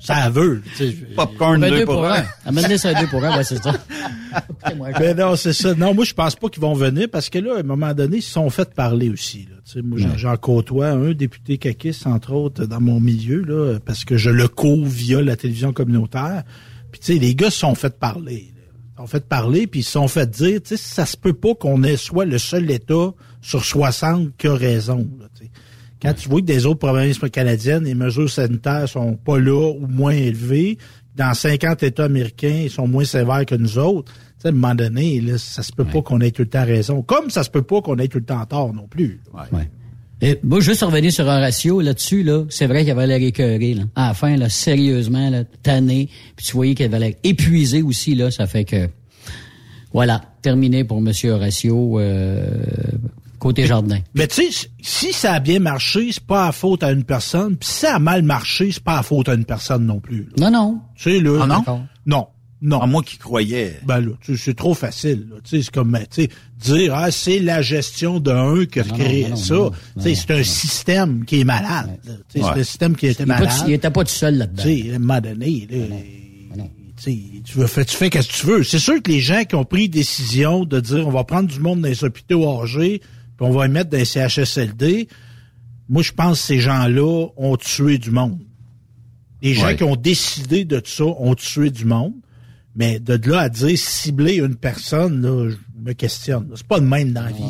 Ça 0.00 0.28
veut, 0.30 0.62
tu 0.76 0.90
sais. 0.90 0.96
Popcorn 1.14 1.60
Ben, 1.60 1.70
deux 1.70 1.84
pour 1.84 2.04
un. 2.04 2.24
Amène-les 2.44 2.76
sur 2.78 2.90
un 2.90 3.00
deux 3.00 3.06
pour 3.06 3.24
un, 3.24 3.36
ouais, 3.36 3.44
c'est 3.44 3.62
ça. 3.62 3.72
Ben 4.98 5.16
non, 5.16 5.36
c'est 5.36 5.52
ça. 5.52 5.74
Non, 5.74 5.94
moi, 5.94 6.04
je 6.04 6.14
pense 6.14 6.36
pas 6.36 6.48
qu'ils 6.48 6.62
vont 6.62 6.74
venir 6.74 7.08
parce 7.10 7.28
que 7.30 7.38
là, 7.38 7.56
à 7.56 7.60
un 7.60 7.62
moment 7.62 7.92
donné, 7.94 8.18
ils 8.18 8.22
se 8.22 8.32
sont 8.32 8.50
fait 8.50 8.72
parler 8.74 9.10
aussi. 9.10 9.46
Là. 9.50 9.56
Tu 9.64 9.72
sais, 9.72 9.82
moi, 9.82 9.98
j'en- 9.98 10.16
j'en 10.16 10.36
côtoie 10.36 10.88
un 10.88 11.12
député 11.12 11.58
caquiste, 11.58 12.06
entre 12.06 12.32
autres, 12.32 12.64
dans 12.66 12.80
mon 12.80 13.00
milieu, 13.00 13.42
là, 13.42 13.78
parce 13.84 14.04
que 14.04 14.16
je 14.16 14.30
le 14.30 14.48
couvre 14.48 14.86
via 14.88 15.20
la 15.22 15.36
télévision 15.36 15.72
communautaire. 15.72 16.42
Puis, 16.90 17.00
tu 17.00 17.12
sais, 17.14 17.18
les 17.18 17.34
gars 17.34 17.50
se 17.50 17.60
sont 17.60 17.74
fait 17.74 17.96
parler. 17.98 18.52
là. 18.56 18.62
Ils 18.72 18.92
se 18.94 18.96
sont 19.02 19.06
fait 19.06 19.26
parler, 19.28 19.66
puis 19.66 19.80
ils 19.80 19.84
se 19.84 19.92
sont 19.92 20.08
fait 20.08 20.28
dire, 20.28 20.60
tu 20.62 20.70
sais, 20.70 20.76
ça 20.76 21.06
se 21.06 21.16
peut 21.16 21.32
pas 21.32 21.54
qu'on 21.54 21.82
ait 21.84 21.96
soit 21.96 22.24
le 22.26 22.38
seul 22.38 22.70
État 22.70 23.12
sur 23.40 23.64
60 23.64 24.30
qui 24.36 24.46
a 24.48 24.54
raison. 24.54 25.08
Là, 25.18 25.26
tu 25.38 25.44
sais. 25.44 25.49
Quand 26.02 26.14
tu 26.14 26.28
vois 26.28 26.40
que 26.40 26.46
des 26.46 26.66
autres 26.66 26.78
provinces 26.78 27.18
canadiennes, 27.30 27.84
les 27.84 27.94
mesures 27.94 28.30
sanitaires 28.30 28.88
sont 28.88 29.16
pas 29.16 29.38
là 29.38 29.72
ou 29.72 29.86
moins 29.86 30.12
élevées, 30.12 30.78
dans 31.16 31.34
50 31.34 31.82
États 31.82 32.04
américains, 32.04 32.62
ils 32.64 32.70
sont 32.70 32.88
moins 32.88 33.04
sévères 33.04 33.44
que 33.44 33.54
nous 33.54 33.78
autres. 33.78 34.12
Tu 34.12 34.20
sais, 34.42 34.48
à 34.48 34.50
un 34.50 34.54
moment 34.54 34.74
donné, 34.74 35.20
là, 35.20 35.36
ça 35.36 35.62
se 35.62 35.72
peut 35.72 35.84
pas 35.84 36.00
qu'on 36.00 36.20
ait 36.20 36.30
tout 36.30 36.42
le 36.42 36.48
temps 36.48 36.64
raison. 36.64 37.02
Comme 37.02 37.28
ça 37.28 37.42
se 37.42 37.50
peut 37.50 37.62
pas 37.62 37.82
qu'on 37.82 37.98
ait 37.98 38.08
tout 38.08 38.18
le 38.18 38.24
temps 38.24 38.44
tort 38.46 38.72
non 38.72 38.86
plus. 38.88 39.20
Et 40.22 40.38
moi, 40.42 40.60
juste 40.60 40.82
revenir 40.82 41.12
sur 41.12 41.28
un 41.28 41.40
ratio 41.40 41.80
là-dessus, 41.80 42.22
là, 42.22 42.44
c'est 42.50 42.66
vrai 42.66 42.82
qu'il 42.82 42.90
avait 42.90 43.06
l'air 43.06 43.22
écœuré. 43.22 43.74
Là. 43.74 43.82
À 43.96 44.08
la 44.08 44.14
fin, 44.14 44.36
là, 44.36 44.48
sérieusement, 44.48 45.30
là, 45.30 45.44
tanné. 45.62 46.08
Puis 46.36 46.46
tu 46.46 46.52
voyais 46.52 46.74
qu'il 46.74 46.86
avait 46.86 46.98
l'air 46.98 47.14
épuisé 47.22 47.82
aussi. 47.82 48.14
Là, 48.14 48.30
ça 48.30 48.46
fait 48.46 48.64
que... 48.64 48.88
Voilà, 49.92 50.20
terminé 50.40 50.84
pour 50.84 51.00
Monsieur 51.00 51.32
Horatio, 51.32 51.98
euh, 51.98 52.46
côté 53.40 53.66
jardin. 53.66 53.98
Mais 54.14 54.28
tu 54.28 54.52
sais, 54.52 54.68
si 54.80 55.12
ça 55.12 55.32
a 55.34 55.40
bien 55.40 55.58
marché, 55.58 56.10
c'est 56.12 56.22
pas 56.24 56.46
à 56.46 56.52
faute 56.52 56.84
à 56.84 56.92
une 56.92 57.02
personne. 57.04 57.56
Puis 57.56 57.68
si 57.68 57.74
ça 57.80 57.96
a 57.96 57.98
mal 57.98 58.22
marché, 58.22 58.70
c'est 58.70 58.84
pas 58.84 58.98
à 58.98 59.02
faute 59.02 59.28
à 59.28 59.34
une 59.34 59.44
personne 59.44 59.84
non 59.86 59.98
plus. 59.98 60.28
là. 60.38 60.50
Non, 60.50 60.56
non. 60.58 60.80
Tu 60.94 61.02
sais, 61.10 61.18
là. 61.20 61.40
Ah 61.42 61.46
non? 61.66 61.86
Non. 62.06 62.26
Non. 62.62 62.80
À 62.82 62.86
moi 62.86 63.02
qui 63.02 63.16
croyais. 63.16 63.80
Ben 63.86 64.00
là, 64.00 64.10
tu 64.20 64.36
sais, 64.36 64.42
c'est 64.44 64.54
trop 64.54 64.74
facile. 64.74 65.26
là. 65.30 65.36
Tu 65.42 65.56
sais, 65.56 65.62
c'est 65.62 65.70
comme, 65.72 65.90
ben, 65.92 66.04
tu 66.10 66.24
sais, 66.24 66.28
dire, 66.58 66.94
ah, 66.94 67.10
c'est 67.10 67.38
la 67.38 67.62
gestion 67.62 68.20
d'un 68.20 68.66
qui 68.66 68.80
a 68.80 68.84
Non, 68.84 68.94
créé 68.98 69.22
non, 69.24 69.30
non, 69.30 69.36
ça. 69.36 69.54
non, 69.54 69.70
Tu 69.96 70.02
sais, 70.02 70.14
c'est 70.14 70.30
un 70.32 70.42
système 70.42 71.24
qui 71.24 71.40
est 71.40 71.44
malade. 71.44 71.98
là. 72.04 72.12
Tu 72.28 72.38
sais, 72.38 72.44
Ouais. 72.44 72.50
C'est 72.54 72.60
un 72.60 72.64
système 72.64 72.96
qui 72.96 73.06
était 73.06 73.24
malade. 73.24 73.50
il 73.66 73.72
était 73.72 73.90
pas 73.90 74.04
tout 74.04 74.10
seul 74.10 74.36
là-dedans. 74.36 74.62
Tu 74.62 74.82
sais, 74.82 74.92
à 74.92 74.96
un 74.96 74.98
moment 74.98 75.20
donné, 75.22 75.66
là, 75.70 75.78
tu 77.02 77.02
sais, 77.12 77.18
tu 77.46 77.56
veux 77.56 77.66
faire, 77.66 77.86
tu 77.86 77.96
fais 77.96 78.10
qu'est-ce 78.10 78.28
que 78.28 78.34
tu 78.34 78.46
veux. 78.46 78.62
C'est 78.62 78.78
sûr 78.78 79.02
que 79.02 79.10
les 79.10 79.20
gens 79.20 79.44
qui 79.44 79.54
ont 79.54 79.64
pris 79.64 79.88
décision 79.88 80.66
de 80.66 80.80
dire 80.80 81.08
on 81.08 81.10
va 81.10 81.24
prendre 81.24 81.48
du 81.48 81.58
monde 81.60 81.80
dans 81.80 81.88
les 81.88 82.04
hôpitaux 82.04 82.60
âgés, 82.62 83.00
puis 83.40 83.48
on 83.48 83.52
va 83.52 83.66
les 83.66 83.72
mettre 83.72 83.88
dans 83.88 83.96
les 83.96 84.04
CHSLD, 84.04 85.08
moi 85.88 86.02
je 86.02 86.12
pense 86.12 86.38
que 86.40 86.46
ces 86.46 86.60
gens-là 86.60 87.28
ont 87.38 87.56
tué 87.56 87.96
du 87.96 88.10
monde. 88.10 88.38
Les 89.40 89.54
gens 89.54 89.68
Ouais. 89.68 89.76
qui 89.76 89.84
ont 89.84 89.96
décidé 89.96 90.66
de 90.66 90.82
ça 90.84 91.04
ont 91.04 91.34
tué 91.34 91.70
du 91.70 91.86
monde. 91.86 92.12
Mais 92.76 93.00
de 93.00 93.18
là 93.30 93.40
à 93.40 93.48
dire 93.48 93.76
cibler 93.78 94.36
une 94.36 94.54
personne, 94.56 95.22
là, 95.22 95.48
je 95.50 95.56
me 95.82 95.92
questionne. 95.92 96.46
C'est 96.54 96.66
pas 96.66 96.80
de 96.80 96.84
même 96.84 97.12
dans 97.12 97.22
la 97.22 97.30
vie. 97.32 97.42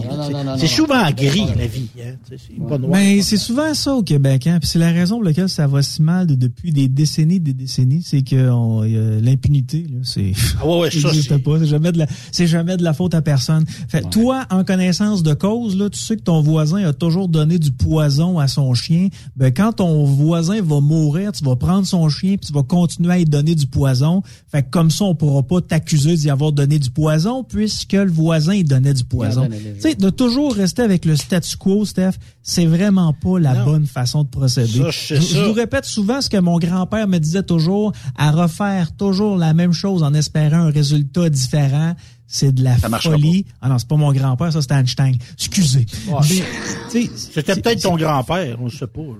c'est 0.58 0.66
souvent 0.66 1.04
non. 1.04 1.10
gris, 1.10 1.46
la 1.58 1.66
vie. 1.66 1.88
Hein, 2.00 2.14
c'est 2.28 2.68
pas 2.68 2.78
noir. 2.78 2.92
Mais 2.92 3.22
c'est 3.22 3.36
souvent 3.36 3.74
ça 3.74 3.94
au 3.94 4.02
Québec, 4.02 4.46
hein. 4.46 4.58
Puis 4.60 4.68
c'est 4.68 4.78
la 4.78 4.90
raison 4.92 5.16
pour 5.16 5.24
laquelle 5.24 5.48
ça 5.48 5.66
va 5.66 5.82
si 5.82 6.02
mal 6.02 6.26
de- 6.26 6.34
depuis 6.34 6.72
des 6.72 6.88
décennies, 6.88 7.40
des 7.40 7.52
décennies, 7.54 8.02
c'est 8.04 8.22
que 8.22 9.20
l'impunité, 9.20 9.86
là, 9.90 9.98
c'est. 10.02 10.32
Ah 10.60 10.66
ouais, 10.66 10.78
ouais, 10.80 10.90
ça, 11.00 11.08
n'existe 11.08 11.36
pas. 11.38 11.58
C'est 11.58 11.66
jamais 11.66 11.92
de 11.92 11.98
la, 11.98 12.06
c'est 12.32 12.46
jamais 12.46 12.76
de 12.76 12.82
la 12.82 12.92
faute 12.92 13.14
à 13.14 13.22
personne. 13.22 13.64
Fait, 13.88 14.02
toi, 14.10 14.46
en 14.50 14.64
connaissance 14.64 15.22
de 15.22 15.34
cause, 15.34 15.76
là, 15.76 15.90
tu 15.90 15.98
sais 15.98 16.16
que 16.16 16.22
ton 16.22 16.40
voisin 16.40 16.84
a 16.84 16.92
toujours 16.92 17.28
donné 17.28 17.58
du 17.58 17.72
poison 17.72 18.38
à 18.38 18.48
son 18.48 18.74
chien. 18.74 19.08
Ben, 19.36 19.52
quand 19.52 19.74
ton 19.74 20.04
voisin 20.04 20.60
va 20.62 20.80
mourir, 20.80 21.32
tu 21.32 21.44
vas 21.44 21.56
prendre 21.56 21.86
son 21.86 22.08
chien 22.08 22.36
puis 22.36 22.48
tu 22.48 22.52
vas 22.52 22.62
continuer 22.62 23.12
à 23.12 23.16
lui 23.18 23.24
donner 23.24 23.54
du 23.54 23.66
poison. 23.66 24.22
Fait 24.50 24.62
que 24.62 24.70
comme 24.70 24.90
ça, 24.90 25.04
on 25.04 25.14
pourra 25.14 25.42
pas 25.42 25.60
t'accuser 25.60 26.14
d'y 26.16 26.30
avoir 26.30 26.52
donné 26.52 26.78
du 26.78 26.90
poison 26.90 27.44
puisque 27.44 27.92
le 27.92 28.10
voisin, 28.20 28.54
il 28.54 28.64
donnait 28.64 28.94
du 28.94 29.04
poison. 29.04 29.48
Tu 29.48 29.80
sais, 29.80 29.94
de 29.94 30.10
toujours 30.10 30.54
rester 30.54 30.82
avec 30.82 31.04
le 31.04 31.16
statu 31.16 31.56
quo, 31.56 31.84
Steph, 31.84 32.12
c'est 32.42 32.66
vraiment 32.66 33.12
pas 33.12 33.38
la 33.38 33.54
Non. 33.54 33.64
bonne 33.64 33.86
façon 33.86 34.22
de 34.24 34.28
procéder. 34.28 34.82
Ça, 34.92 35.14
je 35.16 35.44
vous 35.46 35.52
répète 35.52 35.84
souvent 35.84 36.20
ce 36.20 36.30
que 36.30 36.36
mon 36.38 36.58
grand-père 36.58 37.08
me 37.08 37.18
disait 37.18 37.42
toujours, 37.42 37.92
à 38.16 38.30
refaire 38.30 38.94
toujours 38.96 39.36
la 39.36 39.54
même 39.54 39.72
chose 39.72 40.02
en 40.02 40.14
espérant 40.14 40.66
un 40.66 40.70
résultat 40.70 41.28
différent. 41.30 41.94
C'est 42.32 42.52
de 42.52 42.62
la 42.62 42.76
folie. 42.76 43.44
Ah 43.60 43.68
non, 43.68 43.78
c'est 43.78 43.88
pas 43.88 43.96
mon 43.96 44.12
grand-père, 44.12 44.52
ça 44.52 44.62
c'est 44.62 44.72
Einstein. 44.72 45.16
Excusez. 45.32 45.84
Ouais. 46.08 46.22
Sais, 46.88 47.10
C'était 47.16 47.56
peut-être 47.56 47.82
ton 47.82 47.96
grand-père, 47.96 48.56
on 48.60 48.66
ne 48.66 48.70
sait 48.70 48.86
pas. 48.86 49.00
là. 49.00 49.14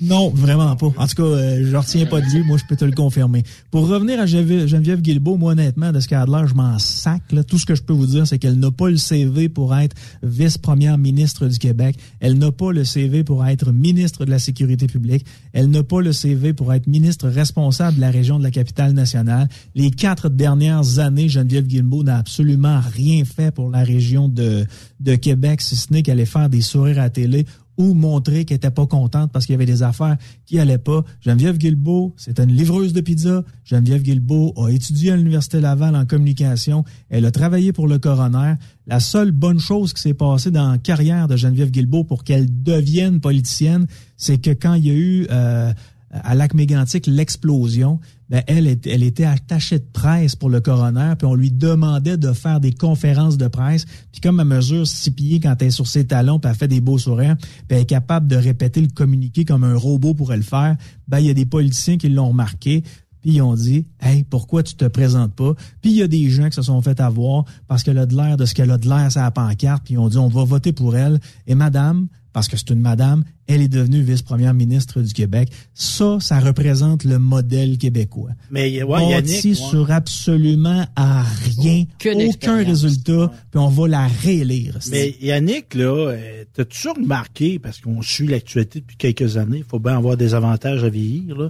Non, 0.00 0.30
vraiment 0.30 0.74
pas. 0.74 0.86
En 0.96 1.06
tout 1.06 1.16
cas, 1.16 1.22
euh, 1.22 1.66
je 1.70 1.76
retiens 1.76 2.06
pas 2.06 2.22
de 2.22 2.26
lui, 2.26 2.42
moi 2.44 2.56
je 2.56 2.64
peux 2.66 2.76
te 2.76 2.84
le 2.84 2.92
confirmer. 2.92 3.42
Pour 3.70 3.86
revenir 3.88 4.18
à 4.18 4.24
Geneviève, 4.24 5.02
Guilbeault, 5.02 5.36
moi 5.36 5.52
honnêtement, 5.52 5.92
de 5.92 6.00
ce 6.00 6.08
qu'elle 6.08 6.18
a 6.18 6.24
de 6.24 6.30
l'air, 6.30 6.46
je 6.46 6.54
m'en 6.54 6.78
sac. 6.78 7.20
Là. 7.30 7.44
Tout 7.44 7.58
ce 7.58 7.66
que 7.66 7.74
je 7.74 7.82
peux 7.82 7.92
vous 7.92 8.06
dire, 8.06 8.26
c'est 8.26 8.38
qu'elle 8.38 8.58
n'a 8.58 8.70
pas 8.70 8.88
le 8.88 8.96
CV 8.96 9.50
pour 9.50 9.76
être 9.76 9.94
vice-première 10.22 10.96
ministre 10.96 11.46
du 11.46 11.58
Québec. 11.58 11.98
Elle 12.20 12.38
n'a 12.38 12.52
pas 12.52 12.72
le 12.72 12.84
CV 12.84 13.22
pour 13.22 13.44
être 13.44 13.70
ministre 13.70 14.24
de 14.24 14.30
la 14.30 14.38
Sécurité 14.38 14.86
publique. 14.86 15.26
Elle 15.52 15.68
n'a 15.68 15.82
pas 15.82 16.00
le 16.00 16.12
CV 16.12 16.54
pour 16.54 16.72
être 16.72 16.86
ministre 16.86 17.28
responsable 17.28 17.96
de 17.96 18.00
la 18.00 18.10
région 18.10 18.38
de 18.38 18.44
la 18.44 18.50
capitale 18.50 18.92
nationale. 18.92 19.48
Les 19.74 19.90
quatre 19.90 20.30
dernières 20.30 21.00
années, 21.00 21.28
Geneviève 21.28 21.66
Guilbeault 21.66 22.02
n'a 22.02 22.16
absolument 22.16 22.80
rien 22.80 23.24
fait 23.26 23.50
pour 23.50 23.68
la 23.68 23.82
région 23.82 24.28
de, 24.28 24.64
de 25.00 25.14
Québec, 25.16 25.60
si 25.60 25.76
ce 25.76 25.92
n'est 25.92 26.02
qu'elle 26.02 26.14
allait 26.14 26.24
faire 26.24 26.48
des 26.48 26.62
sourires 26.62 26.98
à 26.98 27.02
la 27.02 27.10
télé 27.10 27.44
ou 27.78 27.94
montrer 27.94 28.44
qu'elle 28.44 28.56
était 28.56 28.70
pas 28.70 28.86
contente 28.86 29.30
parce 29.32 29.46
qu'il 29.46 29.52
y 29.52 29.56
avait 29.56 29.66
des 29.66 29.82
affaires 29.82 30.16
qui 30.44 30.58
allaient 30.58 30.78
pas. 30.78 31.04
Geneviève 31.20 31.58
Guilbeault, 31.58 32.14
c'est 32.16 32.38
une 32.40 32.52
livreuse 32.52 32.92
de 32.92 33.00
pizza. 33.00 33.42
Geneviève 33.64 34.02
Guilbeault 34.02 34.54
a 34.56 34.70
étudié 34.70 35.12
à 35.12 35.16
l'Université 35.16 35.60
Laval 35.60 35.96
en 35.96 36.06
communication. 36.06 36.84
Elle 37.10 37.26
a 37.26 37.30
travaillé 37.30 37.72
pour 37.72 37.88
le 37.88 37.98
coroner. 37.98 38.54
La 38.86 39.00
seule 39.00 39.32
bonne 39.32 39.58
chose 39.58 39.92
qui 39.92 40.00
s'est 40.00 40.14
passée 40.14 40.50
dans 40.50 40.72
la 40.72 40.78
carrière 40.78 41.28
de 41.28 41.36
Geneviève 41.36 41.70
Guilbeault 41.70 42.04
pour 42.04 42.24
qu'elle 42.24 42.46
devienne 42.62 43.20
politicienne, 43.20 43.86
c'est 44.16 44.38
que 44.38 44.50
quand 44.50 44.74
il 44.74 44.86
y 44.86 44.90
a 44.90 44.94
eu 44.94 45.26
euh, 45.30 45.72
à 46.10 46.34
Lac-Mégantic 46.34 47.06
l'explosion, 47.06 48.00
ben 48.28 48.42
elle, 48.46 48.66
elle 48.84 49.02
était 49.02 49.24
attachée 49.24 49.78
de 49.78 49.86
presse 49.92 50.36
pour 50.36 50.50
le 50.50 50.60
coroner, 50.60 51.14
puis 51.18 51.26
on 51.26 51.34
lui 51.34 51.50
demandait 51.50 52.16
de 52.16 52.32
faire 52.32 52.60
des 52.60 52.72
conférences 52.72 53.36
de 53.36 53.48
presse. 53.48 53.84
Puis 54.12 54.20
comme 54.20 54.40
elle 54.40 54.46
mesure 54.46 54.86
six 54.86 55.12
quand 55.40 55.56
elle 55.60 55.68
est 55.68 55.70
sur 55.70 55.86
ses 55.86 56.06
talons, 56.06 56.38
puis 56.38 56.50
elle 56.50 56.56
fait 56.56 56.68
des 56.68 56.80
beaux 56.80 56.98
sourires, 56.98 57.36
puis 57.36 57.76
elle 57.76 57.82
est 57.82 57.86
capable 57.86 58.28
de 58.28 58.36
répéter 58.36 58.80
le 58.80 58.88
communiqué 58.88 59.44
comme 59.44 59.64
un 59.64 59.76
robot 59.76 60.14
pourrait 60.14 60.36
le 60.36 60.42
faire, 60.42 60.76
ben 61.08 61.20
il 61.20 61.26
y 61.26 61.30
a 61.30 61.34
des 61.34 61.46
politiciens 61.46 61.98
qui 61.98 62.08
l'ont 62.08 62.28
remarqué, 62.28 62.82
puis 63.20 63.34
ils 63.34 63.42
ont 63.42 63.54
dit 63.54 63.86
Hey, 64.00 64.24
pourquoi 64.24 64.62
tu 64.62 64.74
te 64.74 64.84
présentes 64.84 65.34
pas? 65.34 65.54
Puis 65.82 65.90
il 65.90 65.96
y 65.96 66.02
a 66.02 66.08
des 66.08 66.28
gens 66.30 66.48
qui 66.48 66.54
se 66.54 66.62
sont 66.62 66.80
fait 66.82 67.00
avoir 67.00 67.44
parce 67.66 67.82
qu'elle 67.82 67.98
a 67.98 68.06
de 68.06 68.14
l'air 68.14 68.36
de 68.36 68.44
ce 68.44 68.54
qu'elle 68.54 68.70
a 68.70 68.78
de 68.78 68.88
l'air 68.88 69.10
sur 69.10 69.20
la 69.20 69.30
pancarte, 69.30 69.84
puis 69.84 69.94
ils 69.94 69.98
ont 69.98 70.08
dit 70.08 70.18
On 70.18 70.28
va 70.28 70.44
voter 70.44 70.72
pour 70.72 70.96
elle. 70.96 71.20
Et 71.46 71.54
madame, 71.54 72.08
parce 72.36 72.48
que 72.48 72.58
c'est 72.58 72.68
une 72.68 72.82
madame, 72.82 73.24
elle 73.46 73.62
est 73.62 73.68
devenue 73.68 74.02
vice-première 74.02 74.52
ministre 74.52 75.00
du 75.00 75.14
Québec. 75.14 75.48
Ça, 75.72 76.18
ça 76.20 76.38
représente 76.38 77.04
le 77.04 77.18
modèle 77.18 77.78
québécois. 77.78 78.32
Mais 78.50 78.82
ouais, 78.82 78.86
Bâti 78.86 79.10
Yannick, 79.10 79.44
ouais. 79.44 79.54
sur 79.54 79.90
absolument 79.90 80.84
à 80.96 81.22
rien, 81.22 81.84
Aucune 81.94 82.28
aucun 82.28 82.62
résultat, 82.62 83.32
puis 83.50 83.58
on 83.58 83.68
va 83.68 83.88
la 83.88 84.06
réélire. 84.06 84.78
Mais 84.90 85.16
Yannick, 85.18 85.72
là, 85.72 86.10
euh, 86.10 86.44
t'as 86.52 86.66
toujours 86.66 86.96
remarqué, 86.96 87.58
parce 87.58 87.80
qu'on 87.80 88.02
suit 88.02 88.26
l'actualité 88.26 88.80
depuis 88.80 88.98
quelques 88.98 89.38
années, 89.38 89.60
il 89.60 89.64
faut 89.64 89.78
bien 89.78 89.96
avoir 89.96 90.18
des 90.18 90.34
avantages 90.34 90.84
à 90.84 90.90
vieillir, 90.90 91.38
là. 91.38 91.48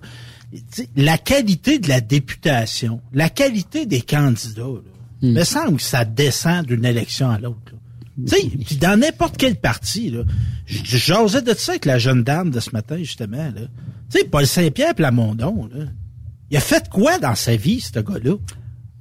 Tu 0.53 0.63
sais, 0.71 0.89
la 0.95 1.19
qualité 1.19 1.81
de 1.81 1.89
la 1.89 2.01
députation, 2.01 3.01
la 3.13 3.29
qualité 3.29 3.87
des 3.87 4.03
candidats, 4.03 4.63
là, 4.63 5.31
me 5.33 5.43
semble 5.43 5.79
que 5.79 5.83
ça 5.83 6.05
descend 6.05 6.65
d'une 6.65 6.85
élection 6.85 7.29
à 7.29 7.41
l'autre. 7.41 7.73
Sais, 8.27 8.49
puis 8.65 8.77
dans 8.77 8.99
n'importe 8.99 9.37
quel 9.37 9.57
parti, 9.57 10.11
là, 10.11 10.23
j'osais 10.67 11.43
de 11.43 11.53
ça 11.55 11.73
avec 11.73 11.85
la 11.85 11.99
jeune 11.99 12.23
dame 12.25 12.51
de 12.51 12.61
ce 12.61 12.71
matin, 12.73 12.97
justement, 12.99 13.37
là. 13.55 13.63
Tu 14.11 14.19
sais, 14.21 14.25
Paul 14.25 14.47
Saint-Pierre 14.47 14.95
Plamondon, 14.95 15.69
là, 15.75 15.85
il 16.51 16.57
a 16.57 16.61
fait 16.61 16.89
quoi 16.89 17.19
dans 17.19 17.35
sa 17.35 17.57
vie, 17.57 17.81
ce 17.81 17.99
gars-là? 18.01 18.37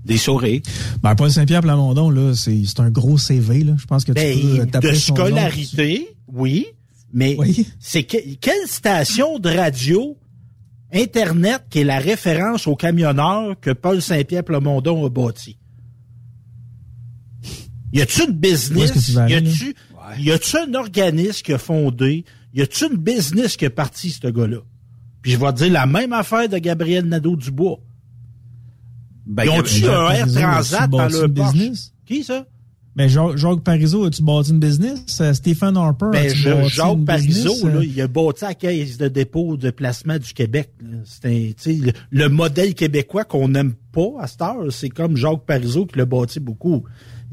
Des 0.04 0.18
souris. 0.18 0.62
Ben, 1.02 1.16
Paul 1.16 1.32
Saint-Pierre 1.32 1.62
Plamondon, 1.62 2.10
là, 2.10 2.34
c'est 2.36 2.62
c'est 2.66 2.80
un 2.80 2.90
gros 2.92 3.18
CV, 3.18 3.64
là. 3.64 3.74
Je 3.78 3.86
pense 3.86 4.04
que 4.04 4.12
tu 4.12 4.16
Ben, 4.22 4.40
peux 4.40 4.60
euh, 4.62 4.66
taper 4.66 4.92
de 4.92 4.96
son 4.96 5.14
nom. 5.14 5.26
scolarité, 5.26 6.10
oui, 6.28 6.68
mais 7.14 7.38
c'est 7.80 8.04
que- 8.04 8.36
quelle 8.42 8.68
station 8.68 9.40
de 9.40 9.50
radio 9.50 10.18
Internet 10.94 11.64
qui 11.70 11.80
est 11.80 11.84
la 11.84 12.00
référence 12.00 12.68
aux 12.68 12.76
camionneurs 12.76 13.60
que 13.60 13.72
Paul 13.72 14.02
Saint-Pierre 14.02 14.44
Plamondon 14.44 15.06
a 15.06 15.10
bâti? 15.10 15.58
Y 17.94 18.02
a-tu 18.02 18.24
une 18.26 18.32
business? 18.34 18.92
que 18.92 19.00
tu 19.00 19.12
vas 19.14 19.30
Y 19.30 19.34
a-tu 19.36 19.76
y 20.20 20.32
a-tu 20.32 20.58
un 20.58 20.74
organisme 20.76 21.42
qui 21.44 21.54
a 21.54 21.58
fondé? 21.58 22.26
Y 22.54 22.62
a-tu 22.62 22.86
une 22.86 22.98
business 22.98 23.58
qui 23.58 23.66
a 23.66 23.70
parti, 23.70 24.12
ce 24.12 24.28
gars-là? 24.28 24.58
Puis 25.22 25.32
je 25.32 25.38
vais 25.38 25.52
te 25.54 25.58
dire 25.64 25.72
la 25.72 25.86
même 25.88 26.14
affaire 26.14 26.48
de 26.48 26.58
Gabriel 26.58 27.06
Nadeau-Dubois. 27.06 27.80
Ben, 29.26 29.46
Ils 29.46 29.50
ont-tu 29.50 29.88
un 29.88 30.10
Air 30.12 30.28
Transat 30.32 30.90
dans 30.90 31.08
leur 31.08 31.28
business? 31.30 31.92
Qui, 32.06 32.24
ça? 32.24 32.46
Mais 32.98 33.10
Jacques, 33.10 33.36
Jacques 33.36 33.62
Parizeau, 33.64 34.06
as-tu 34.06 34.22
bâti 34.24 34.52
une 34.52 34.60
business? 34.60 35.20
Euh, 35.20 35.34
Stephen 35.34 35.76
Harper, 35.76 36.06
Ben, 36.14 36.30
Jacques 36.34 36.94
une 36.94 37.04
Parizeau, 37.06 37.68
là, 37.68 37.76
Euh, 37.78 37.84
il 37.86 38.00
a 38.00 38.08
bâti 38.08 38.44
la 38.46 38.54
caisse 38.54 38.98
de 38.98 39.08
dépôt 39.10 39.58
de 39.58 39.70
placement 39.72 40.18
du 40.18 40.32
Québec. 40.34 40.70
C'est 41.06 41.56
le, 41.74 41.92
le 42.12 42.30
modèle 42.30 42.74
québécois 42.74 43.26
qu'on 43.26 43.50
n'aime 43.50 43.74
pas 43.92 44.12
à 44.22 44.28
cette 44.28 44.42
heure, 44.44 44.72
c'est 44.72 44.88
comme 44.90 45.18
Jacques 45.18 45.46
Parizeau 45.46 45.88
qui 45.88 45.98
l'a 45.98 46.06
bâti 46.06 46.40
beaucoup. 46.40 46.84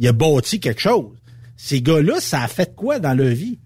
Il 0.02 0.08
a 0.08 0.12
bâti 0.12 0.58
quelque 0.60 0.80
chose. 0.80 1.16
Ces 1.56 1.80
gars-là, 1.80 2.14
ça 2.20 2.42
a 2.42 2.48
fait 2.48 2.74
quoi 2.74 2.98
dans 2.98 3.14
leur 3.14 3.28
vie? 3.32 3.58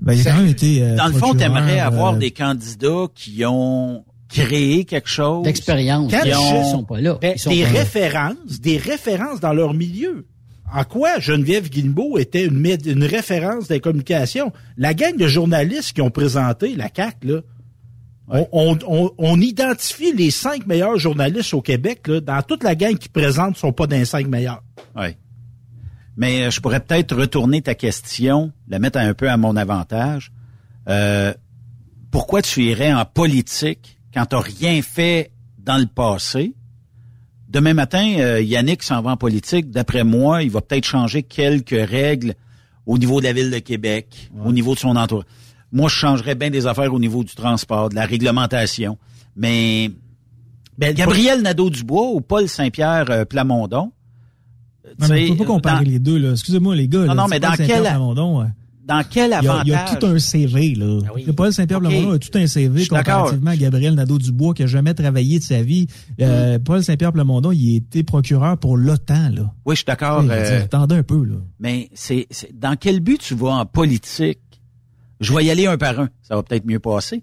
Ben, 0.00 0.12
il 0.14 0.26
a 0.26 0.32
quand 0.32 0.38
même 0.38 0.48
été. 0.48 0.82
euh, 0.82 0.96
Dans 0.96 1.06
le 1.06 1.12
fond, 1.14 1.34
t'aimerais 1.34 1.78
avoir 1.80 2.14
euh, 2.14 2.18
des 2.18 2.30
candidats 2.32 3.06
qui 3.14 3.44
ont 3.46 4.04
créé 4.28 4.84
quelque 4.84 5.08
chose? 5.08 5.44
D'expérience. 5.44 6.10
Je- 6.12 6.16
ont- 6.36 6.62
Ils 6.64 6.70
sont 6.70 6.84
pas 6.84 7.00
là. 7.00 7.16
Ben, 7.22 7.32
Ils 7.36 7.38
sont 7.38 7.50
des 7.50 7.62
pas 7.62 7.70
là. 7.72 7.78
références, 7.78 8.60
des 8.60 8.76
références 8.76 9.40
dans 9.40 9.52
leur 9.52 9.72
milieu. 9.72 10.26
En 10.74 10.84
quoi 10.84 11.18
Geneviève 11.18 11.68
Guilbeault 11.70 12.18
était 12.18 12.44
une 12.44 13.04
référence 13.04 13.68
des 13.68 13.80
communications? 13.80 14.52
La 14.76 14.92
gang 14.94 15.16
de 15.16 15.26
journalistes 15.26 15.92
qui 15.94 16.02
ont 16.02 16.10
présenté 16.10 16.76
la 16.76 16.90
CAC, 16.90 17.16
là, 17.24 17.40
on, 18.30 18.46
on- 18.52 18.78
on- 18.86 19.10
on 19.18 19.40
identifie 19.40 20.12
les 20.12 20.30
cinq 20.30 20.66
meilleurs 20.66 20.98
journalistes 20.98 21.54
au 21.54 21.62
Québec. 21.62 22.06
Là, 22.08 22.20
dans 22.20 22.42
toute 22.42 22.62
la 22.62 22.74
gang 22.74 22.96
qui 22.96 23.08
présente, 23.08 23.50
ne 23.50 23.56
sont 23.56 23.72
pas 23.72 23.86
dans 23.86 23.96
les 23.96 24.04
cinq 24.04 24.26
meilleurs. 24.26 24.62
Oui. 24.96 25.08
Mais 26.16 26.42
euh, 26.42 26.50
je 26.50 26.60
pourrais 26.60 26.80
peut-être 26.80 27.14
retourner 27.16 27.62
ta 27.62 27.74
question, 27.74 28.52
la 28.68 28.78
mettre 28.78 28.98
un 28.98 29.14
peu 29.14 29.30
à 29.30 29.36
mon 29.36 29.56
avantage. 29.56 30.32
Euh, 30.88 31.32
pourquoi 32.10 32.42
tu 32.42 32.64
irais 32.64 32.92
en 32.92 33.04
politique 33.04 33.98
quand 34.12 34.26
tu 34.26 34.34
n'as 34.36 34.42
rien 34.42 34.82
fait 34.82 35.30
dans 35.58 35.78
le 35.78 35.86
passé? 35.86 36.54
Demain 37.48 37.72
matin, 37.72 38.14
euh, 38.18 38.40
Yannick 38.42 38.82
s'en 38.82 39.00
va 39.00 39.12
en 39.12 39.16
politique. 39.16 39.70
D'après 39.70 40.04
moi, 40.04 40.42
il 40.42 40.50
va 40.50 40.60
peut-être 40.60 40.84
changer 40.84 41.22
quelques 41.22 41.70
règles 41.88 42.34
au 42.84 42.98
niveau 42.98 43.20
de 43.20 43.26
la 43.26 43.32
ville 43.32 43.50
de 43.50 43.58
Québec, 43.58 44.30
au 44.44 44.52
niveau 44.52 44.74
de 44.74 44.78
son 44.80 44.96
entourage. 44.96 45.26
Moi, 45.72 45.88
je 45.88 45.94
changerais 45.94 46.34
bien 46.34 46.50
des 46.50 46.66
affaires 46.66 46.92
au 46.94 46.98
niveau 46.98 47.22
du 47.24 47.34
transport, 47.34 47.88
de 47.90 47.94
la 47.94 48.04
réglementation. 48.06 48.96
Mais 49.36 49.90
Ben, 50.78 50.94
Gabriel 50.94 51.42
Nadeau-Dubois 51.42 52.10
ou 52.12 52.20
Paul 52.20 52.48
Saint-Pierre 52.48 53.10
euh, 53.10 53.24
Plamondon, 53.24 53.92
Non, 55.00 55.08
mais 55.10 55.26
tu 55.26 55.32
on 55.32 55.36
peut 55.36 55.44
pas 55.44 55.50
comparer 55.52 55.84
dans- 55.84 55.90
les 55.90 55.98
deux, 55.98 56.18
là. 56.18 56.30
Excusez-moi, 56.32 56.74
les 56.76 56.88
gars. 56.88 57.00
Non, 57.00 57.06
là, 57.06 57.14
non, 57.14 57.26
mais 57.28 57.40
Paul 57.40 57.50
dans 57.50 57.56
quel- 57.66 57.80
Plamondon, 57.82 58.40
ouais. 58.40 58.46
dans 58.86 59.02
quel 59.08 59.26
Il 59.26 59.30
y, 59.30 59.34
a, 59.34 59.40
il 59.64 59.68
y 59.68 59.72
avantage? 59.74 59.96
a 59.96 59.96
tout 59.96 60.06
un 60.06 60.18
CV, 60.18 60.74
là. 60.74 61.00
Le 61.26 61.32
Paul 61.32 61.52
Saint-Pierre. 61.52 61.80
Plamondon 61.80 62.12
a 62.12 62.18
tout 62.18 62.30
un 62.38 62.46
CV 62.46 62.80
suis 62.80 62.88
d'accord. 62.90 63.14
comparativement 63.24 63.50
à 63.50 63.56
Gabriel 63.56 63.94
Nadeau-Dubois 63.94 64.54
qui 64.54 64.62
a 64.62 64.66
jamais 64.66 64.94
travaillé 64.94 65.38
de 65.40 65.44
sa 65.44 65.60
vie. 65.62 65.86
Euh, 66.22 66.58
Paul 66.58 66.82
Saint-Pierre 66.82 67.12
Plamondon, 67.12 67.52
il 67.52 67.74
a 67.74 67.76
été 67.76 68.02
procureur 68.02 68.56
pour 68.56 68.78
l'OTAN, 68.78 69.28
là. 69.34 69.52
Oui, 69.66 69.74
je 69.74 69.78
suis 69.80 69.84
d'accord. 69.84 70.24
Euh, 70.30 70.62
Attendez 70.64 70.94
un 70.94 71.02
peu, 71.02 71.22
là. 71.22 71.34
mais 71.60 71.90
c'est 71.92 72.26
c'est- 72.30 72.58
dans 72.58 72.76
quel 72.76 73.00
but 73.00 73.20
tu 73.20 73.34
vas 73.34 73.50
en 73.50 73.66
politique? 73.66 74.38
Je 75.20 75.34
vais 75.34 75.44
y 75.44 75.50
aller 75.50 75.66
un 75.66 75.76
par 75.78 75.98
un. 76.00 76.08
Ça 76.22 76.36
va 76.36 76.42
peut-être 76.42 76.64
mieux 76.66 76.78
passer. 76.80 77.22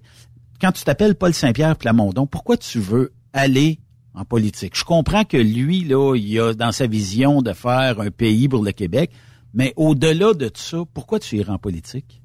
Quand 0.62 0.72
tu 0.72 0.84
t'appelles 0.84 1.16
Paul 1.16 1.34
Saint-Pierre 1.34 1.76
Plamondon, 1.78 2.28
pourquoi 2.28 2.58
tu 2.58 2.80
veux 2.80 3.14
aller 3.34 3.80
en 4.14 4.26
politique? 4.26 4.74
Je 4.78 4.84
comprends 4.84 5.24
que 5.26 5.38
lui, 5.38 5.84
là, 5.84 6.16
il 6.16 6.40
a 6.40 6.54
dans 6.54 6.72
sa 6.72 6.88
vision 6.88 7.42
de 7.42 7.54
faire 7.54 8.00
un 8.00 8.10
pays 8.12 8.48
pour 8.48 8.64
le 8.64 8.72
Québec, 8.72 9.12
mais 9.54 9.74
au-delà 9.76 10.34
de 10.34 10.50
ça, 10.56 10.80
pourquoi 10.94 11.20
tu 11.20 11.38
irais 11.38 11.52
en 11.52 11.58
politique? 11.58 12.22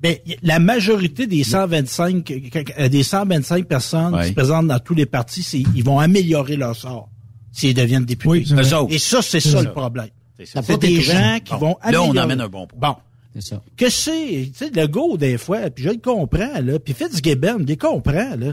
Ben, 0.00 0.16
y- 0.26 0.36
la 0.42 0.58
majorité 0.58 1.26
des 1.26 1.44
125, 1.44 2.30
euh, 2.78 2.88
des 2.88 3.02
125 3.04 3.66
personnes 3.68 4.20
qui 4.20 4.28
se 4.28 4.32
présentent 4.32 4.66
dans 4.66 4.80
tous 4.80 4.94
les 4.94 5.06
partis, 5.06 5.42
c'est, 5.44 5.60
ils 5.76 5.84
vont 5.84 6.00
améliorer 6.00 6.56
leur 6.56 6.74
sort 6.74 7.08
s'ils 7.52 7.74
deviennent 7.74 8.04
députés. 8.04 8.28
Oui. 8.28 8.44
Et 8.90 8.98
ça, 8.98 9.22
c'est 9.22 9.38
ça, 9.40 9.50
ça. 9.58 9.62
le 9.62 9.70
problème. 9.72 10.08
C'est 10.44 10.76
des 10.80 11.00
gens 11.00 11.38
qui 11.44 11.52
Bon. 11.52 11.58
vont 11.58 11.76
Là, 11.84 12.02
on 12.02 12.06
améliorer. 12.06 12.18
amène 12.20 12.40
un 12.40 12.48
bon 12.48 12.66
Bon. 12.76 12.96
C'est 13.34 13.42
ça. 13.42 13.62
Que 13.76 13.88
c'est, 13.88 14.50
tu 14.52 14.52
sais, 14.54 14.70
le 14.74 14.86
go, 14.86 15.16
des 15.16 15.38
fois, 15.38 15.70
puis 15.70 15.84
je 15.84 15.90
le 15.90 15.96
comprends, 15.96 16.60
là, 16.60 16.78
puis 16.78 16.92
Fitzgibbon, 16.94 17.58
il 17.60 17.66
les 17.66 17.76
comprend, 17.76 18.36
là. 18.36 18.52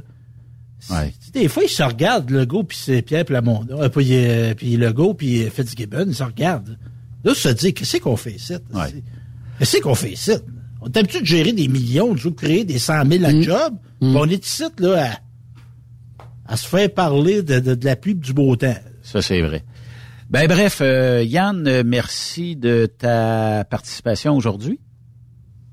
Ouais. 0.90 1.14
Des 1.34 1.50
fois, 1.50 1.64
ils 1.64 1.70
se 1.70 1.84
regardent, 1.84 2.30
le 2.30 2.46
go, 2.46 2.64
puis 2.64 2.78
c'est 2.82 3.02
Pierre 3.02 3.26
Plamondon, 3.26 3.82
euh, 3.82 3.90
puis, 3.90 4.08
euh, 4.12 4.54
puis 4.56 4.78
le 4.78 4.94
go, 4.94 5.14
puis 5.14 5.44
euh, 5.44 5.50
Fitzgibbon, 5.50 6.06
ils 6.08 6.16
se 6.16 6.24
regardent. 6.24 6.78
Là, 7.26 7.34
se 7.34 7.50
dit, 7.50 7.74
qu'est-ce 7.74 7.98
qu'on 7.98 8.16
fait 8.16 8.34
ici? 8.34 8.54
Qu'est-ce 9.60 9.82
qu'on 9.82 9.96
fait 9.96 10.14
ici? 10.14 10.32
On 10.82 10.88
est 10.88 10.98
habitué 10.98 11.20
de 11.20 11.26
gérer 11.26 11.52
des 11.52 11.68
millions, 11.68 12.14
de 12.14 12.30
créer 12.30 12.64
des 12.64 12.80
100 12.80 13.06
000 13.12 13.26
à 13.26 13.42
job, 13.42 13.74
puis 14.00 14.10
on 14.16 14.26
est 14.30 14.46
ici, 14.46 14.64
là, 14.80 15.12
à, 16.48 16.54
à 16.54 16.56
se 16.56 16.66
faire 16.66 16.94
parler 16.94 17.44
de, 17.44 17.60
de, 17.60 17.76
de 17.76 17.86
la 17.86 17.98
pluie 17.98 18.14
et 18.14 18.16
du 18.16 18.32
beau 18.32 18.56
temps. 18.56 18.78
Ça, 19.04 19.22
c'est 19.22 19.42
vrai. 19.42 19.66
Ben 20.30 20.48
bref, 20.48 20.78
euh, 20.82 21.24
Yann, 21.24 21.68
euh, 21.68 21.82
merci 21.84 22.56
de 22.56 22.86
ta 22.86 23.66
participation 23.68 24.36
aujourd'hui. 24.36 24.80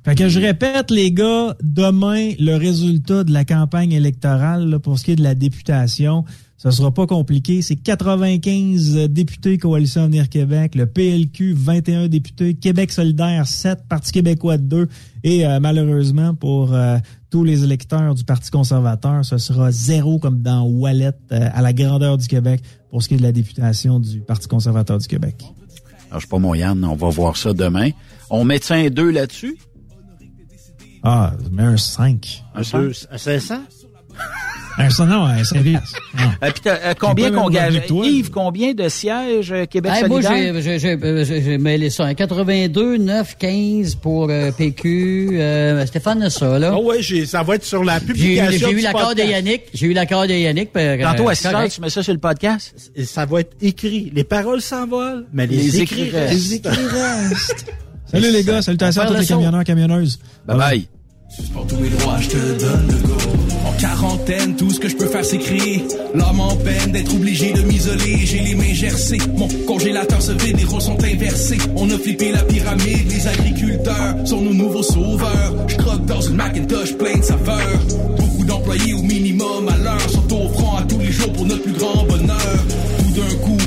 Fait 0.06 0.14
que 0.14 0.28
je 0.28 0.38
répète, 0.38 0.92
les 0.92 1.10
gars, 1.10 1.56
demain, 1.64 2.30
le 2.38 2.54
résultat 2.54 3.24
de 3.24 3.32
la 3.32 3.44
campagne 3.44 3.90
électorale 3.90 4.70
là, 4.70 4.78
pour 4.78 5.00
ce 5.00 5.04
qui 5.04 5.10
est 5.10 5.16
de 5.16 5.22
la 5.24 5.34
députation, 5.34 6.24
ça 6.56 6.70
sera 6.70 6.94
pas 6.94 7.08
compliqué. 7.08 7.60
C'est 7.60 7.74
95 7.74 9.08
députés 9.08 9.58
Coalition 9.58 10.02
Avenir 10.02 10.28
Québec, 10.28 10.76
le 10.76 10.86
PLQ 10.86 11.54
21 11.54 12.06
députés, 12.06 12.54
Québec 12.54 12.92
solidaire 12.92 13.48
7, 13.48 13.80
Parti 13.88 14.12
québécois 14.12 14.58
2 14.58 14.86
et 15.24 15.44
euh, 15.44 15.58
malheureusement 15.58 16.36
pour 16.36 16.72
euh, 16.72 16.98
tous 17.30 17.42
les 17.42 17.64
électeurs 17.64 18.14
du 18.14 18.22
Parti 18.22 18.52
conservateur, 18.52 19.24
ce 19.24 19.38
sera 19.38 19.72
zéro 19.72 20.20
comme 20.20 20.40
dans 20.40 20.62
Wallet 20.62 21.10
euh, 21.32 21.48
à 21.52 21.62
la 21.62 21.72
grandeur 21.72 22.16
du 22.16 22.28
Québec 22.28 22.60
pour 22.90 23.02
ce 23.02 23.08
qui 23.08 23.14
est 23.14 23.18
de 23.18 23.24
la 23.24 23.32
députation 23.32 23.98
du 23.98 24.20
Parti 24.20 24.46
conservateur 24.46 24.98
du 24.98 25.08
Québec. 25.08 25.44
Alors, 26.10 26.20
je 26.20 26.26
sais 26.26 26.30
pas 26.30 26.38
mon 26.38 26.54
on 26.54 26.94
va 26.94 27.08
voir 27.08 27.36
ça 27.36 27.52
demain. 27.52 27.90
On 28.30 28.44
met 28.44 28.60
un 28.70 28.88
2 28.88 29.10
là-dessus? 29.10 29.58
Ah, 31.08 31.32
mais 31.52 31.62
un 31.62 31.76
5. 31.76 32.42
Un 32.54 32.62
Deux- 32.62 32.92
à 33.12 33.16
500? 33.18 33.54
Un 34.78 34.90
5, 34.90 35.06
non, 35.06 35.24
un 35.24 35.44
sérieux. 35.44 35.78
Euh, 36.42 36.50
puis 36.50 36.60
t'as- 36.64 36.74
euh, 36.82 36.94
combien 36.98 37.30
qu'on 37.30 37.48
toi, 37.50 38.04
Yves, 38.06 38.30
combien 38.30 38.74
de 38.74 38.88
sièges 38.88 39.52
euh, 39.52 39.64
Québec 39.66 39.92
Hey, 39.94 40.08
moi, 40.08 40.20
solidaire? 40.20 40.54
j'ai- 40.56 40.62
j'ai- 40.62 40.78
j'ai 40.78 40.92
euh, 41.02 41.24
j'ai- 41.24 41.42
j'ai 41.42 41.58
mêlé 41.58 41.88
ça. 41.88 42.04
hein. 42.06 42.14
82, 42.14 42.96
9, 42.98 43.36
15 43.38 43.94
pour 43.94 44.28
euh, 44.28 44.50
PQ. 44.50 45.30
Euh, 45.32 45.86
Stéphane 45.86 46.22
a 46.22 46.28
ça, 46.30 46.58
là. 46.58 46.72
Ah 46.74 46.78
ouais, 46.80 47.00
j'ai- 47.00 47.24
ça 47.24 47.42
va 47.42 47.54
être 47.54 47.64
sur 47.64 47.84
la 47.84 47.98
J'ai 47.98 48.04
eu, 48.04 48.06
publication 48.08 48.68
j'ai 48.68 48.72
eu 48.72 48.76
du 48.76 48.82
l'accord 48.82 49.14
de. 49.14 49.20
Yannick. 49.22 49.62
J'ai 49.72 49.86
eu 49.86 49.92
l'accord 49.92 50.26
de 50.26 50.32
Yannick. 50.34 50.70
euh, 50.76 51.02
Tantôt 51.02 51.28
à 51.28 51.34
c'est 51.34 51.48
6 51.48 51.54
heures, 51.54 51.68
tu 51.68 51.80
mets 51.80 51.90
ça 51.90 52.02
sur 52.02 52.12
le 52.12 52.18
podcast? 52.20 52.74
Ça 53.04 53.24
va 53.24 53.40
être 53.40 53.56
écrit. 53.62 54.10
Les 54.14 54.24
paroles 54.24 54.60
s'envolent, 54.60 55.26
mais 55.32 55.46
les, 55.46 55.56
Les 55.56 55.80
écrits 55.80 56.02
écrits 56.02 56.10
restent. 56.18 56.32
Les 56.34 56.54
écrits 56.54 56.70
restent. 57.30 57.66
Salut 58.10 58.30
les 58.32 58.42
gars, 58.44 58.60
salutations 58.62 59.02
à 59.02 59.06
tous 59.06 59.14
les 59.14 59.26
camionneurs, 59.26 59.64
camionneuses. 59.64 60.18
Bye 60.46 60.56
bye. 60.58 60.88
Suspends 61.36 61.66
tous 61.66 61.76
mes 61.76 61.90
droits, 61.90 62.18
je 62.18 62.28
te 62.30 62.36
donne 62.36 62.88
le 62.88 63.08
go. 63.08 63.14
En 63.66 63.72
quarantaine, 63.78 64.56
tout 64.56 64.70
ce 64.70 64.80
que 64.80 64.88
je 64.88 64.96
peux 64.96 65.04
faire 65.06 65.22
c'est 65.22 65.36
crier. 65.36 65.84
L'âme 66.14 66.40
en 66.40 66.56
peine 66.56 66.92
d'être 66.92 67.14
obligé 67.14 67.52
de 67.52 67.60
m'isoler. 67.60 68.24
J'ai 68.24 68.38
les 68.38 68.54
mains 68.54 68.72
gercées, 68.72 69.18
mon 69.36 69.46
congélateur 69.66 70.22
se 70.22 70.32
vide, 70.32 70.56
les 70.56 70.64
rôles 70.64 70.80
sont 70.80 70.96
inversés. 71.04 71.58
On 71.76 71.90
a 71.90 71.98
flippé 71.98 72.32
la 72.32 72.42
pyramide, 72.42 73.10
les 73.10 73.26
agriculteurs 73.26 74.26
sont 74.26 74.40
nos 74.40 74.54
nouveaux 74.54 74.82
sauveurs. 74.82 75.68
Je 75.68 75.76
croque 75.76 76.06
dans 76.06 76.22
une 76.22 76.36
Macintosh 76.36 76.94
plein 76.94 77.18
de 77.18 77.22
saveurs. 77.22 77.80
Beaucoup 78.18 78.44
d'employés 78.46 78.94
au 78.94 79.02
minimum 79.02 79.68
à 79.68 79.76
l'heure 79.76 80.10
sont 80.10 80.32
au 80.32 80.48
front 80.54 80.78
à 80.78 80.84
tous 80.84 81.00
les 81.00 81.12
jours 81.12 81.32
pour 81.34 81.44
notre 81.44 81.62
plus 81.64 81.74
grand 81.74 82.02
bonheur. 82.04 82.64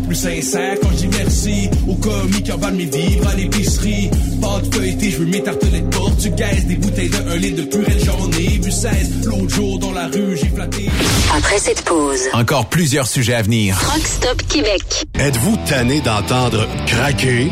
Plus 0.09 0.15
sincère 0.15 0.75
quand 0.81 0.89
je 0.89 1.05
dis 1.05 1.09
merci 1.19 1.69
aux 1.87 1.93
commis 1.93 2.41
qui 2.41 2.51
emballent 2.51 2.73
mes 2.73 2.85
vivres 2.85 3.27
à 3.27 3.35
l'épicerie. 3.35 4.09
Pas 4.41 4.59
de 4.59 4.73
feuilleté, 4.73 5.11
je 5.11 5.17
veux 5.17 5.25
mes 5.27 5.43
tartelettes 5.43 5.87
portugaises, 5.91 6.65
des 6.65 6.77
bouteilles 6.77 7.09
de 7.09 7.29
1 7.31 7.35
litre 7.35 7.57
de 7.57 7.67
purée, 7.67 7.97
j'en 8.03 8.31
ai 8.31 8.57
vu 8.57 8.71
16. 8.71 9.27
L'autre 9.27 9.49
jour 9.53 9.77
dans 9.77 9.91
la 9.91 10.07
rue, 10.07 10.35
j'ai 10.35 10.49
flatté. 10.49 10.89
Après 11.37 11.59
cette 11.59 11.83
pause, 11.83 12.21
Encore 12.33 12.65
plusieurs 12.69 13.05
sujets 13.05 13.35
à 13.35 13.43
venir. 13.43 13.77
Truck 13.79 14.01
Stop 14.03 14.41
Québec. 14.47 14.81
Êtes-vous 15.19 15.57
tanné 15.67 16.01
d'entendre 16.01 16.67
craquer, 16.87 17.51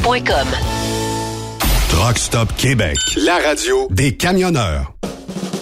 Truck 1.89 2.17
Stop 2.17 2.49
Québec, 2.57 2.97
la 3.17 3.37
radio 3.37 3.87
des 3.91 4.17
camionneurs. 4.17 4.93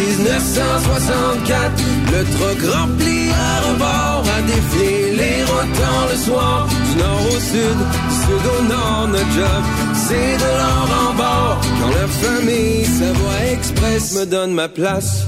1964. 0.00 1.82
Le 2.12 2.24
truck 2.36 2.74
rempli 2.74 3.30
à 3.30 3.60
rebord 3.68 4.24
a 4.36 4.42
défié 4.42 5.14
les 5.16 5.44
rotants 5.44 6.06
le 6.10 6.16
soir. 6.16 6.68
Du 6.68 6.98
nord 6.98 7.22
au 7.26 7.40
sud, 7.40 7.78
du 8.08 8.14
sud 8.22 8.44
au 8.58 8.62
nord, 8.64 9.08
notre 9.08 9.32
job, 9.32 9.62
c'est 9.94 10.36
de 10.36 10.50
l'or 10.58 10.88
en 11.08 11.14
bord. 11.14 11.60
Quand 11.80 11.90
la 11.90 12.06
famille 12.08 12.84
Savoie 12.84 13.44
Express 13.52 14.14
me 14.14 14.26
donne 14.26 14.52
ma 14.52 14.68
place. 14.68 15.26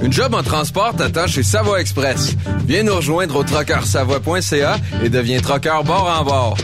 Une 0.00 0.12
job 0.12 0.34
en 0.34 0.42
transport 0.42 0.94
t'attend 0.94 1.26
chez 1.26 1.42
Savoie 1.42 1.80
Express. 1.80 2.36
Viens 2.66 2.84
nous 2.84 2.94
rejoindre 2.94 3.36
au 3.36 3.44
trockeursavoie.ca 3.44 4.76
et 5.02 5.08
deviens 5.08 5.40
trockeur 5.40 5.84
bord 5.84 6.08
en 6.20 6.24
bord. 6.24 6.56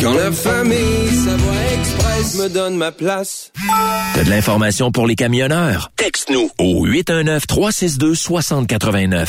Quand 0.00 0.14
la 0.14 0.32
famille 0.32 1.10
Savoie 1.10 1.52
Express 1.78 2.36
me 2.36 2.48
donne 2.48 2.74
ma 2.76 2.90
place. 2.90 3.52
T'as 4.14 4.24
de 4.24 4.30
l'information 4.30 4.90
pour 4.90 5.06
les 5.06 5.14
camionneurs? 5.14 5.92
Texte-nous 5.96 6.48
au 6.58 6.86
819-362-6089. 6.86 9.28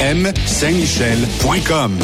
REM 0.00 0.32
Saint-Michel.com. 0.46 1.98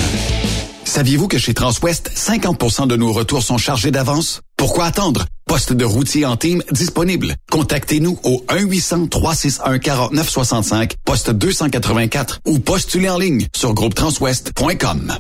Saviez-vous 0.85 1.29
que 1.29 1.39
chez 1.39 1.55
Transwest, 1.55 2.11
50% 2.15 2.89
de 2.89 2.97
nos 2.97 3.13
retours 3.13 3.43
sont 3.43 3.57
chargés 3.59 3.91
d'avance? 3.91 4.41
Pourquoi 4.57 4.87
attendre? 4.87 5.27
Poste 5.47 5.73
de 5.73 5.85
routier 5.85 6.27
en 6.27 6.37
team 6.37 6.63
disponible. 6.73 7.35
Contactez-nous 7.51 8.19
au 8.25 8.45
1-800-361-4965, 8.49 10.93
poste 11.05 11.31
284 11.31 12.41
ou 12.47 12.59
postulez 12.59 13.09
en 13.09 13.19
ligne 13.19 13.47
sur 13.55 13.73
groupetranswest.com. 13.73 15.17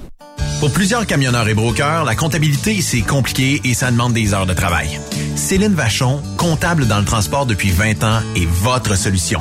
Pour 0.58 0.72
plusieurs 0.72 1.06
camionneurs 1.06 1.48
et 1.48 1.54
brokers, 1.54 2.04
la 2.04 2.16
comptabilité, 2.16 2.82
c'est 2.82 3.02
compliqué 3.02 3.60
et 3.64 3.74
ça 3.74 3.90
demande 3.90 4.12
des 4.12 4.34
heures 4.34 4.46
de 4.46 4.54
travail. 4.54 5.00
Céline 5.36 5.74
Vachon, 5.74 6.20
comptable 6.36 6.86
dans 6.86 6.98
le 6.98 7.04
transport 7.04 7.46
depuis 7.46 7.70
20 7.70 8.04
ans, 8.04 8.20
est 8.36 8.46
votre 8.46 8.96
solution. 8.96 9.40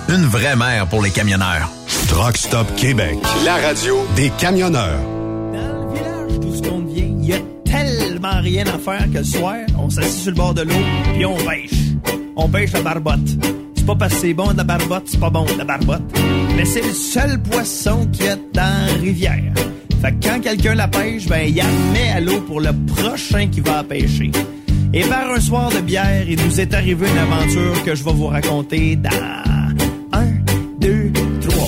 Une 0.13 0.25
vraie 0.25 0.57
mère 0.57 0.87
pour 0.87 1.01
les 1.01 1.09
camionneurs. 1.09 1.71
Truck 2.09 2.35
Stop 2.35 2.67
Québec. 2.75 3.17
La 3.45 3.55
radio 3.55 4.05
des 4.17 4.29
camionneurs. 4.31 4.99
D'où 6.41 6.53
ce 6.53 6.61
qu'on 6.61 6.79
vient, 6.79 7.05
il 7.21 7.25
y 7.27 7.33
a 7.33 7.37
tellement 7.63 8.41
rien 8.41 8.65
à 8.67 8.77
faire 8.77 9.09
que 9.09 9.19
le 9.19 9.23
soir, 9.23 9.55
on 9.79 9.89
s'assied 9.89 10.23
sur 10.23 10.31
le 10.31 10.35
bord 10.35 10.53
de 10.53 10.63
l'eau 10.63 10.83
puis 11.13 11.25
on 11.25 11.37
pêche. 11.37 11.79
On 12.35 12.49
pêche 12.49 12.73
la 12.73 12.81
barbotte. 12.81 13.19
C'est 13.73 13.85
pas 13.85 13.95
parce 13.95 14.15
que 14.15 14.19
c'est 14.19 14.33
bon 14.33 14.51
de 14.51 14.57
la 14.57 14.65
barbotte, 14.65 15.03
c'est 15.05 15.19
pas 15.19 15.29
bon 15.29 15.45
de 15.45 15.57
la 15.57 15.63
barbotte. 15.63 16.03
Mais 16.57 16.65
c'est 16.65 16.85
le 16.85 16.93
seul 16.93 17.41
poisson 17.41 18.05
qu'il 18.11 18.25
y 18.25 18.29
a 18.29 18.35
dans 18.35 18.87
la 18.87 18.93
rivière. 18.99 19.53
Fait 20.01 20.11
que 20.11 20.27
quand 20.27 20.41
quelqu'un 20.41 20.75
la 20.75 20.89
pêche, 20.89 21.25
ben 21.27 21.47
il 21.47 21.55
la 21.55 21.63
met 21.93 22.11
à 22.13 22.19
l'eau 22.19 22.41
pour 22.41 22.59
le 22.59 22.71
prochain 22.85 23.47
qui 23.47 23.61
va 23.61 23.77
la 23.77 23.83
pêcher. 23.85 24.31
Et 24.93 25.05
par 25.05 25.31
un 25.31 25.39
soir 25.39 25.69
de 25.69 25.79
bière, 25.79 26.25
il 26.27 26.37
nous 26.45 26.59
est 26.59 26.73
arrivé 26.73 27.07
une 27.09 27.17
aventure 27.17 27.81
que 27.85 27.95
je 27.95 28.03
vais 28.03 28.11
vous 28.11 28.27
raconter 28.27 28.97
dans 28.97 29.60
un, 30.13 30.27
deux, 30.79 31.11
trois. 31.41 31.67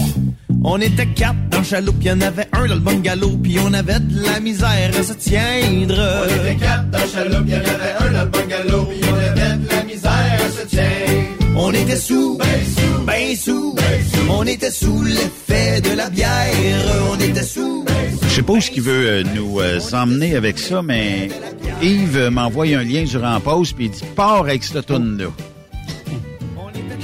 On 0.64 0.80
était 0.80 1.06
quatre 1.08 1.36
dans 1.50 1.60
le 1.60 1.64
chaloupe, 1.64 1.98
il 2.02 2.08
y 2.08 2.12
en 2.12 2.22
avait 2.22 2.48
un 2.54 2.68
dans 2.68 2.76
le 2.76 2.80
bungalow, 2.80 3.38
puis 3.42 3.58
on 3.60 3.74
avait 3.74 4.00
de 4.00 4.24
la 4.24 4.40
misère 4.40 4.92
à 4.98 5.04
se 5.04 5.14
tiendre. 5.14 5.96
On 6.22 6.26
était 6.26 6.56
quatre 6.56 6.90
dans 6.90 7.00
le 7.00 7.08
chaloupe, 7.08 7.44
il 7.48 7.54
y 7.54 7.56
en 7.56 7.60
avait 7.60 7.94
un 8.00 8.12
dans 8.14 8.24
le 8.24 8.30
bungalow, 8.30 8.86
puis 8.86 9.00
on 9.12 9.16
avait 9.16 9.58
de 9.58 9.70
la 9.70 9.84
misère 9.84 10.40
à 10.46 10.62
se 10.62 10.68
tiendre. 10.68 11.56
On 11.56 11.72
était 11.72 11.98
sous, 11.98 12.38
ben 12.38 12.46
sous, 12.76 13.04
ben 13.06 13.36
sous, 13.36 13.76
on 14.30 14.44
était 14.44 14.72
sous 14.72 15.04
l'effet 15.04 15.82
de 15.82 15.96
la 15.96 16.10
bière, 16.10 16.32
on 17.12 17.20
était 17.20 17.44
sous, 17.44 17.84
ben 17.84 17.94
sous. 18.20 18.30
Je 18.30 18.36
sais 18.36 18.42
pas 18.42 18.54
où 18.54 18.62
ce 18.62 18.72
qu'il 18.72 18.82
veut 18.82 19.08
euh, 19.08 19.24
nous 19.36 19.60
euh, 19.60 19.80
emmener 19.92 20.36
avec 20.36 20.58
ça, 20.58 20.82
mais 20.82 21.30
Yves 21.82 22.30
m'envoie 22.32 22.66
un 22.66 22.84
lien 22.84 23.04
durant 23.04 23.34
la 23.34 23.40
pause, 23.40 23.74
puis 23.74 23.86
il 23.86 23.92
dit 23.92 24.02
«Pars 24.16 24.42
avec 24.42 24.64
cette 24.64 24.86
toune-là». 24.86 25.28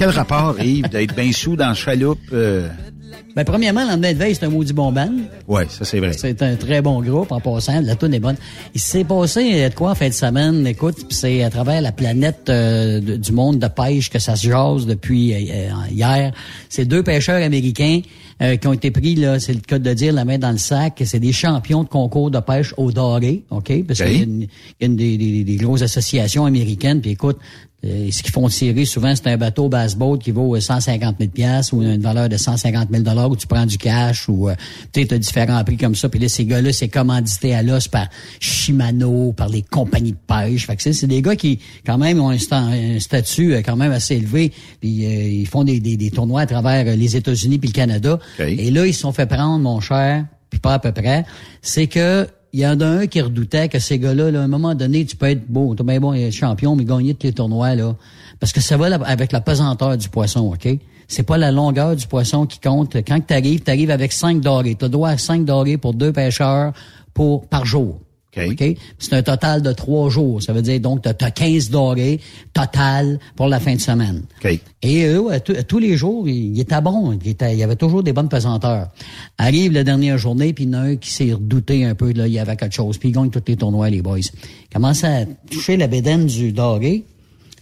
Quel 0.00 0.08
rapport, 0.08 0.58
Yves, 0.58 0.88
d'être 0.88 1.14
bien 1.14 1.30
sous 1.30 1.56
dans 1.56 1.68
le 1.68 1.74
chaloupe? 1.74 2.18
euh? 2.32 2.66
Ben, 3.36 3.44
premièrement, 3.44 3.84
l'endemain 3.84 4.14
de 4.14 4.18
veille, 4.18 4.34
c'est 4.34 4.46
un 4.46 4.48
maudit 4.48 4.72
bon 4.72 4.90
band. 4.92 5.10
Ouais, 5.46 5.66
ça 5.68 5.84
c'est 5.84 5.98
vrai. 6.00 6.14
C'est 6.14 6.40
un 6.42 6.56
très 6.56 6.80
bon 6.80 7.02
groupe 7.02 7.30
en 7.32 7.38
passant. 7.38 7.82
La 7.82 7.96
tune 7.96 8.14
est 8.14 8.18
bonne. 8.18 8.36
Il 8.74 8.80
s'est 8.80 9.04
passé 9.04 9.68
de 9.68 9.74
quoi 9.74 9.90
en 9.90 9.94
fin 9.94 10.08
de 10.08 10.14
semaine? 10.14 10.66
Écoute, 10.66 11.06
pis 11.06 11.14
c'est 11.14 11.42
à 11.42 11.50
travers 11.50 11.82
la 11.82 11.92
planète 11.92 12.48
euh, 12.48 12.98
de- 13.00 13.16
du 13.16 13.32
monde 13.32 13.58
de 13.58 13.66
pêche 13.68 14.08
que 14.08 14.18
ça 14.18 14.36
se 14.36 14.48
jase 14.48 14.86
depuis 14.86 15.34
euh, 15.34 15.68
hier. 15.90 16.32
C'est 16.70 16.86
deux 16.86 17.02
pêcheurs 17.02 17.42
américains 17.42 18.00
euh, 18.40 18.56
qui 18.56 18.66
ont 18.68 18.72
été 18.72 18.90
pris, 18.90 19.16
là, 19.16 19.38
c'est 19.38 19.52
le 19.52 19.60
cas 19.60 19.78
de 19.78 19.92
dire, 19.92 20.14
la 20.14 20.24
main 20.24 20.38
dans 20.38 20.50
le 20.52 20.56
sac. 20.58 21.02
C'est 21.04 21.20
des 21.20 21.32
champions 21.32 21.84
de 21.84 21.88
concours 21.90 22.30
de 22.30 22.40
pêche 22.40 22.72
au 22.78 22.90
doré, 22.90 23.44
OK? 23.50 23.84
Parce 23.86 24.00
OK. 24.00 24.06
qu'il 24.06 24.16
y 24.16 24.20
a 24.20 24.24
une, 24.24 24.40
il 24.42 24.48
y 24.80 24.84
a 24.84 24.86
une 24.86 24.96
des, 24.96 25.18
des- 25.18 25.44
des 25.44 25.56
grosses 25.56 25.82
associations 25.82 26.46
américaines. 26.46 27.02
Puis 27.02 27.10
écoute, 27.10 27.36
euh, 27.84 28.10
ce 28.10 28.22
qu'ils 28.22 28.32
font 28.32 28.46
tirer 28.48 28.84
souvent, 28.84 29.14
c'est 29.16 29.26
un 29.28 29.36
bateau 29.38 29.68
bass 29.70 29.94
boat 29.96 30.18
qui 30.18 30.32
vaut 30.32 30.54
euh, 30.54 30.60
150 30.60 31.16
000 31.18 31.30
pièces 31.30 31.72
ou 31.72 31.80
une 31.82 32.00
valeur 32.02 32.28
de 32.28 32.36
150 32.36 32.88
000 32.90 33.02
dollars 33.02 33.30
où 33.30 33.36
tu 33.36 33.46
prends 33.46 33.64
du 33.64 33.78
cash 33.78 34.28
ou 34.28 34.48
euh, 34.50 34.54
tu 34.92 35.00
as 35.10 35.18
différents 35.18 35.64
prix 35.64 35.76
comme 35.78 35.94
ça. 35.94 36.08
Puis 36.10 36.20
là, 36.20 36.28
ces 36.28 36.44
gars-là, 36.44 36.72
c'est 36.74 36.88
commandité 36.88 37.54
à 37.54 37.62
l'os 37.62 37.88
par 37.88 38.08
Shimano, 38.38 39.32
par 39.32 39.48
les 39.48 39.62
compagnies 39.62 40.12
de 40.12 40.16
pêche. 40.26 40.66
Fait 40.66 40.76
que 40.76 40.92
c'est 40.92 41.06
des 41.06 41.22
gars 41.22 41.36
qui, 41.36 41.58
quand 41.86 41.96
même, 41.98 42.20
ont 42.20 42.28
un, 42.30 42.36
sta- 42.36 42.96
un 42.96 43.00
statut 43.00 43.54
euh, 43.54 43.62
quand 43.64 43.76
même 43.76 43.92
assez 43.92 44.16
élevé. 44.16 44.52
Puis 44.80 45.06
euh, 45.06 45.08
ils 45.28 45.46
font 45.46 45.64
des, 45.64 45.80
des, 45.80 45.96
des 45.96 46.10
tournois 46.10 46.42
à 46.42 46.46
travers 46.46 46.86
euh, 46.86 46.96
les 46.96 47.16
États-Unis 47.16 47.58
puis 47.58 47.68
le 47.70 47.74
Canada. 47.74 48.18
Et 48.58 48.70
là, 48.70 48.86
ils 48.86 48.94
se 48.94 49.00
sont 49.00 49.12
fait 49.12 49.26
prendre, 49.26 49.58
mon 49.60 49.80
cher, 49.80 50.26
puis 50.50 50.60
pas 50.60 50.74
à 50.74 50.78
peu 50.78 50.92
près. 50.92 51.24
C'est 51.62 51.86
que 51.86 52.26
il 52.52 52.60
y 52.60 52.66
en 52.66 52.80
a 52.80 52.86
un 52.86 53.06
qui 53.06 53.20
redoutait 53.20 53.68
que 53.68 53.78
ces 53.78 53.98
gars-là, 53.98 54.30
là, 54.30 54.40
à 54.40 54.44
un 54.44 54.48
moment 54.48 54.74
donné, 54.74 55.04
tu 55.04 55.16
peux 55.16 55.26
être 55.26 55.46
beau, 55.48 55.74
t'es 55.74 55.84
bien 55.84 56.00
bon 56.00 56.12
et 56.12 56.30
champion, 56.30 56.74
mais 56.74 56.84
gagner 56.84 57.14
tous 57.14 57.26
les 57.26 57.32
tournois, 57.32 57.74
là. 57.74 57.94
Parce 58.40 58.52
que 58.52 58.60
ça 58.60 58.76
va 58.76 58.86
avec 59.04 59.32
la 59.32 59.40
pesanteur 59.40 59.96
du 59.96 60.08
poisson, 60.08 60.52
OK? 60.52 60.68
C'est 61.06 61.24
pas 61.24 61.38
la 61.38 61.50
longueur 61.50 61.96
du 61.96 62.06
poisson 62.06 62.46
qui 62.46 62.60
compte. 62.60 62.96
Quand 63.06 63.20
tu 63.26 63.34
arrives, 63.34 63.62
tu 63.62 63.70
arrives 63.70 63.90
avec 63.90 64.12
5 64.12 64.40
dorés. 64.40 64.76
Tu 64.76 64.88
dois 64.88 65.10
à 65.10 65.18
5 65.18 65.44
dorés 65.44 65.76
pour 65.76 65.92
deux 65.92 66.12
pêcheurs 66.12 66.72
pour 67.14 67.46
par 67.46 67.66
jour. 67.66 67.98
OK? 68.36 68.76
C'est 68.98 69.12
un 69.14 69.22
total 69.22 69.60
de 69.62 69.72
trois 69.72 70.08
jours. 70.08 70.42
Ça 70.42 70.52
veut 70.52 70.62
dire 70.62 70.78
donc 70.80 71.02
tu 71.02 71.08
as 71.08 71.30
15 71.30 71.70
dorés 71.70 72.20
total 72.52 73.18
pour 73.36 73.48
la 73.48 73.58
fin 73.60 73.74
de 73.74 73.80
semaine. 73.80 74.22
Et 74.82 75.04
eux, 75.06 75.30
à, 75.32 75.40
tous- 75.40 75.78
les 75.78 75.96
jours, 75.96 76.28
il, 76.28 76.58
était 76.60 76.80
bon. 76.80 77.12
Il, 77.24 77.28
était- 77.30 77.56
y 77.56 77.62
avait 77.62 77.76
toujours 77.76 78.02
des 78.02 78.12
bonnes 78.12 78.28
pesanteurs. 78.28 78.88
Arrive 79.38 79.72
la 79.72 79.84
dernière 79.84 80.18
journée, 80.18 80.52
puis 80.52 80.64
il 80.64 80.70
y 80.70 80.76
en 80.76 80.78
a 80.78 80.82
un 80.82 80.96
qui 80.96 81.10
s'est 81.10 81.32
redouté 81.32 81.84
un 81.84 81.94
peu, 81.94 82.12
là, 82.12 82.26
il 82.26 82.32
y 82.32 82.38
avait 82.38 82.56
quelque 82.56 82.74
chose. 82.74 82.98
Puis 82.98 83.08
il 83.08 83.12
gagne 83.12 83.30
tous 83.30 83.42
les 83.46 83.56
tournois, 83.56 83.90
les 83.90 84.02
boys. 84.02 84.18
Il 84.20 84.72
commence 84.72 85.02
à 85.04 85.24
toucher 85.50 85.76
la 85.76 85.86
bédaine 85.86 86.26
du 86.26 86.52
doré. 86.52 87.04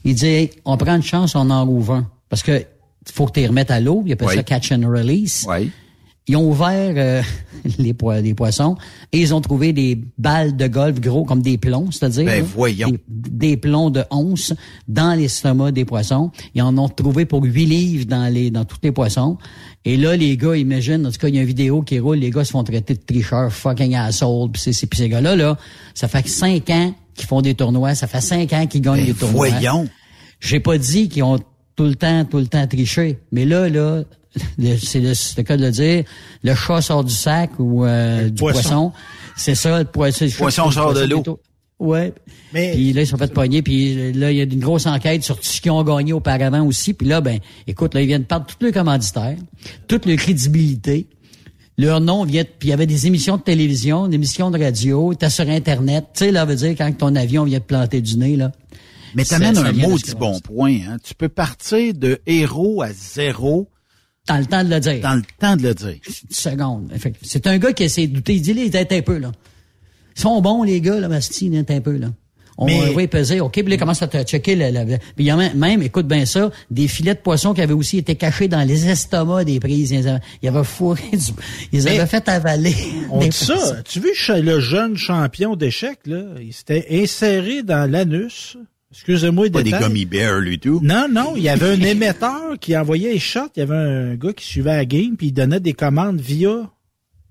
Il 0.04 0.14
dit, 0.14 0.26
Hey, 0.26 0.50
on 0.64 0.76
prend 0.76 0.96
une 0.96 1.02
chance, 1.02 1.34
on 1.34 1.50
en 1.50 1.64
rouvre 1.64 1.94
un. 1.94 2.10
Parce 2.28 2.42
que 2.42 2.64
faut 3.10 3.26
que 3.26 3.40
tu 3.40 3.46
remettes 3.46 3.70
à 3.70 3.80
l'eau. 3.80 4.02
Il 4.06 4.12
appelle 4.12 4.28
Oui. 4.28 4.34
ça 4.36 4.42
catch 4.42 4.70
and 4.72 4.86
release. 4.86 5.46
Ils 6.28 6.36
ont 6.36 6.48
ouvert 6.48 6.92
euh, 6.96 7.22
les, 7.78 7.94
poi- 7.94 8.20
les 8.20 8.34
poissons 8.34 8.76
et 9.12 9.20
ils 9.20 9.34
ont 9.34 9.40
trouvé 9.40 9.72
des 9.72 9.98
balles 10.18 10.56
de 10.56 10.66
golf 10.66 11.00
gros 11.00 11.24
comme 11.24 11.42
des 11.42 11.58
plombs, 11.58 11.88
c'est-à-dire 11.90 12.24
Ben, 12.26 12.42
voyons. 12.44 12.90
Des, 12.90 13.00
des 13.08 13.56
plombs 13.56 13.90
de 13.90 14.04
once 14.10 14.52
dans 14.86 15.14
l'estomac 15.18 15.72
des 15.72 15.84
poissons. 15.84 16.30
Ils 16.54 16.62
en 16.62 16.76
ont 16.78 16.88
trouvé 16.88 17.24
pour 17.24 17.42
huit 17.44 17.66
livres 17.66 18.04
dans 18.06 18.32
les 18.32 18.50
dans 18.50 18.64
tous 18.64 18.78
les 18.82 18.92
poissons. 18.92 19.38
Et 19.84 19.96
là, 19.96 20.16
les 20.16 20.36
gars, 20.36 20.54
imagine, 20.56 21.06
en 21.06 21.10
tout 21.10 21.18
cas, 21.18 21.28
il 21.28 21.34
y 21.36 21.38
a 21.38 21.40
une 21.42 21.46
vidéo 21.46 21.82
qui 21.82 21.98
roule, 21.98 22.18
les 22.18 22.30
gars 22.30 22.44
se 22.44 22.50
font 22.50 22.62
traiter 22.64 22.94
de 22.94 23.00
tricheurs, 23.00 23.50
fucking 23.52 23.94
asshole, 23.94 24.50
puis 24.52 24.60
ces, 24.72 24.86
puis 24.86 24.98
ces 24.98 25.08
gars-là, 25.08 25.34
là, 25.34 25.56
ça 25.94 26.08
fait 26.08 26.28
cinq 26.28 26.68
ans 26.70 26.92
qu'ils 27.14 27.26
font 27.26 27.40
des 27.40 27.54
tournois, 27.54 27.94
ça 27.94 28.06
fait 28.06 28.20
cinq 28.20 28.52
ans 28.52 28.66
qu'ils 28.66 28.82
gagnent 28.82 29.06
des 29.06 29.14
tournois. 29.14 29.48
Ben, 29.48 29.54
voyons. 29.58 29.88
J'ai 30.40 30.60
pas 30.60 30.76
dit 30.78 31.08
qu'ils 31.08 31.22
ont 31.22 31.38
tout 31.74 31.84
le 31.84 31.94
temps, 31.94 32.24
tout 32.24 32.38
le 32.38 32.46
temps 32.48 32.66
triché. 32.66 33.18
Mais 33.32 33.44
là, 33.46 33.68
là, 33.68 34.02
c'est 34.82 35.00
le, 35.00 35.12
le 35.36 35.42
cas 35.42 35.56
de 35.56 35.62
le 35.64 35.70
dire, 35.70 36.04
le 36.42 36.54
chat 36.54 36.80
sort 36.82 37.04
du 37.04 37.12
sac 37.14 37.50
ou 37.58 37.84
euh, 37.84 38.28
du 38.28 38.34
poisson. 38.34 38.60
poisson. 38.60 38.92
C'est 39.36 39.54
ça, 39.54 39.78
le 39.78 39.84
poisson. 39.84 40.24
le 40.24 40.30
Poisson 40.36 40.70
sort 40.70 40.94
de 40.94 41.04
l'eau. 41.04 41.22
Ouais. 41.78 42.12
Puis 42.52 42.92
là, 42.92 43.02
ils 43.02 43.06
sont 43.06 43.16
fait 43.16 43.32
pogner. 43.32 43.62
Puis 43.62 44.12
là, 44.12 44.32
il 44.32 44.36
y 44.38 44.40
a 44.40 44.44
une 44.44 44.58
grosse 44.58 44.86
enquête 44.86 45.22
sur 45.22 45.36
tout 45.36 45.44
ce 45.44 45.60
qu'ils 45.60 45.70
ont 45.70 45.84
gagné 45.84 46.12
auparavant 46.12 46.64
aussi. 46.66 46.92
Puis 46.92 47.06
là, 47.06 47.20
ben, 47.20 47.38
écoute, 47.68 47.94
là, 47.94 48.00
ils 48.00 48.06
viennent 48.08 48.24
perdre 48.24 48.46
tous 48.46 48.56
leurs 48.64 48.72
commanditaires, 48.74 49.36
toute 49.86 50.04
leur 50.06 50.16
crédibilité. 50.16 51.06
Leur 51.76 52.00
nom 52.00 52.24
vient, 52.24 52.42
de- 52.42 52.48
puis 52.48 52.68
il 52.68 52.70
y 52.70 52.74
avait 52.74 52.86
des 52.86 53.06
émissions 53.06 53.36
de 53.36 53.42
télévision, 53.42 54.08
des 54.08 54.16
émissions 54.16 54.50
de 54.50 54.58
radio, 54.58 55.14
t'as 55.14 55.30
sur 55.30 55.48
Internet. 55.48 56.06
Tu 56.14 56.24
sais, 56.24 56.32
là, 56.32 56.44
veut 56.44 56.56
dire 56.56 56.70
quand 56.76 56.90
ton 56.98 57.14
avion 57.14 57.44
vient 57.44 57.60
de 57.60 57.64
planter 57.64 58.00
du 58.00 58.16
nez, 58.16 58.34
là. 58.34 58.50
Mais 59.14 59.22
Ça- 59.22 59.38
t'amènes 59.38 59.58
un 59.58 59.72
maudit 59.72 60.14
bon 60.18 60.40
point. 60.40 60.74
Hein? 60.88 60.96
Tu 61.04 61.14
peux 61.14 61.28
partir 61.28 61.94
de 61.94 62.18
héros 62.26 62.82
à 62.82 62.92
zéro. 62.92 63.68
Dans 64.28 64.38
le 64.38 64.46
temps 64.46 64.62
de 64.64 64.70
le 64.70 64.80
dire. 64.80 65.00
Dans 65.00 65.14
le 65.14 65.22
temps 65.38 65.56
de 65.56 65.62
le 65.62 65.74
dire. 65.74 65.96
Une 66.06 66.34
seconde. 66.34 66.92
C'est 67.22 67.46
un 67.46 67.58
gars 67.58 67.72
qui 67.72 67.84
essaie 67.84 68.06
de 68.06 68.14
douter. 68.14 68.34
Il 68.34 68.42
dit, 68.42 68.54
là, 68.54 68.62
il 68.62 68.76
était 68.76 68.96
un 68.96 69.02
peu, 69.02 69.18
là. 69.18 69.32
Ils 70.16 70.20
sont 70.20 70.40
bons, 70.40 70.62
les 70.64 70.80
gars, 70.80 70.98
là, 71.00 71.08
Bastille, 71.08 71.64
t'es 71.64 71.74
un 71.74 71.80
peu, 71.80 71.96
là. 71.96 72.08
On 72.60 72.66
Mais- 72.66 72.92
va 72.92 73.02
y 73.02 73.06
peser, 73.06 73.40
OK, 73.40 73.52
puis 73.52 73.62
là, 73.62 73.74
il 73.74 73.78
commence 73.78 74.02
à 74.02 74.08
te 74.08 74.20
checker. 74.24 74.56
Le- 74.56 74.96
puis 74.96 74.98
il 75.18 75.26
y 75.26 75.30
a 75.30 75.36
même- 75.54 75.80
écoute 75.80 76.08
bien 76.08 76.26
ça, 76.26 76.50
des 76.72 76.88
filets 76.88 77.14
de 77.14 77.20
poisson 77.20 77.54
qui 77.54 77.60
avaient 77.62 77.72
aussi 77.72 77.98
été 77.98 78.16
cachés 78.16 78.48
dans 78.48 78.66
les 78.66 78.88
estomacs 78.88 79.46
des 79.46 79.60
prises. 79.60 79.92
Ils 79.92 80.08
avaient, 80.08 80.18
ils 80.42 80.48
avaient 80.48 80.64
fourré 80.64 81.04
du... 81.12 81.18
Ils 81.70 81.84
Mais- 81.84 82.00
avaient 82.00 82.08
fait 82.08 82.28
avaler. 82.28 82.74
On 83.12 83.20
dit 83.20 83.30
ça. 83.30 83.80
Tu 83.84 84.00
veux 84.00 84.12
che- 84.12 84.40
le 84.42 84.58
jeune 84.58 84.96
champion 84.96 85.54
d'échecs, 85.54 86.00
là, 86.06 86.22
il 86.42 86.52
s'était 86.52 86.84
inséré 86.90 87.62
dans 87.62 87.88
l'anus. 87.88 88.56
Excusez-moi 88.90 89.50
Pas 89.50 89.62
des 89.62 89.70
gummy 89.70 90.06
bears, 90.06 90.40
lui, 90.40 90.58
tout. 90.58 90.80
Non, 90.82 91.06
non, 91.10 91.34
il 91.36 91.42
y 91.42 91.48
avait 91.50 91.72
un 91.72 91.80
émetteur 91.82 92.58
qui 92.58 92.76
envoyait 92.76 93.12
les 93.12 93.18
shots. 93.18 93.50
Il 93.56 93.60
y 93.60 93.62
avait 93.62 93.76
un 93.76 94.14
gars 94.14 94.32
qui 94.32 94.44
suivait 94.46 94.76
la 94.76 94.84
game, 94.86 95.14
puis 95.16 95.26
il 95.28 95.32
donnait 95.32 95.60
des 95.60 95.74
commandes 95.74 96.18
via 96.20 96.70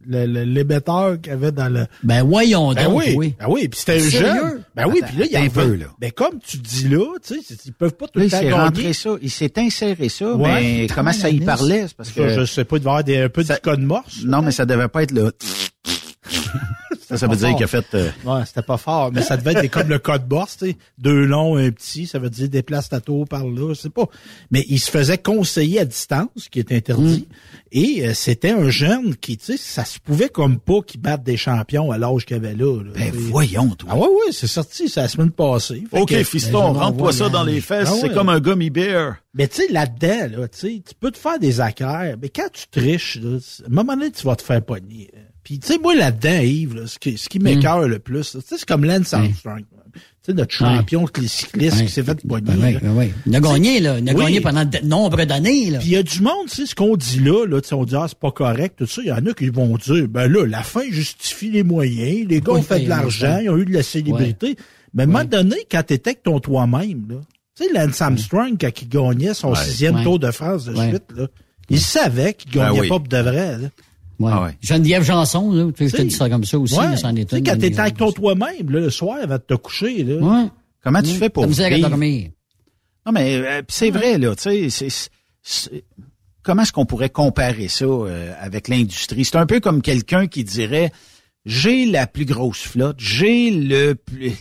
le- 0.09 0.25
le- 0.25 0.43
l'émetteur 0.43 1.19
qu'il 1.19 1.31
y 1.31 1.35
avait 1.35 1.51
dans 1.51 1.67
le... 1.67 1.87
Ben 2.03 2.23
voyons 2.23 2.73
Ben 2.73 2.85
donc, 2.85 2.99
oui, 2.99 3.13
oui. 3.17 3.35
ben 3.39 3.47
oui, 3.49 3.67
puis 3.67 3.79
c'était 3.79 3.95
un 3.97 3.99
Sérieux? 4.09 4.27
jeune. 4.27 4.63
Ben 4.75 4.85
oui, 4.87 5.01
puis 5.05 5.17
là, 5.17 5.25
il 5.25 5.31
y 5.31 5.35
a 5.35 5.41
un 5.41 5.49
peu, 5.49 5.73
là. 5.75 5.87
Ben 5.99 6.11
comme 6.11 6.39
tu 6.45 6.57
dis 6.59 6.87
là, 6.89 7.03
tu 7.25 7.41
sais, 7.41 7.55
ils 7.65 7.73
peuvent 7.73 7.95
pas 7.95 8.07
tout 8.07 8.19
Là, 8.19 8.25
le 8.25 8.27
il 8.27 8.31
temps 8.31 8.37
s'est 8.37 8.43
gagner. 8.45 8.55
rentré 8.57 8.93
ça, 8.93 9.09
il 9.21 9.29
s'est 9.31 9.53
inséré 9.59 10.07
ça, 10.09 10.33
Ouais. 10.35 10.61
mais 10.61 10.87
comment 10.93 11.11
ça 11.11 11.29
y 11.29 11.39
parlait? 11.41 11.85
C'est 11.87 11.97
parce 11.97 12.09
Ça, 12.09 12.15
que 12.15 12.29
je 12.39 12.45
sais 12.45 12.63
pas, 12.65 12.77
il 12.77 12.79
devait 12.81 12.87
y 12.89 12.91
avoir 12.91 13.03
des, 13.03 13.17
un 13.17 13.29
peu 13.29 13.43
de 13.43 13.53
code 13.61 13.81
morse. 13.81 14.19
non, 14.23 14.41
mais 14.43 14.51
ça 14.51 14.65
devait 14.65 14.87
pas 14.87 15.01
être 15.03 15.11
le. 15.11 15.31
ça, 17.07 17.17
ça 17.17 17.27
veut 17.27 17.35
dire 17.35 17.55
qu'il 17.55 17.63
a 17.63 17.67
fait. 17.67 17.85
euh, 17.93 18.09
Ouais, 18.25 18.41
c'était 18.45 18.61
pas 18.61 18.77
fort, 18.77 19.11
mais 19.13 19.21
ça 19.21 19.37
devait 19.37 19.53
être 19.65 19.71
comme 19.71 19.87
le 19.89 19.99
code 19.99 20.29
Morse, 20.29 20.57
tu 20.57 20.67
sais, 20.71 20.77
deux 20.97 21.25
longs, 21.25 21.55
un 21.57 21.71
petit, 21.71 22.05
ça 22.07 22.19
veut 22.19 22.29
dire 22.29 22.49
déplace 22.49 22.89
ta 22.89 22.99
tour 22.99 23.27
par 23.27 23.45
là, 23.45 23.73
je 23.73 23.79
sais 23.81 23.89
pas. 23.89 24.05
Mais 24.51 24.65
il 24.67 24.79
se 24.79 24.91
faisait 24.91 25.17
conseiller 25.17 25.79
à 25.79 25.85
distance, 25.85 26.29
ce 26.35 26.49
qui 26.49 26.59
est 26.59 26.71
interdit, 26.71 27.27
et 27.71 28.07
euh, 28.07 28.13
c'était 28.13 28.51
un 28.51 28.69
jeune 28.69 29.15
qui, 29.15 29.37
tu 29.37 29.45
sais, 29.45 29.57
ça 29.57 29.85
se 29.85 29.99
pouvait 29.99 30.29
comme 30.29 30.57
pas 30.59 30.81
qu'il 30.85 30.99
batte 31.01 31.23
des 31.23 31.37
champions 31.37 31.91
à 31.91 31.97
l'âge 31.97 32.25
qu'il 32.25 32.35
avait 32.35 32.55
là. 32.55 32.83
là. 32.83 32.91
Ben 32.95 33.11
voyons, 33.13 33.69
toi. 33.75 33.89
Ah 33.93 33.97
ouais, 33.97 34.07
ouais, 34.07 34.31
c'est 34.31 34.47
sorti, 34.47 34.89
c'est 34.89 35.01
la 35.01 35.07
semaine 35.07 35.31
passée. 35.31 35.83
OK, 35.91 36.09
que- 36.09 36.23
fiston, 36.23 36.73
Ben, 36.73 36.79
rentre-toi 36.79 37.13
ça 37.13 37.29
dans 37.29 37.43
les 37.43 37.61
fesses, 37.61 37.89
Ah 37.91 37.97
c'est 38.01 38.13
comme 38.13 38.29
un 38.29 38.39
gummy 38.39 38.69
bear. 38.69 39.15
Mais 39.33 39.47
tu 39.47 39.57
sais, 39.61 39.71
là-dedans, 39.71 40.39
là, 40.41 40.47
tu 40.47 40.57
sais, 40.59 40.81
tu 40.87 40.95
peux 40.99 41.11
te 41.11 41.17
faire 41.17 41.37
des 41.39 41.61
acquères, 41.61 42.15
mais 42.21 42.29
quand 42.29 42.47
tu 42.51 42.65
triches, 42.71 43.19
là, 43.21 43.37
à 43.37 43.67
un 43.67 43.69
moment 43.73 43.95
donné, 43.95 44.11
tu 44.11 44.25
vas 44.25 44.35
te 44.35 44.41
faire 44.41 44.61
pogner. 44.63 45.11
Puis, 45.47 45.59
tu 45.59 45.67
sais, 45.67 45.79
moi, 45.79 45.95
là-dedans, 45.95 46.41
Yves, 46.41 46.75
là, 46.75 46.87
ce 46.87 46.99
qui, 46.99 47.17
ce 47.17 47.29
qui 47.29 47.39
m'écœure 47.39 47.87
le 47.87 47.99
plus, 47.99 48.33
là, 48.35 48.41
tu 48.41 48.47
sais, 48.49 48.55
c'est 48.57 48.65
comme 48.67 48.83
Lance 48.83 49.13
Armstrong. 49.13 49.63
Tu 49.93 50.01
sais, 50.21 50.33
notre 50.33 50.53
champion 50.53 51.05
clé- 51.05 51.25
cycliste 51.29 51.77
Ouais. 51.77 51.85
qui 51.85 51.91
s'est 51.93 52.03
fait. 52.03 52.19
Ben 52.25 52.41
là. 52.45 52.53
ben 52.81 52.81
oui. 52.97 53.13
Il 53.25 53.33
a 53.33 53.39
gagné, 53.39 53.79
là. 53.79 53.97
Il 53.97 54.09
a 54.09 54.13
Oui. 54.13 54.25
gagné 54.25 54.41
pendant 54.41 54.65
de 54.65 54.77
nombre 54.83 55.23
d'années, 55.23 55.69
là. 55.69 55.79
Puis 55.79 55.87
il 55.87 55.93
y 55.93 55.95
a 55.95 56.03
du 56.03 56.21
monde, 56.21 56.47
tu 56.49 56.55
sais, 56.57 56.65
ce 56.65 56.75
qu'on 56.75 56.97
dit 56.97 57.21
là, 57.21 57.45
là, 57.45 57.61
tu 57.61 57.69
sais, 57.69 57.75
on 57.75 57.85
dit, 57.85 57.95
ah, 57.95 58.07
c'est 58.09 58.19
pas 58.19 58.31
correct, 58.31 58.75
tout 58.77 58.87
ça. 58.87 59.01
Il 59.01 59.07
y 59.07 59.11
en 59.13 59.25
a 59.25 59.33
qui 59.33 59.47
vont 59.47 59.77
dire, 59.77 60.09
ben 60.09 60.27
là, 60.29 60.45
la 60.45 60.63
fin 60.63 60.81
justifie 60.89 61.49
les 61.49 61.63
moyens, 61.63 62.27
les 62.27 62.41
gars 62.41 62.51
ont 62.51 62.61
fait 62.61 62.81
de 62.81 62.89
l'argent, 62.89 63.39
ils 63.41 63.49
ont 63.49 63.57
eu 63.57 63.63
de 63.63 63.71
la 63.73 63.83
célébrité. 63.83 64.57
Mais 64.93 65.03
à 65.03 65.05
un 65.05 65.07
moment 65.07 65.23
donné, 65.23 65.55
quand 65.71 65.83
t'étais 65.83 66.09
avec 66.09 66.23
ton 66.23 66.41
toi-même, 66.41 67.05
là, 67.09 67.15
tu 67.55 67.63
sais, 67.63 67.69
Lance 67.73 68.01
Armstrong, 68.01 68.57
quand 68.59 68.81
il 68.81 68.89
gagnait 68.89 69.33
son 69.33 69.51
Ouais. 69.51 69.63
sixième 69.63 69.95
Ouais. 69.95 70.03
Tour 70.03 70.19
de 70.19 70.29
France 70.31 70.65
de 70.65 70.73
Ouais. 70.73 70.89
suite, 70.89 71.03
là, 71.15 71.27
il 71.69 71.79
savait 71.79 72.33
qu'il 72.33 72.51
gagnait 72.51 72.67
Ah 72.79 72.81
oui. 72.81 72.89
pas 72.89 72.99
pour 72.99 73.07
de 73.07 73.17
vrai, 73.17 73.57
là. 73.59 73.69
Ouais. 74.19 74.31
Ah 74.33 74.43
ouais. 74.45 74.57
Geneviève 74.61 75.03
Janson, 75.03 75.51
là, 75.51 75.71
tu 75.71 75.83
sais, 75.87 75.89
je 75.95 76.01
te 76.03 76.07
dis 76.07 76.15
ça 76.15 76.29
comme 76.29 76.43
ça 76.43 76.57
aussi, 76.57 76.75
Ouais. 76.77 76.85
là, 76.85 76.97
c'en 76.97 77.15
est 77.15 77.25
Tu 77.25 77.31
sais, 77.35 77.37
une, 77.39 77.45
quand 77.45 77.57
t'étais 77.57 77.79
avec 77.79 77.97
toi-même, 77.97 78.69
le 78.69 78.89
soir, 78.89 79.19
avant 79.21 79.35
de 79.35 79.41
te 79.41 79.53
coucher, 79.53 80.03
là. 80.03 80.15
Ouais. 80.15 80.47
Comment 80.83 81.01
tu 81.01 81.11
fais 81.13 81.29
pour 81.29 81.43
à 81.43 81.47
vivre? 81.47 81.89
dormir. 81.89 82.29
Non, 83.05 83.11
mais 83.11 83.35
euh, 83.37 83.61
pis 83.61 83.73
c'est 83.75 83.89
vrai, 83.91 84.17
là, 84.17 84.35
tu 84.35 84.69
sais, 84.69 84.89
c'est- 85.43 85.83
comment 86.43 86.63
est-ce 86.63 86.71
qu'on 86.73 86.85
pourrait 86.85 87.09
comparer 87.09 87.67
ça 87.67 87.85
euh, 87.85 88.33
avec 88.39 88.67
l'industrie? 88.67 89.23
C'est 89.25 89.37
un 89.37 89.45
peu 89.45 89.59
comme 89.59 89.81
quelqu'un 89.81 90.27
qui 90.27 90.43
dirait, 90.43 90.91
j'ai 91.45 91.85
la 91.85 92.07
plus 92.07 92.25
grosse 92.25 92.61
flotte, 92.61 92.97
j'ai 92.99 93.51
le 93.51 93.95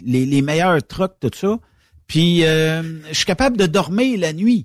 les, 0.04 0.24
les 0.26 0.42
meilleurs 0.42 0.84
trucks, 0.86 1.14
tout 1.20 1.30
ça, 1.34 1.58
puis 2.06 2.44
euh, 2.44 2.82
je 3.10 3.14
suis 3.14 3.24
capable 3.26 3.56
de 3.56 3.66
dormir 3.66 4.18
la 4.20 4.32
nuit. 4.32 4.64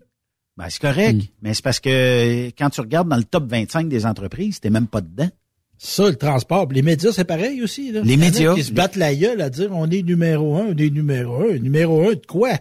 Ben, 0.57 0.69
c'est 0.69 0.82
correct, 0.82 1.15
Mm. 1.15 1.28
mais 1.41 1.53
c'est 1.53 1.64
parce 1.64 1.80
que 1.80 2.48
quand 2.57 2.69
tu 2.69 2.82
regardes 2.82 3.07
dans 3.10 3.18
le 3.18 3.23
top 3.23 3.45
25 3.49 3.88
des 3.90 4.06
entreprises, 4.06 4.60
t'es 4.60 4.69
même 4.69 4.88
pas 4.88 5.02
dedans. 5.02 5.30
Ça, 5.78 6.07
le 6.10 6.15
transport. 6.15 6.68
Les 6.72 6.84
médias, 6.84 7.11
c'est 7.11 7.23
pareil 7.26 7.64
aussi, 7.64 7.91
là. 7.91 8.02
Les 8.03 8.18
médias. 8.18 8.53
Qui 8.53 8.64
se 8.64 8.72
battent 8.72 8.98
la 8.98 9.15
gueule 9.15 9.41
à 9.41 9.49
dire, 9.49 9.72
on 9.72 9.90
est 9.90 10.03
numéro 10.03 10.56
un, 10.57 10.68
on 10.68 10.78
est 10.78 10.90
numéro 10.91 11.41
un. 11.41 11.57
Numéro 11.57 12.07
un 12.07 12.14
de 12.14 12.26
quoi? 12.28 12.52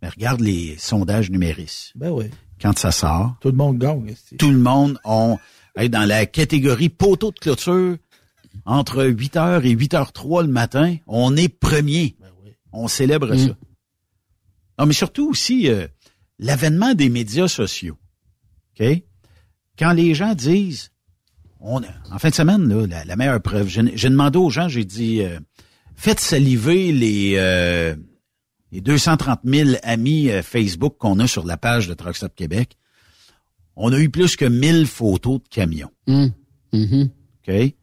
Mais 0.00 0.08
regarde 0.08 0.40
les 0.40 0.76
sondages 0.78 1.30
numéristes. 1.30 1.92
Ben 1.96 2.10
oui. 2.10 2.26
Quand 2.60 2.78
ça 2.78 2.92
sort, 2.92 3.36
Tout 3.40 3.48
le 3.48 3.56
monde 3.56 3.78
gagne. 3.78 4.14
tout 4.38 4.50
le 4.50 4.58
monde 4.58 4.98
ont 5.04 5.38
hey, 5.76 5.88
dans 5.90 6.04
la 6.04 6.26
catégorie 6.26 6.88
poteau 6.88 7.32
de 7.32 7.38
clôture 7.38 7.96
entre 8.64 9.04
8h 9.04 9.64
et 9.64 9.74
8h03 9.74 10.42
le 10.42 10.48
matin, 10.52 10.96
on 11.08 11.36
est 11.36 11.48
premier. 11.48 12.14
On 12.72 12.86
célèbre 12.86 13.34
ça. 13.34 13.56
Non, 14.78 14.86
mais 14.86 14.92
surtout 14.92 15.30
aussi 15.30 15.68
euh, 15.68 15.88
l'avènement 16.38 16.94
des 16.94 17.08
médias 17.08 17.48
sociaux. 17.48 17.96
OK? 18.78 18.86
Quand 19.78 19.92
les 19.92 20.14
gens 20.14 20.34
disent 20.34 20.90
on 21.60 21.82
en 22.10 22.18
fin 22.18 22.30
de 22.30 22.34
semaine 22.34 22.68
là, 22.68 22.86
la, 22.86 23.04
la 23.04 23.16
meilleure 23.16 23.42
preuve, 23.42 23.68
j'ai 23.68 24.10
demandé 24.10 24.38
aux 24.38 24.50
gens, 24.50 24.68
j'ai 24.68 24.84
dit 24.84 25.22
euh, 25.22 25.40
faites 25.96 26.20
saliver 26.20 26.92
les 26.92 27.34
euh, 27.36 27.96
les 28.70 28.80
230 28.80 29.40
000 29.44 29.70
amis 29.82 30.30
euh, 30.30 30.42
Facebook 30.42 30.96
qu'on 30.98 31.18
a 31.18 31.26
sur 31.26 31.44
la 31.44 31.56
page 31.56 31.88
de 31.88 31.94
Truck 31.94 32.16
Stop 32.16 32.34
Québec 32.34 32.76
on 33.80 33.92
a 33.92 33.98
eu 33.98 34.10
plus 34.10 34.36
que 34.36 34.44
1000 34.44 34.86
photos 34.86 35.40
de 35.40 35.48
camions. 35.48 35.90
Hum. 36.08 36.32
Mhm. 36.72 37.10
OK? 37.48 37.74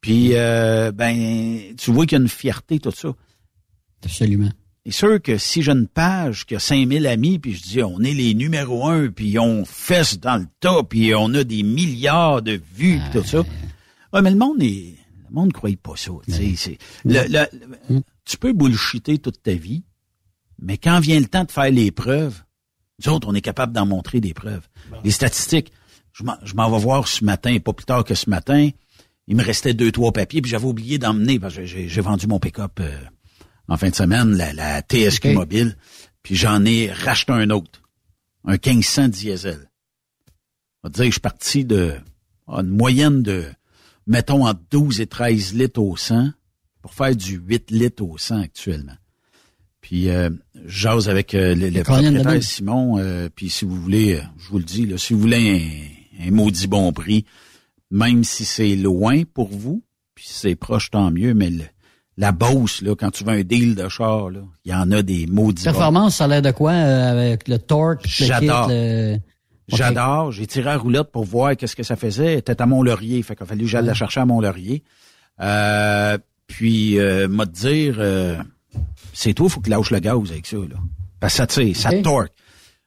Puis, 0.00 0.30
euh, 0.34 0.92
ben, 0.92 1.74
tu 1.76 1.92
vois 1.92 2.06
qu'il 2.06 2.16
y 2.16 2.20
a 2.20 2.22
une 2.22 2.28
fierté, 2.28 2.78
tout 2.78 2.92
ça. 2.92 3.12
Absolument. 4.04 4.50
C'est 4.84 4.92
sûr 4.92 5.22
que 5.22 5.38
si 5.38 5.62
j'ai 5.62 5.70
une 5.72 5.86
page 5.86 6.44
qui 6.44 6.56
a 6.56 6.58
5000 6.58 7.06
amis, 7.06 7.38
puis 7.38 7.54
je 7.54 7.62
dis, 7.62 7.82
on 7.82 8.00
est 8.00 8.14
les 8.14 8.34
numéros 8.34 8.86
un, 8.88 9.08
puis 9.10 9.38
on 9.38 9.64
fesse 9.64 10.18
dans 10.18 10.36
le 10.38 10.46
tas, 10.58 10.82
puis 10.82 11.14
on 11.14 11.32
a 11.34 11.44
des 11.44 11.62
milliards 11.62 12.42
de 12.42 12.60
vues, 12.74 12.98
puis 13.12 13.20
tout 13.20 13.26
ça. 13.26 13.44
Ouais, 14.12 14.22
mais 14.22 14.30
le 14.30 14.36
monde 14.36 14.60
est, 14.60 14.96
le 15.28 15.34
monde 15.34 15.48
ne 15.48 15.52
croit 15.52 15.70
pas 15.80 15.92
ça. 15.96 16.10
tu 16.26 16.32
sais, 16.32 16.54
c'est- 16.56 16.78
le- 17.04 17.28
le- 17.88 18.00
tu 18.24 18.36
peux 18.38 18.52
bullshiter 18.52 19.18
toute 19.18 19.40
ta 19.42 19.54
vie, 19.54 19.84
mais 20.60 20.78
quand 20.78 20.98
vient 20.98 21.20
le 21.20 21.26
temps 21.26 21.44
de 21.44 21.52
faire 21.52 21.70
les 21.70 21.92
preuves, 21.92 22.42
nous 23.04 23.12
autres, 23.12 23.28
on 23.28 23.34
est 23.34 23.40
capable 23.40 23.72
d'en 23.72 23.86
montrer 23.86 24.20
des 24.20 24.34
preuves. 24.34 24.66
Les 25.04 25.10
statistiques, 25.12 25.70
je 26.12 26.24
m'en 26.24 26.36
je 26.44 26.54
m'en 26.54 26.68
vais 26.70 26.78
voir 26.82 27.06
ce 27.06 27.24
matin, 27.24 27.56
pas 27.60 27.72
plus 27.72 27.86
tard 27.86 28.02
que 28.04 28.14
ce 28.16 28.28
matin, 28.28 28.68
il 29.28 29.36
me 29.36 29.42
restait 29.44 29.74
deux, 29.74 29.92
trois 29.92 30.12
papiers, 30.12 30.42
puis 30.42 30.50
j'avais 30.50 30.66
oublié 30.66 30.98
d'emmener, 30.98 31.38
parce 31.38 31.54
que 31.54 31.64
j'ai 31.64 31.88
j'ai 31.88 32.00
vendu 32.00 32.26
mon 32.26 32.40
pick-up 32.40 32.80
euh, 32.80 32.98
en 33.72 33.78
fin 33.78 33.88
de 33.88 33.94
semaine, 33.94 34.36
la, 34.36 34.52
la 34.52 34.82
TSQ 34.82 35.32
mobile, 35.32 35.76
puis 36.22 36.34
j'en 36.36 36.62
ai 36.66 36.92
racheté 36.92 37.32
un 37.32 37.48
autre, 37.48 37.80
un 38.44 38.52
1500 38.52 39.08
diesel. 39.08 39.70
On 40.82 40.88
va 40.88 40.90
dire, 40.90 41.06
je 41.06 41.10
suis 41.12 41.20
parti 41.20 41.64
de 41.64 41.94
ah, 42.48 42.60
une 42.60 42.68
moyenne 42.68 43.22
de, 43.22 43.44
mettons, 44.06 44.46
entre 44.46 44.60
12 44.70 45.00
et 45.00 45.06
13 45.06 45.54
litres 45.54 45.80
au 45.80 45.96
100 45.96 46.32
pour 46.82 46.92
faire 46.92 47.16
du 47.16 47.36
8 47.36 47.70
litres 47.70 48.02
au 48.04 48.18
100 48.18 48.42
actuellement. 48.42 48.96
Puis, 49.80 50.10
euh, 50.10 50.28
j'ose 50.66 51.08
avec 51.08 51.34
euh, 51.34 51.54
le, 51.54 51.70
propriétaire. 51.82 52.42
Simon, 52.42 52.98
euh, 52.98 53.30
puis 53.34 53.48
si 53.48 53.64
vous 53.64 53.80
voulez, 53.80 54.16
euh, 54.16 54.22
je 54.38 54.48
vous 54.50 54.58
le 54.58 54.64
dis, 54.64 54.84
là, 54.84 54.98
si 54.98 55.14
vous 55.14 55.20
voulez 55.20 55.88
un, 56.20 56.26
un 56.28 56.30
maudit 56.30 56.66
bon 56.66 56.92
prix, 56.92 57.24
même 57.90 58.22
si 58.22 58.44
c'est 58.44 58.76
loin 58.76 59.22
pour 59.32 59.48
vous, 59.48 59.82
puis 60.14 60.26
si 60.26 60.34
c'est 60.34 60.56
proche, 60.56 60.90
tant 60.90 61.10
mieux, 61.10 61.32
mais 61.32 61.48
le- 61.48 61.64
la 62.16 62.32
Beauce, 62.32 62.82
là, 62.82 62.94
quand 62.94 63.10
tu 63.10 63.24
veux 63.24 63.32
un 63.32 63.42
deal 63.42 63.74
de 63.74 63.88
char, 63.88 64.30
là, 64.30 64.40
il 64.64 64.70
y 64.70 64.74
en 64.74 64.90
a 64.90 65.02
des 65.02 65.26
maudits. 65.26 65.64
Performance, 65.64 66.16
ça 66.16 66.24
a 66.24 66.28
l'air 66.28 66.42
de 66.42 66.50
quoi 66.50 66.72
euh, 66.72 67.10
avec 67.10 67.48
le 67.48 67.58
torque? 67.58 68.06
J'adore. 68.06 68.68
le-. 68.68 69.18
J'adore. 69.68 70.32
J'ai 70.32 70.46
tiré 70.46 70.70
à 70.70 70.76
roulotte 70.76 71.10
pour 71.10 71.24
voir 71.24 71.56
qu'est-ce 71.56 71.76
que 71.76 71.82
ça 71.82 71.96
faisait. 71.96 72.32
Elle 72.32 72.38
était 72.38 72.60
à 72.60 72.66
Mont-Laurier. 72.66 73.22
Fait 73.22 73.34
qu'il 73.34 73.44
a 73.44 73.46
fallu 73.46 73.62
que 73.62 73.70
j'aille 73.70 73.86
la 73.86 73.94
chercher 73.94 74.20
à 74.20 74.26
Mont-Laurier. 74.26 74.82
Euh, 75.40 76.18
puis, 76.46 76.98
euh, 76.98 77.28
m'a 77.28 77.46
te 77.46 77.52
dire, 77.52 77.96
euh, 77.98 78.36
c'est 79.12 79.34
toi, 79.34 79.48
faut 79.48 79.60
que 79.60 79.64
tu 79.64 79.70
lâches 79.70 79.90
le 79.90 80.00
gaz 80.00 80.30
avec 80.30 80.46
ça, 80.46 80.56
là. 80.56 80.76
Parce 81.20 81.34
que 81.34 81.36
ça, 81.38 81.46
tu 81.46 81.54
sais, 81.54 81.74
ça 81.74 81.90
torque. 82.02 82.32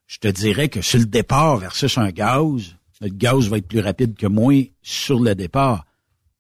Je 0.07 0.19
te 0.19 0.27
dirais 0.27 0.69
que 0.69 0.81
sur 0.81 0.99
le 0.99 1.05
départ 1.05 1.57
versus 1.57 1.97
un 1.97 2.09
gaz, 2.09 2.75
le 3.01 3.09
gaz 3.09 3.47
va 3.47 3.57
être 3.57 3.67
plus 3.67 3.79
rapide 3.79 4.15
que 4.15 4.27
moi 4.27 4.53
sur 4.81 5.19
le 5.19 5.33
départ. 5.33 5.85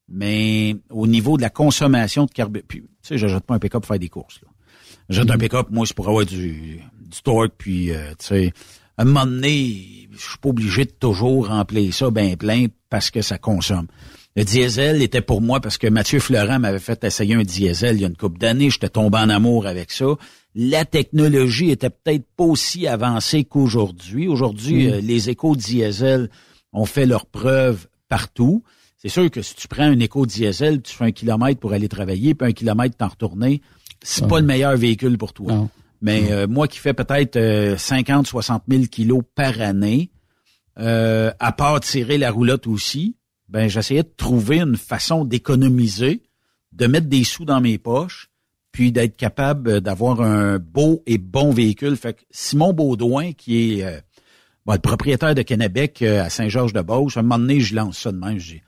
Mais 0.07 0.75
au 0.89 1.07
niveau 1.07 1.37
de 1.37 1.41
la 1.41 1.49
consommation 1.49 2.25
de 2.25 2.31
carburant, 2.31 2.63
puis, 2.67 2.81
tu 2.81 2.87
sais, 3.01 3.17
j'achète 3.17 3.43
pas 3.43 3.55
un 3.55 3.59
pick-up 3.59 3.81
pour 3.81 3.87
faire 3.87 3.99
des 3.99 4.09
courses, 4.09 4.39
là. 4.41 4.49
J'achète 5.09 5.31
un 5.31 5.37
pick-up, 5.37 5.67
moi, 5.69 5.85
c'est 5.85 5.95
pour 5.95 6.07
avoir 6.07 6.25
du, 6.25 6.79
du 6.99 7.21
torque, 7.23 7.53
puis, 7.57 7.91
euh, 7.91 8.11
tu 8.19 8.25
sais, 8.27 8.53
à 8.97 9.01
un 9.03 9.05
moment 9.05 9.25
donné, 9.25 10.07
je 10.11 10.17
suis 10.29 10.37
pas 10.39 10.49
obligé 10.49 10.85
de 10.85 10.91
toujours 10.91 11.47
remplir 11.49 11.93
ça 11.93 12.09
bien 12.11 12.35
plein 12.35 12.67
parce 12.89 13.11
que 13.11 13.21
ça 13.21 13.37
consomme. 13.37 13.87
Le 14.37 14.43
diesel 14.43 15.01
était 15.01 15.21
pour 15.21 15.41
moi 15.41 15.59
parce 15.59 15.77
que 15.77 15.87
Mathieu 15.87 16.19
Florent 16.19 16.59
m'avait 16.59 16.79
fait 16.79 17.03
essayer 17.03 17.35
un 17.35 17.43
diesel 17.43 17.95
il 17.95 18.01
y 18.01 18.03
a 18.05 18.07
une 18.07 18.17
couple 18.17 18.37
d'années. 18.37 18.69
J'étais 18.69 18.89
tombé 18.89 19.17
en 19.17 19.29
amour 19.29 19.65
avec 19.65 19.91
ça. 19.91 20.05
La 20.55 20.85
technologie 20.85 21.71
était 21.71 21.89
peut-être 21.89 22.25
pas 22.35 22.43
aussi 22.45 22.87
avancée 22.87 23.43
qu'aujourd'hui. 23.45 24.27
Aujourd'hui, 24.27 24.87
Mm. 24.87 24.91
euh, 24.93 25.01
les 25.01 25.29
échos 25.29 25.55
diesel 25.55 26.29
ont 26.73 26.85
fait 26.85 27.05
leurs 27.05 27.25
preuves 27.25 27.87
partout. 28.09 28.63
C'est 29.05 29.21
sûr 29.21 29.29
que 29.29 29.43
si 29.43 29.53
tu 29.53 29.67
prends 29.67 29.83
un 29.83 29.99
éco-diesel, 29.99 30.81
tu 30.81 30.95
fais 30.95 31.05
un 31.05 31.11
kilomètre 31.11 31.59
pour 31.59 31.73
aller 31.73 31.87
travailler, 31.87 32.33
puis 32.33 32.49
un 32.49 32.53
kilomètre 32.53 32.97
t'en 32.97 33.07
retourner, 33.07 33.61
c'est 34.01 34.27
pas 34.27 34.39
le 34.39 34.45
meilleur 34.47 34.75
véhicule 34.75 35.17
pour 35.19 35.31
toi. 35.31 35.69
Mais 36.01 36.31
euh, 36.31 36.47
moi 36.47 36.67
qui 36.67 36.79
fais 36.79 36.93
peut-être 36.93 37.35
euh, 37.35 37.77
50, 37.77 38.25
60 38.25 38.63
000 38.67 38.83
kilos 38.85 39.21
par 39.35 39.61
année, 39.61 40.09
euh, 40.79 41.31
à 41.39 41.51
part 41.51 41.79
tirer 41.81 42.17
la 42.17 42.31
roulotte 42.31 42.65
aussi, 42.65 43.15
ben 43.47 43.67
j'essayais 43.67 44.01
de 44.01 44.11
trouver 44.17 44.59
une 44.59 44.75
façon 44.75 45.23
d'économiser, 45.23 46.23
de 46.73 46.87
mettre 46.87 47.07
des 47.07 47.23
sous 47.23 47.45
dans 47.45 47.61
mes 47.61 47.77
poches, 47.77 48.29
puis 48.71 48.91
d'être 48.91 49.15
capable 49.15 49.81
d'avoir 49.81 50.19
un 50.19 50.57
beau 50.57 51.01
et 51.05 51.17
bon 51.17 51.51
véhicule. 51.51 51.95
Fait 51.95 52.15
que 52.15 52.23
Simon 52.31 52.73
Baudouin, 52.73 53.33
qui 53.33 53.79
est 53.79 53.85
euh, 53.85 54.01
bon, 54.65 54.73
le 54.73 54.79
propriétaire 54.79 55.33
de 55.33 55.43
Kennebec 55.43 56.01
euh, 56.01 56.23
à 56.23 56.29
Saint-Georges-de-Beauce, 56.29 57.15
à 57.15 57.21
un 57.21 57.23
moment 57.23 57.39
donné, 57.39 57.61
je 57.61 57.73
lance 57.73 57.99
ça 57.99 58.11
de 58.11 58.17
même. 58.17 58.37
Je 58.37 58.55
dis, 58.55 58.61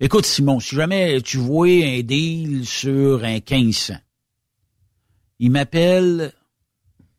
écoute 0.00 0.26
Simon, 0.26 0.60
si 0.60 0.74
jamais 0.76 1.20
tu 1.22 1.36
vois 1.38 1.66
un 1.68 2.00
deal 2.02 2.66
sur 2.66 3.24
un 3.24 3.34
1500, 3.34 3.94
il 5.38 5.50
m'appelle 5.50 6.32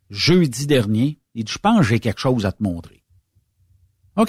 jeudi 0.09 0.67
dernier. 0.67 1.19
Il 1.33 1.45
dit, 1.45 1.51
je 1.53 1.57
pense 1.59 1.77
que 1.79 1.83
j'ai 1.85 1.99
quelque 1.99 2.19
chose 2.19 2.45
à 2.45 2.51
te 2.51 2.61
montrer. 2.61 3.03
OK. 4.17 4.27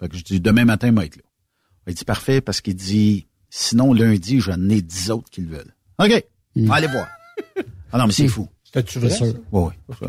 Fait 0.00 0.08
que 0.08 0.16
je 0.16 0.22
dis, 0.24 0.40
demain 0.40 0.64
matin, 0.64 0.88
il 0.88 0.94
va 0.94 1.04
être 1.04 1.16
là. 1.16 1.22
Il 1.86 1.94
dit, 1.94 2.04
parfait, 2.04 2.40
parce 2.40 2.60
qu'il 2.60 2.74
dit, 2.74 3.26
sinon, 3.50 3.92
lundi, 3.92 4.40
j'en 4.40 4.68
ai 4.70 4.80
dix 4.82 5.10
autres 5.10 5.28
qui 5.30 5.42
le 5.42 5.56
veulent. 5.56 5.74
OK. 5.98 6.24
Allez 6.70 6.86
voir. 6.86 7.06
Ah 7.92 7.98
non, 7.98 8.06
mais 8.06 8.12
c'est 8.12 8.28
fou. 8.28 8.48
C'est-tu 8.64 8.98
vrai, 8.98 9.10
ça? 9.10 9.26
Oui, 9.52 9.72
oui. 10.00 10.08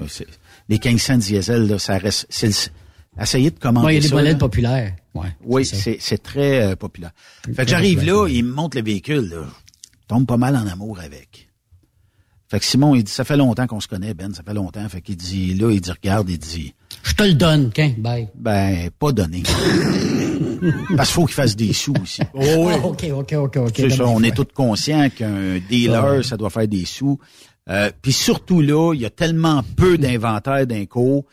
Les 0.69 0.79
1500 0.79 1.17
diesel, 1.17 1.67
là, 1.67 1.77
ça 1.77 1.97
reste... 1.97 2.25
C'est 2.29 2.47
le- 2.47 2.71
Essayez 3.19 3.51
de 3.51 3.59
commander 3.59 3.85
Ouais, 3.87 3.97
il 3.97 4.03
y 4.03 4.13
a 4.13 4.21
des 4.23 4.29
là. 4.31 4.35
populaires. 4.35 4.95
Ouais, 5.13 5.27
Oui, 5.45 5.65
c'est 5.65 6.23
très 6.23 6.71
euh, 6.71 6.75
populaire. 6.75 7.11
Fait 7.55 7.63
que 7.65 7.69
j'arrive 7.69 8.03
là, 8.03 8.27
il 8.27 8.43
me 8.45 8.51
montre 8.53 8.77
le 8.77 8.83
véhicule, 8.83 9.29
là. 9.29 9.45
Je 10.01 10.07
tombe 10.07 10.25
pas 10.25 10.37
mal 10.37 10.55
en 10.55 10.65
amour 10.67 10.99
avec. 10.99 11.49
Fait 12.49 12.59
que 12.59 12.65
Simon, 12.65 12.93
il 12.95 13.03
dit, 13.03 13.11
ça 13.11 13.23
fait 13.23 13.37
longtemps 13.37 13.65
qu'on 13.67 13.79
se 13.79 13.87
connaît, 13.87 14.13
Ben, 14.13 14.33
ça 14.33 14.43
fait 14.43 14.53
longtemps. 14.53 14.87
Fait 14.89 15.01
qu'il 15.01 15.15
dit, 15.15 15.53
là, 15.55 15.71
il 15.71 15.81
dit, 15.81 15.91
regarde, 15.91 16.29
il 16.29 16.37
dit, 16.37 16.73
Je 17.03 17.13
te 17.13 17.23
le 17.23 17.33
donne, 17.33 17.71
qu'un, 17.71 17.93
bye. 17.97 18.27
ben, 18.35 18.89
pas 18.99 19.11
donné. 19.11 19.43
Parce 20.95 21.09
qu'il 21.09 21.15
faut 21.15 21.25
qu'il 21.25 21.35
fasse 21.35 21.55
des 21.55 21.73
sous 21.73 21.93
aussi. 22.01 22.21
Ah, 22.35 22.77
OK, 22.85 23.05
OK, 23.13 23.33
OK, 23.33 23.57
OK. 23.57 23.73
C'est 23.75 23.89
ça, 23.89 24.07
on 24.07 24.21
est 24.23 24.35
tous 24.35 24.47
conscients 24.53 25.09
qu'un 25.09 25.59
dealer, 25.69 26.03
Ouais. 26.17 26.23
ça 26.23 26.37
doit 26.37 26.49
faire 26.49 26.67
des 26.67 26.85
sous. 26.85 27.19
Euh, 27.69 27.89
Puis 28.01 28.11
surtout 28.13 28.61
là, 28.61 28.93
il 28.93 29.01
y 29.01 29.05
a 29.05 29.09
tellement 29.09 29.63
peu 29.77 29.97
d'inventaire 29.97 30.67
d'un 30.67 30.85
co 30.85 31.25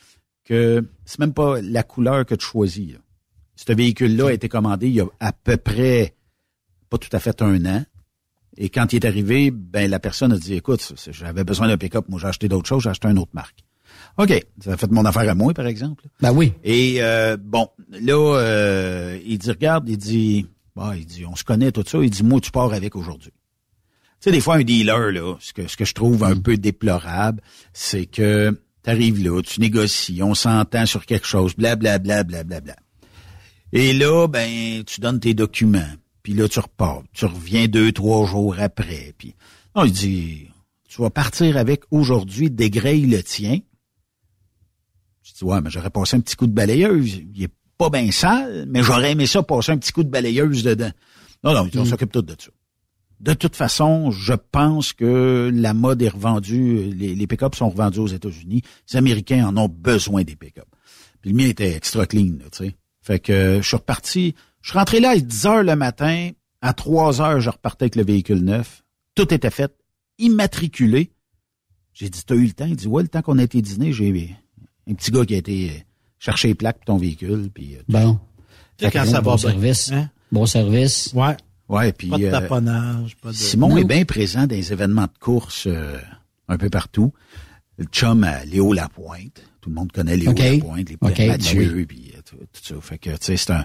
que 0.51 0.85
c'est 1.05 1.21
même 1.21 1.33
pas 1.33 1.61
la 1.63 1.85
couleur 1.85 2.27
que 2.27 2.35
tu 2.35 2.45
choisis. 2.45 2.95
là. 2.95 2.99
Ce 3.55 3.73
véhicule-là 3.73 4.31
a 4.31 4.33
été 4.33 4.49
commandé 4.49 4.89
il 4.89 4.95
y 4.95 5.01
a 5.01 5.07
à 5.21 5.33
peu 5.33 5.57
près 5.57 6.17
pas 6.89 6.99
tout 6.99 7.09
à 7.13 7.21
fait 7.21 7.41
un 7.41 7.65
an. 7.67 7.85
Et 8.57 8.69
quand 8.69 8.93
il 8.93 8.97
est 8.97 9.07
arrivé, 9.07 9.53
ben 9.53 9.89
la 9.89 10.01
personne 10.01 10.33
a 10.33 10.37
dit 10.37 10.55
écoute, 10.55 10.93
j'avais 11.13 11.45
besoin 11.45 11.69
d'un 11.69 11.77
pick-up, 11.77 12.07
moi 12.09 12.19
j'ai 12.19 12.27
acheté 12.27 12.49
d'autres 12.49 12.67
choses, 12.67 12.83
j'ai 12.83 12.91
acheté 12.91 13.07
une 13.07 13.21
autre 13.21 13.31
marque. 13.33 13.61
OK, 14.19 14.45
ça 14.61 14.73
a 14.73 14.77
fait 14.77 14.91
mon 14.91 15.05
affaire 15.05 15.31
à 15.31 15.37
moi, 15.37 15.55
par 15.55 15.69
exemple. 15.69 16.05
Ben 16.21 16.33
oui. 16.33 16.53
Et 16.65 16.97
euh, 16.99 17.37
bon, 17.37 17.69
là, 17.89 18.37
euh, 18.39 19.21
il 19.25 19.39
dit, 19.39 19.51
regarde, 19.51 19.89
il 19.89 19.99
dit, 19.99 20.47
bah, 20.75 20.95
il 20.97 21.07
dit, 21.07 21.25
on 21.27 21.37
se 21.37 21.45
connaît 21.45 21.71
tout 21.71 21.85
ça. 21.87 21.99
Il 22.03 22.11
dit, 22.11 22.25
moi, 22.25 22.41
tu 22.41 22.51
pars 22.51 22.73
avec 22.73 22.97
aujourd'hui. 22.97 23.31
Tu 23.31 24.25
sais, 24.25 24.33
des 24.33 24.41
fois, 24.41 24.57
un 24.57 24.65
dealer, 24.65 25.13
là, 25.13 25.37
ce 25.39 25.53
que, 25.53 25.69
ce 25.69 25.77
que 25.77 25.85
je 25.85 25.95
trouve 25.95 26.25
un 26.25 26.37
peu 26.37 26.57
déplorable, 26.57 27.41
c'est 27.73 28.07
que 28.07 28.59
tu 28.85 28.91
arrives 28.91 29.23
là, 29.23 29.41
tu 29.43 29.61
négocies, 29.61 30.23
on 30.23 30.35
s'entend 30.35 30.87
sur 30.87 31.07
quelque 31.07 31.27
chose, 31.27 31.55
blablabla, 31.55 32.25
blablabla. 32.25 32.61
Bla, 32.61 32.61
bla. 32.61 32.77
Et 33.73 33.93
là, 33.93 34.27
ben, 34.27 34.83
tu 34.85 35.01
donnes 35.01 35.21
tes 35.21 35.35
documents, 35.35 35.93
puis 36.23 36.35
là, 36.35 36.49
tu 36.49 36.59
repars. 36.59 37.03
Tu 37.13 37.25
reviens 37.25 37.69
deux, 37.69 37.93
trois 37.93 38.27
jours 38.27 38.57
après. 38.59 39.15
Puis, 39.17 39.35
non, 39.77 39.85
il 39.85 39.93
dit, 39.93 40.49
tu 40.89 41.01
vas 41.03 41.11
partir 41.11 41.57
avec 41.57 41.83
aujourd'hui, 41.91 42.51
dégraille 42.51 43.07
le 43.07 43.23
tien. 43.23 43.59
Je 45.23 45.33
dis, 45.33 45.45
ouais, 45.45 45.61
mais 45.61 45.71
j'aurais 45.71 45.91
passé 45.91 46.17
un 46.17 46.21
petit 46.21 46.35
coup 46.35 46.49
de 46.49 46.53
balayeuse. 46.53 47.23
Il 47.35 47.45
est 47.45 47.53
pas 47.79 47.91
bien 47.91 48.11
sale, 48.11 48.67
mais 48.69 48.83
j'aurais 48.83 49.13
aimé 49.13 49.27
ça 49.27 49.43
passer 49.43 49.73
un 49.73 49.79
petit 49.79 49.93
coup 49.93 50.03
de 50.03 50.11
balayeuse 50.11 50.65
dedans. 50.65 50.91
Non, 51.45 51.55
non, 51.55 51.71
on 51.75 51.85
s'occupe 51.85 52.13
tout 52.13 52.23
de 52.23 52.35
ça. 52.39 52.51
De 53.21 53.35
toute 53.35 53.55
façon, 53.55 54.11
je 54.11 54.33
pense 54.33 54.95
que 54.95 55.51
la 55.55 55.75
mode 55.75 56.01
est 56.01 56.09
revendue, 56.09 56.91
les, 56.95 57.15
les 57.15 57.27
pick-up 57.27 57.55
sont 57.55 57.69
revendus 57.69 57.99
aux 57.99 58.07
États-Unis. 58.07 58.63
Les 58.91 58.97
Américains 58.97 59.47
en 59.47 59.57
ont 59.59 59.69
besoin 59.69 60.23
des 60.23 60.37
pick-up. 60.37 60.65
Puis 61.21 61.31
le 61.31 61.37
mien 61.37 61.47
était 61.47 61.75
extra 61.75 62.07
clean, 62.07 62.39
là, 62.39 62.47
tu 62.51 62.65
sais. 62.65 62.77
Fait 63.03 63.19
que 63.19 63.33
euh, 63.33 63.63
je 63.63 63.69
suis 63.69 63.77
reparti. 63.77 64.35
Je 64.63 64.71
suis 64.71 64.79
rentré 64.79 65.01
là 65.01 65.11
à 65.11 65.19
10 65.19 65.47
heures 65.47 65.63
le 65.63 65.77
matin. 65.77 66.31
À 66.63 66.73
3 66.73 67.21
heures, 67.21 67.41
je 67.41 67.51
repartais 67.51 67.85
avec 67.85 67.97
le 67.97 68.05
véhicule 68.05 68.43
neuf. 68.43 68.83
Tout 69.15 69.33
était 69.33 69.51
fait, 69.51 69.73
immatriculé. 70.19 71.11
J'ai 71.93 72.09
dit, 72.09 72.23
t'as 72.25 72.35
eu 72.35 72.47
le 72.47 72.53
temps? 72.53 72.67
Il 72.67 72.77
dit, 72.77 72.87
ouais, 72.87 73.03
le 73.03 73.09
temps 73.09 73.23
qu'on 73.23 73.39
a 73.39 73.43
été 73.43 73.61
dîner, 73.61 73.93
j'ai 73.93 74.37
un 74.89 74.95
petit 74.95 75.11
gars 75.11 75.25
qui 75.25 75.35
a 75.35 75.39
été 75.39 75.71
euh, 75.71 75.81
chercher 76.19 76.49
les 76.49 76.55
plaques 76.55 76.77
pour 76.77 76.87
ton 76.87 76.97
véhicule. 76.97 77.51
Puis, 77.53 77.77
euh, 77.77 77.83
Bon. 77.89 78.19
Fait 78.79 78.91
que 78.91 78.93
quand 78.95 79.05
bon, 79.05 79.11
ça 79.11 79.17
va 79.17 79.23
bon 79.23 79.37
service. 79.37 79.93
Hein? 79.93 80.11
Bon 80.33 80.47
service. 80.47 81.13
Ouais. 81.15 81.37
Ouais, 81.71 81.93
puis 81.93 82.09
Pas 82.09 82.19
de 82.19 82.25
euh, 82.25 82.31
taponnage, 82.31 83.17
pas 83.17 83.31
de... 83.31 83.35
Simon 83.35 83.69
Non. 83.69 83.77
est 83.79 83.85
bien 83.85 84.05
présent 84.05 84.47
dans 84.47 84.57
les 84.57 84.73
événements 84.73 85.05
de 85.05 85.19
course 85.21 85.67
euh, 85.67 85.99
un 86.49 86.59
peu 86.59 86.69
partout. 86.69 87.13
Le 87.79 87.85
chum 87.85 88.25
à 88.25 88.45
Léo 88.45 88.73
Lapointe. 88.73 89.43
Tout 89.61 89.71
le 89.71 89.77
monde 89.77 89.93
connaît 89.93 90.17
Léo. 90.17 90.33
Lapointe, 90.33 90.89
les 90.89 90.97
OK, 91.01 91.19
Mathieu, 91.21 91.75
ben 91.75 91.87
puis 91.87 92.13
euh, 92.17 92.21
tout, 92.29 92.37
tout 92.37 92.75
ça. 92.75 92.75
Fait 92.81 92.99
que, 92.99 93.11
tu 93.11 93.17
sais, 93.21 93.37
c'est 93.37 93.53
un, 93.53 93.65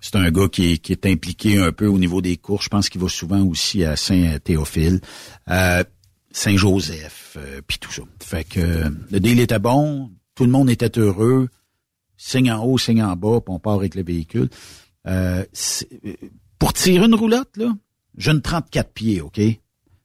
c'est 0.00 0.16
un 0.16 0.30
gars 0.30 0.48
qui 0.48 0.72
est, 0.72 0.78
qui 0.78 0.92
est 0.92 1.06
impliqué 1.06 1.58
un 1.58 1.72
peu 1.72 1.86
au 1.86 1.98
niveau 1.98 2.20
des 2.20 2.36
courses. 2.36 2.64
Je 2.64 2.68
pense 2.68 2.88
qu'il 2.88 3.00
va 3.00 3.08
souvent 3.08 3.42
aussi 3.44 3.84
à 3.84 3.96
Saint-Théophile, 3.96 5.00
euh, 5.50 5.84
Saint-Joseph, 6.30 7.36
euh, 7.36 7.60
puis 7.66 7.78
tout 7.78 7.92
ça. 7.92 8.02
Fait 8.22 8.44
que 8.44 8.60
euh, 8.60 8.90
le 9.10 9.20
deal 9.20 9.40
était 9.40 9.58
bon. 9.58 10.10
Tout 10.34 10.44
le 10.44 10.50
monde 10.50 10.70
était 10.70 10.98
heureux. 10.98 11.48
Signe 12.16 12.50
en 12.50 12.64
haut, 12.64 12.78
signe 12.78 13.02
en 13.02 13.14
bas, 13.16 13.40
puis 13.40 13.54
on 13.54 13.58
part 13.58 13.74
avec 13.74 13.94
le 13.94 14.02
véhicule. 14.02 14.48
Pour 16.58 16.72
tirer 16.72 17.06
une 17.06 17.14
roulotte, 17.14 17.56
là, 17.56 17.72
j'ai 18.16 18.30
une 18.32 18.42
34 18.42 18.92
pieds, 18.92 19.20
OK? 19.20 19.36
Fait 19.36 19.60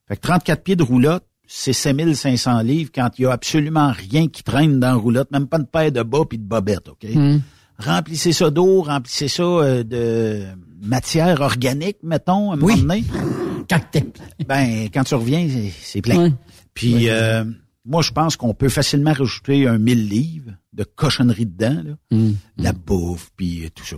que 0.10 0.22
34 0.22 0.64
pieds 0.64 0.76
de 0.76 0.84
roulotte, 0.84 1.26
c'est 1.48 1.74
7500 1.74 2.62
livres 2.62 2.92
quand 2.94 3.10
il 3.18 3.24
y 3.24 3.26
a 3.26 3.32
absolument 3.32 3.92
rien 3.92 4.28
qui 4.28 4.44
traîne 4.44 4.80
dans 4.80 4.88
la 4.88 4.96
roulotte, 4.96 5.32
même 5.32 5.48
pas 5.48 5.58
une 5.58 5.66
paire 5.68 5.92
de 5.92 6.04
bas 6.04 6.26
puis 6.28 6.38
de 6.38 6.44
bobettes, 6.44 6.90
OK? 6.90 7.06
Hmm. 7.14 7.40
Remplissez 7.80 8.34
ça 8.34 8.50
d'eau, 8.52 8.82
remplissez 8.84 9.28
ça 9.28 9.44
euh, 9.44 9.84
de 9.84 10.44
matière 10.82 11.42
organique, 11.42 11.98
mettons, 12.04 12.52
à 12.52 12.54
un 12.54 12.58
moment 12.58 12.76
donné. 12.78 13.04
Ben, 14.48 14.90
quand 14.94 15.04
tu 15.04 15.16
reviens, 15.16 15.48
c'est- 15.82 16.02
plein. 16.02 16.32
Puis, 16.74 17.10
euh, 17.10 17.44
moi, 17.86 18.02
je 18.02 18.12
pense 18.12 18.36
qu'on 18.36 18.54
peut 18.54 18.70
facilement 18.70 19.14
rajouter 19.14 19.68
un 19.68 19.78
1000 19.78 20.08
livres 20.08 20.52
de 20.74 20.84
cochonnerie 20.84 21.46
dedans, 21.46 21.82
là. 21.84 21.94
Hmm. 22.12 22.34
la 22.58 22.74
bouffe, 22.74 23.32
puis 23.36 23.66
euh, 23.66 23.70
tout 23.74 23.86
ça. 23.86 23.96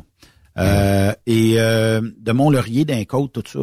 Euh, 0.58 1.14
et 1.26 1.56
euh, 1.60 2.02
de 2.18 2.32
Mont-Laurier, 2.32 2.86
d'un 2.86 3.04
côte, 3.06 3.34
tout 3.34 3.44
ça, 3.46 3.60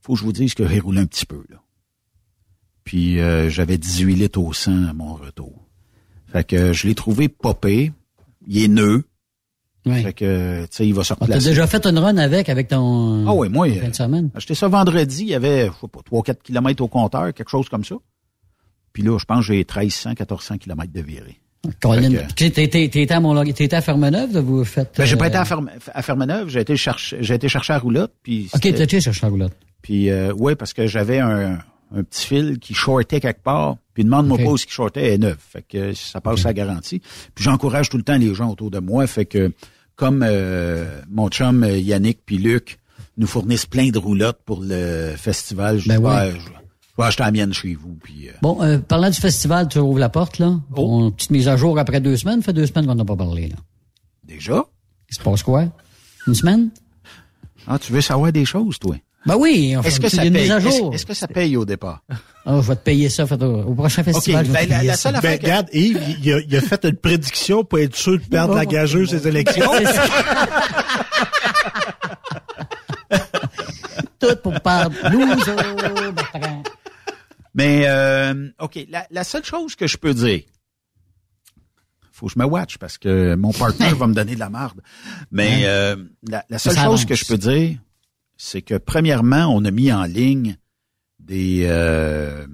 faut 0.00 0.12
que 0.14 0.18
je 0.18 0.24
vous 0.24 0.32
dise 0.32 0.54
que 0.54 0.66
j'ai 0.66 0.80
roulé 0.80 1.00
un 1.00 1.06
petit 1.06 1.26
peu, 1.26 1.42
là. 1.48 1.56
Puis 2.84 3.20
euh, 3.20 3.48
j'avais 3.50 3.78
18 3.78 4.14
litres 4.16 4.40
au 4.40 4.52
100 4.52 4.84
à 4.88 4.92
mon 4.92 5.14
retour. 5.14 5.66
Fait 6.26 6.44
que 6.44 6.56
euh, 6.56 6.72
je 6.72 6.88
l'ai 6.88 6.94
trouvé 6.94 7.28
popé. 7.28 7.92
Il 8.46 8.62
est 8.64 8.68
nœud. 8.68 9.04
Ouais. 9.86 10.02
Fait 10.02 10.12
que, 10.12 10.62
tu 10.62 10.68
sais, 10.72 10.86
il 10.86 10.92
va 10.94 11.04
se 11.04 11.12
Ah, 11.12 11.16
T'as 11.20 11.24
replacer. 11.26 11.48
déjà 11.50 11.66
fait 11.66 11.86
une 11.86 11.98
run 11.98 12.16
avec, 12.18 12.48
avec 12.48 12.68
ton... 12.68 13.26
Ah 13.26 13.32
oui, 13.34 13.48
moi? 13.48 13.66
Acheté 14.34 14.54
ça 14.54 14.68
vendredi, 14.68 15.22
il 15.22 15.28
y 15.28 15.34
avait, 15.34 15.66
je 15.68 15.72
sais 15.80 15.88
pas, 15.88 16.00
3-4 16.00 16.42
km 16.42 16.82
au 16.84 16.88
compteur, 16.88 17.32
quelque 17.32 17.48
chose 17.48 17.68
comme 17.68 17.84
ça. 17.84 17.96
Puis 18.92 19.02
là, 19.02 19.16
je 19.18 19.24
pense 19.24 19.46
que 19.46 19.52
j'ai 19.54 19.58
1300, 19.64 20.10
1400 20.10 20.58
km 20.58 20.92
de 20.92 21.00
virée. 21.00 21.40
Colin, 21.80 22.10
t'es 22.36 23.12
à 23.12 23.20
Mont-Laurier, 23.20 23.52
t'es 23.52 23.74
à 23.74 23.80
Fermeneuve, 23.82 24.32
de 24.32 24.40
vous 24.40 24.64
faites... 24.64 24.94
Ben, 24.96 25.04
j'ai 25.04 25.16
pas 25.16 25.26
euh, 25.26 25.28
été 25.28 25.36
à, 25.36 25.44
Ferme- 25.44 25.70
à 25.92 26.02
Fermeneuve, 26.02 26.48
j'ai 26.48 26.60
été 26.60 26.76
chercher, 26.76 27.18
j'ai 27.20 27.34
été 27.34 27.48
chercher 27.48 27.74
à 27.74 27.78
roulotte, 27.78 28.12
puis. 28.22 28.48
OK, 28.54 28.60
t'as 28.62 28.68
été 28.84 29.00
chercher 29.00 29.20
la 29.24 29.28
roulotte. 29.28 29.52
Puis 29.82 30.08
euh, 30.10 30.32
ouais, 30.32 30.54
parce 30.56 30.72
que 30.72 30.86
j'avais 30.86 31.18
un, 31.18 31.58
un 31.94 32.02
petit 32.02 32.26
fil 32.26 32.58
qui 32.58 32.72
shortait 32.74 33.20
quelque 33.20 33.42
part, 33.42 33.76
puis 33.92 34.04
demande-moi 34.04 34.38
OK. 34.38 34.44
pas 34.44 34.50
où 34.50 34.56
ce 34.56 34.66
qui 34.66 34.72
shortait 34.72 35.14
est 35.14 35.18
neuf. 35.18 35.36
Fait 35.52 35.62
que 35.68 35.92
ça 35.92 36.20
passe 36.20 36.46
à 36.46 36.52
garantie. 36.54 37.00
Puis 37.34 37.44
j'encourage 37.44 37.88
tout 37.90 37.98
le 37.98 38.04
temps 38.04 38.16
les 38.16 38.34
gens 38.34 38.50
autour 38.50 38.70
de 38.70 38.78
moi. 38.78 39.06
Fait 39.06 39.26
que 39.26 39.52
comme 39.96 40.24
euh, 40.26 41.00
mon 41.10 41.28
chum 41.28 41.62
euh, 41.62 41.76
Yannick 41.76 42.20
puis 42.24 42.38
Luc 42.38 42.78
nous 43.18 43.26
fournissent 43.26 43.66
plein 43.66 43.90
de 43.90 43.98
roulottes 43.98 44.40
pour 44.46 44.62
le 44.62 45.12
festival, 45.16 45.78
je 45.78 45.88
Ben 45.88 45.98
dis, 45.98 46.04
ouais. 46.06 46.32
Vais 47.00 47.06
acheter 47.06 47.22
la 47.22 47.30
mienne 47.32 47.52
chez 47.52 47.74
vous. 47.74 47.96
Puis 48.02 48.28
euh, 48.28 48.32
Bon, 48.42 48.62
euh, 48.62 48.78
parlant 48.78 49.10
du 49.10 49.18
festival, 49.20 49.68
tu 49.68 49.78
ouvres 49.78 49.98
la 49.98 50.08
porte, 50.08 50.38
là. 50.38 50.54
Oh. 50.76 51.06
On- 51.06 51.10
petite 51.10 51.30
mise 51.30 51.48
à 51.48 51.56
jour 51.56 51.78
après 51.78 52.00
deux 52.00 52.16
semaines. 52.16 52.42
fait 52.42 52.52
deux 52.52 52.66
semaines 52.66 52.86
qu'on 52.86 52.94
n'a 52.94 53.04
pas 53.04 53.16
parlé, 53.16 53.48
là. 53.48 53.56
déjà? 54.24 54.64
Il 55.10 55.14
se 55.14 55.20
passe 55.20 55.42
quoi? 55.42 55.64
Une 56.26 56.34
semaine? 56.34 56.70
Ah, 57.66 57.78
tu 57.78 57.92
veux 57.92 58.00
savoir 58.00 58.32
des 58.32 58.44
choses, 58.44 58.78
toi? 58.78 58.94
Ben 59.26 59.36
oui, 59.36 59.74
on 59.76 59.82
fait 59.82 59.88
Est-ce 59.88 59.96
une 59.98 60.02
que 60.04 60.08
ça 60.08 60.22
mise 60.24 60.32
paye? 60.32 60.50
à 60.50 60.56
Est-ce 60.58 60.70
jour. 60.78 60.94
est-ce 60.94 61.04
que 61.04 61.12
ça 61.14 61.28
paye 61.28 61.56
au 61.56 61.64
départ? 61.64 62.02
Ah, 62.46 62.58
je 62.62 62.68
vais 62.68 62.74
te 62.76 62.80
payer 62.80 63.10
ça 63.10 63.26
fait, 63.26 63.40
au, 63.42 63.74
prochain 63.74 64.02
festival. 64.02 64.46
vais 64.46 64.52
ben, 64.66 64.68
la- 64.70 64.82
la 64.82 64.96
ça. 64.96 65.10
seule 65.12 65.20
Ben, 65.20 65.38
regarde, 65.38 65.66
Yves, 65.74 66.00
il 66.22 66.32
a, 66.32 66.40
il 66.40 66.56
a 66.56 66.62
fait 66.62 66.82
une 66.86 66.96
prédiction 66.96 67.64
pour 67.64 67.78
être 67.80 67.94
sûr 67.94 68.12
de 68.18 68.24
perdre 68.24 68.54
la 68.54 68.64
gageuse 68.64 69.10
des 69.10 69.28
élections. 69.28 69.70
Tout 74.18 74.36
pour 74.42 74.58
parler 74.60 74.94
loser, 75.12 76.12
Bertrand. 76.14 76.62
Mais, 77.54 77.82
euh, 77.86 78.48
OK, 78.60 78.78
la, 78.88 79.06
la 79.10 79.24
seule 79.24 79.44
chose 79.44 79.74
que 79.74 79.86
je 79.86 79.96
peux 79.96 80.14
dire, 80.14 80.42
faut 82.12 82.26
que 82.26 82.32
je 82.34 82.38
me 82.38 82.44
watch 82.44 82.76
parce 82.78 82.98
que 82.98 83.34
mon 83.34 83.52
partenaire 83.52 83.96
va 83.96 84.06
me 84.06 84.14
donner 84.14 84.34
de 84.34 84.40
la 84.40 84.50
marde. 84.50 84.80
Mais 85.30 85.48
Ouais. 85.48 85.62
euh, 85.64 85.96
la, 86.28 86.44
la 86.50 86.58
seule 86.58 86.76
chose 86.78 87.04
que 87.04 87.14
je 87.14 87.24
peux 87.24 87.38
dire, 87.38 87.78
c'est 88.36 88.62
que 88.62 88.74
premièrement, 88.76 89.46
on 89.54 89.64
a 89.64 89.70
mis 89.70 89.92
en 89.92 90.04
ligne 90.04 90.56
des 91.18 91.62
euh, 91.64 92.46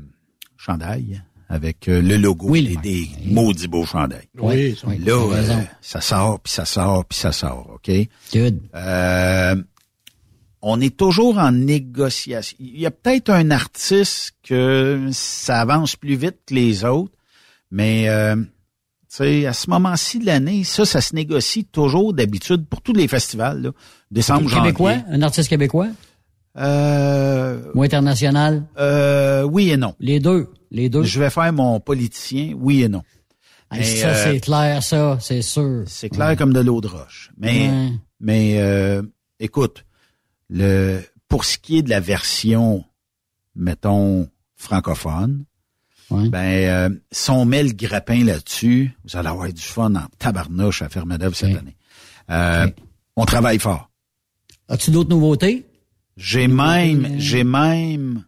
chandails 0.57 1.23
avec 1.49 1.89
euh, 1.89 2.01
le 2.03 2.17
logo 2.17 2.55
et 2.57 2.77
des 2.83 3.09
maudits 3.25 3.69
beaux 3.69 3.85
chandails. 3.87 4.29
Oui, 4.39 4.75
sont- 4.77 4.91
Là, 4.91 4.97
euh, 5.33 5.63
ça 5.81 6.01
sort, 6.01 6.41
puis 6.41 6.53
ça 6.53 6.65
sort, 6.65 7.05
puis 7.05 7.19
ça 7.19 7.31
sort, 7.33 7.71
OK? 7.75 7.91
Good. 8.33 8.61
Euh, 8.75 9.57
on 10.69 10.81
est 10.81 10.97
toujours 10.97 11.39
en 11.39 11.53
négociation. 11.53 12.57
Il 12.59 12.81
y 12.81 12.87
a 12.87 12.91
peut-être 12.91 13.31
un 13.31 13.53
artiste 13.53 14.33
que 14.43 15.09
ça 15.13 15.61
avance 15.61 15.95
plus 15.95 16.17
vite 16.17 16.39
que 16.45 16.55
les 16.55 16.85
autres, 16.85 17.13
mais 17.71 18.09
euh, 18.09 18.35
tu 18.37 18.45
sais, 19.09 19.47
à 19.47 19.53
ce 19.53 19.71
moment-ci 19.71 20.19
de 20.19 20.27
l'année, 20.27 20.65
ça, 20.65 20.85
ça 20.85 21.01
se 21.01 21.15
négocie 21.15 21.65
toujours 21.65 22.13
d'habitude 22.15 22.67
pour 22.67 22.81
tous 22.83 22.93
les 22.95 23.07
festivals, 23.07 23.63
là, 23.63 23.71
décembre, 24.11 24.51
Québécois? 24.53 24.95
janvier. 24.95 25.05
Un 25.15 25.23
artiste 25.23 25.49
québécois? 25.49 25.89
Euh, 26.59 27.61
Ou 27.75 27.83
international? 27.83 28.65
Euh, 28.79 29.43
oui 29.45 29.71
et 29.71 29.77
non. 29.77 29.95
Les 30.01 30.19
deux. 30.21 30.49
Les 30.71 30.89
deux. 30.89 31.05
Je 31.05 31.21
vais 31.21 31.31
faire 31.31 31.53
mon 31.53 31.79
politicien, 31.81 32.55
oui 32.59 32.83
et 32.83 32.89
non. 32.89 33.03
Mais, 33.73 33.85
ça, 33.85 34.09
euh, 34.09 34.25
c'est 34.25 34.41
clair, 34.41 34.83
ça, 34.83 35.19
c'est 35.21 35.43
sûr. 35.43 35.85
C'est 35.87 36.09
clair 36.09 36.37
comme 36.37 36.53
de 36.53 36.61
l'eau 36.61 36.81
de 36.81 36.89
roche. 36.89 37.31
Mais, 37.39 37.69
Ouais. 37.69 37.89
mais 38.21 38.57
euh, 38.59 39.03
écoute, 39.41 39.85
le 40.49 41.01
pour 41.29 41.45
ce 41.45 41.59
qui 41.59 41.79
est 41.79 41.83
de 41.83 41.91
la 41.91 42.01
version, 42.01 42.85
mettons, 43.55 44.29
francophone, 44.55 45.45
ben 46.11 46.35
euh, 46.35 46.91
si 47.11 47.31
on 47.31 47.45
met 47.45 47.65
le 47.65 47.73
grappin 47.73 48.25
là-dessus, 48.25 48.93
vous 49.05 49.17
allez 49.17 49.29
avoir 49.29 49.53
du 49.53 49.63
fun 49.63 49.95
en 49.97 50.07
tabarnouche 50.19 50.83
à 50.83 50.89
ferme 50.89 51.19
d'œuvre 51.19 51.35
cette 51.35 51.57
année. 51.57 51.77
Euh, 52.31 52.69
On 53.17 53.25
travaille 53.25 53.59
fort. 53.59 53.91
As-tu 54.69 54.91
d'autres 54.91 55.11
nouveautés? 55.11 55.67
J'ai 56.17 56.49
même, 56.49 57.19
j'ai 57.19 57.45
même 57.45 58.25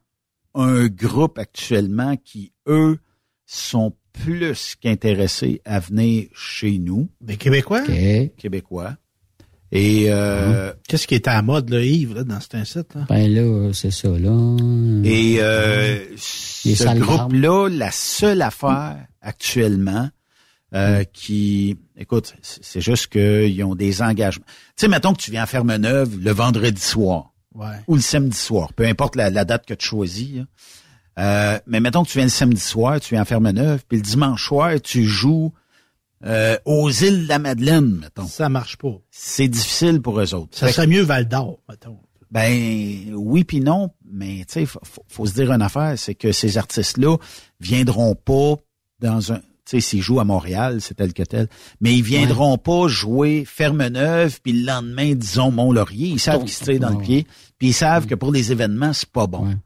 un 0.55 0.87
groupe 0.89 1.39
actuellement 1.39 2.17
qui, 2.17 2.53
eux, 2.67 2.99
sont 3.47 3.95
plus 4.13 4.75
qu'intéressés 4.81 5.61
à 5.65 5.79
venir 5.81 6.29
chez 6.35 6.79
nous. 6.79 7.09
Des 7.21 7.37
Québécois? 7.37 7.83
Québécois. 8.37 8.97
Et 9.71 10.07
euh, 10.09 10.73
Qu'est-ce 10.89 11.07
qui 11.07 11.15
était 11.15 11.29
à 11.31 11.35
la 11.35 11.43
mode, 11.43 11.69
là, 11.71 11.81
Yves, 11.83 12.15
là, 12.15 12.25
dans 12.25 12.41
cet 12.41 12.55
incite? 12.55 12.95
Là? 12.95 13.05
Ben 13.09 13.31
là, 13.33 13.71
c'est 13.75 13.91
ça, 13.91 14.09
là. 14.09 14.57
Et 15.05 15.37
euh, 15.41 15.99
ce 16.17 16.99
groupe-là, 16.99 17.69
la 17.69 17.91
seule 17.91 18.41
affaire 18.43 18.97
actuellement 19.21 20.09
euh, 20.75 21.05
qui, 21.13 21.77
écoute, 21.97 22.35
c'est 22.43 22.65
c'est 22.65 22.81
juste 22.81 23.09
qu'ils 23.09 23.63
ont 23.65 23.75
des 23.75 24.01
engagements. 24.03 24.45
Tu 24.47 24.53
sais, 24.77 24.89
mettons 24.89 25.13
que 25.13 25.21
tu 25.21 25.31
viens 25.31 25.43
à 25.43 25.47
Ferme-Neuve 25.47 26.19
le 26.21 26.31
vendredi 26.33 26.81
soir 26.81 27.33
Ouais. 27.55 27.67
ou 27.89 27.97
le 27.97 28.01
samedi 28.01 28.37
soir, 28.37 28.73
peu 28.73 28.87
importe 28.87 29.17
la, 29.17 29.31
la 29.31 29.45
date 29.45 29.67
que 29.67 29.75
tu 29.75 29.87
choisis. 29.87 30.29
là. 30.37 30.45
Euh, 31.19 31.59
mais 31.67 31.81
mettons 31.81 32.05
que 32.05 32.09
tu 32.09 32.19
viens 32.19 32.27
le 32.27 32.31
samedi 32.31 32.61
soir, 32.61 33.01
tu 33.01 33.15
viens 33.15 33.23
à 33.23 33.25
Ferme-Neuve, 33.25 33.83
puis 33.89 33.99
le 33.99 34.05
dimanche 34.05 34.47
soir, 34.47 34.73
tu 34.81 35.05
joues 35.05 35.53
euh, 36.25 36.57
aux 36.65 36.91
îles 36.91 37.25
de 37.25 37.29
la 37.29 37.39
Madeleine, 37.39 37.99
mettons. 38.01 38.27
Ça 38.27 38.49
marche 38.49 38.77
pas. 38.77 38.97
C'est 39.11 39.49
difficile 39.49 40.01
pour 40.03 40.21
eux 40.21 40.35
autres. 40.35 40.57
Ça 40.59 40.67
Fait 40.67 40.73
serait 40.73 40.87
mieux 40.87 41.03
Val 41.03 41.29
d'Or, 41.29 41.59
mettons. 41.69 41.99
ben 42.31 43.13
oui 43.15 43.45
puis 43.45 43.61
non, 43.61 43.91
mais 44.11 44.39
tu 44.47 44.55
sais, 44.55 44.67
faut, 44.67 44.81
faut- 45.09 45.27
se 45.27 45.35
dire 45.35 45.53
une 45.53 45.63
affaire, 45.63 45.95
c'est 45.99 46.15
que 46.15 46.33
ces 46.33 46.59
artistes-là 46.59 47.17
viendront 47.61 48.15
pas 48.15 48.57
dans 49.01 49.33
un, 49.33 49.37
tu 49.39 49.43
sais, 49.65 49.81
s'ils 49.81 50.03
jouent 50.03 50.21
à 50.21 50.25
Montréal, 50.25 50.81
c'est 50.81 50.95
tel 50.95 51.13
que 51.13 51.23
tel, 51.23 51.49
mais 51.81 51.95
ils 51.95 52.03
viendront 52.03 52.59
pas 52.59 52.89
jouer 52.89 53.45
Ferme-Neuve 53.47 54.41
puis 54.43 54.53
le 54.53 54.67
lendemain, 54.67 55.15
disons 55.15 55.51
Mont-Laurier, 55.53 56.09
ils 56.09 56.21
savent 56.21 56.41
qu'ils 56.43 56.53
se 56.53 56.65
tirent 56.65 56.81
dans 56.81 56.91
le 56.91 56.99
pied, 56.99 57.27
puis 57.59 57.69
ils 57.69 57.75
savent 57.75 58.07
que 58.07 58.15
pour 58.15 58.33
les 58.33 58.51
événements 58.53 58.93
c'est 58.93 59.09
pas 59.11 59.27
bon. 59.27 59.57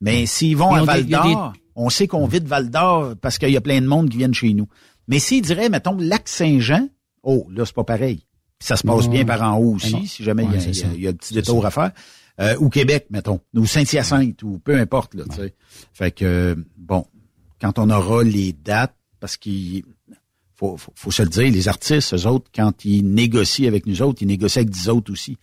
Mais 0.00 0.26
s'ils 0.26 0.56
vont 0.56 0.72
à 0.74 0.84
Val 0.84 1.04
des- 1.04 1.12
d'Or, 1.12 1.52
on 1.74 1.90
sait 1.90 2.06
qu'on 2.06 2.26
vit 2.26 2.40
de 2.40 2.48
Val 2.48 2.70
d'Or 2.70 3.14
parce 3.20 3.38
qu'il 3.38 3.50
y 3.50 3.56
a 3.56 3.60
plein 3.60 3.80
de 3.80 3.86
monde 3.86 4.08
qui 4.08 4.16
viennent 4.18 4.34
chez 4.34 4.54
nous. 4.54 4.68
Mais 5.08 5.18
s'ils 5.18 5.42
diraient, 5.42 5.68
mettons, 5.68 5.96
Lac-Saint-Jean, 5.98 6.88
oh, 7.22 7.46
là, 7.50 7.64
c'est 7.64 7.74
pas 7.74 7.84
pareil. 7.84 8.24
Puis 8.58 8.66
ça 8.68 8.76
se 8.76 8.82
passe 8.86 9.04
Non. 9.06 9.10
bien 9.12 9.24
par 9.24 9.42
en 9.42 9.58
haut 9.58 9.74
aussi, 9.74 10.06
si 10.06 10.24
jamais 10.24 10.44
il 10.44 10.50
y 10.52 10.54
a- 10.54 10.58
Ouais, 10.58 10.70
y, 10.72 10.84
a- 10.84 10.94
y 10.94 11.06
a 11.06 11.10
le 11.10 11.16
petit 11.16 11.34
détour 11.34 11.64
à 11.66 11.70
faire. 11.70 11.92
Euh, 12.40 12.56
ou 12.58 12.68
Québec, 12.68 13.06
mettons, 13.10 13.40
ou 13.54 13.66
Saint-Hyacinthe, 13.66 14.42
ou 14.42 14.58
peu 14.58 14.76
importe, 14.78 15.14
là, 15.14 15.24
tu 15.30 15.36
sais. 15.36 15.54
Fait 15.92 16.10
que, 16.10 16.24
euh, 16.24 16.54
bon, 16.76 17.06
quand 17.60 17.78
on 17.78 17.88
aura 17.90 18.22
les 18.24 18.52
dates, 18.52 18.94
parce 19.20 19.36
qu'il 19.36 19.84
faut, 20.54 20.76
faut, 20.76 20.92
faut 20.94 21.10
se 21.10 21.22
le 21.22 21.28
dire, 21.28 21.50
les 21.50 21.68
artistes, 21.68 22.12
eux 22.14 22.26
autres, 22.26 22.50
quand 22.54 22.84
ils 22.84 23.02
négocient 23.02 23.68
avec 23.68 23.86
nous 23.86 24.02
autres, 24.02 24.22
ils 24.22 24.26
négocient 24.28 24.60
avec 24.62 24.70
dix 24.70 24.88
autres 24.88 25.12
aussi. 25.12 25.36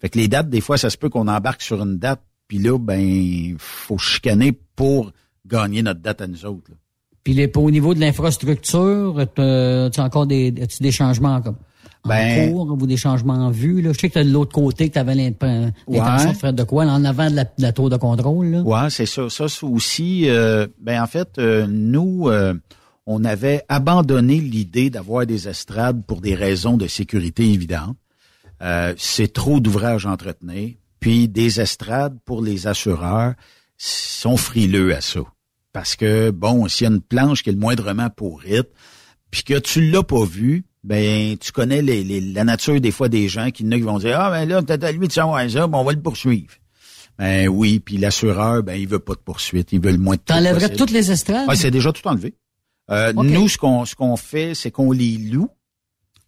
Fait 0.00 0.08
que 0.08 0.18
les 0.18 0.26
dates, 0.28 0.48
des 0.48 0.60
fois, 0.60 0.78
ça 0.78 0.90
se 0.90 0.96
peut 0.96 1.08
qu'on 1.08 1.28
embarque 1.28 1.62
sur 1.62 1.80
une 1.82 1.98
date, 1.98 2.22
puis 2.48 2.58
là, 2.58 2.76
ben, 2.78 3.54
faut 3.58 3.98
chicaner 3.98 4.52
pour 4.74 5.12
gagner 5.46 5.82
notre 5.82 6.00
date 6.00 6.20
à 6.22 6.26
nous 6.26 6.44
autres. 6.44 6.70
là. 6.70 6.76
Puis 7.24 7.34
les, 7.34 7.50
au 7.54 7.70
niveau 7.70 7.94
de 7.94 8.00
l'infrastructure, 8.00 9.14
t'as- 9.34 9.84
as-tu 9.86 10.00
encore 10.00 10.26
des, 10.26 10.52
as-tu 10.60 10.82
des 10.82 10.92
changements 10.92 11.40
comme 11.40 11.56
en 12.04 12.08
Ben- 12.08 12.50
cours 12.52 12.66
ou 12.72 12.86
des 12.86 12.96
changements 12.96 13.34
en 13.34 13.50
vue? 13.50 13.80
Là? 13.80 13.92
Je 13.92 13.98
sais 14.00 14.08
que 14.08 14.14
t'as 14.14 14.24
de 14.24 14.30
l'autre 14.30 14.52
côté 14.52 14.88
que 14.88 14.94
tu 14.94 14.98
avais 14.98 15.14
l'intention 15.14 15.72
Ouais. 15.86 16.32
de 16.32 16.36
faire 16.36 16.52
de 16.52 16.64
quoi, 16.64 16.84
en 16.84 17.04
avant 17.04 17.30
de 17.30 17.36
la, 17.36 17.44
de 17.44 17.50
la 17.58 17.72
tour 17.72 17.90
de 17.90 17.96
contrôle. 17.96 18.46
Là? 18.46 18.60
Ouais, 18.62 18.90
c'est 18.90 19.06
ça. 19.06 19.28
Ça, 19.30 19.48
c'est 19.48 19.64
aussi, 19.66 20.28
euh, 20.28 20.66
ben 20.80 21.00
en 21.00 21.06
fait, 21.06 21.38
euh, 21.38 21.66
nous, 21.68 22.28
euh, 22.28 22.54
on 23.06 23.24
avait 23.24 23.62
abandonné 23.68 24.36
l'idée 24.40 24.90
d'avoir 24.90 25.26
des 25.26 25.48
estrades 25.48 26.02
pour 26.06 26.20
des 26.20 26.34
raisons 26.34 26.76
de 26.76 26.88
sécurité 26.88 27.44
évidentes. 27.44 27.96
Euh, 28.62 28.94
c'est 28.96 29.32
trop 29.32 29.60
d'ouvrages 29.60 30.06
à 30.06 30.10
entretenir. 30.10 30.74
Puis 31.00 31.28
des 31.28 31.60
estrades 31.60 32.16
pour 32.24 32.42
les 32.42 32.66
assureurs 32.68 33.34
sont 33.76 34.36
frileux 34.36 34.94
à 34.94 35.00
ça. 35.00 35.20
Parce 35.72 35.96
que, 35.96 36.30
bon, 36.30 36.68
s'il 36.68 36.86
y 36.86 36.90
a 36.90 36.92
une 36.94 37.00
planche 37.00 37.42
qui 37.42 37.50
est 37.50 37.52
le 37.54 37.58
moindrement 37.58 38.10
pourrite, 38.10 38.68
puis 39.30 39.42
que 39.42 39.58
tu 39.58 39.90
l'as 39.90 40.02
pas 40.02 40.24
vu, 40.24 40.64
ben 40.84 41.36
tu 41.38 41.52
connais 41.52 41.80
les, 41.80 42.04
les- 42.04 42.20
la 42.20 42.44
nature 42.44 42.80
des 42.80 42.90
fois 42.90 43.08
des 43.08 43.28
gens 43.28 43.50
qui, 43.50 43.64
vont 43.64 43.98
dire 43.98 44.18
Ah 44.20 44.30
ben 44.30 44.46
là, 44.46 44.60
à 44.68 44.92
lui 44.92 45.08
de 45.08 45.12
savoir 45.12 45.48
ça, 45.48 45.66
ben, 45.66 45.78
on 45.78 45.84
va 45.84 45.92
le 45.92 46.02
poursuivre. 46.02 46.52
Ben 47.18 47.48
oui, 47.48 47.78
puis 47.80 47.96
l'assureur, 47.98 48.62
ben 48.62 48.74
il 48.74 48.88
veut 48.88 48.98
pas 48.98 49.14
de 49.14 49.20
poursuite, 49.20 49.72
il 49.72 49.80
veut 49.80 49.92
le 49.92 49.98
moins 49.98 50.16
de 50.16 50.20
T'enlèverais 50.22 50.74
toutes 50.74 50.90
les 50.90 51.10
estrades? 51.10 51.46
Ah, 51.48 51.54
c'est 51.54 51.70
déjà 51.70 51.92
tout 51.92 52.06
enlevé. 52.06 52.34
Euh. 52.90 53.12
Nous, 53.12 53.48
ce 53.48 53.56
qu'on 53.58 53.84
ce 53.84 53.94
qu'on 53.94 54.16
fait, 54.16 54.54
c'est 54.54 54.70
qu'on 54.70 54.92
les 54.92 55.16
loue. 55.16 55.48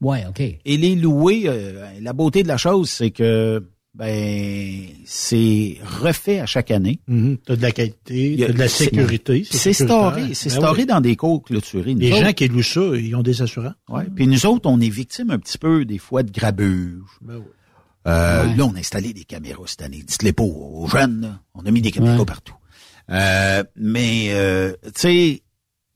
Ouais, 0.00 0.24
OK. 0.28 0.40
Et 0.40 0.76
les 0.76 0.94
louer, 0.94 1.44
euh, 1.46 1.86
la 2.00 2.12
beauté 2.12 2.42
de 2.42 2.48
la 2.48 2.56
chose, 2.56 2.90
c'est 2.90 3.10
que 3.10 3.62
ben 3.94 4.86
c'est 5.04 5.78
refait 5.84 6.40
à 6.40 6.46
chaque 6.46 6.70
année. 6.70 6.98
Mhm. 7.06 7.38
T'as 7.46 7.56
de 7.56 7.62
la 7.62 7.70
qualité, 7.70 8.32
Il 8.32 8.40
y 8.40 8.44
a- 8.44 8.48
t'as 8.48 8.52
de 8.54 8.58
la 8.58 8.68
sécurité. 8.68 9.44
C'est 9.48 9.72
storé, 9.72 10.34
c'est 10.34 10.50
Ben 10.50 10.56
storé 10.56 10.80
oui. 10.82 10.86
dans 10.86 11.00
des 11.00 11.16
cours 11.16 11.42
clôturés. 11.42 11.94
Nous 11.94 12.00
Les 12.00 12.12
autres- 12.12 12.24
gens 12.26 12.32
qui 12.32 12.48
louent 12.48 12.62
ça, 12.62 12.80
ils 12.96 13.14
ont 13.14 13.22
des 13.22 13.40
assurances. 13.42 13.74
Ouais. 13.88 14.04
Puis 14.14 14.26
nous 14.26 14.46
autres, 14.46 14.68
on 14.68 14.80
est 14.80 14.88
victimes 14.88 15.30
un 15.30 15.38
petit 15.38 15.58
peu 15.58 15.84
des 15.84 15.98
fois 15.98 16.22
de 16.22 16.30
grabuge. 16.32 17.02
Ben 17.22 17.36
oui. 17.36 17.42
Euh, 18.06 18.46
Ouais. 18.48 18.56
Là, 18.56 18.64
on 18.66 18.74
a 18.74 18.78
installé 18.80 19.12
des 19.14 19.24
caméras 19.24 19.62
cette 19.66 19.80
année. 19.82 20.02
Dites-les 20.06 20.32
pas 20.34 20.42
aux 20.44 20.86
jeunes. 20.88 21.22
là. 21.22 21.40
On 21.54 21.64
a 21.64 21.70
mis 21.70 21.80
des 21.80 21.90
caméras 21.90 22.24
partout. 22.26 22.54
Euh, 23.10 23.64
mais, 23.76 24.28
euh, 24.32 24.72
tu 24.94 25.00
sais, 25.00 25.42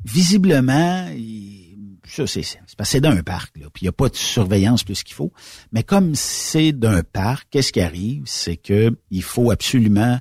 visiblement, 0.04 1.06
il- 1.16 1.67
ça, 2.08 2.26
c'est 2.26 2.42
c'est 2.42 2.58
parce 2.76 2.90
c'est 2.90 3.00
d'un 3.00 3.22
parc, 3.22 3.56
là, 3.58 3.66
puis 3.72 3.82
il 3.82 3.84
n'y 3.84 3.88
a 3.88 3.92
pas 3.92 4.08
de 4.08 4.16
surveillance 4.16 4.84
plus 4.84 5.02
qu'il 5.02 5.14
faut. 5.14 5.32
Mais 5.72 5.82
comme 5.82 6.14
c'est 6.14 6.72
d'un 6.72 7.02
parc, 7.02 7.48
qu'est-ce 7.50 7.72
qui 7.72 7.80
arrive? 7.80 8.22
C'est 8.26 8.56
que 8.56 8.96
il 9.10 9.22
faut 9.22 9.50
absolument 9.50 10.18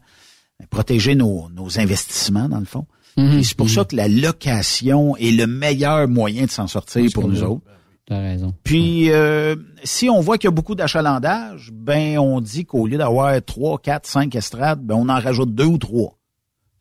protéger 0.70 1.16
nos, 1.16 1.50
nos 1.50 1.80
investissements, 1.80 2.50
dans 2.50 2.60
le 2.60 2.66
fond. 2.66 2.86
Et 3.18 3.44
c'est 3.44 3.58
pour 3.58 3.68
ça 3.68 3.84
que 3.84 3.96
la 3.96 4.08
location 4.08 5.18
est 5.18 5.32
le 5.32 5.48
meilleur 5.48 6.08
moyen 6.08 6.46
de 6.46 6.52
s'en 6.52 6.68
sortir 6.68 7.10
pour 7.16 7.28
nous 7.28 7.42
autres. 7.42 7.64
T'as 8.06 8.22
raison. 8.22 8.54
Puis, 8.64 9.12
euh, 9.12 9.56
si 9.84 10.08
on 10.10 10.22
voit 10.22 10.38
qu'il 10.38 10.48
y 10.48 10.50
a 10.50 10.52
beaucoup 10.52 10.76
d'achalandage, 10.76 11.72
ben, 11.74 12.20
on 12.20 12.40
dit 12.40 12.64
qu'au 12.66 12.88
lieu 12.88 12.98
d'avoir 12.98 13.44
trois, 13.44 13.80
quatre, 13.80 14.08
cinq 14.08 14.36
estrades, 14.36 14.82
ben, 14.82 14.96
on 14.96 15.10
en 15.10 15.20
rajoute 15.20 15.54
deux 15.54 15.66
ou 15.66 15.78
trois. 15.78 16.18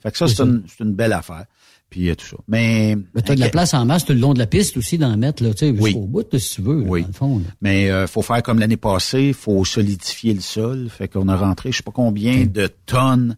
Fait 0.01 0.13
que 0.13 0.19
ça, 0.19 0.29
C'est 0.29 0.43
une, 0.43 0.63
c'est 0.69 0.85
une 0.85 0.95
belle 0.95 1.15
affaire. 1.15 1.47
Puis, 1.89 2.11
euh, 2.11 2.15
tout 2.17 2.27
ça. 2.27 2.37
Mais, 2.49 2.97
Mais 3.15 3.23
t'as 3.23 3.35
de 3.37 3.41
la 3.41 3.49
place 3.49 3.73
en 3.73 3.85
masse 3.85 4.05
tout 4.05 4.13
le 4.13 4.19
long 4.19 4.35
de 4.35 4.39
la 4.41 4.47
piste 4.47 4.77
aussi 4.77 4.99
d'en 4.99 5.17
mettre, 5.17 5.43
là, 5.45 5.55
tu 5.55 5.59
sais, 5.59 5.71
Oui. 5.71 5.91
jusqu'au 5.93 6.07
bout, 6.07 6.39
si 6.39 6.55
tu 6.57 6.63
veux, 6.63 6.83
Oui. 6.83 7.03
dans 7.03 7.07
le 7.09 7.13
fond. 7.13 7.39
là. 7.39 7.45
mais 7.61 7.91
euh, 7.91 8.07
faut 8.07 8.23
faire 8.23 8.43
comme 8.43 8.59
l'année 8.59 8.77
passée, 8.77 9.33
faut 9.33 9.65
solidifier 9.65 10.35
le 10.35 10.41
sol. 10.41 10.89
Fait 10.91 11.07
qu'on 11.09 11.29
a 11.29 11.37
rentré, 11.37 11.71
je 11.73 11.77
sais 11.79 11.83
pas 11.85 11.93
combien 11.93 12.45
de 12.47 12.69
tonnes 12.87 13.37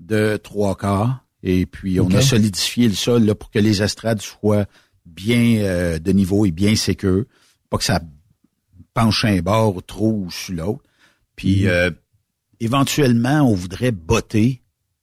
de 0.00 0.38
trois 0.42 0.76
quarts. 0.76 1.24
Et 1.42 1.66
puis, 1.66 2.00
on 2.00 2.10
a 2.10 2.20
solidifié 2.22 2.88
le 2.88 2.94
sol 2.94 3.24
là, 3.24 3.34
pour 3.34 3.50
que 3.50 3.58
les 3.58 3.82
estrades 3.82 4.20
soient 4.22 4.66
bien 5.06 5.56
euh, 5.58 5.98
de 5.98 6.12
niveau 6.12 6.44
et 6.46 6.50
bien 6.50 6.74
sécures. 6.76 7.24
Pas 7.68 7.78
que 7.78 7.84
ça 7.84 8.00
penche 8.94 9.24
un 9.24 9.40
bord 9.40 9.82
trop 9.86 10.10
ou 10.26 10.30
sur 10.30 10.54
l'autre. 10.54 10.82
Puis, 11.36 11.62
Mhm. 11.62 11.68
euh, 11.68 11.90
éventuellement, 12.60 13.42
on 13.42 13.54
voudrait 13.54 13.92
botter 13.92 14.59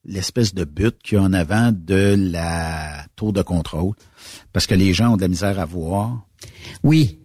l'espèce 0.08 0.54
de 0.54 0.64
but 0.64 0.96
qu'il 1.04 1.18
y 1.18 1.22
a 1.22 1.24
en 1.24 1.34
avant 1.34 1.72
de 1.72 2.16
la 2.18 3.06
tour 3.16 3.34
de 3.34 3.42
contrôle, 3.42 3.94
parce 4.54 4.66
que 4.66 4.74
les 4.76 4.94
gens 4.94 5.14
ont 5.14 5.18
de 5.18 5.22
la 5.22 5.28
misère 5.28 5.60
à 5.60 5.66
voir. 5.66 6.26
Oui. 6.84 7.20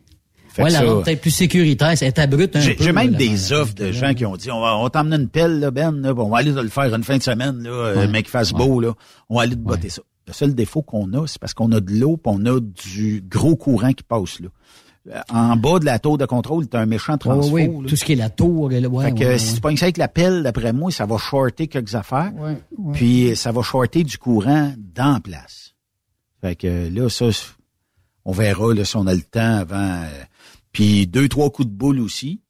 Fait 0.48 0.64
ouais, 0.64 0.70
la 0.70 0.80
rendre 0.80 1.02
peut-être 1.02 1.22
plus 1.22 1.30
sécuritaire, 1.30 1.96
c'est 1.96 2.18
abrupte 2.18 2.56
un 2.56 2.60
peu. 2.60 2.74
j'ai 2.78 2.92
même 2.92 3.12
là, 3.12 3.16
des 3.18 3.52
offres 3.54 3.74
de 3.74 3.90
gens 3.90 4.12
qui 4.12 4.26
ont 4.26 4.36
dit 4.36 4.50
on 4.50 4.60
va, 4.60 4.76
on 4.76 4.82
va 4.82 4.90
t'emmener 4.90 5.16
une 5.16 5.28
pelle, 5.30 5.60
là, 5.60 5.70
Ben, 5.70 5.98
là, 6.02 6.12
on 6.14 6.28
va 6.28 6.38
aller 6.38 6.52
le 6.52 6.68
faire 6.68 6.94
une 6.94 7.04
fin 7.04 7.16
de 7.16 7.22
semaine, 7.22 7.62
là, 7.62 7.94
Ouais. 7.94 8.06
mais 8.08 8.22
qu'il 8.22 8.30
fasse 8.30 8.52
beau, 8.52 8.78
là. 8.80 8.92
On 9.30 9.36
va 9.36 9.42
aller 9.42 9.54
te 9.54 9.60
botter 9.60 9.88
ça. 9.88 10.02
Le 10.26 10.32
seul 10.34 10.54
défaut 10.54 10.82
qu'on 10.82 11.10
a, 11.14 11.26
c'est 11.26 11.38
parce 11.40 11.54
qu'on 11.54 11.72
a 11.72 11.80
de 11.80 11.92
l'eau, 11.92 12.18
puis 12.18 12.34
on 12.36 12.44
a 12.44 12.60
du 12.60 13.24
gros 13.26 13.56
courant 13.56 13.92
qui 13.92 14.02
passe 14.04 14.40
là. 14.40 14.48
Euh, 15.10 15.20
En 15.30 15.56
bas 15.56 15.78
de 15.80 15.84
la 15.84 15.98
tour 15.98 16.16
de 16.18 16.26
contrôle, 16.26 16.68
t'as 16.68 16.80
un 16.80 16.86
méchant 16.86 17.18
transfo. 17.18 17.50
ouais, 17.52 17.66
là. 17.66 17.88
tout 17.88 17.96
ce 17.96 18.04
qui 18.04 18.12
est 18.12 18.16
la 18.16 18.30
tour. 18.30 18.70
Là, 18.70 18.86
ouais, 18.88 19.04
fait 19.06 19.14
que 19.14 19.24
ouais, 19.24 19.38
si 19.38 19.54
tu 19.54 19.60
pognes 19.60 19.76
ça 19.76 19.86
avec 19.86 19.96
la 19.96 20.08
pelle, 20.08 20.42
d'après 20.44 20.72
moi, 20.72 20.90
ça 20.92 21.06
va 21.06 21.18
shorter 21.18 21.66
quelques 21.66 21.94
affaires. 21.94 22.32
Puis 22.92 23.34
ça 23.36 23.50
va 23.52 23.62
shorter 23.62 24.04
du 24.04 24.16
courant 24.18 24.72
dans 24.78 25.14
la 25.14 25.20
place. 25.20 25.74
Fait 26.40 26.54
que 26.56 26.88
là, 26.88 27.08
ça, 27.08 27.26
on 28.24 28.32
verra 28.32 28.74
là, 28.74 28.84
si 28.84 28.96
on 28.96 29.06
a 29.06 29.14
le 29.14 29.22
temps 29.22 29.56
avant. 29.56 29.76
euh, 30.04 30.24
puis 30.72 31.06
deux, 31.06 31.28
trois 31.28 31.50
coups 31.50 31.68
de 31.68 31.74
boule 31.74 32.00
aussi. 32.00 32.40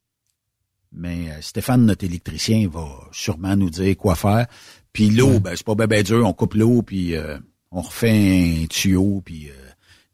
Mais 0.92 1.30
euh, 1.30 1.40
Stéphane, 1.40 1.86
notre 1.86 2.04
électricien, 2.04 2.68
va 2.68 2.86
sûrement 3.12 3.56
nous 3.56 3.70
dire 3.70 3.96
quoi 3.96 4.14
faire. 4.14 4.46
Puis 4.92 5.08
l'eau, 5.10 5.40
ben 5.40 5.54
c'est 5.56 5.64
pas 5.64 5.74
ben, 5.74 5.86
ben 5.86 6.02
dur, 6.02 6.26
on 6.26 6.32
coupe 6.34 6.54
l'eau, 6.54 6.82
puis 6.82 7.16
euh, 7.16 7.38
on 7.70 7.80
refait 7.80 8.62
un 8.62 8.66
tuyau, 8.66 9.22
puis 9.24 9.48
euh, 9.48 9.52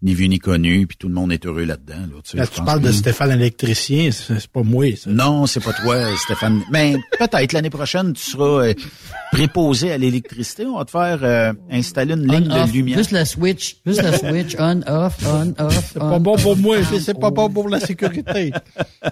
ni 0.00 0.14
vu 0.14 0.28
ni 0.28 0.38
connu, 0.38 0.86
puis 0.86 0.96
tout 0.96 1.08
le 1.08 1.14
monde 1.14 1.32
est 1.32 1.44
heureux 1.44 1.64
là-dedans. 1.64 1.94
Là, 2.00 2.20
tu 2.22 2.30
sais, 2.30 2.36
Là, 2.38 2.46
tu 2.46 2.62
parles 2.62 2.80
de 2.80 2.92
Stéphane 2.92 3.32
électricien, 3.32 4.10
c'est 4.12 4.46
pas 4.46 4.62
moi, 4.62 4.94
ça. 4.96 5.10
non, 5.10 5.46
c'est 5.46 5.62
pas 5.62 5.72
toi, 5.72 5.96
Stéphane. 6.24 6.62
Mais 6.70 6.94
peut-être 7.18 7.52
l'année 7.52 7.70
prochaine, 7.70 8.12
tu 8.12 8.22
seras 8.30 8.66
euh, 8.68 8.74
préposé 9.32 9.90
à 9.92 9.98
l'électricité. 9.98 10.66
On 10.66 10.78
va 10.78 10.84
te 10.84 10.90
faire 10.92 11.18
euh, 11.22 11.52
installer 11.70 12.14
une 12.14 12.26
ligne 12.30 12.48
On, 12.50 12.62
off, 12.62 12.68
de 12.70 12.74
lumière. 12.76 12.98
Juste 12.98 13.10
la 13.10 13.24
switch, 13.24 13.76
juste 13.84 14.02
la 14.02 14.16
switch, 14.16 14.54
on, 14.58 14.82
off, 14.86 15.16
on, 15.26 15.54
off. 15.64 15.90
C'est 15.92 15.98
pas 15.98 16.18
bon 16.18 16.36
pour 16.36 16.56
moi, 16.56 16.76
c'est 17.00 17.18
pas 17.18 17.30
bon 17.30 17.50
pour 17.50 17.68
la 17.68 17.80
sécurité. 17.80 18.52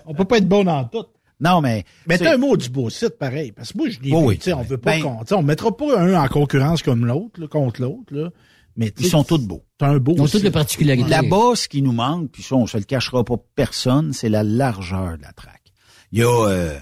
On 0.06 0.14
peut 0.14 0.24
pas 0.24 0.38
être 0.38 0.48
bon 0.48 0.64
dans 0.64 0.84
tout. 0.84 1.04
Non, 1.38 1.60
mais. 1.60 1.84
Mais 2.06 2.16
tu 2.16 2.24
t'as 2.24 2.30
sais- 2.30 2.34
un 2.36 2.38
mot 2.38 2.56
du 2.56 2.70
beau 2.70 2.88
site, 2.88 3.18
pareil. 3.18 3.52
Parce 3.52 3.72
que 3.72 3.78
moi, 3.78 3.88
je 3.90 3.98
l'ai 4.00 4.10
Oh 4.14 4.22
oui. 4.24 4.38
tu 4.38 4.44
sais, 4.44 4.52
on 4.54 4.62
veut 4.62 4.78
pas 4.78 4.92
Ben- 4.92 5.02
qu'on, 5.02 5.18
tu 5.18 5.26
sais, 5.26 5.34
on 5.34 5.42
mettra 5.42 5.76
pas 5.76 5.98
un 6.00 6.14
en 6.14 6.28
concurrence 6.28 6.82
comme 6.82 7.04
l'autre, 7.04 7.38
là, 7.40 7.46
contre 7.46 7.82
l'autre, 7.82 8.12
là. 8.14 8.30
Mais, 8.76 8.92
Ils 8.98 9.08
sont 9.08 9.24
tous 9.24 9.38
beaux. 9.38 9.64
T'as 9.78 9.88
un 9.88 9.98
beau 9.98 10.14
Ils 10.16 10.22
ont 10.22 10.26
toutes 10.26 10.42
les 10.42 10.50
particularités. 10.50 11.08
Là-bas, 11.08 11.52
ce 11.54 11.66
qui 11.68 11.82
nous 11.82 11.92
manque, 11.92 12.30
puis 12.30 12.42
ça, 12.42 12.56
on 12.56 12.66
se 12.66 12.76
le 12.76 12.84
cachera 12.84 13.24
pas 13.24 13.36
personne, 13.54 14.12
c'est 14.12 14.28
la 14.28 14.42
largeur 14.42 15.16
de 15.16 15.22
la 15.22 15.32
traque. 15.32 15.72
Il 16.12 16.20
y 16.20 16.22
a 16.22 16.48
euh, 16.48 16.78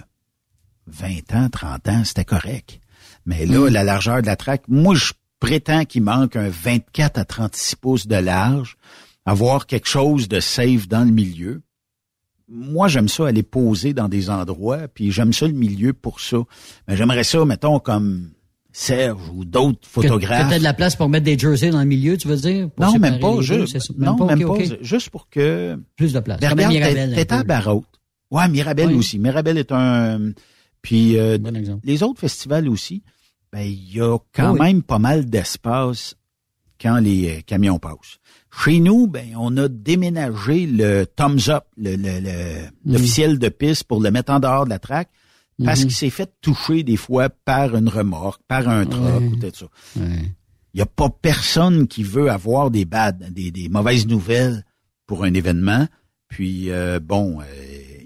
20 0.86 1.34
ans, 1.34 1.48
30 1.48 1.88
ans, 1.88 2.04
c'était 2.04 2.24
correct. 2.24 2.80
Mais 3.26 3.46
là, 3.46 3.70
la 3.70 3.84
largeur 3.84 4.20
de 4.20 4.26
la 4.26 4.36
traque, 4.36 4.64
moi, 4.68 4.94
je 4.94 5.12
prétends 5.40 5.84
qu'il 5.84 6.02
manque 6.02 6.36
un 6.36 6.48
24 6.48 7.18
à 7.18 7.24
36 7.24 7.76
pouces 7.76 8.06
de 8.06 8.16
large, 8.16 8.76
avoir 9.24 9.66
quelque 9.66 9.88
chose 9.88 10.28
de 10.28 10.40
safe 10.40 10.88
dans 10.88 11.04
le 11.04 11.12
milieu. 11.12 11.62
Moi, 12.48 12.88
j'aime 12.88 13.08
ça 13.08 13.26
aller 13.26 13.42
poser 13.42 13.94
dans 13.94 14.08
des 14.08 14.28
endroits, 14.28 14.88
puis 14.88 15.10
j'aime 15.10 15.32
ça 15.32 15.46
le 15.46 15.54
milieu 15.54 15.94
pour 15.94 16.20
ça. 16.20 16.38
Mais 16.86 16.96
j'aimerais 16.96 17.24
ça, 17.24 17.44
mettons, 17.44 17.78
comme 17.78 18.30
Serge 18.76 19.22
ou 19.32 19.44
d'autres 19.44 19.78
Que- 19.80 19.86
photographes. 19.86 20.46
Que 20.46 20.50
t'as 20.54 20.58
de 20.58 20.64
la 20.64 20.74
place 20.74 20.96
pour 20.96 21.08
mettre 21.08 21.24
des 21.24 21.38
jerseys 21.38 21.70
dans 21.70 21.78
le 21.78 21.84
milieu, 21.86 22.16
tu 22.16 22.26
veux 22.26 22.36
dire? 22.36 22.68
Non, 22.78 22.98
même 22.98 23.20
pas. 23.20 23.40
Juste, 23.40 23.96
non, 23.96 24.16
même 24.26 24.44
pas. 24.46 24.54
Juste 24.82 25.10
pour 25.10 25.28
que. 25.28 25.78
Plus 25.96 26.12
de 26.12 26.18
place. 26.18 26.40
Mirabel, 26.40 27.14
t'es- 27.14 27.32
à 27.32 27.38
peu. 27.38 27.44
Barrault. 27.44 27.84
Ouais, 28.32 28.48
Mirabel 28.48 28.88
Oui. 28.88 28.94
aussi. 28.96 29.18
Mirabel 29.20 29.58
est 29.58 29.70
un. 29.70 30.32
Puis 30.82 31.16
euh, 31.16 31.38
Bon 31.38 31.52
les 31.84 32.02
autres 32.02 32.20
festivals 32.20 32.68
aussi. 32.68 33.02
Ben 33.52 33.60
il 33.60 33.94
y 33.96 34.00
a 34.00 34.18
quand 34.32 34.54
Oui. 34.54 34.58
même 34.60 34.82
pas 34.82 34.98
mal 34.98 35.24
d'espace 35.26 36.16
quand 36.82 36.98
les 36.98 37.28
euh, 37.30 37.40
camions 37.46 37.78
passent. 37.78 38.18
Chez 38.64 38.80
nous, 38.80 39.06
ben 39.06 39.34
on 39.38 39.56
a 39.56 39.68
déménagé 39.68 40.66
le 40.66 41.04
thumbs 41.06 41.48
up, 41.48 41.64
le, 41.76 41.94
le- 41.94 42.20
le- 42.20 42.66
Mm. 42.84 42.92
l'officiel 42.92 43.38
de 43.38 43.48
piste 43.48 43.84
pour 43.84 44.00
le 44.02 44.10
mettre 44.10 44.32
en 44.32 44.40
dehors 44.40 44.64
de 44.64 44.70
la 44.70 44.80
traque. 44.80 45.08
Parce 45.62 45.80
Mhm. 45.80 45.86
qu'il 45.86 45.94
s'est 45.94 46.10
fait 46.10 46.32
toucher 46.40 46.82
des 46.82 46.96
fois 46.96 47.28
par 47.28 47.76
une 47.76 47.88
remorque, 47.88 48.40
par 48.48 48.68
un 48.68 48.84
truck 48.86 49.22
ou 49.22 49.36
peut-être 49.36 49.56
ça. 49.56 49.66
Il 49.96 50.78
n'y 50.78 50.80
a 50.82 50.86
pas 50.86 51.08
personne 51.10 51.86
qui 51.86 52.02
veut 52.02 52.30
avoir 52.30 52.70
des 52.72 52.84
bad, 52.84 53.32
des, 53.32 53.50
des 53.52 53.68
mauvaises 53.68 54.06
nouvelles 54.08 54.64
pour 55.06 55.22
un 55.24 55.32
événement. 55.34 55.86
Puis 56.28 56.70
euh, 56.70 56.98
bon, 56.98 57.40
euh, 57.40 57.44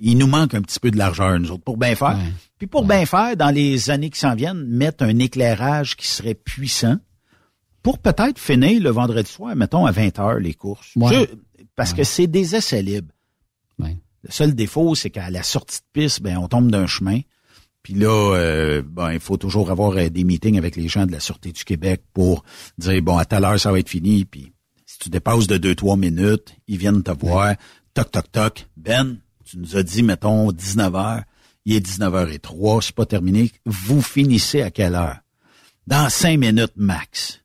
il 0.02 0.18
nous 0.18 0.26
manque 0.26 0.52
un 0.52 0.60
petit 0.60 0.78
peu 0.78 0.90
de 0.90 0.98
largeur, 0.98 1.38
nous 1.40 1.50
autres, 1.50 1.64
pour 1.64 1.78
bien 1.78 1.94
faire. 1.94 2.18
Puis 2.58 2.66
pour 2.66 2.84
bien 2.84 3.06
faire, 3.06 3.34
dans 3.36 3.50
les 3.50 3.88
années 3.88 4.10
qui 4.10 4.18
s'en 4.20 4.34
viennent, 4.34 4.64
mettre 4.66 5.04
un 5.04 5.18
éclairage 5.18 5.96
qui 5.96 6.06
serait 6.06 6.34
puissant 6.34 6.98
pour 7.82 7.98
peut-être 7.98 8.38
finir 8.38 8.82
le 8.82 8.90
vendredi 8.90 9.30
soir, 9.30 9.56
mettons 9.56 9.86
à 9.86 9.90
20 9.92 10.18
heures 10.18 10.38
les 10.40 10.52
courses. 10.54 10.90
Je- 11.12 11.34
parce 11.76 11.94
que 11.94 12.04
c'est 12.04 12.26
des 12.26 12.54
essais 12.54 12.82
libres. 12.82 13.14
Le 14.24 14.30
seul 14.32 14.54
défaut, 14.54 14.94
c'est 14.96 15.10
qu'à 15.10 15.30
la 15.30 15.42
sortie 15.44 15.78
de 15.78 16.00
piste, 16.02 16.20
ben 16.20 16.36
on 16.38 16.48
tombe 16.48 16.70
d'un 16.70 16.86
chemin. 16.88 17.20
Puis 17.88 17.96
là, 17.96 18.34
euh, 18.34 18.82
ben, 18.86 19.14
il 19.14 19.18
faut 19.18 19.38
toujours 19.38 19.70
avoir 19.70 19.96
euh, 19.96 20.10
des 20.10 20.22
meetings 20.22 20.58
avec 20.58 20.76
les 20.76 20.88
gens 20.88 21.06
de 21.06 21.12
la 21.12 21.20
Sûreté 21.20 21.52
du 21.52 21.64
Québec 21.64 22.02
pour 22.12 22.44
dire, 22.76 23.00
bon, 23.00 23.16
à 23.16 23.24
telle 23.24 23.46
heure, 23.46 23.58
ça 23.58 23.72
va 23.72 23.78
être 23.78 23.88
fini. 23.88 24.26
Puis 24.26 24.52
si 24.84 24.98
tu 24.98 25.08
dépasses 25.08 25.46
de 25.46 25.56
2-3 25.56 25.98
minutes, 25.98 26.54
ils 26.66 26.76
viennent 26.76 27.02
te 27.02 27.12
voir. 27.12 27.54
Toc, 27.94 28.10
toc, 28.10 28.30
toc. 28.30 28.66
Ben, 28.76 29.16
tu 29.46 29.56
nous 29.56 29.74
as 29.74 29.82
dit, 29.82 30.02
mettons, 30.02 30.52
19 30.52 30.94
heures. 30.96 31.22
Il 31.64 31.76
est 31.76 31.80
19h03, 31.80 32.82
c'est 32.82 32.94
pas 32.94 33.06
terminé. 33.06 33.50
Vous 33.64 34.02
finissez 34.02 34.60
à 34.60 34.70
quelle 34.70 34.94
heure? 34.94 35.20
Dans 35.86 36.10
5 36.10 36.38
minutes 36.38 36.74
max. 36.76 37.40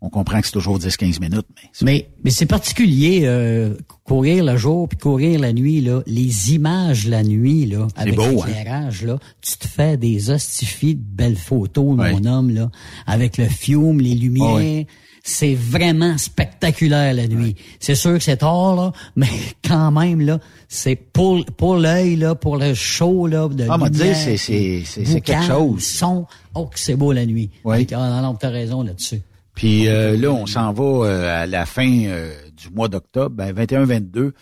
On 0.00 0.08
comprend 0.10 0.40
que 0.40 0.46
c'est 0.46 0.52
toujours 0.52 0.78
10-15 0.78 1.20
minutes, 1.20 1.46
mais 1.56 1.68
Mais, 1.82 2.08
mais 2.24 2.30
c'est 2.30 2.46
particulier, 2.46 3.22
euh, 3.24 3.74
courir 4.04 4.44
le 4.44 4.56
jour 4.56 4.88
puis 4.88 4.98
courir 4.98 5.40
la 5.40 5.52
nuit, 5.52 5.80
là. 5.80 6.02
Les 6.06 6.52
images 6.54 7.06
la 7.08 7.22
nuit, 7.22 7.66
là, 7.66 7.86
avec 7.96 8.14
beau, 8.16 8.22
hein? 8.22 8.46
l'éclairage, 8.46 9.02
là. 9.04 9.18
Tu 9.40 9.56
te 9.56 9.66
fais 9.68 9.96
des 9.96 10.30
hostifies 10.30 10.94
de 10.94 11.02
belles 11.02 11.36
photos, 11.36 11.96
mon 11.96 12.24
homme, 12.24 12.50
là. 12.50 12.70
Avec 13.06 13.38
le 13.38 13.46
fume, 13.48 14.00
les 14.00 14.14
lumières. 14.14 14.54
Ouais. 14.54 14.86
C'est 15.26 15.54
vraiment 15.54 16.18
spectaculaire 16.18 17.14
la 17.14 17.26
nuit. 17.26 17.56
C'est 17.80 17.94
sûr 17.94 18.12
que 18.12 18.22
c'est 18.22 18.36
tard, 18.36 18.76
là, 18.76 18.92
mais 19.16 19.26
quand 19.66 19.90
même, 19.90 20.20
là, 20.20 20.38
c'est 20.68 20.96
pour, 20.96 21.42
pour 21.46 21.76
l'œil, 21.76 22.16
là, 22.16 22.34
pour 22.34 22.58
le 22.58 22.74
show, 22.74 23.26
là, 23.26 23.48
de 23.48 23.66
Ah, 23.70 23.78
lumière, 23.78 24.14
c'est- 24.14 24.36
c'est- 24.36 24.82
c'est- 24.84 25.20
quelque 25.22 25.44
chose. 25.46 25.82
son. 25.82 26.26
Oh, 26.54 26.66
que 26.66 26.78
c'est 26.78 26.94
beau 26.94 27.12
la 27.12 27.24
nuit. 27.24 27.48
Oui. 27.64 27.86
Ah, 27.92 28.10
non, 28.10 28.20
non, 28.20 28.34
t'as 28.34 28.50
raison 28.50 28.82
là-dessus. 28.82 29.22
Puis 29.54 29.88
euh, 29.88 30.16
là, 30.16 30.30
on 30.30 30.46
s'en 30.46 30.72
va 30.72 30.82
euh, 31.06 31.42
à 31.42 31.46
la 31.46 31.64
fin 31.66 31.88
euh, 32.06 32.32
du 32.56 32.70
mois 32.74 32.88
d'octobre, 32.88 33.36
ben 33.36 33.52
21-22, 33.54 34.32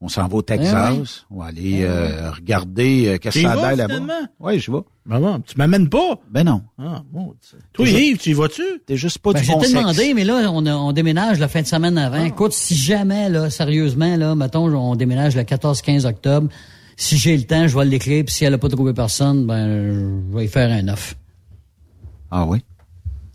on 0.00 0.08
s'en 0.08 0.26
va 0.26 0.36
au 0.36 0.42
Texas. 0.42 0.92
Eh 0.96 0.98
oui. 1.00 1.08
On 1.30 1.38
va 1.40 1.44
aller 1.46 1.82
euh, 1.82 2.30
regarder 2.32 3.06
euh, 3.08 3.18
qu'est-ce 3.18 3.36
que 3.36 3.42
ça 3.42 3.52
a 3.52 3.74
l'air 3.74 3.88
là-bas. 3.88 4.00
Oui, 4.40 4.58
je 4.58 4.72
vais. 4.72 4.78
Ben 5.06 5.20
non, 5.20 5.40
tu 5.40 5.56
m'amènes 5.58 5.88
pas? 5.88 6.18
Ben 6.30 6.44
non. 6.44 6.62
Ah, 6.78 7.02
bon. 7.12 7.34
Toi, 7.72 7.86
Yves, 7.88 8.18
tu 8.18 8.30
y 8.30 8.32
vas-tu? 8.32 8.62
T'es 8.86 8.96
juste 8.96 9.18
pas 9.18 9.32
Ben, 9.32 9.42
du 9.42 9.46
bon 9.46 9.60
sexe. 9.60 9.72
demandé, 9.74 10.14
mais 10.14 10.24
là, 10.24 10.50
on, 10.52 10.64
a- 10.66 10.74
on 10.74 10.92
déménage 10.92 11.38
la 11.38 11.48
fin 11.48 11.60
de 11.62 11.66
semaine 11.66 11.98
avant. 11.98 12.24
Écoute, 12.24 12.52
si 12.52 12.74
jamais, 12.74 13.28
là, 13.28 13.50
sérieusement, 13.50 14.16
là, 14.16 14.34
mettons, 14.34 14.66
on 14.74 14.96
déménage 14.96 15.36
le 15.36 15.42
14-15 15.42 16.06
octobre, 16.06 16.48
si 16.96 17.16
j'ai 17.18 17.36
le 17.36 17.44
temps, 17.44 17.68
je 17.68 17.76
vais 17.78 17.84
l'écrire, 17.84 18.24
puis 18.24 18.34
si 18.34 18.44
elle 18.44 18.52
n'a 18.52 18.58
pas 18.58 18.68
trouvé 18.68 18.92
personne, 18.94 19.46
ben, 19.46 20.28
je 20.30 20.36
vais 20.36 20.44
y 20.46 20.48
faire 20.48 20.70
un 20.70 20.88
offre. 20.88 21.14
Ah 22.30 22.44
oui? 22.46 22.60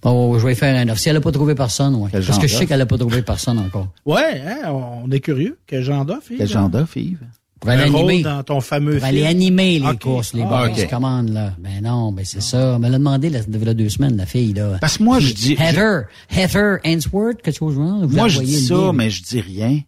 Oh, 0.04 0.36
je 0.40 0.46
vais 0.46 0.54
y 0.54 0.56
faire 0.56 0.76
un 0.76 0.88
offre. 0.90 1.00
Si 1.00 1.10
elle 1.10 1.16
n'a 1.16 1.22
pas 1.22 1.32
trouvé 1.32 1.56
personne, 1.56 1.96
ouais. 1.96 2.10
Quel 2.12 2.24
Parce 2.26 2.38
que 2.40 2.48
je 2.48 2.56
sais 2.56 2.66
qu'elle 2.68 2.80
n'a 2.80 2.86
pas 2.86 2.98
trouvé 2.98 3.22
personne 3.24 3.58
encore. 3.60 3.88
Ouais, 4.06 4.42
hein, 4.46 4.70
on 4.72 5.10
est 5.12 5.20
curieux. 5.20 5.58
Quel 5.66 5.84
genre 5.84 6.06
d'offre, 6.06 6.32
Yves? 6.32 6.38
Quel 6.38 6.48
genre 6.48 6.70
d'offre, 6.70 6.98
Yves? 6.98 7.20
Pour 7.60 7.72
aller 7.72 7.84
animer. 7.84 8.22
dans 8.22 8.44
ton 8.44 8.62
fameux 8.62 8.98
Pour 8.98 9.06
aller 9.06 9.18
film. 9.22 9.30
animer 9.30 9.80
les 9.80 9.98
courses, 9.98 10.34
les 10.36 10.44
Ah, 10.44 10.46
boys 10.68 10.70
ok. 10.70 10.90
commandes, 10.92 11.30
là. 11.30 11.54
Ben 11.58 11.82
non, 11.82 12.12
ben 12.12 12.24
c'est 12.24 12.42
ça. 12.42 12.74
Elle 12.76 12.82
me 12.82 12.88
l'a 12.90 13.00
demandé, 13.00 13.32
là, 13.32 13.40
il 13.52 13.64
y 13.66 13.68
a 13.70 13.74
deux 13.74 13.90
semaines, 13.90 14.16
la 14.16 14.28
fille, 14.28 14.54
là. 14.54 14.78
Parce 14.80 15.00
que 15.00 15.04
moi, 15.04 15.20
je 15.20 15.34
dis... 15.34 15.54
Heather, 15.54 16.04
Heather 16.30 16.78
Ainsworth, 16.84 17.42
quelque 17.42 17.58
chose 17.58 17.74
genre. 17.74 18.06
vous 18.06 18.16
Moi, 18.16 18.28
je 18.28 18.42
dis 18.42 18.60
ça, 18.68 18.76
livre. 18.76 18.94
mais 18.94 19.10
je 19.10 19.24
dis 19.24 19.42
rien. 19.42 19.82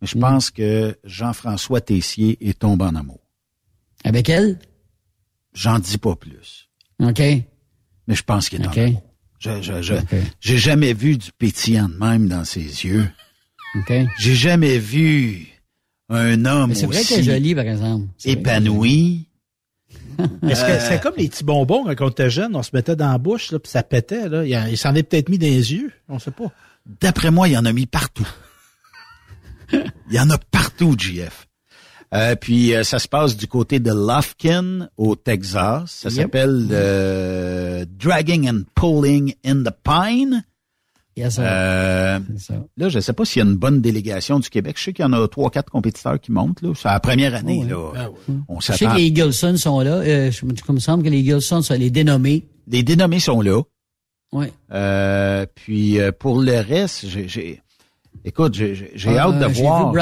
Mais 0.00 0.08
je 0.08 0.18
pense 0.18 0.50
que 0.50 0.98
Jean-François 1.04 1.80
Tessier 1.80 2.36
est 2.46 2.58
tombé 2.58 2.84
en 2.84 2.96
amour. 2.96 3.20
Avec 4.02 4.28
elle? 4.28 4.58
J'en 5.54 5.78
dis 5.78 5.98
pas 5.98 6.16
plus. 6.16 6.68
OK. 7.00 7.20
Mais 7.20 8.14
je 8.14 8.22
pense 8.24 8.48
qu'il 8.48 8.60
est 8.60 8.66
en 8.66 8.72
amour. 8.72 9.02
Je, 9.38 9.62
je, 9.62 9.82
je, 9.82 9.94
j'ai 10.40 10.56
jamais 10.58 10.92
vu 10.94 11.16
du 11.18 11.30
pétillant 11.38 11.88
de 11.88 11.96
même 11.96 12.28
dans 12.28 12.44
ses 12.44 12.60
yeux. 12.60 13.08
J'ai 14.18 14.34
jamais 14.34 14.78
vu 14.78 15.46
un 16.08 16.44
homme 16.46 16.70
Mais 16.70 16.74
c'est 16.74 16.86
vrai 16.86 17.00
aussi 17.00 17.08
qu'elle 17.08 17.20
est 17.28 17.34
jolie, 17.34 17.54
par 17.54 17.64
exemple. 17.66 18.06
C'est 18.16 18.30
vrai 18.32 18.40
épanoui. 18.40 19.28
Est-ce 20.48 20.64
que 20.64 20.70
Euh, 20.70 20.80
c'est 20.80 21.00
comme 21.02 21.14
les 21.18 21.28
petits 21.28 21.44
bonbons 21.44 21.84
quand 21.94 22.06
on 22.06 22.08
était 22.08 22.30
jeune, 22.30 22.56
on 22.56 22.62
se 22.62 22.70
mettait 22.72 22.96
dans 22.96 23.10
la 23.12 23.18
bouche, 23.18 23.52
là, 23.52 23.58
puis 23.58 23.70
ça 23.70 23.82
pétait, 23.82 24.28
là? 24.30 24.44
Il 24.46 24.78
s'en 24.78 24.94
est 24.94 25.02
peut-être 25.02 25.28
mis 25.28 25.36
dans 25.38 25.46
les 25.46 25.74
yeux. 25.74 25.92
On 26.08 26.18
sait 26.18 26.30
pas. 26.30 26.50
D'après 27.02 27.30
moi, 27.30 27.48
il 27.48 27.52
y 27.52 27.58
en 27.58 27.66
a 27.66 27.72
mis 27.72 27.86
partout. 27.86 28.26
Il 29.72 30.14
y 30.14 30.20
en 30.20 30.30
a 30.30 30.38
partout, 30.38 30.94
JF. 30.96 31.45
Euh, 32.16 32.34
puis 32.34 32.74
euh, 32.74 32.82
ça 32.82 32.98
se 32.98 33.08
passe 33.08 33.36
du 33.36 33.46
côté 33.46 33.78
de 33.78 33.90
Lufkin 33.92 34.88
au 34.96 35.16
Texas. 35.16 35.90
Ça 36.02 36.08
Yep. 36.08 36.18
s'appelle 36.18 36.68
euh, 36.70 37.84
Dragging 37.88 38.48
and 38.48 38.60
Pulling 38.74 39.34
in 39.44 39.62
the 39.62 39.70
Pine. 39.84 40.44
Yes. 41.16 41.36
Euh, 41.38 42.18
là, 42.76 42.88
je 42.88 42.96
ne 42.96 43.00
sais 43.00 43.12
pas 43.12 43.24
s'il 43.24 43.42
y 43.42 43.46
a 43.46 43.48
une 43.48 43.56
bonne 43.56 43.80
délégation 43.80 44.38
du 44.38 44.50
Québec. 44.50 44.76
Je 44.78 44.84
sais 44.84 44.92
qu'il 44.92 45.02
y 45.02 45.06
en 45.08 45.12
a 45.14 45.26
trois, 45.28 45.50
quatre 45.50 45.70
compétiteurs 45.70 46.20
qui 46.20 46.30
montent. 46.32 46.60
Là. 46.62 46.72
C'est 46.74 46.88
la 46.88 47.00
première 47.00 47.34
année. 47.34 47.66
Oh, 47.74 47.92
là. 47.94 48.10
On 48.48 48.60
Je 48.60 48.72
sais 48.72 48.86
que 48.86 48.96
les 48.96 49.04
Eaglesons 49.06 49.56
sont 49.56 49.80
là. 49.80 50.02
Je, 50.30 50.44
il 50.44 50.74
me 50.74 50.78
semble 50.80 51.02
que 51.04 51.08
les 51.08 51.20
Eaglesons 51.20 51.62
sont 51.62 51.74
les 51.74 51.90
dénommés. 51.90 52.46
Les 52.68 52.82
dénommés 52.82 53.20
sont 53.20 53.40
là. 53.40 53.62
Oui. 54.32 54.46
Puis 55.54 55.98
pour 56.18 56.40
le 56.42 56.60
reste, 56.60 57.06
j'ai, 57.08 57.62
écoute, 58.24 58.54
j'ai, 58.54 58.90
Euh, 59.06 59.18
hâte 59.18 59.38
de 59.38 59.46
voir. 59.60 59.94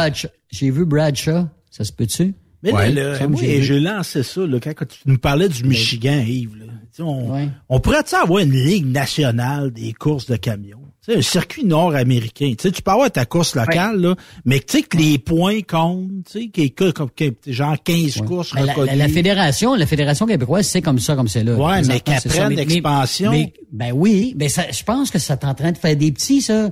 J'ai 0.50 0.70
vu 0.70 0.84
Bradshaw. 0.84 1.46
Ça 1.76 1.82
se 1.84 1.92
peut-tu? 1.92 2.34
Mais 2.62 2.72
Ouais. 2.72 2.92
là, 2.92 3.18
j'ai 3.36 3.80
lancé 3.80 4.22
ça 4.22 4.40
là, 4.46 4.58
quand, 4.60 4.72
quand 4.74 4.86
tu 4.86 4.98
nous 5.06 5.18
parlais 5.18 5.48
du 5.48 5.64
Michigan, 5.64 6.22
Yves. 6.26 6.56
Là. 6.56 6.64
Tu 6.66 6.72
sais, 6.98 7.02
On, 7.02 7.50
on 7.68 7.80
pourrait-tu 7.80 8.14
avoir 8.14 8.38
une 8.42 8.52
ligue 8.52 8.86
nationale 8.86 9.70
des 9.72 9.92
courses 9.92 10.26
de 10.26 10.36
camions? 10.36 10.78
Tu 11.04 11.12
sais, 11.12 11.18
un 11.18 11.22
circuit 11.22 11.64
nord-américain. 11.66 12.54
Tu 12.56 12.62
sais, 12.62 12.70
tu 12.72 12.80
peux 12.80 12.92
avoir 12.92 13.10
ta 13.10 13.26
course 13.26 13.54
locale, 13.56 14.00
là, 14.00 14.14
mais 14.46 14.60
tu 14.60 14.78
sais 14.78 14.82
que 14.82 14.96
les 14.96 15.18
points 15.18 15.60
comptent, 15.60 16.24
tu 16.30 16.40
sais, 16.44 16.48
qu'il 16.48 16.62
y 16.64 16.66
ait 16.68 16.92
comme, 16.92 17.10
que- 17.10 17.34
genre 17.48 17.76
15 17.82 18.22
courses 18.22 18.54
Ben, 18.54 18.64
la, 18.64 18.72
reconnues. 18.72 18.86
la- 18.86 18.96
la 18.96 19.08
fédération, 19.08 19.74
la 19.74 19.86
fédération 19.86 20.24
québécoise, 20.24 20.66
c'est 20.66 20.80
comme 20.80 20.98
ça, 21.00 21.16
comme 21.16 21.28
c'est 21.28 21.44
là. 21.44 21.56
Ouais, 21.56 21.82
mais 21.82 22.00
mais- 22.48 22.54
l'expansion. 22.54 23.32
Ben 23.72 23.92
oui, 23.92 24.32
ben 24.36 24.48
ça, 24.48 24.70
je 24.70 24.82
pense 24.84 25.10
que 25.10 25.18
ça 25.18 25.34
est 25.34 25.44
en 25.44 25.52
train 25.54 25.72
de 25.72 25.78
faire 25.78 25.96
des 25.96 26.12
petits, 26.12 26.40
ça. 26.40 26.70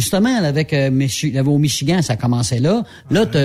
Justement, 0.00 0.40
là, 0.40 0.48
avec 0.48 0.72
euh, 0.72 0.90
Michi- 0.90 1.38
au 1.38 1.58
Michigan, 1.58 2.02
ça 2.02 2.16
commençait 2.16 2.58
là. 2.60 2.82
Là, 3.10 3.26
t'as- 3.26 3.40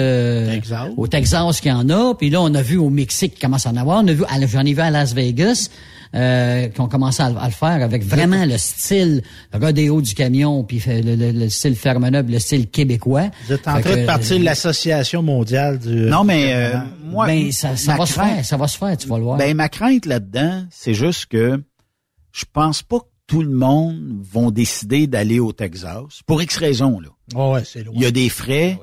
au 0.98 1.07
Texas, 1.07 1.60
qu'il 1.61 1.72
y 1.72 1.73
en 1.73 1.90
a. 1.90 2.14
Puis 2.15 2.30
là, 2.30 2.41
on 2.41 2.53
a 2.56 2.61
vu 2.61 2.77
au 2.77 2.90
Mexique 2.90 3.34
qu'il 3.36 3.41
commence 3.41 3.65
à 3.65 3.69
en 3.72 3.77
avoir. 3.77 4.03
On 4.03 4.07
a 4.07 4.14
vu, 4.14 4.23
j'en 4.52 4.61
ai 4.65 4.73
vu 4.73 4.82
à 4.82 4.90
Las 4.91 5.14
Vegas, 5.14 5.69
euh, 6.15 6.68
qui 6.69 6.80
ont 6.82 6.88
commencé 6.88 7.22
à, 7.22 7.30
le- 7.30 7.38
à 7.38 7.45
le 7.48 7.52
faire 7.52 7.84
avec 7.84 8.03
vraiment 8.06 8.45
le 8.45 8.57
style 8.57 9.22
rodéo 9.53 10.02
du 10.02 10.14
camion, 10.14 10.64
puis 10.64 10.82
le, 10.88 11.15
le- 11.15 11.32
le 11.32 11.49
style 11.49 11.76
ferme-neuve, 11.76 12.30
le 12.32 12.40
style 12.40 12.68
québécois. 12.69 13.26
Vous 13.48 13.53
êtes 13.53 13.68
en 13.68 13.76
Fait 13.77 13.82
train 13.82 13.94
que, 13.95 13.99
de 14.02 14.06
partir 14.06 14.40
de 14.40 14.44
l'Association 14.45 15.22
mondiale 15.22 15.77
du... 15.80 15.90
Non, 15.90 16.23
mais 16.23 16.53
euh, 16.53 16.73
moi, 17.03 17.26
Ben, 17.27 17.52
ça, 17.52 17.76
ça 17.76 17.95
va 17.98 18.06
se 18.06 18.14
faire, 18.14 18.45
ça 18.45 18.56
va 18.57 18.68
se 18.68 18.77
faire, 18.77 18.95
tu 18.95 19.07
vas 19.10 19.18
le 19.18 19.23
voir. 19.23 19.38
Ben, 19.38 19.56
ma 19.57 19.68
crainte 19.68 20.06
là-dedans, 20.06 20.64
c'est 20.72 20.94
juste 20.94 21.26
que 21.26 21.61
je 22.32 22.45
pense 22.53 22.82
pas 22.82 22.99
que 22.99 23.06
tout 23.27 23.41
le 23.41 23.49
monde 23.49 24.19
vont 24.22 24.52
décider 24.52 25.07
d'aller 25.07 25.39
au 25.39 25.52
Texas 25.52 26.22
pour 26.26 26.41
X 26.41 26.57
raisons. 26.57 26.99
Là. 26.99 27.10
Oh, 27.35 27.53
ouais, 27.53 27.64
c'est 27.65 27.84
loin. 27.84 27.93
Il 27.95 28.02
y 28.03 28.06
a 28.06 28.11
des 28.11 28.30
frais, 28.30 28.77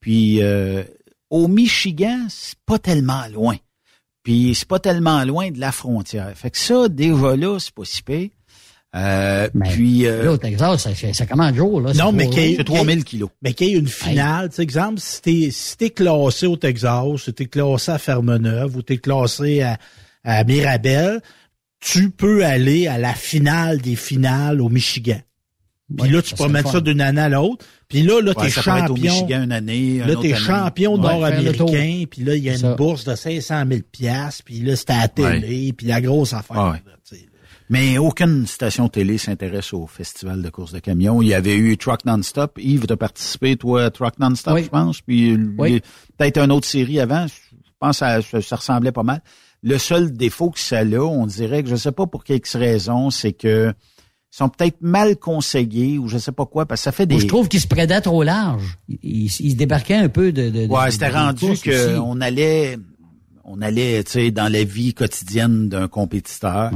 puis 0.00 0.42
euh, 0.42 0.82
au 1.30 1.48
Michigan, 1.48 2.26
c'est 2.28 2.58
pas 2.66 2.78
tellement 2.78 3.26
loin. 3.32 3.56
Puis 4.22 4.54
c'est 4.54 4.68
pas 4.68 4.78
tellement 4.80 5.24
loin 5.24 5.50
de 5.50 5.58
la 5.58 5.72
frontière. 5.72 6.30
Fait 6.36 6.50
que 6.50 6.58
ça, 6.58 6.88
déjà 6.88 7.36
là, 7.36 7.58
c'est 7.58 7.72
pas 7.74 7.84
si 7.84 8.02
pire. 8.02 8.28
Euh, 8.94 9.48
puis 9.70 10.04
euh, 10.06 10.24
Là, 10.24 10.32
au 10.32 10.36
Texas, 10.36 10.82
ça, 10.82 10.94
ça, 10.94 11.14
ça 11.14 11.24
commande 11.26 11.54
jour, 11.54 11.80
là. 11.80 11.92
Non, 11.94 12.10
mais 12.12 12.28
qu'il 12.28 12.42
y 12.42 12.52
ait- 12.52 12.56
c'est 12.56 12.64
3000 12.64 13.04
kilos. 13.04 13.30
Mais 13.40 13.54
qu'il 13.54 13.68
y 13.68 13.74
ait 13.74 13.78
une 13.78 13.86
finale, 13.86 14.48
tu 14.50 14.56
sais, 14.56 14.62
exemple, 14.62 14.98
si 15.00 15.22
t'es, 15.22 15.48
si 15.52 15.76
t'es 15.76 15.90
classé 15.90 16.46
au 16.46 16.56
Texas, 16.56 17.04
si 17.24 17.32
t'es 17.32 17.46
classé 17.46 17.92
à 17.92 17.98
Fermeneuve 17.98 18.76
ou 18.76 18.82
t'es 18.82 18.98
classé 18.98 19.62
à, 19.62 19.78
à 20.24 20.42
Mirabel, 20.44 21.22
tu 21.80 22.10
peux 22.10 22.44
aller 22.44 22.86
à 22.86 22.98
la 22.98 23.14
finale 23.14 23.80
des 23.80 23.96
finales 23.96 24.60
au 24.60 24.68
Michigan. 24.68 25.20
Puis 25.96 26.06
Ouais, 26.06 26.08
là, 26.14 26.22
tu 26.22 26.34
peux 26.36 26.46
mettre 26.46 26.68
fun. 26.68 26.74
ça 26.74 26.80
d'une 26.82 27.00
année 27.00 27.20
à 27.20 27.28
l'autre. 27.28 27.64
Puis 27.88 28.02
là, 28.02 28.20
là, 28.20 28.28
Ouais, 28.36 28.44
t'es 28.44 28.46
être 28.48 28.58
au 28.58 28.62
champion. 28.62 28.94
Michigan 28.94 29.42
une 29.42 29.50
année, 29.52 29.96
une 29.96 30.06
Là, 30.06 30.14
t'es 30.22 30.34
champion 30.36 30.96
nord-américain. 30.96 32.04
Puis 32.08 32.22
là, 32.22 32.36
il 32.36 32.44
y 32.44 32.48
a 32.50 32.52
C'est 32.56 32.60
une 32.62 32.70
ça. 32.70 32.74
bourse 32.76 33.04
de 33.04 33.14
500 33.16 33.64
000 33.68 33.80
piastres. 33.90 34.44
Puis 34.44 34.60
là, 34.60 34.76
c'était 34.76 34.92
à 34.92 35.00
la 35.00 35.08
télé. 35.08 35.72
Puis 35.72 35.86
la 35.88 36.00
grosse 36.00 36.32
affaire. 36.32 36.70
Ouais. 36.72 36.82
Mais 37.68 37.98
aucune 37.98 38.46
station 38.48 38.88
télé 38.88 39.16
s'intéresse 39.16 39.72
au 39.72 39.86
festival 39.86 40.42
de 40.42 40.50
course 40.50 40.72
de 40.72 40.80
camions. 40.80 41.22
Il 41.22 41.28
y 41.28 41.34
avait 41.34 41.56
eu 41.56 41.76
Truck 41.76 42.04
Non-Stop. 42.04 42.58
Yves, 42.60 42.86
tu 42.86 42.92
as 42.92 42.96
participé, 42.96 43.56
toi, 43.56 43.84
à 43.84 43.90
Truck 43.90 44.18
Non-Stop, 44.18 44.58
je 44.58 44.68
pense. 44.68 45.00
Puis 45.00 45.36
Oui. 45.56 45.74
il- 45.74 45.80
peut-être 46.16 46.38
une 46.38 46.50
autre 46.50 46.66
série 46.66 46.98
avant. 46.98 47.26
Je 47.28 47.34
pense 47.78 48.00
que 48.00 48.40
ça 48.40 48.56
ressemblait 48.56 48.90
pas 48.92 49.04
mal. 49.04 49.22
Le 49.62 49.76
seul 49.78 50.12
défaut 50.12 50.50
que 50.50 50.58
ça 50.60 50.78
a, 50.80 50.84
on 50.98 51.26
dirait 51.26 51.62
que 51.62 51.68
je 51.68 51.76
sais 51.76 51.92
pas 51.92 52.06
pour 52.06 52.24
quelle 52.24 52.40
raison, 52.54 53.10
c'est 53.10 53.32
que 53.32 53.72
ils 54.32 54.36
sont 54.36 54.48
peut-être 54.48 54.78
mal 54.80 55.16
conseillés 55.16 55.98
ou 55.98 56.06
je 56.08 56.16
sais 56.16 56.30
pas 56.32 56.46
quoi, 56.46 56.64
parce 56.64 56.80
que 56.80 56.84
ça 56.84 56.92
fait 56.92 57.04
des... 57.04 57.14
Moi, 57.16 57.22
je 57.22 57.26
trouve 57.26 57.48
qu'il 57.48 57.60
se 57.60 57.66
prédait 57.66 58.00
trop 58.00 58.22
large. 58.22 58.78
Il, 58.88 58.98
il- 59.02 59.24
il 59.24 59.50
se 59.50 59.56
débarquait 59.56 59.96
un 59.96 60.08
peu 60.08 60.30
de. 60.32 60.66
Ouais, 60.68 60.90
c'était 60.92 61.08
rendu 61.08 61.44
aussi. 61.50 61.68
qu'on 61.98 62.20
allait, 62.20 62.78
on 63.44 63.60
allait, 63.60 64.04
tu 64.04 64.12
sais, 64.12 64.30
dans 64.30 64.50
la 64.50 64.62
vie 64.64 64.94
quotidienne 64.94 65.68
d'un 65.68 65.88
compétiteur. 65.88 66.70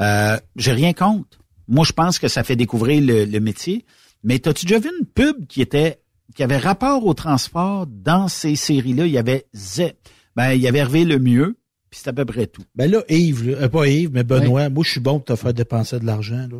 Euh, 0.00 0.38
J'ai 0.56 0.72
rien 0.72 0.92
contre. 0.94 1.38
Moi, 1.68 1.84
je 1.84 1.92
pense 1.92 2.18
que 2.18 2.28
ça 2.28 2.42
fait 2.42 2.56
découvrir 2.56 3.00
le, 3.02 3.26
le 3.26 3.40
métier. 3.40 3.84
Mais 4.22 4.38
t'as-tu 4.38 4.64
déjà 4.64 4.78
vu 4.80 4.90
une 4.98 5.04
pub 5.06 5.46
qui 5.46 5.60
était, 5.60 6.00
qui 6.34 6.42
avait 6.42 6.56
rapport 6.56 7.04
au 7.06 7.12
transport 7.12 7.86
dans 7.86 8.28
ces 8.28 8.56
séries-là? 8.56 9.04
Il 9.06 9.12
y 9.12 9.18
avait, 9.18 9.44
zé- 9.54 9.92
ben, 10.36 10.52
il 10.52 10.62
y 10.62 10.68
avait 10.68 10.78
Hervé 10.78 11.04
le 11.04 11.18
mieux, 11.18 11.58
puis 11.94 12.00
c'est 12.02 12.10
à 12.10 12.12
peu 12.12 12.24
près 12.24 12.48
tout. 12.48 12.64
Ben 12.74 12.90
là, 12.90 13.04
Yves, 13.08 13.48
là, 13.50 13.56
euh, 13.62 13.68
pas 13.68 13.86
Yves, 13.86 14.10
mais 14.12 14.24
Benoît, 14.24 14.68
moi, 14.68 14.82
je 14.84 14.90
suis 14.90 15.00
bon 15.00 15.20
pour 15.20 15.26
te 15.26 15.36
faire 15.40 15.54
dépenser 15.54 16.00
de 16.00 16.04
l'argent, 16.04 16.48
là. 16.50 16.58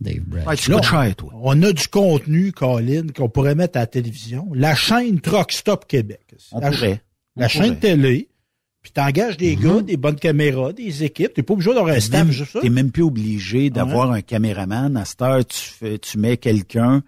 Dave. 0.00 0.20
Ouais, 0.46 0.54
tu 0.56 0.70
Là, 0.70 0.80
cher, 0.80 1.16
toi. 1.16 1.32
On 1.42 1.60
a 1.64 1.72
du 1.72 1.88
contenu, 1.88 2.52
Colin, 2.52 3.08
qu'on 3.12 3.28
pourrait 3.28 3.56
mettre 3.56 3.78
à 3.78 3.80
la 3.80 3.86
télévision. 3.88 4.46
La 4.54 4.76
chaîne 4.76 5.20
Truck 5.20 5.50
Stop 5.50 5.86
Québec. 5.88 6.20
On 6.52 6.60
la, 6.60 6.70
pourrait. 6.70 7.02
On 7.36 7.40
La 7.40 7.48
pourrait. 7.48 7.64
chaîne 7.64 7.78
télé. 7.80 8.28
Puis 8.80 8.92
t'engages 8.92 9.36
des 9.36 9.56
gars, 9.56 9.82
des 9.82 9.96
bonnes 9.96 10.14
caméras, 10.20 10.72
des 10.72 11.02
équipes. 11.02 11.34
T'es 11.34 11.42
pas 11.42 11.54
obligé 11.54 11.74
d'avoir 11.74 11.96
un 11.96 11.98
staff 11.98 12.24
Même- 12.26 12.30
juste 12.32 12.52
ça. 12.52 12.60
T'es 12.60 12.68
même 12.70 12.92
plus 12.92 13.02
obligé 13.02 13.70
d'avoir 13.70 14.12
un 14.12 14.20
caméraman. 14.20 14.96
À 14.96 15.04
cette 15.04 15.20
heure, 15.20 15.44
tu, 15.44 15.58
fais, 15.58 15.98
tu 15.98 16.16
mets 16.18 16.36
quelqu'un, 16.36 17.02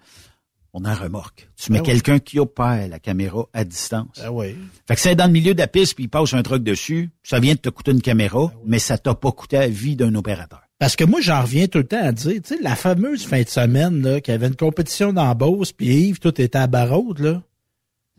on 0.81 0.85
en 0.85 0.95
remorque. 0.95 1.49
Tu 1.57 1.73
mets 1.73 1.79
Ah 1.79 1.83
ouais. 1.83 1.87
quelqu'un 1.87 2.19
qui 2.19 2.39
opère 2.39 2.89
la 2.89 2.99
caméra 2.99 3.47
à 3.53 3.65
distance. 3.65 4.21
Ah 4.23 4.33
oui. 4.33 4.57
Fait 4.87 4.95
que 4.95 5.01
c'est 5.01 5.15
dans 5.15 5.27
le 5.27 5.33
milieu 5.33 5.55
de 5.55 5.59
la 5.59 5.67
piste 5.67 5.95
puis 5.95 6.05
il 6.05 6.09
passe 6.09 6.35
un 6.35 6.43
truck 6.43 6.63
dessus, 6.63 7.11
ça 7.23 7.41
vient 7.41 7.55
de 7.55 7.59
te 7.59 7.69
coûter 7.69 7.91
une 7.93 8.03
caméra, 8.03 8.53
Ah 8.55 8.59
mais 8.67 8.79
ça 8.79 8.99
t'a 8.99 9.15
pas 9.15 9.33
coûté 9.33 9.57
la 9.59 9.69
vie 9.69 9.97
d'un 9.97 10.15
opérateur. 10.15 10.63
Parce 10.79 10.95
que 10.95 11.03
moi, 11.05 11.21
j'en 11.21 11.43
reviens 11.43 11.67
tout 11.67 11.79
le 11.79 11.87
temps 11.89 12.01
à 12.05 12.13
dire, 12.13 12.35
tu 12.35 12.55
sais, 12.55 12.63
la 12.63 12.77
fameuse 12.77 13.25
fin 13.27 13.43
de 13.43 13.49
semaine, 13.49 14.01
là, 14.01 14.21
qu'il 14.21 14.31
y 14.33 14.35
avait 14.37 14.47
une 14.47 14.55
compétition 14.55 15.13
dans 15.13 15.35
Beauce, 15.35 15.73
puis 15.73 15.89
Yves, 15.89 16.21
tout 16.21 16.41
était 16.41 16.57
à 16.57 16.69
Barraude, 16.69 17.19
là. 17.19 17.43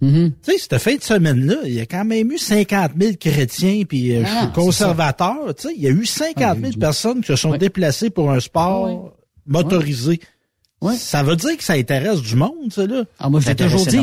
Mm-hmm. 0.02 0.31
Tu 0.44 0.52
sais, 0.52 0.57
cette 0.57 0.77
fin 0.77 0.95
de 0.95 1.02
semaine-là, 1.02 1.56
il 1.65 1.73
y 1.73 1.80
a 1.80 1.86
quand 1.86 2.03
même 2.03 2.30
eu 2.31 2.38
50 2.38 2.91
000 2.99 3.14
chrétiens, 3.19 3.84
puis 3.88 4.14
euh, 4.14 4.26
je 4.26 4.30
Ah, 4.30 4.52
conservateur, 4.53 5.56
tu 5.56 5.69
sais, 5.69 5.73
il 5.76 5.81
y 5.81 5.88
a 5.88 5.91
eu 5.91 6.06
50 6.06 6.60
000 6.60 6.72
personnes 6.77 7.22
qui 7.22 7.27
se 7.27 7.38
sont 7.38 7.56
déplacées 7.56 8.10
pour 8.10 8.30
un 8.30 8.41
sport 8.41 9.14
motorisé. 9.45 10.19
Ça 10.97 11.23
veut 11.23 11.35
dire 11.35 11.57
que 11.57 11.64
ça 11.64 11.73
intéresse 11.73 12.22
du 12.22 12.35
monde, 12.35 12.72
ça, 12.72 12.85
là. 12.85 13.03
Ah, 13.19 13.30
moi, 13.30 13.41
j'ai 13.41 13.56
toujours 13.56 13.85
dit, 13.85 13.99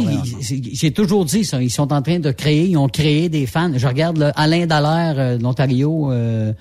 j'ai 0.72 0.90
toujours 0.90 1.24
dit 1.24 1.44
ça. 1.44 1.62
Ils 1.62 1.70
sont 1.70 1.92
en 1.92 2.02
train 2.02 2.18
de 2.18 2.30
créer, 2.30 2.66
ils 2.66 2.76
ont 2.76 2.88
créé 2.88 3.28
des 3.28 3.46
fans. 3.46 3.72
Je 3.74 3.86
regarde 3.86 4.18
là, 4.18 4.32
Alain 4.36 4.66
Dallaire 4.66 5.14
euh, 5.18 5.38
de 5.38 5.42
l'Ontario 5.42 6.12
euh, 6.12 6.52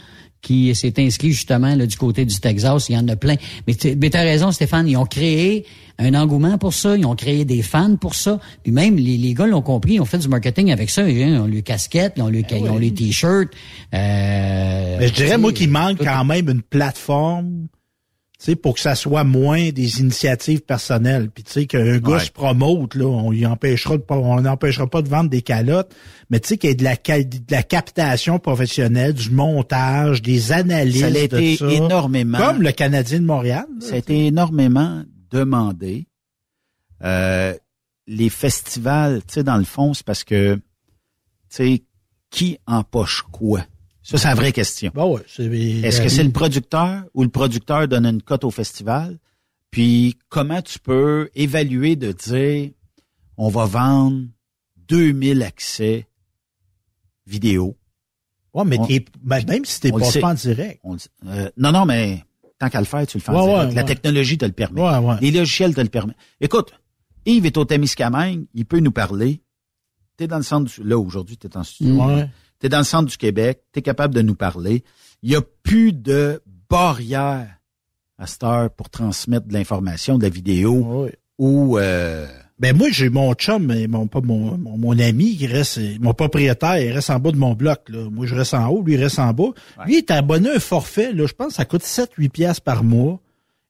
qui 0.42 0.74
s'est 0.74 0.94
inscrit 1.00 1.32
justement 1.32 1.76
là, 1.76 1.86
du 1.86 1.98
côté 1.98 2.24
du 2.24 2.40
Texas. 2.40 2.88
Il 2.88 2.96
y 2.96 2.98
en 2.98 3.08
a 3.10 3.16
plein. 3.16 3.36
Mais 3.68 3.74
tu 3.76 3.98
as 4.14 4.22
raison, 4.22 4.52
Stéphane, 4.52 4.88
ils 4.88 4.96
ont 4.96 5.06
créé 5.06 5.66
un 5.98 6.14
engouement 6.14 6.58
pour 6.58 6.74
ça. 6.74 6.96
Ils 6.96 7.06
ont 7.06 7.16
créé 7.16 7.44
des 7.46 7.62
fans 7.62 7.96
pour 7.96 8.16
ça. 8.16 8.40
Puis 8.64 8.72
même, 8.72 8.96
les, 8.96 9.18
les 9.18 9.34
gars 9.34 9.48
l'ont 9.48 9.62
compris. 9.62 9.96
Ils 9.96 10.02
ont 10.02 10.06
fait 10.06 10.20
du 10.20 10.30
marketing 10.30 10.72
avec 10.72 10.90
ça. 10.92 11.10
Ils 11.10 11.38
ont 11.40 11.46
les 11.46 11.62
casquettes, 11.62 12.14
ils 12.16 12.24
ont 12.24 12.28
les, 12.28 12.46
ils 12.52 12.70
ont 12.70 12.78
les 12.78 12.94
t-shirts. 12.94 13.50
Euh, 13.94 14.98
Mais 15.00 15.08
je 15.08 15.14
dirais, 15.14 15.38
moi, 15.38 15.52
qu'il 15.52 15.70
manque 15.70 15.98
quand 16.04 16.24
même 16.24 16.48
une 16.50 16.62
plateforme, 16.62 17.68
sais, 18.40 18.56
pour 18.56 18.74
que 18.76 18.80
ça 18.82 18.96
soit 18.96 19.24
moins 19.24 19.70
des 19.70 20.00
initiatives 20.02 20.62
personnelles. 20.62 21.30
Puis 21.32 21.44
tu 21.44 21.52
sais, 21.52 21.66
qu'un 21.68 21.98
gars 22.00 22.14
Ouais. 22.16 22.20
se 22.20 22.32
promote, 22.32 22.96
là, 22.96 23.06
on 23.06 23.32
n'empêchera 23.32 23.98
pas 24.88 25.02
de 25.02 25.08
vendre 25.10 25.30
des 25.30 25.42
calottes, 25.42 25.96
mais 26.30 26.40
tu 26.40 26.50
sais, 26.50 26.58
qu'il 26.58 26.70
y 26.70 26.74
ait 26.74 26.76
de 26.76 26.84
la, 26.84 26.96
ca- 27.02 27.24
de 27.24 27.40
la 27.50 27.64
captation 27.64 28.38
professionnelle, 28.40 29.14
du 29.14 29.30
montage, 29.32 30.22
des 30.22 30.52
analyses 30.52 31.00
Ça 31.02 31.08
a 31.08 31.12
de 31.12 31.16
été 31.18 31.56
ça. 31.58 31.70
énormément. 31.72 32.38
Comme 32.38 32.62
le 32.62 32.72
Canadien 32.72 33.20
de 33.22 33.26
Montréal. 33.26 33.66
là. 33.80 33.88
Ça 33.88 33.96
a 33.96 33.98
été 33.98 34.26
énormément 34.28 35.04
demandé. 35.32 36.08
Euh, 37.04 37.54
les 38.08 38.30
festivals, 38.30 39.22
tu 39.28 39.36
sais, 39.36 39.44
dans 39.44 39.58
le 39.58 39.64
fond, 39.64 39.94
c'est 39.94 40.06
parce 40.06 40.24
que, 40.24 40.56
tu 40.56 40.62
sais, 41.50 41.84
qui 42.30 42.58
empoche 42.68 43.24
quoi? 43.32 43.66
Ça, 44.08 44.18
c'est 44.20 44.28
la 44.28 44.36
vraie 44.36 44.52
question. 44.52 44.92
Bon, 44.94 45.16
ouais, 45.16 45.24
Est-ce 45.84 46.02
que 46.02 46.10
c'est 46.10 46.24
le 46.24 46.32
producteur 46.32 47.04
ou 47.14 47.24
le 47.24 47.30
producteur 47.30 47.88
donne 47.88 48.06
une 48.06 48.22
cote 48.22 48.44
au 48.44 48.52
festival? 48.52 49.18
Puis 49.72 50.18
comment 50.30 50.62
tu 50.62 50.78
peux 50.80 51.30
évaluer 51.36 51.96
de 51.96 52.12
dire 52.12 52.70
on 53.38 53.50
va 53.50 53.66
vendre 53.66 54.26
2000 54.88 55.42
accès 55.44 56.08
vidéo? 57.26 57.76
Ouais, 58.54 58.64
mais 58.64 58.80
On- 58.80 58.88
ben, 59.24 59.44
même 59.48 59.66
si 59.66 59.82
t'es 59.82 59.92
pas 59.92 59.98
en 60.28 60.34
direct. 60.34 60.80
On. 60.84 60.96
Euh, 61.28 61.50
non, 61.58 61.72
non, 61.72 61.86
mais 61.86 62.24
tant 62.60 62.70
qu'à 62.70 62.80
le 62.80 62.86
faire, 62.86 63.06
tu 63.06 63.18
le 63.18 63.22
fais 63.24 63.32
en 63.32 63.44
direct. 63.46 63.70
ouais, 63.70 63.76
La 63.76 63.84
technologie 63.84 64.38
te 64.38 64.46
le 64.46 64.52
permet. 64.54 64.82
Ouais, 64.82 64.98
ouais. 65.00 65.16
Les 65.20 65.32
logiciels 65.32 65.74
te 65.76 65.82
le 65.82 65.90
permettent. 65.90 66.16
Écoute, 66.40 66.72
Yves 67.26 67.46
est 67.48 67.58
au 67.58 67.66
Témiscamingue, 67.66 68.46
il 68.54 68.66
peut 68.66 68.80
nous 68.80 68.92
parler. 68.92 69.42
t'es 70.18 70.28
dans 70.28 70.38
le 70.38 70.44
centre 70.44 70.72
du, 70.74 70.88
là, 70.88 70.98
aujourd'hui, 70.98 71.36
t'es 71.36 71.58
en 71.58 71.64
studio. 71.64 72.02
Ouais. 72.66 72.66
T'es 72.66 72.70
dans 72.70 72.80
le 72.80 72.84
centre 72.84 73.10
du 73.10 73.18
Québec, 73.18 73.62
t'es 73.72 73.82
capable 73.82 74.14
de 74.16 74.22
nous 74.22 74.36
parler. 74.36 74.84
Il 75.22 75.32
y 75.32 75.36
a 75.36 75.42
plus 75.64 75.94
de 75.94 76.42
barrière 76.70 77.48
à 78.18 78.28
cette 78.28 78.44
heure 78.44 78.70
pour 78.72 78.90
transmettre 78.90 79.48
de 79.48 79.54
l'information, 79.54 80.18
de 80.18 80.24
la 80.24 80.30
vidéo 80.30 81.08
ou, 81.38 81.78
euh, 81.78 82.26
Ben 82.60 82.76
moi, 82.76 82.88
j'ai 82.90 83.10
mon 83.10 83.34
chum, 83.34 83.66
mais 83.66 83.88
mon, 83.88 84.08
pas 84.08 84.22
mon, 84.22 84.58
mon, 84.58 84.78
mon 84.78 85.00
ami 85.00 85.36
qui 85.36 85.48
reste, 85.48 85.80
mon 86.00 86.14
propriétaire, 86.14 86.78
il 86.80 86.92
reste 86.92 87.10
en 87.10 87.20
bas 87.20 87.32
de 87.32 87.38
mon 87.38 87.54
bloc. 87.54 87.90
Là. 87.90 88.10
Moi, 88.10 88.26
je 88.26 88.34
reste 88.36 88.54
en 88.54 88.68
haut, 88.70 88.82
lui, 88.82 88.94
il 88.94 89.04
reste 89.04 89.20
en 89.20 89.34
bas. 89.34 89.52
Lui, 89.86 89.96
il 89.96 89.98
est 89.98 90.12
abonné 90.12 90.50
à 90.50 90.56
un 90.56 90.60
forfait, 90.60 91.12
là, 91.12 91.28
je 91.28 91.34
pense 91.34 91.50
que 91.50 91.54
ça 91.56 91.66
coûte 91.66 91.84
7-8 91.84 92.30
piastres 92.30 92.64
par 92.64 92.84
mois. 92.84 93.20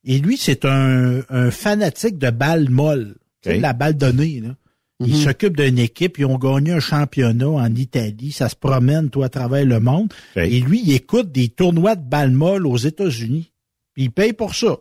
Et 0.04 0.20
lui, 0.20 0.38
c'est 0.38 0.66
un, 0.66 1.22
un 1.30 1.50
fanatique 1.50 2.20
de 2.20 2.30
balles 2.30 2.70
molles. 2.70 3.16
Tu 3.42 3.58
de 3.58 3.62
la 3.62 3.74
balle 3.74 3.96
donnée. 3.96 4.42
Là. 4.42 4.56
Il 5.02 5.14
Mhm. 5.14 5.24
s'occupe 5.24 5.58
d'une 5.58 5.78
équipe, 5.80 6.18
ils 6.20 6.26
ont 6.26 6.38
gagné 6.38 6.72
un 6.72 6.80
championnat 6.80 7.48
en 7.50 7.76
Italie, 7.76 8.32
ça 8.32 8.48
se 8.48 8.56
promène, 8.56 9.10
toi, 9.10 9.26
à 9.26 9.30
travers 9.30 9.66
le 9.66 9.80
monde. 9.82 10.14
Et 10.38 10.62
lui, 10.62 10.82
il 10.86 10.94
écoute 10.94 11.32
des 11.34 11.50
tournois 11.50 11.96
de 11.96 12.08
balles 12.08 12.32
molles 12.32 12.66
aux 12.66 12.78
États-Unis. 12.78 13.52
Puis 13.94 14.04
il 14.04 14.12
paye 14.12 14.32
pour 14.34 14.56
ça. 14.56 14.78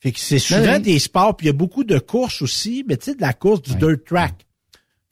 Fait 0.00 0.12
que 0.12 0.20
c'est 0.20 0.38
souvent 0.38 0.74
oui. 0.76 0.82
des 0.82 0.98
sports, 0.98 1.36
puis 1.36 1.46
il 1.46 1.48
y 1.48 1.50
a 1.50 1.54
beaucoup 1.54 1.82
de 1.82 1.98
courses 1.98 2.42
aussi, 2.42 2.84
mais 2.86 2.96
tu 2.96 3.06
sais, 3.06 3.14
de 3.16 3.20
la 3.22 3.32
course 3.32 3.62
du 3.62 3.74
dirt 3.74 4.04
track. 4.04 4.46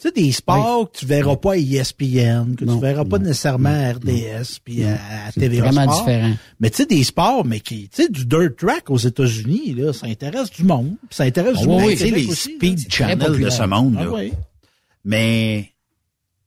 Tu 0.02 0.08
sais, 0.08 0.12
des 0.14 0.32
sports 0.32 0.90
que 0.90 0.98
tu 0.98 1.06
verras 1.06 1.36
pas 1.36 1.52
à 1.52 1.56
ESPN, 1.56 2.56
que 2.56 2.64
tu 2.64 2.80
verras 2.80 3.04
pas 3.04 3.18
nécessairement 3.20 3.68
à 3.68 3.92
RDS, 3.92 4.58
puis 4.64 4.82
à, 4.82 4.98
à 5.28 5.32
TVA 5.32 5.70
vraiment 5.70 5.84
Sport. 5.92 5.98
différent. 6.06 6.32
Mais 6.58 6.70
tu 6.70 6.76
sais, 6.78 6.86
des 6.86 7.04
sports, 7.04 7.44
mais 7.44 7.60
qui, 7.60 7.88
tu 7.88 8.02
sais, 8.02 8.08
du 8.08 8.26
dirt 8.26 8.56
track 8.58 8.90
aux 8.90 8.96
États-Unis, 8.98 9.74
là, 9.74 9.92
ça 9.92 10.08
intéresse 10.08 10.50
du 10.50 10.64
monde. 10.64 10.96
Ça 11.10 11.22
intéresse 11.22 11.54
Ah 11.58 11.62
du 11.62 11.68
monde. 11.68 11.82
oui, 11.84 11.92
tu 11.92 11.98
sais, 12.00 12.10
les 12.10 12.26
aussi, 12.26 12.54
speed 12.56 12.92
channels 12.92 13.38
de 13.40 13.48
ce 13.48 13.62
monde, 13.62 13.94
Ah 14.00 14.04
là. 14.04 14.10
oui. 14.12 14.32
Mais 15.04 15.70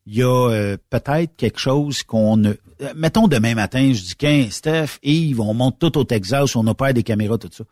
il 0.06 0.15
y 0.18 0.22
a 0.23 0.49
euh, 0.52 0.77
peut-être 0.90 1.36
quelque 1.38 1.60
chose 1.60 2.03
qu'on 2.03 2.36
ne... 2.38 2.49
euh, 2.82 2.94
Mettons 2.95 3.27
demain 3.30 3.56
matin, 3.56 3.91
je 3.94 4.02
dis 4.02 4.15
qu'un 4.15 4.48
Steph, 4.49 4.99
Yves, 5.02 5.40
on 5.40 5.53
monte 5.53 5.80
tout 5.80 5.98
au 5.98 6.03
Texas, 6.03 6.56
on 6.57 6.68
opère 6.68 6.94
des 6.94 7.03
caméras, 7.03 7.38
tout 7.38 7.49
ça. 7.52 7.64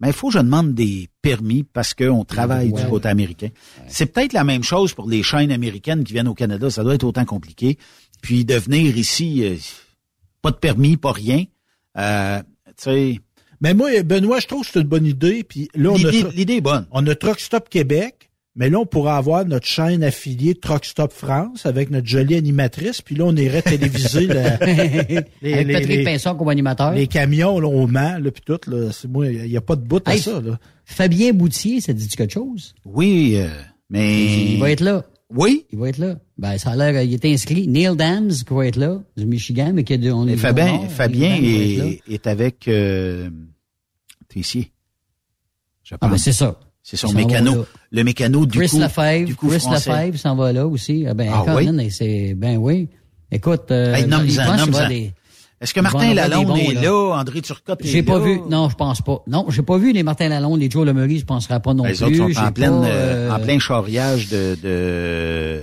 Mais 0.00 0.08
il 0.08 0.12
faut 0.14 0.28
que 0.28 0.34
je 0.34 0.38
demande 0.38 0.74
des 0.74 1.08
permis 1.22 1.62
parce 1.62 1.92
qu'on 1.94 2.24
travaille 2.24 2.70
Ouais. 2.72 2.82
du 2.82 2.88
côté 2.88 3.08
américain. 3.08 3.48
C'est 3.86 4.06
peut-être 4.06 4.32
la 4.32 4.44
même 4.44 4.62
chose 4.62 4.94
pour 4.94 5.08
les 5.08 5.22
chaînes 5.22 5.52
américaines 5.52 6.04
qui 6.04 6.12
viennent 6.14 6.28
au 6.28 6.34
Canada. 6.34 6.70
Ça 6.70 6.82
doit 6.82 6.94
être 6.94 7.04
autant 7.04 7.24
compliqué. 7.26 7.76
Puis 8.22 8.44
de 8.44 8.54
venir 8.54 8.96
ici, 8.96 9.44
euh, 9.44 9.56
pas 10.42 10.50
de 10.52 10.56
permis, 10.56 10.96
pas 10.96 11.12
rien. 11.12 11.44
Euh, 11.98 12.40
tu 12.66 12.72
sais... 12.84 13.20
Mais 13.62 13.74
moi, 13.74 13.90
Benoît, 14.02 14.40
je 14.40 14.46
trouve 14.46 14.64
que 14.64 14.70
c'est 14.72 14.80
une 14.80 14.86
bonne 14.88 15.04
idée. 15.04 15.44
Puis 15.44 15.68
là, 15.74 15.90
on 15.90 15.96
L'idée- 15.96 16.24
l'idée 16.34 16.54
est 16.54 16.60
bonne. 16.62 16.86
On 16.92 17.06
a 17.06 17.14
Truck 17.14 17.38
Stop 17.40 17.68
Québec, 17.68 18.29
mais 18.56 18.68
là, 18.68 18.80
on 18.80 18.86
pourrait 18.86 19.12
avoir 19.12 19.44
notre 19.46 19.66
chaîne 19.66 20.02
affiliée 20.02 20.54
Truck 20.54 20.84
Stop 20.84 21.12
France 21.12 21.66
avec 21.66 21.90
notre 21.90 22.06
jolie 22.08 22.34
animatrice. 22.34 23.00
Puis 23.00 23.14
là, 23.14 23.24
on 23.26 23.36
irait 23.36 23.62
téléviser 23.62 24.26
la- 24.26 24.56
les, 24.58 24.76
Avec 25.16 25.28
les- 25.42 25.72
Patrick 25.72 25.88
les- 25.98 26.04
Pinson 26.04 26.34
comme 26.34 26.48
animateur. 26.48 26.92
les 26.92 27.06
camions 27.06 27.60
là, 27.60 27.68
au 27.68 27.86
Mans, 27.86 28.18
là, 28.18 28.30
puis 28.30 28.42
tout. 28.44 28.58
Là, 28.68 28.90
c'est 28.92 29.08
moi, 29.08 29.28
il 29.28 29.44
n'y 29.48 29.56
a 29.56 29.60
pas 29.60 29.76
de 29.76 29.82
bout 29.82 30.02
à 30.06 30.14
Hey, 30.14 30.20
ça. 30.20 30.40
Là. 30.40 30.58
Fabien 30.84 31.32
Boutier, 31.32 31.80
ça 31.80 31.92
dit 31.92 32.08
quelque 32.08 32.32
chose? 32.32 32.74
Oui, 32.84 33.34
euh, 33.36 33.48
mais... 33.88 34.54
Il 34.54 34.60
va 34.60 34.70
être 34.72 34.80
là. 34.80 35.04
Oui? 35.32 35.64
Il 35.70 35.78
va 35.78 35.88
être 35.90 35.98
là. 35.98 36.16
Ben, 36.38 36.58
ça 36.58 36.70
a 36.72 36.76
l'air, 36.76 37.00
il 37.02 37.14
est 37.14 37.24
inscrit. 37.24 37.68
Neil 37.68 37.94
Dams, 37.96 38.30
qui 38.32 38.52
va 38.52 38.66
être 38.66 38.74
là, 38.76 39.00
du 39.16 39.26
Michigan, 39.26 39.70
mais 39.72 39.84
qui 39.84 39.92
est 39.92 40.10
on 40.10 40.26
est 40.26 40.36
Fabien, 40.36 40.66
Nord. 40.72 40.90
Fabien 40.90 41.36
est, 41.40 42.00
est 42.08 42.26
avec 42.26 42.66
euh, 42.66 43.30
Tessier. 44.28 44.72
Je 45.84 45.94
Ah, 45.94 45.98
ben, 46.02 46.08
pense. 46.10 46.22
c'est 46.24 46.32
ça. 46.32 46.58
C'est 46.90 46.96
son 46.96 47.12
mécano. 47.12 47.64
Le 47.92 48.02
mécano 48.04 48.46
du 48.46 48.58
Chris 48.58 48.68
coup. 48.68 48.80
Lefebvre, 48.80 49.24
du 49.26 49.36
coup 49.36 49.48
Chris 49.48 49.60
français. 49.60 49.90
Lefebvre 49.90 50.18
s'en 50.18 50.34
va 50.34 50.52
là 50.52 50.66
aussi. 50.66 51.06
Ah, 51.08 51.14
ben, 51.14 51.30
Ah 51.32 51.54
oui? 51.56 51.90
c'est, 51.90 52.34
ben 52.34 52.56
oui. 52.56 52.88
Écoute, 53.30 53.70
euh, 53.70 53.94
Hey, 53.94 54.06
nomme-en, 54.06 54.56
nomme-en. 54.56 54.88
des- 54.88 55.12
Est-ce 55.60 55.74
que 55.74 55.80
Martin 55.80 56.14
Lalonde 56.14 56.56
est 56.58 56.72
là. 56.74 56.80
là? 56.82 57.16
André 57.20 57.42
Turcotte 57.42 57.84
est 57.84 57.88
J'ai 57.88 58.02
pas 58.02 58.18
là? 58.18 58.24
vu. 58.24 58.40
Non, 58.48 58.70
je 58.70 58.76
pense 58.76 59.02
pas. 59.02 59.22
Non, 59.26 59.44
j'ai 59.50 59.62
pas 59.62 59.76
vu 59.76 59.92
les 59.92 60.02
Martin 60.02 60.28
Lalonde, 60.28 60.58
les 60.60 60.70
Joe 60.70 60.86
Lemery, 60.86 61.18
je 61.18 61.26
penserais 61.26 61.60
pas 61.60 61.74
non 61.74 61.82
Ben, 61.84 61.90
plus. 61.90 61.98
Les 61.98 62.02
autres 62.04 62.16
sont 62.16 62.28
J'ai 62.40 62.46
en, 62.46 62.52
pleine, 62.52 62.80
pas, 62.80 62.86
euh, 62.86 63.28
euh, 63.30 63.30
en 63.36 63.38
plein 63.40 63.58
charriage 63.58 64.28
de, 64.30 64.56
de 64.62 65.60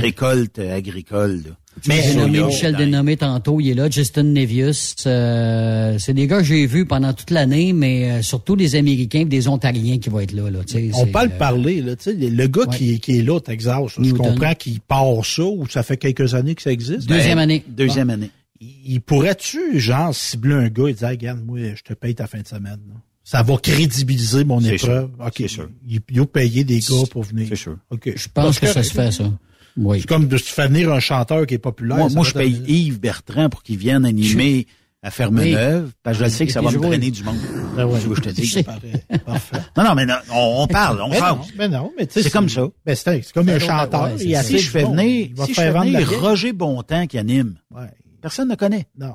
récolte 0.00 0.58
agricole. 0.58 1.36
là. 1.46 1.50
Mais 1.86 2.02
j'ai 2.02 2.16
nommé 2.16 2.42
Michel 2.42 2.74
dénommé 2.76 3.16
tantôt, 3.16 3.60
il 3.60 3.70
est 3.70 3.74
là. 3.74 3.88
Justin 3.88 4.24
Nevius, 4.24 4.96
euh, 5.06 5.96
c'est 5.98 6.12
des 6.12 6.26
gars 6.26 6.38
que 6.38 6.44
j'ai 6.44 6.66
vus 6.66 6.86
pendant 6.86 7.12
toute 7.12 7.30
l'année, 7.30 7.72
mais 7.72 8.10
euh, 8.10 8.22
surtout 8.22 8.56
des 8.56 8.74
Américains 8.74 9.20
et 9.20 9.24
des 9.26 9.46
Ontariens 9.48 9.98
qui 9.98 10.10
vont 10.10 10.20
être 10.20 10.32
là. 10.32 10.50
là 10.50 10.58
tu 10.66 10.74
sais, 10.74 10.90
On 10.94 11.04
c'est, 11.04 11.12
parle 11.12 11.28
euh, 11.28 11.38
parler, 11.38 11.80
là, 11.80 11.94
tu 11.96 12.04
sais, 12.04 12.14
le 12.14 12.46
gars 12.48 12.66
qui, 12.66 12.98
qui 13.00 13.18
est 13.18 13.22
là 13.22 13.34
au 13.34 13.40
Texas, 13.40 13.96
là, 13.96 14.02
je 14.02 14.12
comprends 14.12 14.54
qu'il 14.54 14.80
part 14.80 15.24
ça 15.24 15.44
ou 15.44 15.66
ça 15.68 15.82
fait 15.82 15.96
quelques 15.96 16.34
années 16.34 16.54
que 16.56 16.62
ça 16.62 16.72
existe. 16.72 17.08
Deuxième 17.08 17.36
Ben, 17.36 17.42
année. 17.42 17.64
Deuxième 17.68 18.10
année. 18.10 18.30
Il, 18.60 18.92
il 18.94 19.00
pourrait-tu, 19.00 19.78
genre, 19.80 20.14
cibler 20.14 20.54
un 20.54 20.68
gars 20.68 20.88
et 20.88 20.92
dire, 20.94 21.08
regarde, 21.08 21.44
moi, 21.44 21.58
je 21.74 21.82
te 21.82 21.94
paye 21.94 22.14
ta 22.14 22.26
fin 22.26 22.40
de 22.40 22.46
semaine. 22.48 22.80
là. 22.88 22.94
Ça 23.24 23.42
va 23.42 23.56
crédibiliser 23.58 24.44
mon 24.44 24.60
épreuve. 24.60 25.10
sûr. 25.16 25.26
OK. 25.26 25.34
C'est 25.36 25.48
sûr. 25.48 25.68
Il, 25.86 26.00
il 26.10 26.20
a 26.20 26.26
payé 26.26 26.64
des 26.64 26.80
gars 26.80 27.04
pour 27.10 27.22
venir. 27.24 27.46
C'est 27.48 27.56
sûr. 27.56 27.76
OK. 27.90 28.10
Je 28.16 28.28
pense 28.32 28.58
que 28.58 28.66
ça 28.66 28.82
se 28.82 28.92
fait, 28.92 29.12
ça. 29.12 29.30
Oui. 29.76 30.00
C'est 30.00 30.08
comme 30.08 30.26
de 30.26 30.36
se 30.38 30.44
faire 30.52 30.68
venir 30.68 30.90
un 30.92 30.98
chanteur 30.98 31.46
qui 31.46 31.54
est 31.54 31.58
populaire. 31.58 32.08
Moi, 32.10 32.24
je 32.24 32.32
paye 32.32 32.62
Yves 32.66 32.98
Bertrand 32.98 33.48
pour 33.50 33.62
qu'il 33.62 33.76
vienne 33.76 34.04
animer 34.04 34.66
à 35.00 35.12
Ferme-Neuve, 35.12 35.92
parce 36.02 36.18
que 36.18 36.24
je 36.24 36.28
sais 36.28 36.46
que 36.46 36.52
ça 36.52 36.60
va 36.60 36.72
me 36.72 36.78
drainer 36.78 37.12
du 37.12 37.22
monde. 37.22 37.36
Ben 37.76 37.84
ouais. 37.86 38.00
Veux 38.00 38.16
que 38.16 38.30
je 38.30 38.30
te? 38.30 38.42
C'est 38.44 38.64
parfait. 38.64 39.58
Non, 39.76 39.84
non, 39.84 39.94
mais 39.94 40.06
non, 40.06 40.14
on, 40.32 40.62
on 40.62 40.66
parle, 40.66 41.00
on 41.00 41.10
parle. 41.10 41.38
non, 41.38 41.44
ben 41.56 41.70
non, 41.70 41.92
mais 41.96 42.06
tu 42.08 42.14
sais, 42.14 42.22
C'est 42.24 42.30
comme 42.30 42.48
ça. 42.48 42.66
Ben 42.84 42.96
c'est 42.96 43.32
comme 43.32 43.48
un 43.48 43.60
chanteur. 43.60 44.04
Ouais, 44.04 44.16
il 44.24 44.34
a 44.34 44.42
si 44.42 44.58
je 44.58 44.68
fais 44.70 44.82
venir, 44.82 45.28
il 45.30 45.34
va 45.36 45.44
si 45.44 45.52
te 45.52 45.60
je 45.60 45.66
fais 45.66 45.70
venir. 45.70 46.20
Roger 46.20 46.52
Bontemps 46.52 47.06
qui 47.06 47.16
anime, 47.18 47.54
Ouais. 47.72 47.82
Personne 48.20 48.48
ne 48.48 48.54
connaît. 48.54 48.86
Non. 48.98 49.14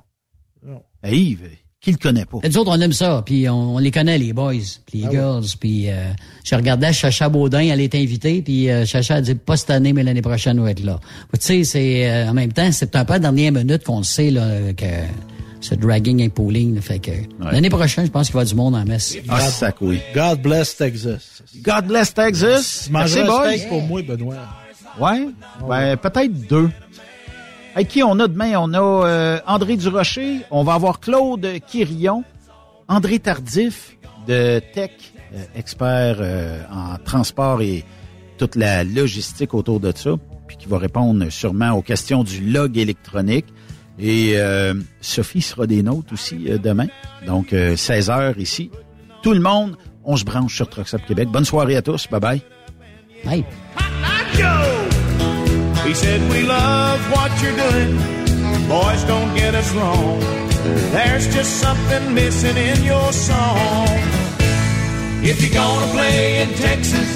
Ben, 1.01 1.13
Yves, 1.13 1.49
qui 1.81 1.91
le 1.91 1.97
connaît 1.97 2.25
pas? 2.25 2.37
Et 2.43 2.49
Nous 2.49 2.57
autres, 2.57 2.71
on 2.71 2.79
aime 2.79 2.93
ça, 2.93 3.21
puis 3.25 3.49
on, 3.49 3.75
on 3.75 3.77
les 3.77 3.91
connaît, 3.91 4.17
les 4.17 4.31
boys, 4.31 4.53
puis 4.85 4.99
les 4.99 5.05
Ah 5.07 5.11
girls, 5.11 5.45
puis 5.59 5.89
euh, 5.89 6.13
je 6.45 6.55
regardais 6.55 6.93
Chacha 6.93 7.27
Baudin, 7.27 7.59
elle 7.59 7.81
est 7.81 7.93
invitée, 7.95 8.41
puis 8.41 8.69
euh, 8.69 8.85
Chacha 8.85 9.15
a 9.15 9.21
dit 9.21 9.35
pas 9.35 9.57
cette 9.57 9.71
année, 9.71 9.91
mais 9.91 10.03
l'année 10.03 10.21
prochaine, 10.21 10.59
on 10.59 10.63
va 10.63 10.71
être 10.71 10.83
là. 10.83 10.99
Tu 11.33 11.39
sais, 11.41 11.63
c'est 11.65 12.09
euh, 12.09 12.29
en 12.29 12.33
même 12.33 12.53
temps, 12.53 12.71
c'est 12.71 12.95
un 12.95 13.03
peu 13.03 13.13
à 13.13 13.15
la 13.17 13.19
dernière 13.19 13.51
minute 13.51 13.83
qu'on 13.83 13.97
le 13.97 14.03
sait 14.05 14.31
là, 14.31 14.71
que 14.71 14.85
ce 15.59 15.75
dragging 15.75 16.25
and 16.25 16.29
pooling, 16.29 16.75
là, 16.75 16.81
fait 16.81 16.99
que 16.99 17.11
l'année 17.39 17.69
prochaine, 17.69 18.05
je 18.05 18.11
pense 18.11 18.27
qu'il 18.27 18.35
va 18.35 18.41
y 18.41 18.43
avoir 18.43 18.49
du 18.53 18.55
monde 18.55 18.75
en 18.75 18.85
messe. 18.85 19.17
Ah, 19.27 19.41
sac, 19.41 19.75
oui. 19.81 19.99
God 20.15 20.41
bless 20.41 20.77
Texas. 20.77 21.43
God 21.61 21.87
bless 21.87 22.13
Texas. 22.13 22.89
Merci, 22.91 23.23
boys. 23.23 23.67
pour 23.67 23.81
moi, 23.81 24.01
Benoît. 24.01 24.35
Ouais, 24.99 25.27
ben, 25.67 25.97
peut-être 25.97 26.47
deux. 26.47 26.69
Avec 27.75 27.87
qui 27.87 28.03
on 28.03 28.19
a 28.19 28.27
demain? 28.27 28.53
On 28.57 28.73
a 28.73 28.79
euh, 28.79 29.39
André 29.47 29.77
Durocher, 29.77 30.41
on 30.51 30.63
va 30.63 30.73
avoir 30.73 30.99
Claude 30.99 31.47
Quirion, 31.67 32.23
André 32.87 33.19
Tardif 33.19 33.97
de 34.27 34.61
Tech, 34.73 34.91
euh, 35.33 35.43
expert 35.55 36.17
euh, 36.19 36.61
en 36.71 36.97
transport 37.03 37.61
et 37.61 37.83
toute 38.37 38.55
la 38.55 38.83
logistique 38.83 39.53
autour 39.53 39.79
de 39.79 39.91
ça, 39.95 40.11
puis 40.47 40.57
qui 40.57 40.67
va 40.67 40.77
répondre 40.77 41.29
sûrement 41.31 41.71
aux 41.71 41.81
questions 41.81 42.23
du 42.23 42.41
log 42.41 42.77
électronique. 42.77 43.45
Et 43.99 44.33
euh, 44.35 44.73
Sophie 45.01 45.41
sera 45.41 45.67
des 45.67 45.83
nôtres 45.83 46.13
aussi 46.13 46.45
euh, 46.49 46.57
demain, 46.57 46.87
donc 47.25 47.55
16 47.75 48.09
heures 48.09 48.37
ici. 48.37 48.69
Tout 49.23 49.33
le 49.33 49.39
monde, 49.39 49.77
on 50.03 50.15
se 50.15 50.25
branche 50.25 50.55
sur 50.55 50.69
Trucks 50.69 50.93
Up 50.93 51.01
Québec. 51.07 51.29
Bonne 51.29 51.45
soirée 51.45 51.75
à 51.75 51.81
tous, 51.81 52.07
bye 52.07 52.19
bye. 52.19 52.41
Bye. 53.25 53.45
He 55.85 55.93
said, 55.93 56.21
We 56.31 56.43
love 56.43 56.99
what 57.11 57.29
you're 57.41 57.55
doing. 57.55 57.97
Boys, 58.69 59.03
don't 59.03 59.35
get 59.35 59.53
us 59.53 59.71
wrong. 59.73 60.19
There's 60.91 61.27
just 61.33 61.59
something 61.59 62.13
missing 62.13 62.55
in 62.55 62.83
your 62.83 63.11
song. 63.11 63.87
If 65.21 65.41
you're 65.41 65.53
gonna 65.53 65.91
play 65.91 66.41
in 66.41 66.49
Texas, 66.55 67.09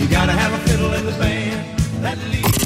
you 0.00 0.08
gotta 0.08 0.32
have 0.32 0.52
a 0.52 0.58
fiddle 0.68 0.92
in 0.94 1.06
the 1.06 1.12
band. 1.12 2.47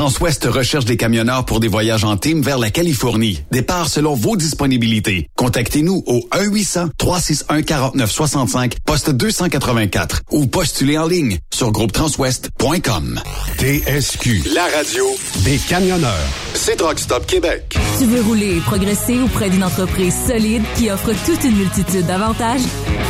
Transwest 0.00 0.46
recherche 0.46 0.86
des 0.86 0.96
camionneurs 0.96 1.44
pour 1.44 1.60
des 1.60 1.68
voyages 1.68 2.04
en 2.04 2.16
team 2.16 2.40
vers 2.40 2.58
la 2.58 2.70
Californie. 2.70 3.42
Départ 3.50 3.86
selon 3.86 4.14
vos 4.14 4.34
disponibilités. 4.34 5.26
Contactez-nous 5.36 6.02
au 6.06 6.26
1-800-361-4965, 6.32 8.76
poste 8.86 9.10
284 9.10 10.22
ou 10.30 10.46
postulez 10.46 10.96
en 10.96 11.06
ligne 11.06 11.36
sur 11.52 11.70
groupetranswest.com. 11.70 13.20
TSQ, 13.58 14.44
la 14.54 14.64
radio 14.74 15.04
des 15.44 15.58
camionneurs. 15.58 16.16
C'est 16.54 16.76
Truck 16.76 16.98
Stop 16.98 17.26
Québec. 17.26 17.76
Tu 17.98 18.06
veux 18.06 18.22
rouler 18.22 18.56
et 18.56 18.60
progresser 18.60 19.20
auprès 19.20 19.50
d'une 19.50 19.64
entreprise 19.64 20.14
solide 20.26 20.62
qui 20.76 20.90
offre 20.90 21.12
toute 21.26 21.44
une 21.44 21.56
multitude 21.56 22.06
d'avantages? 22.06 22.62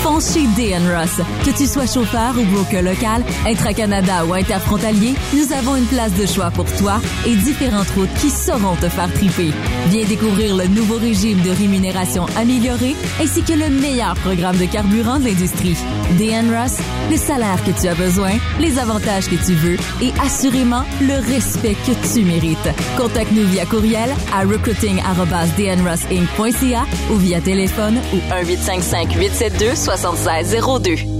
Fonce 0.02 0.34
chez 0.34 0.44
DN 0.56 0.82
Ross. 0.92 1.20
Que 1.44 1.56
tu 1.56 1.68
sois 1.68 1.86
chauffeur 1.86 2.36
ou 2.36 2.44
broker 2.46 2.82
local, 2.82 3.22
intra-Canada 3.46 4.24
ou 4.26 4.34
interfrontalier, 4.34 5.14
nous 5.34 5.52
avons 5.52 5.76
une 5.76 5.86
place 5.86 6.14
de 6.14 6.26
choix 6.26 6.50
pour 6.50 6.64
toi 6.64 6.79
et 7.26 7.34
différentes 7.36 7.90
routes 7.90 8.12
qui 8.20 8.30
sauront 8.30 8.74
te 8.76 8.88
faire 8.88 9.12
triper. 9.12 9.52
Viens 9.88 10.06
découvrir 10.06 10.56
le 10.56 10.66
nouveau 10.66 10.96
régime 10.96 11.42
de 11.42 11.50
rémunération 11.50 12.24
amélioré 12.36 12.96
ainsi 13.20 13.42
que 13.42 13.52
le 13.52 13.68
meilleur 13.68 14.14
programme 14.14 14.56
de 14.56 14.64
carburant 14.64 15.18
de 15.18 15.26
l'industrie. 15.26 15.76
DN 16.18 16.50
Ross, 16.54 16.78
le 17.10 17.16
salaire 17.16 17.62
que 17.64 17.72
tu 17.78 17.86
as 17.88 17.94
besoin, 17.94 18.32
les 18.58 18.78
avantages 18.78 19.28
que 19.28 19.36
tu 19.36 19.52
veux 19.54 19.76
et 20.02 20.12
assurément 20.22 20.84
le 21.00 21.14
respect 21.32 21.76
que 21.86 21.92
tu 22.12 22.24
mérites. 22.24 22.68
Contacte-nous 22.96 23.46
via 23.48 23.66
courriel 23.66 24.10
à 24.34 24.40
recruiting@dnrossinc.ca 24.40 26.86
ou 27.12 27.16
via 27.16 27.40
téléphone 27.40 28.00
ou 28.14 28.18
1 28.32 28.44
872 28.44 29.74
7602. 29.74 31.19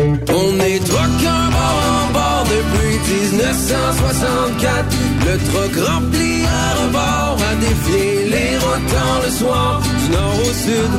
On 0.00 0.60
est 0.60 0.78
truckers 0.78 1.50
bord 1.50 1.82
en 1.90 2.06
bord 2.12 2.44
depuis 2.44 2.98
1964. 3.32 4.96
Le 5.26 5.34
truck 5.50 5.74
rempli 5.86 6.30
à 6.44 6.74
rebord 6.82 7.36
a 7.50 7.52
défié 7.56 8.04
les 8.30 8.56
rotants 8.58 9.18
le 9.24 9.30
soir. 9.30 9.80
Du 9.82 10.10
nord 10.12 10.38
au 10.40 10.52
sud, 10.52 10.90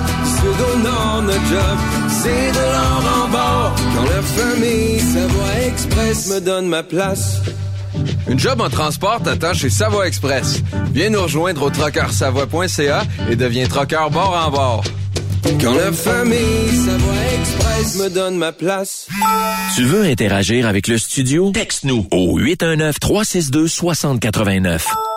nord, 0.83 1.21
notre 1.23 1.45
job, 1.47 1.77
c'est 2.09 2.51
de 2.51 2.59
l'or 2.73 3.03
en 3.23 3.27
bord. 3.29 3.73
Quand 3.95 4.03
la 4.03 4.21
famille 4.21 4.99
Savoie 4.99 5.55
Express 5.67 6.27
me 6.29 6.39
donne 6.39 6.67
ma 6.67 6.83
place. 6.83 7.41
Une 8.27 8.39
job 8.39 8.61
en 8.61 8.69
transport 8.69 9.21
t'attend 9.21 9.53
chez 9.53 9.69
Savoie 9.69 10.07
Express. 10.07 10.61
Viens 10.93 11.09
nous 11.09 11.21
rejoindre 11.21 11.63
au 11.63 11.69
trockeursavoie.ca 11.69 13.03
et 13.29 13.35
deviens 13.35 13.67
trockeur 13.67 14.09
bord 14.09 14.41
en 14.45 14.49
bord. 14.51 14.83
Quand 15.59 15.73
la 15.73 15.91
famille 15.91 16.69
Savoie 16.85 17.13
Express 17.39 17.97
me 17.97 18.09
donne 18.09 18.37
ma 18.37 18.51
place. 18.51 19.07
Tu 19.75 19.83
veux 19.83 20.05
interagir 20.05 20.67
avec 20.67 20.87
le 20.87 20.97
studio? 20.97 21.51
Texte-nous 21.51 22.07
au 22.11 22.39
819-362-6089. 22.39 24.81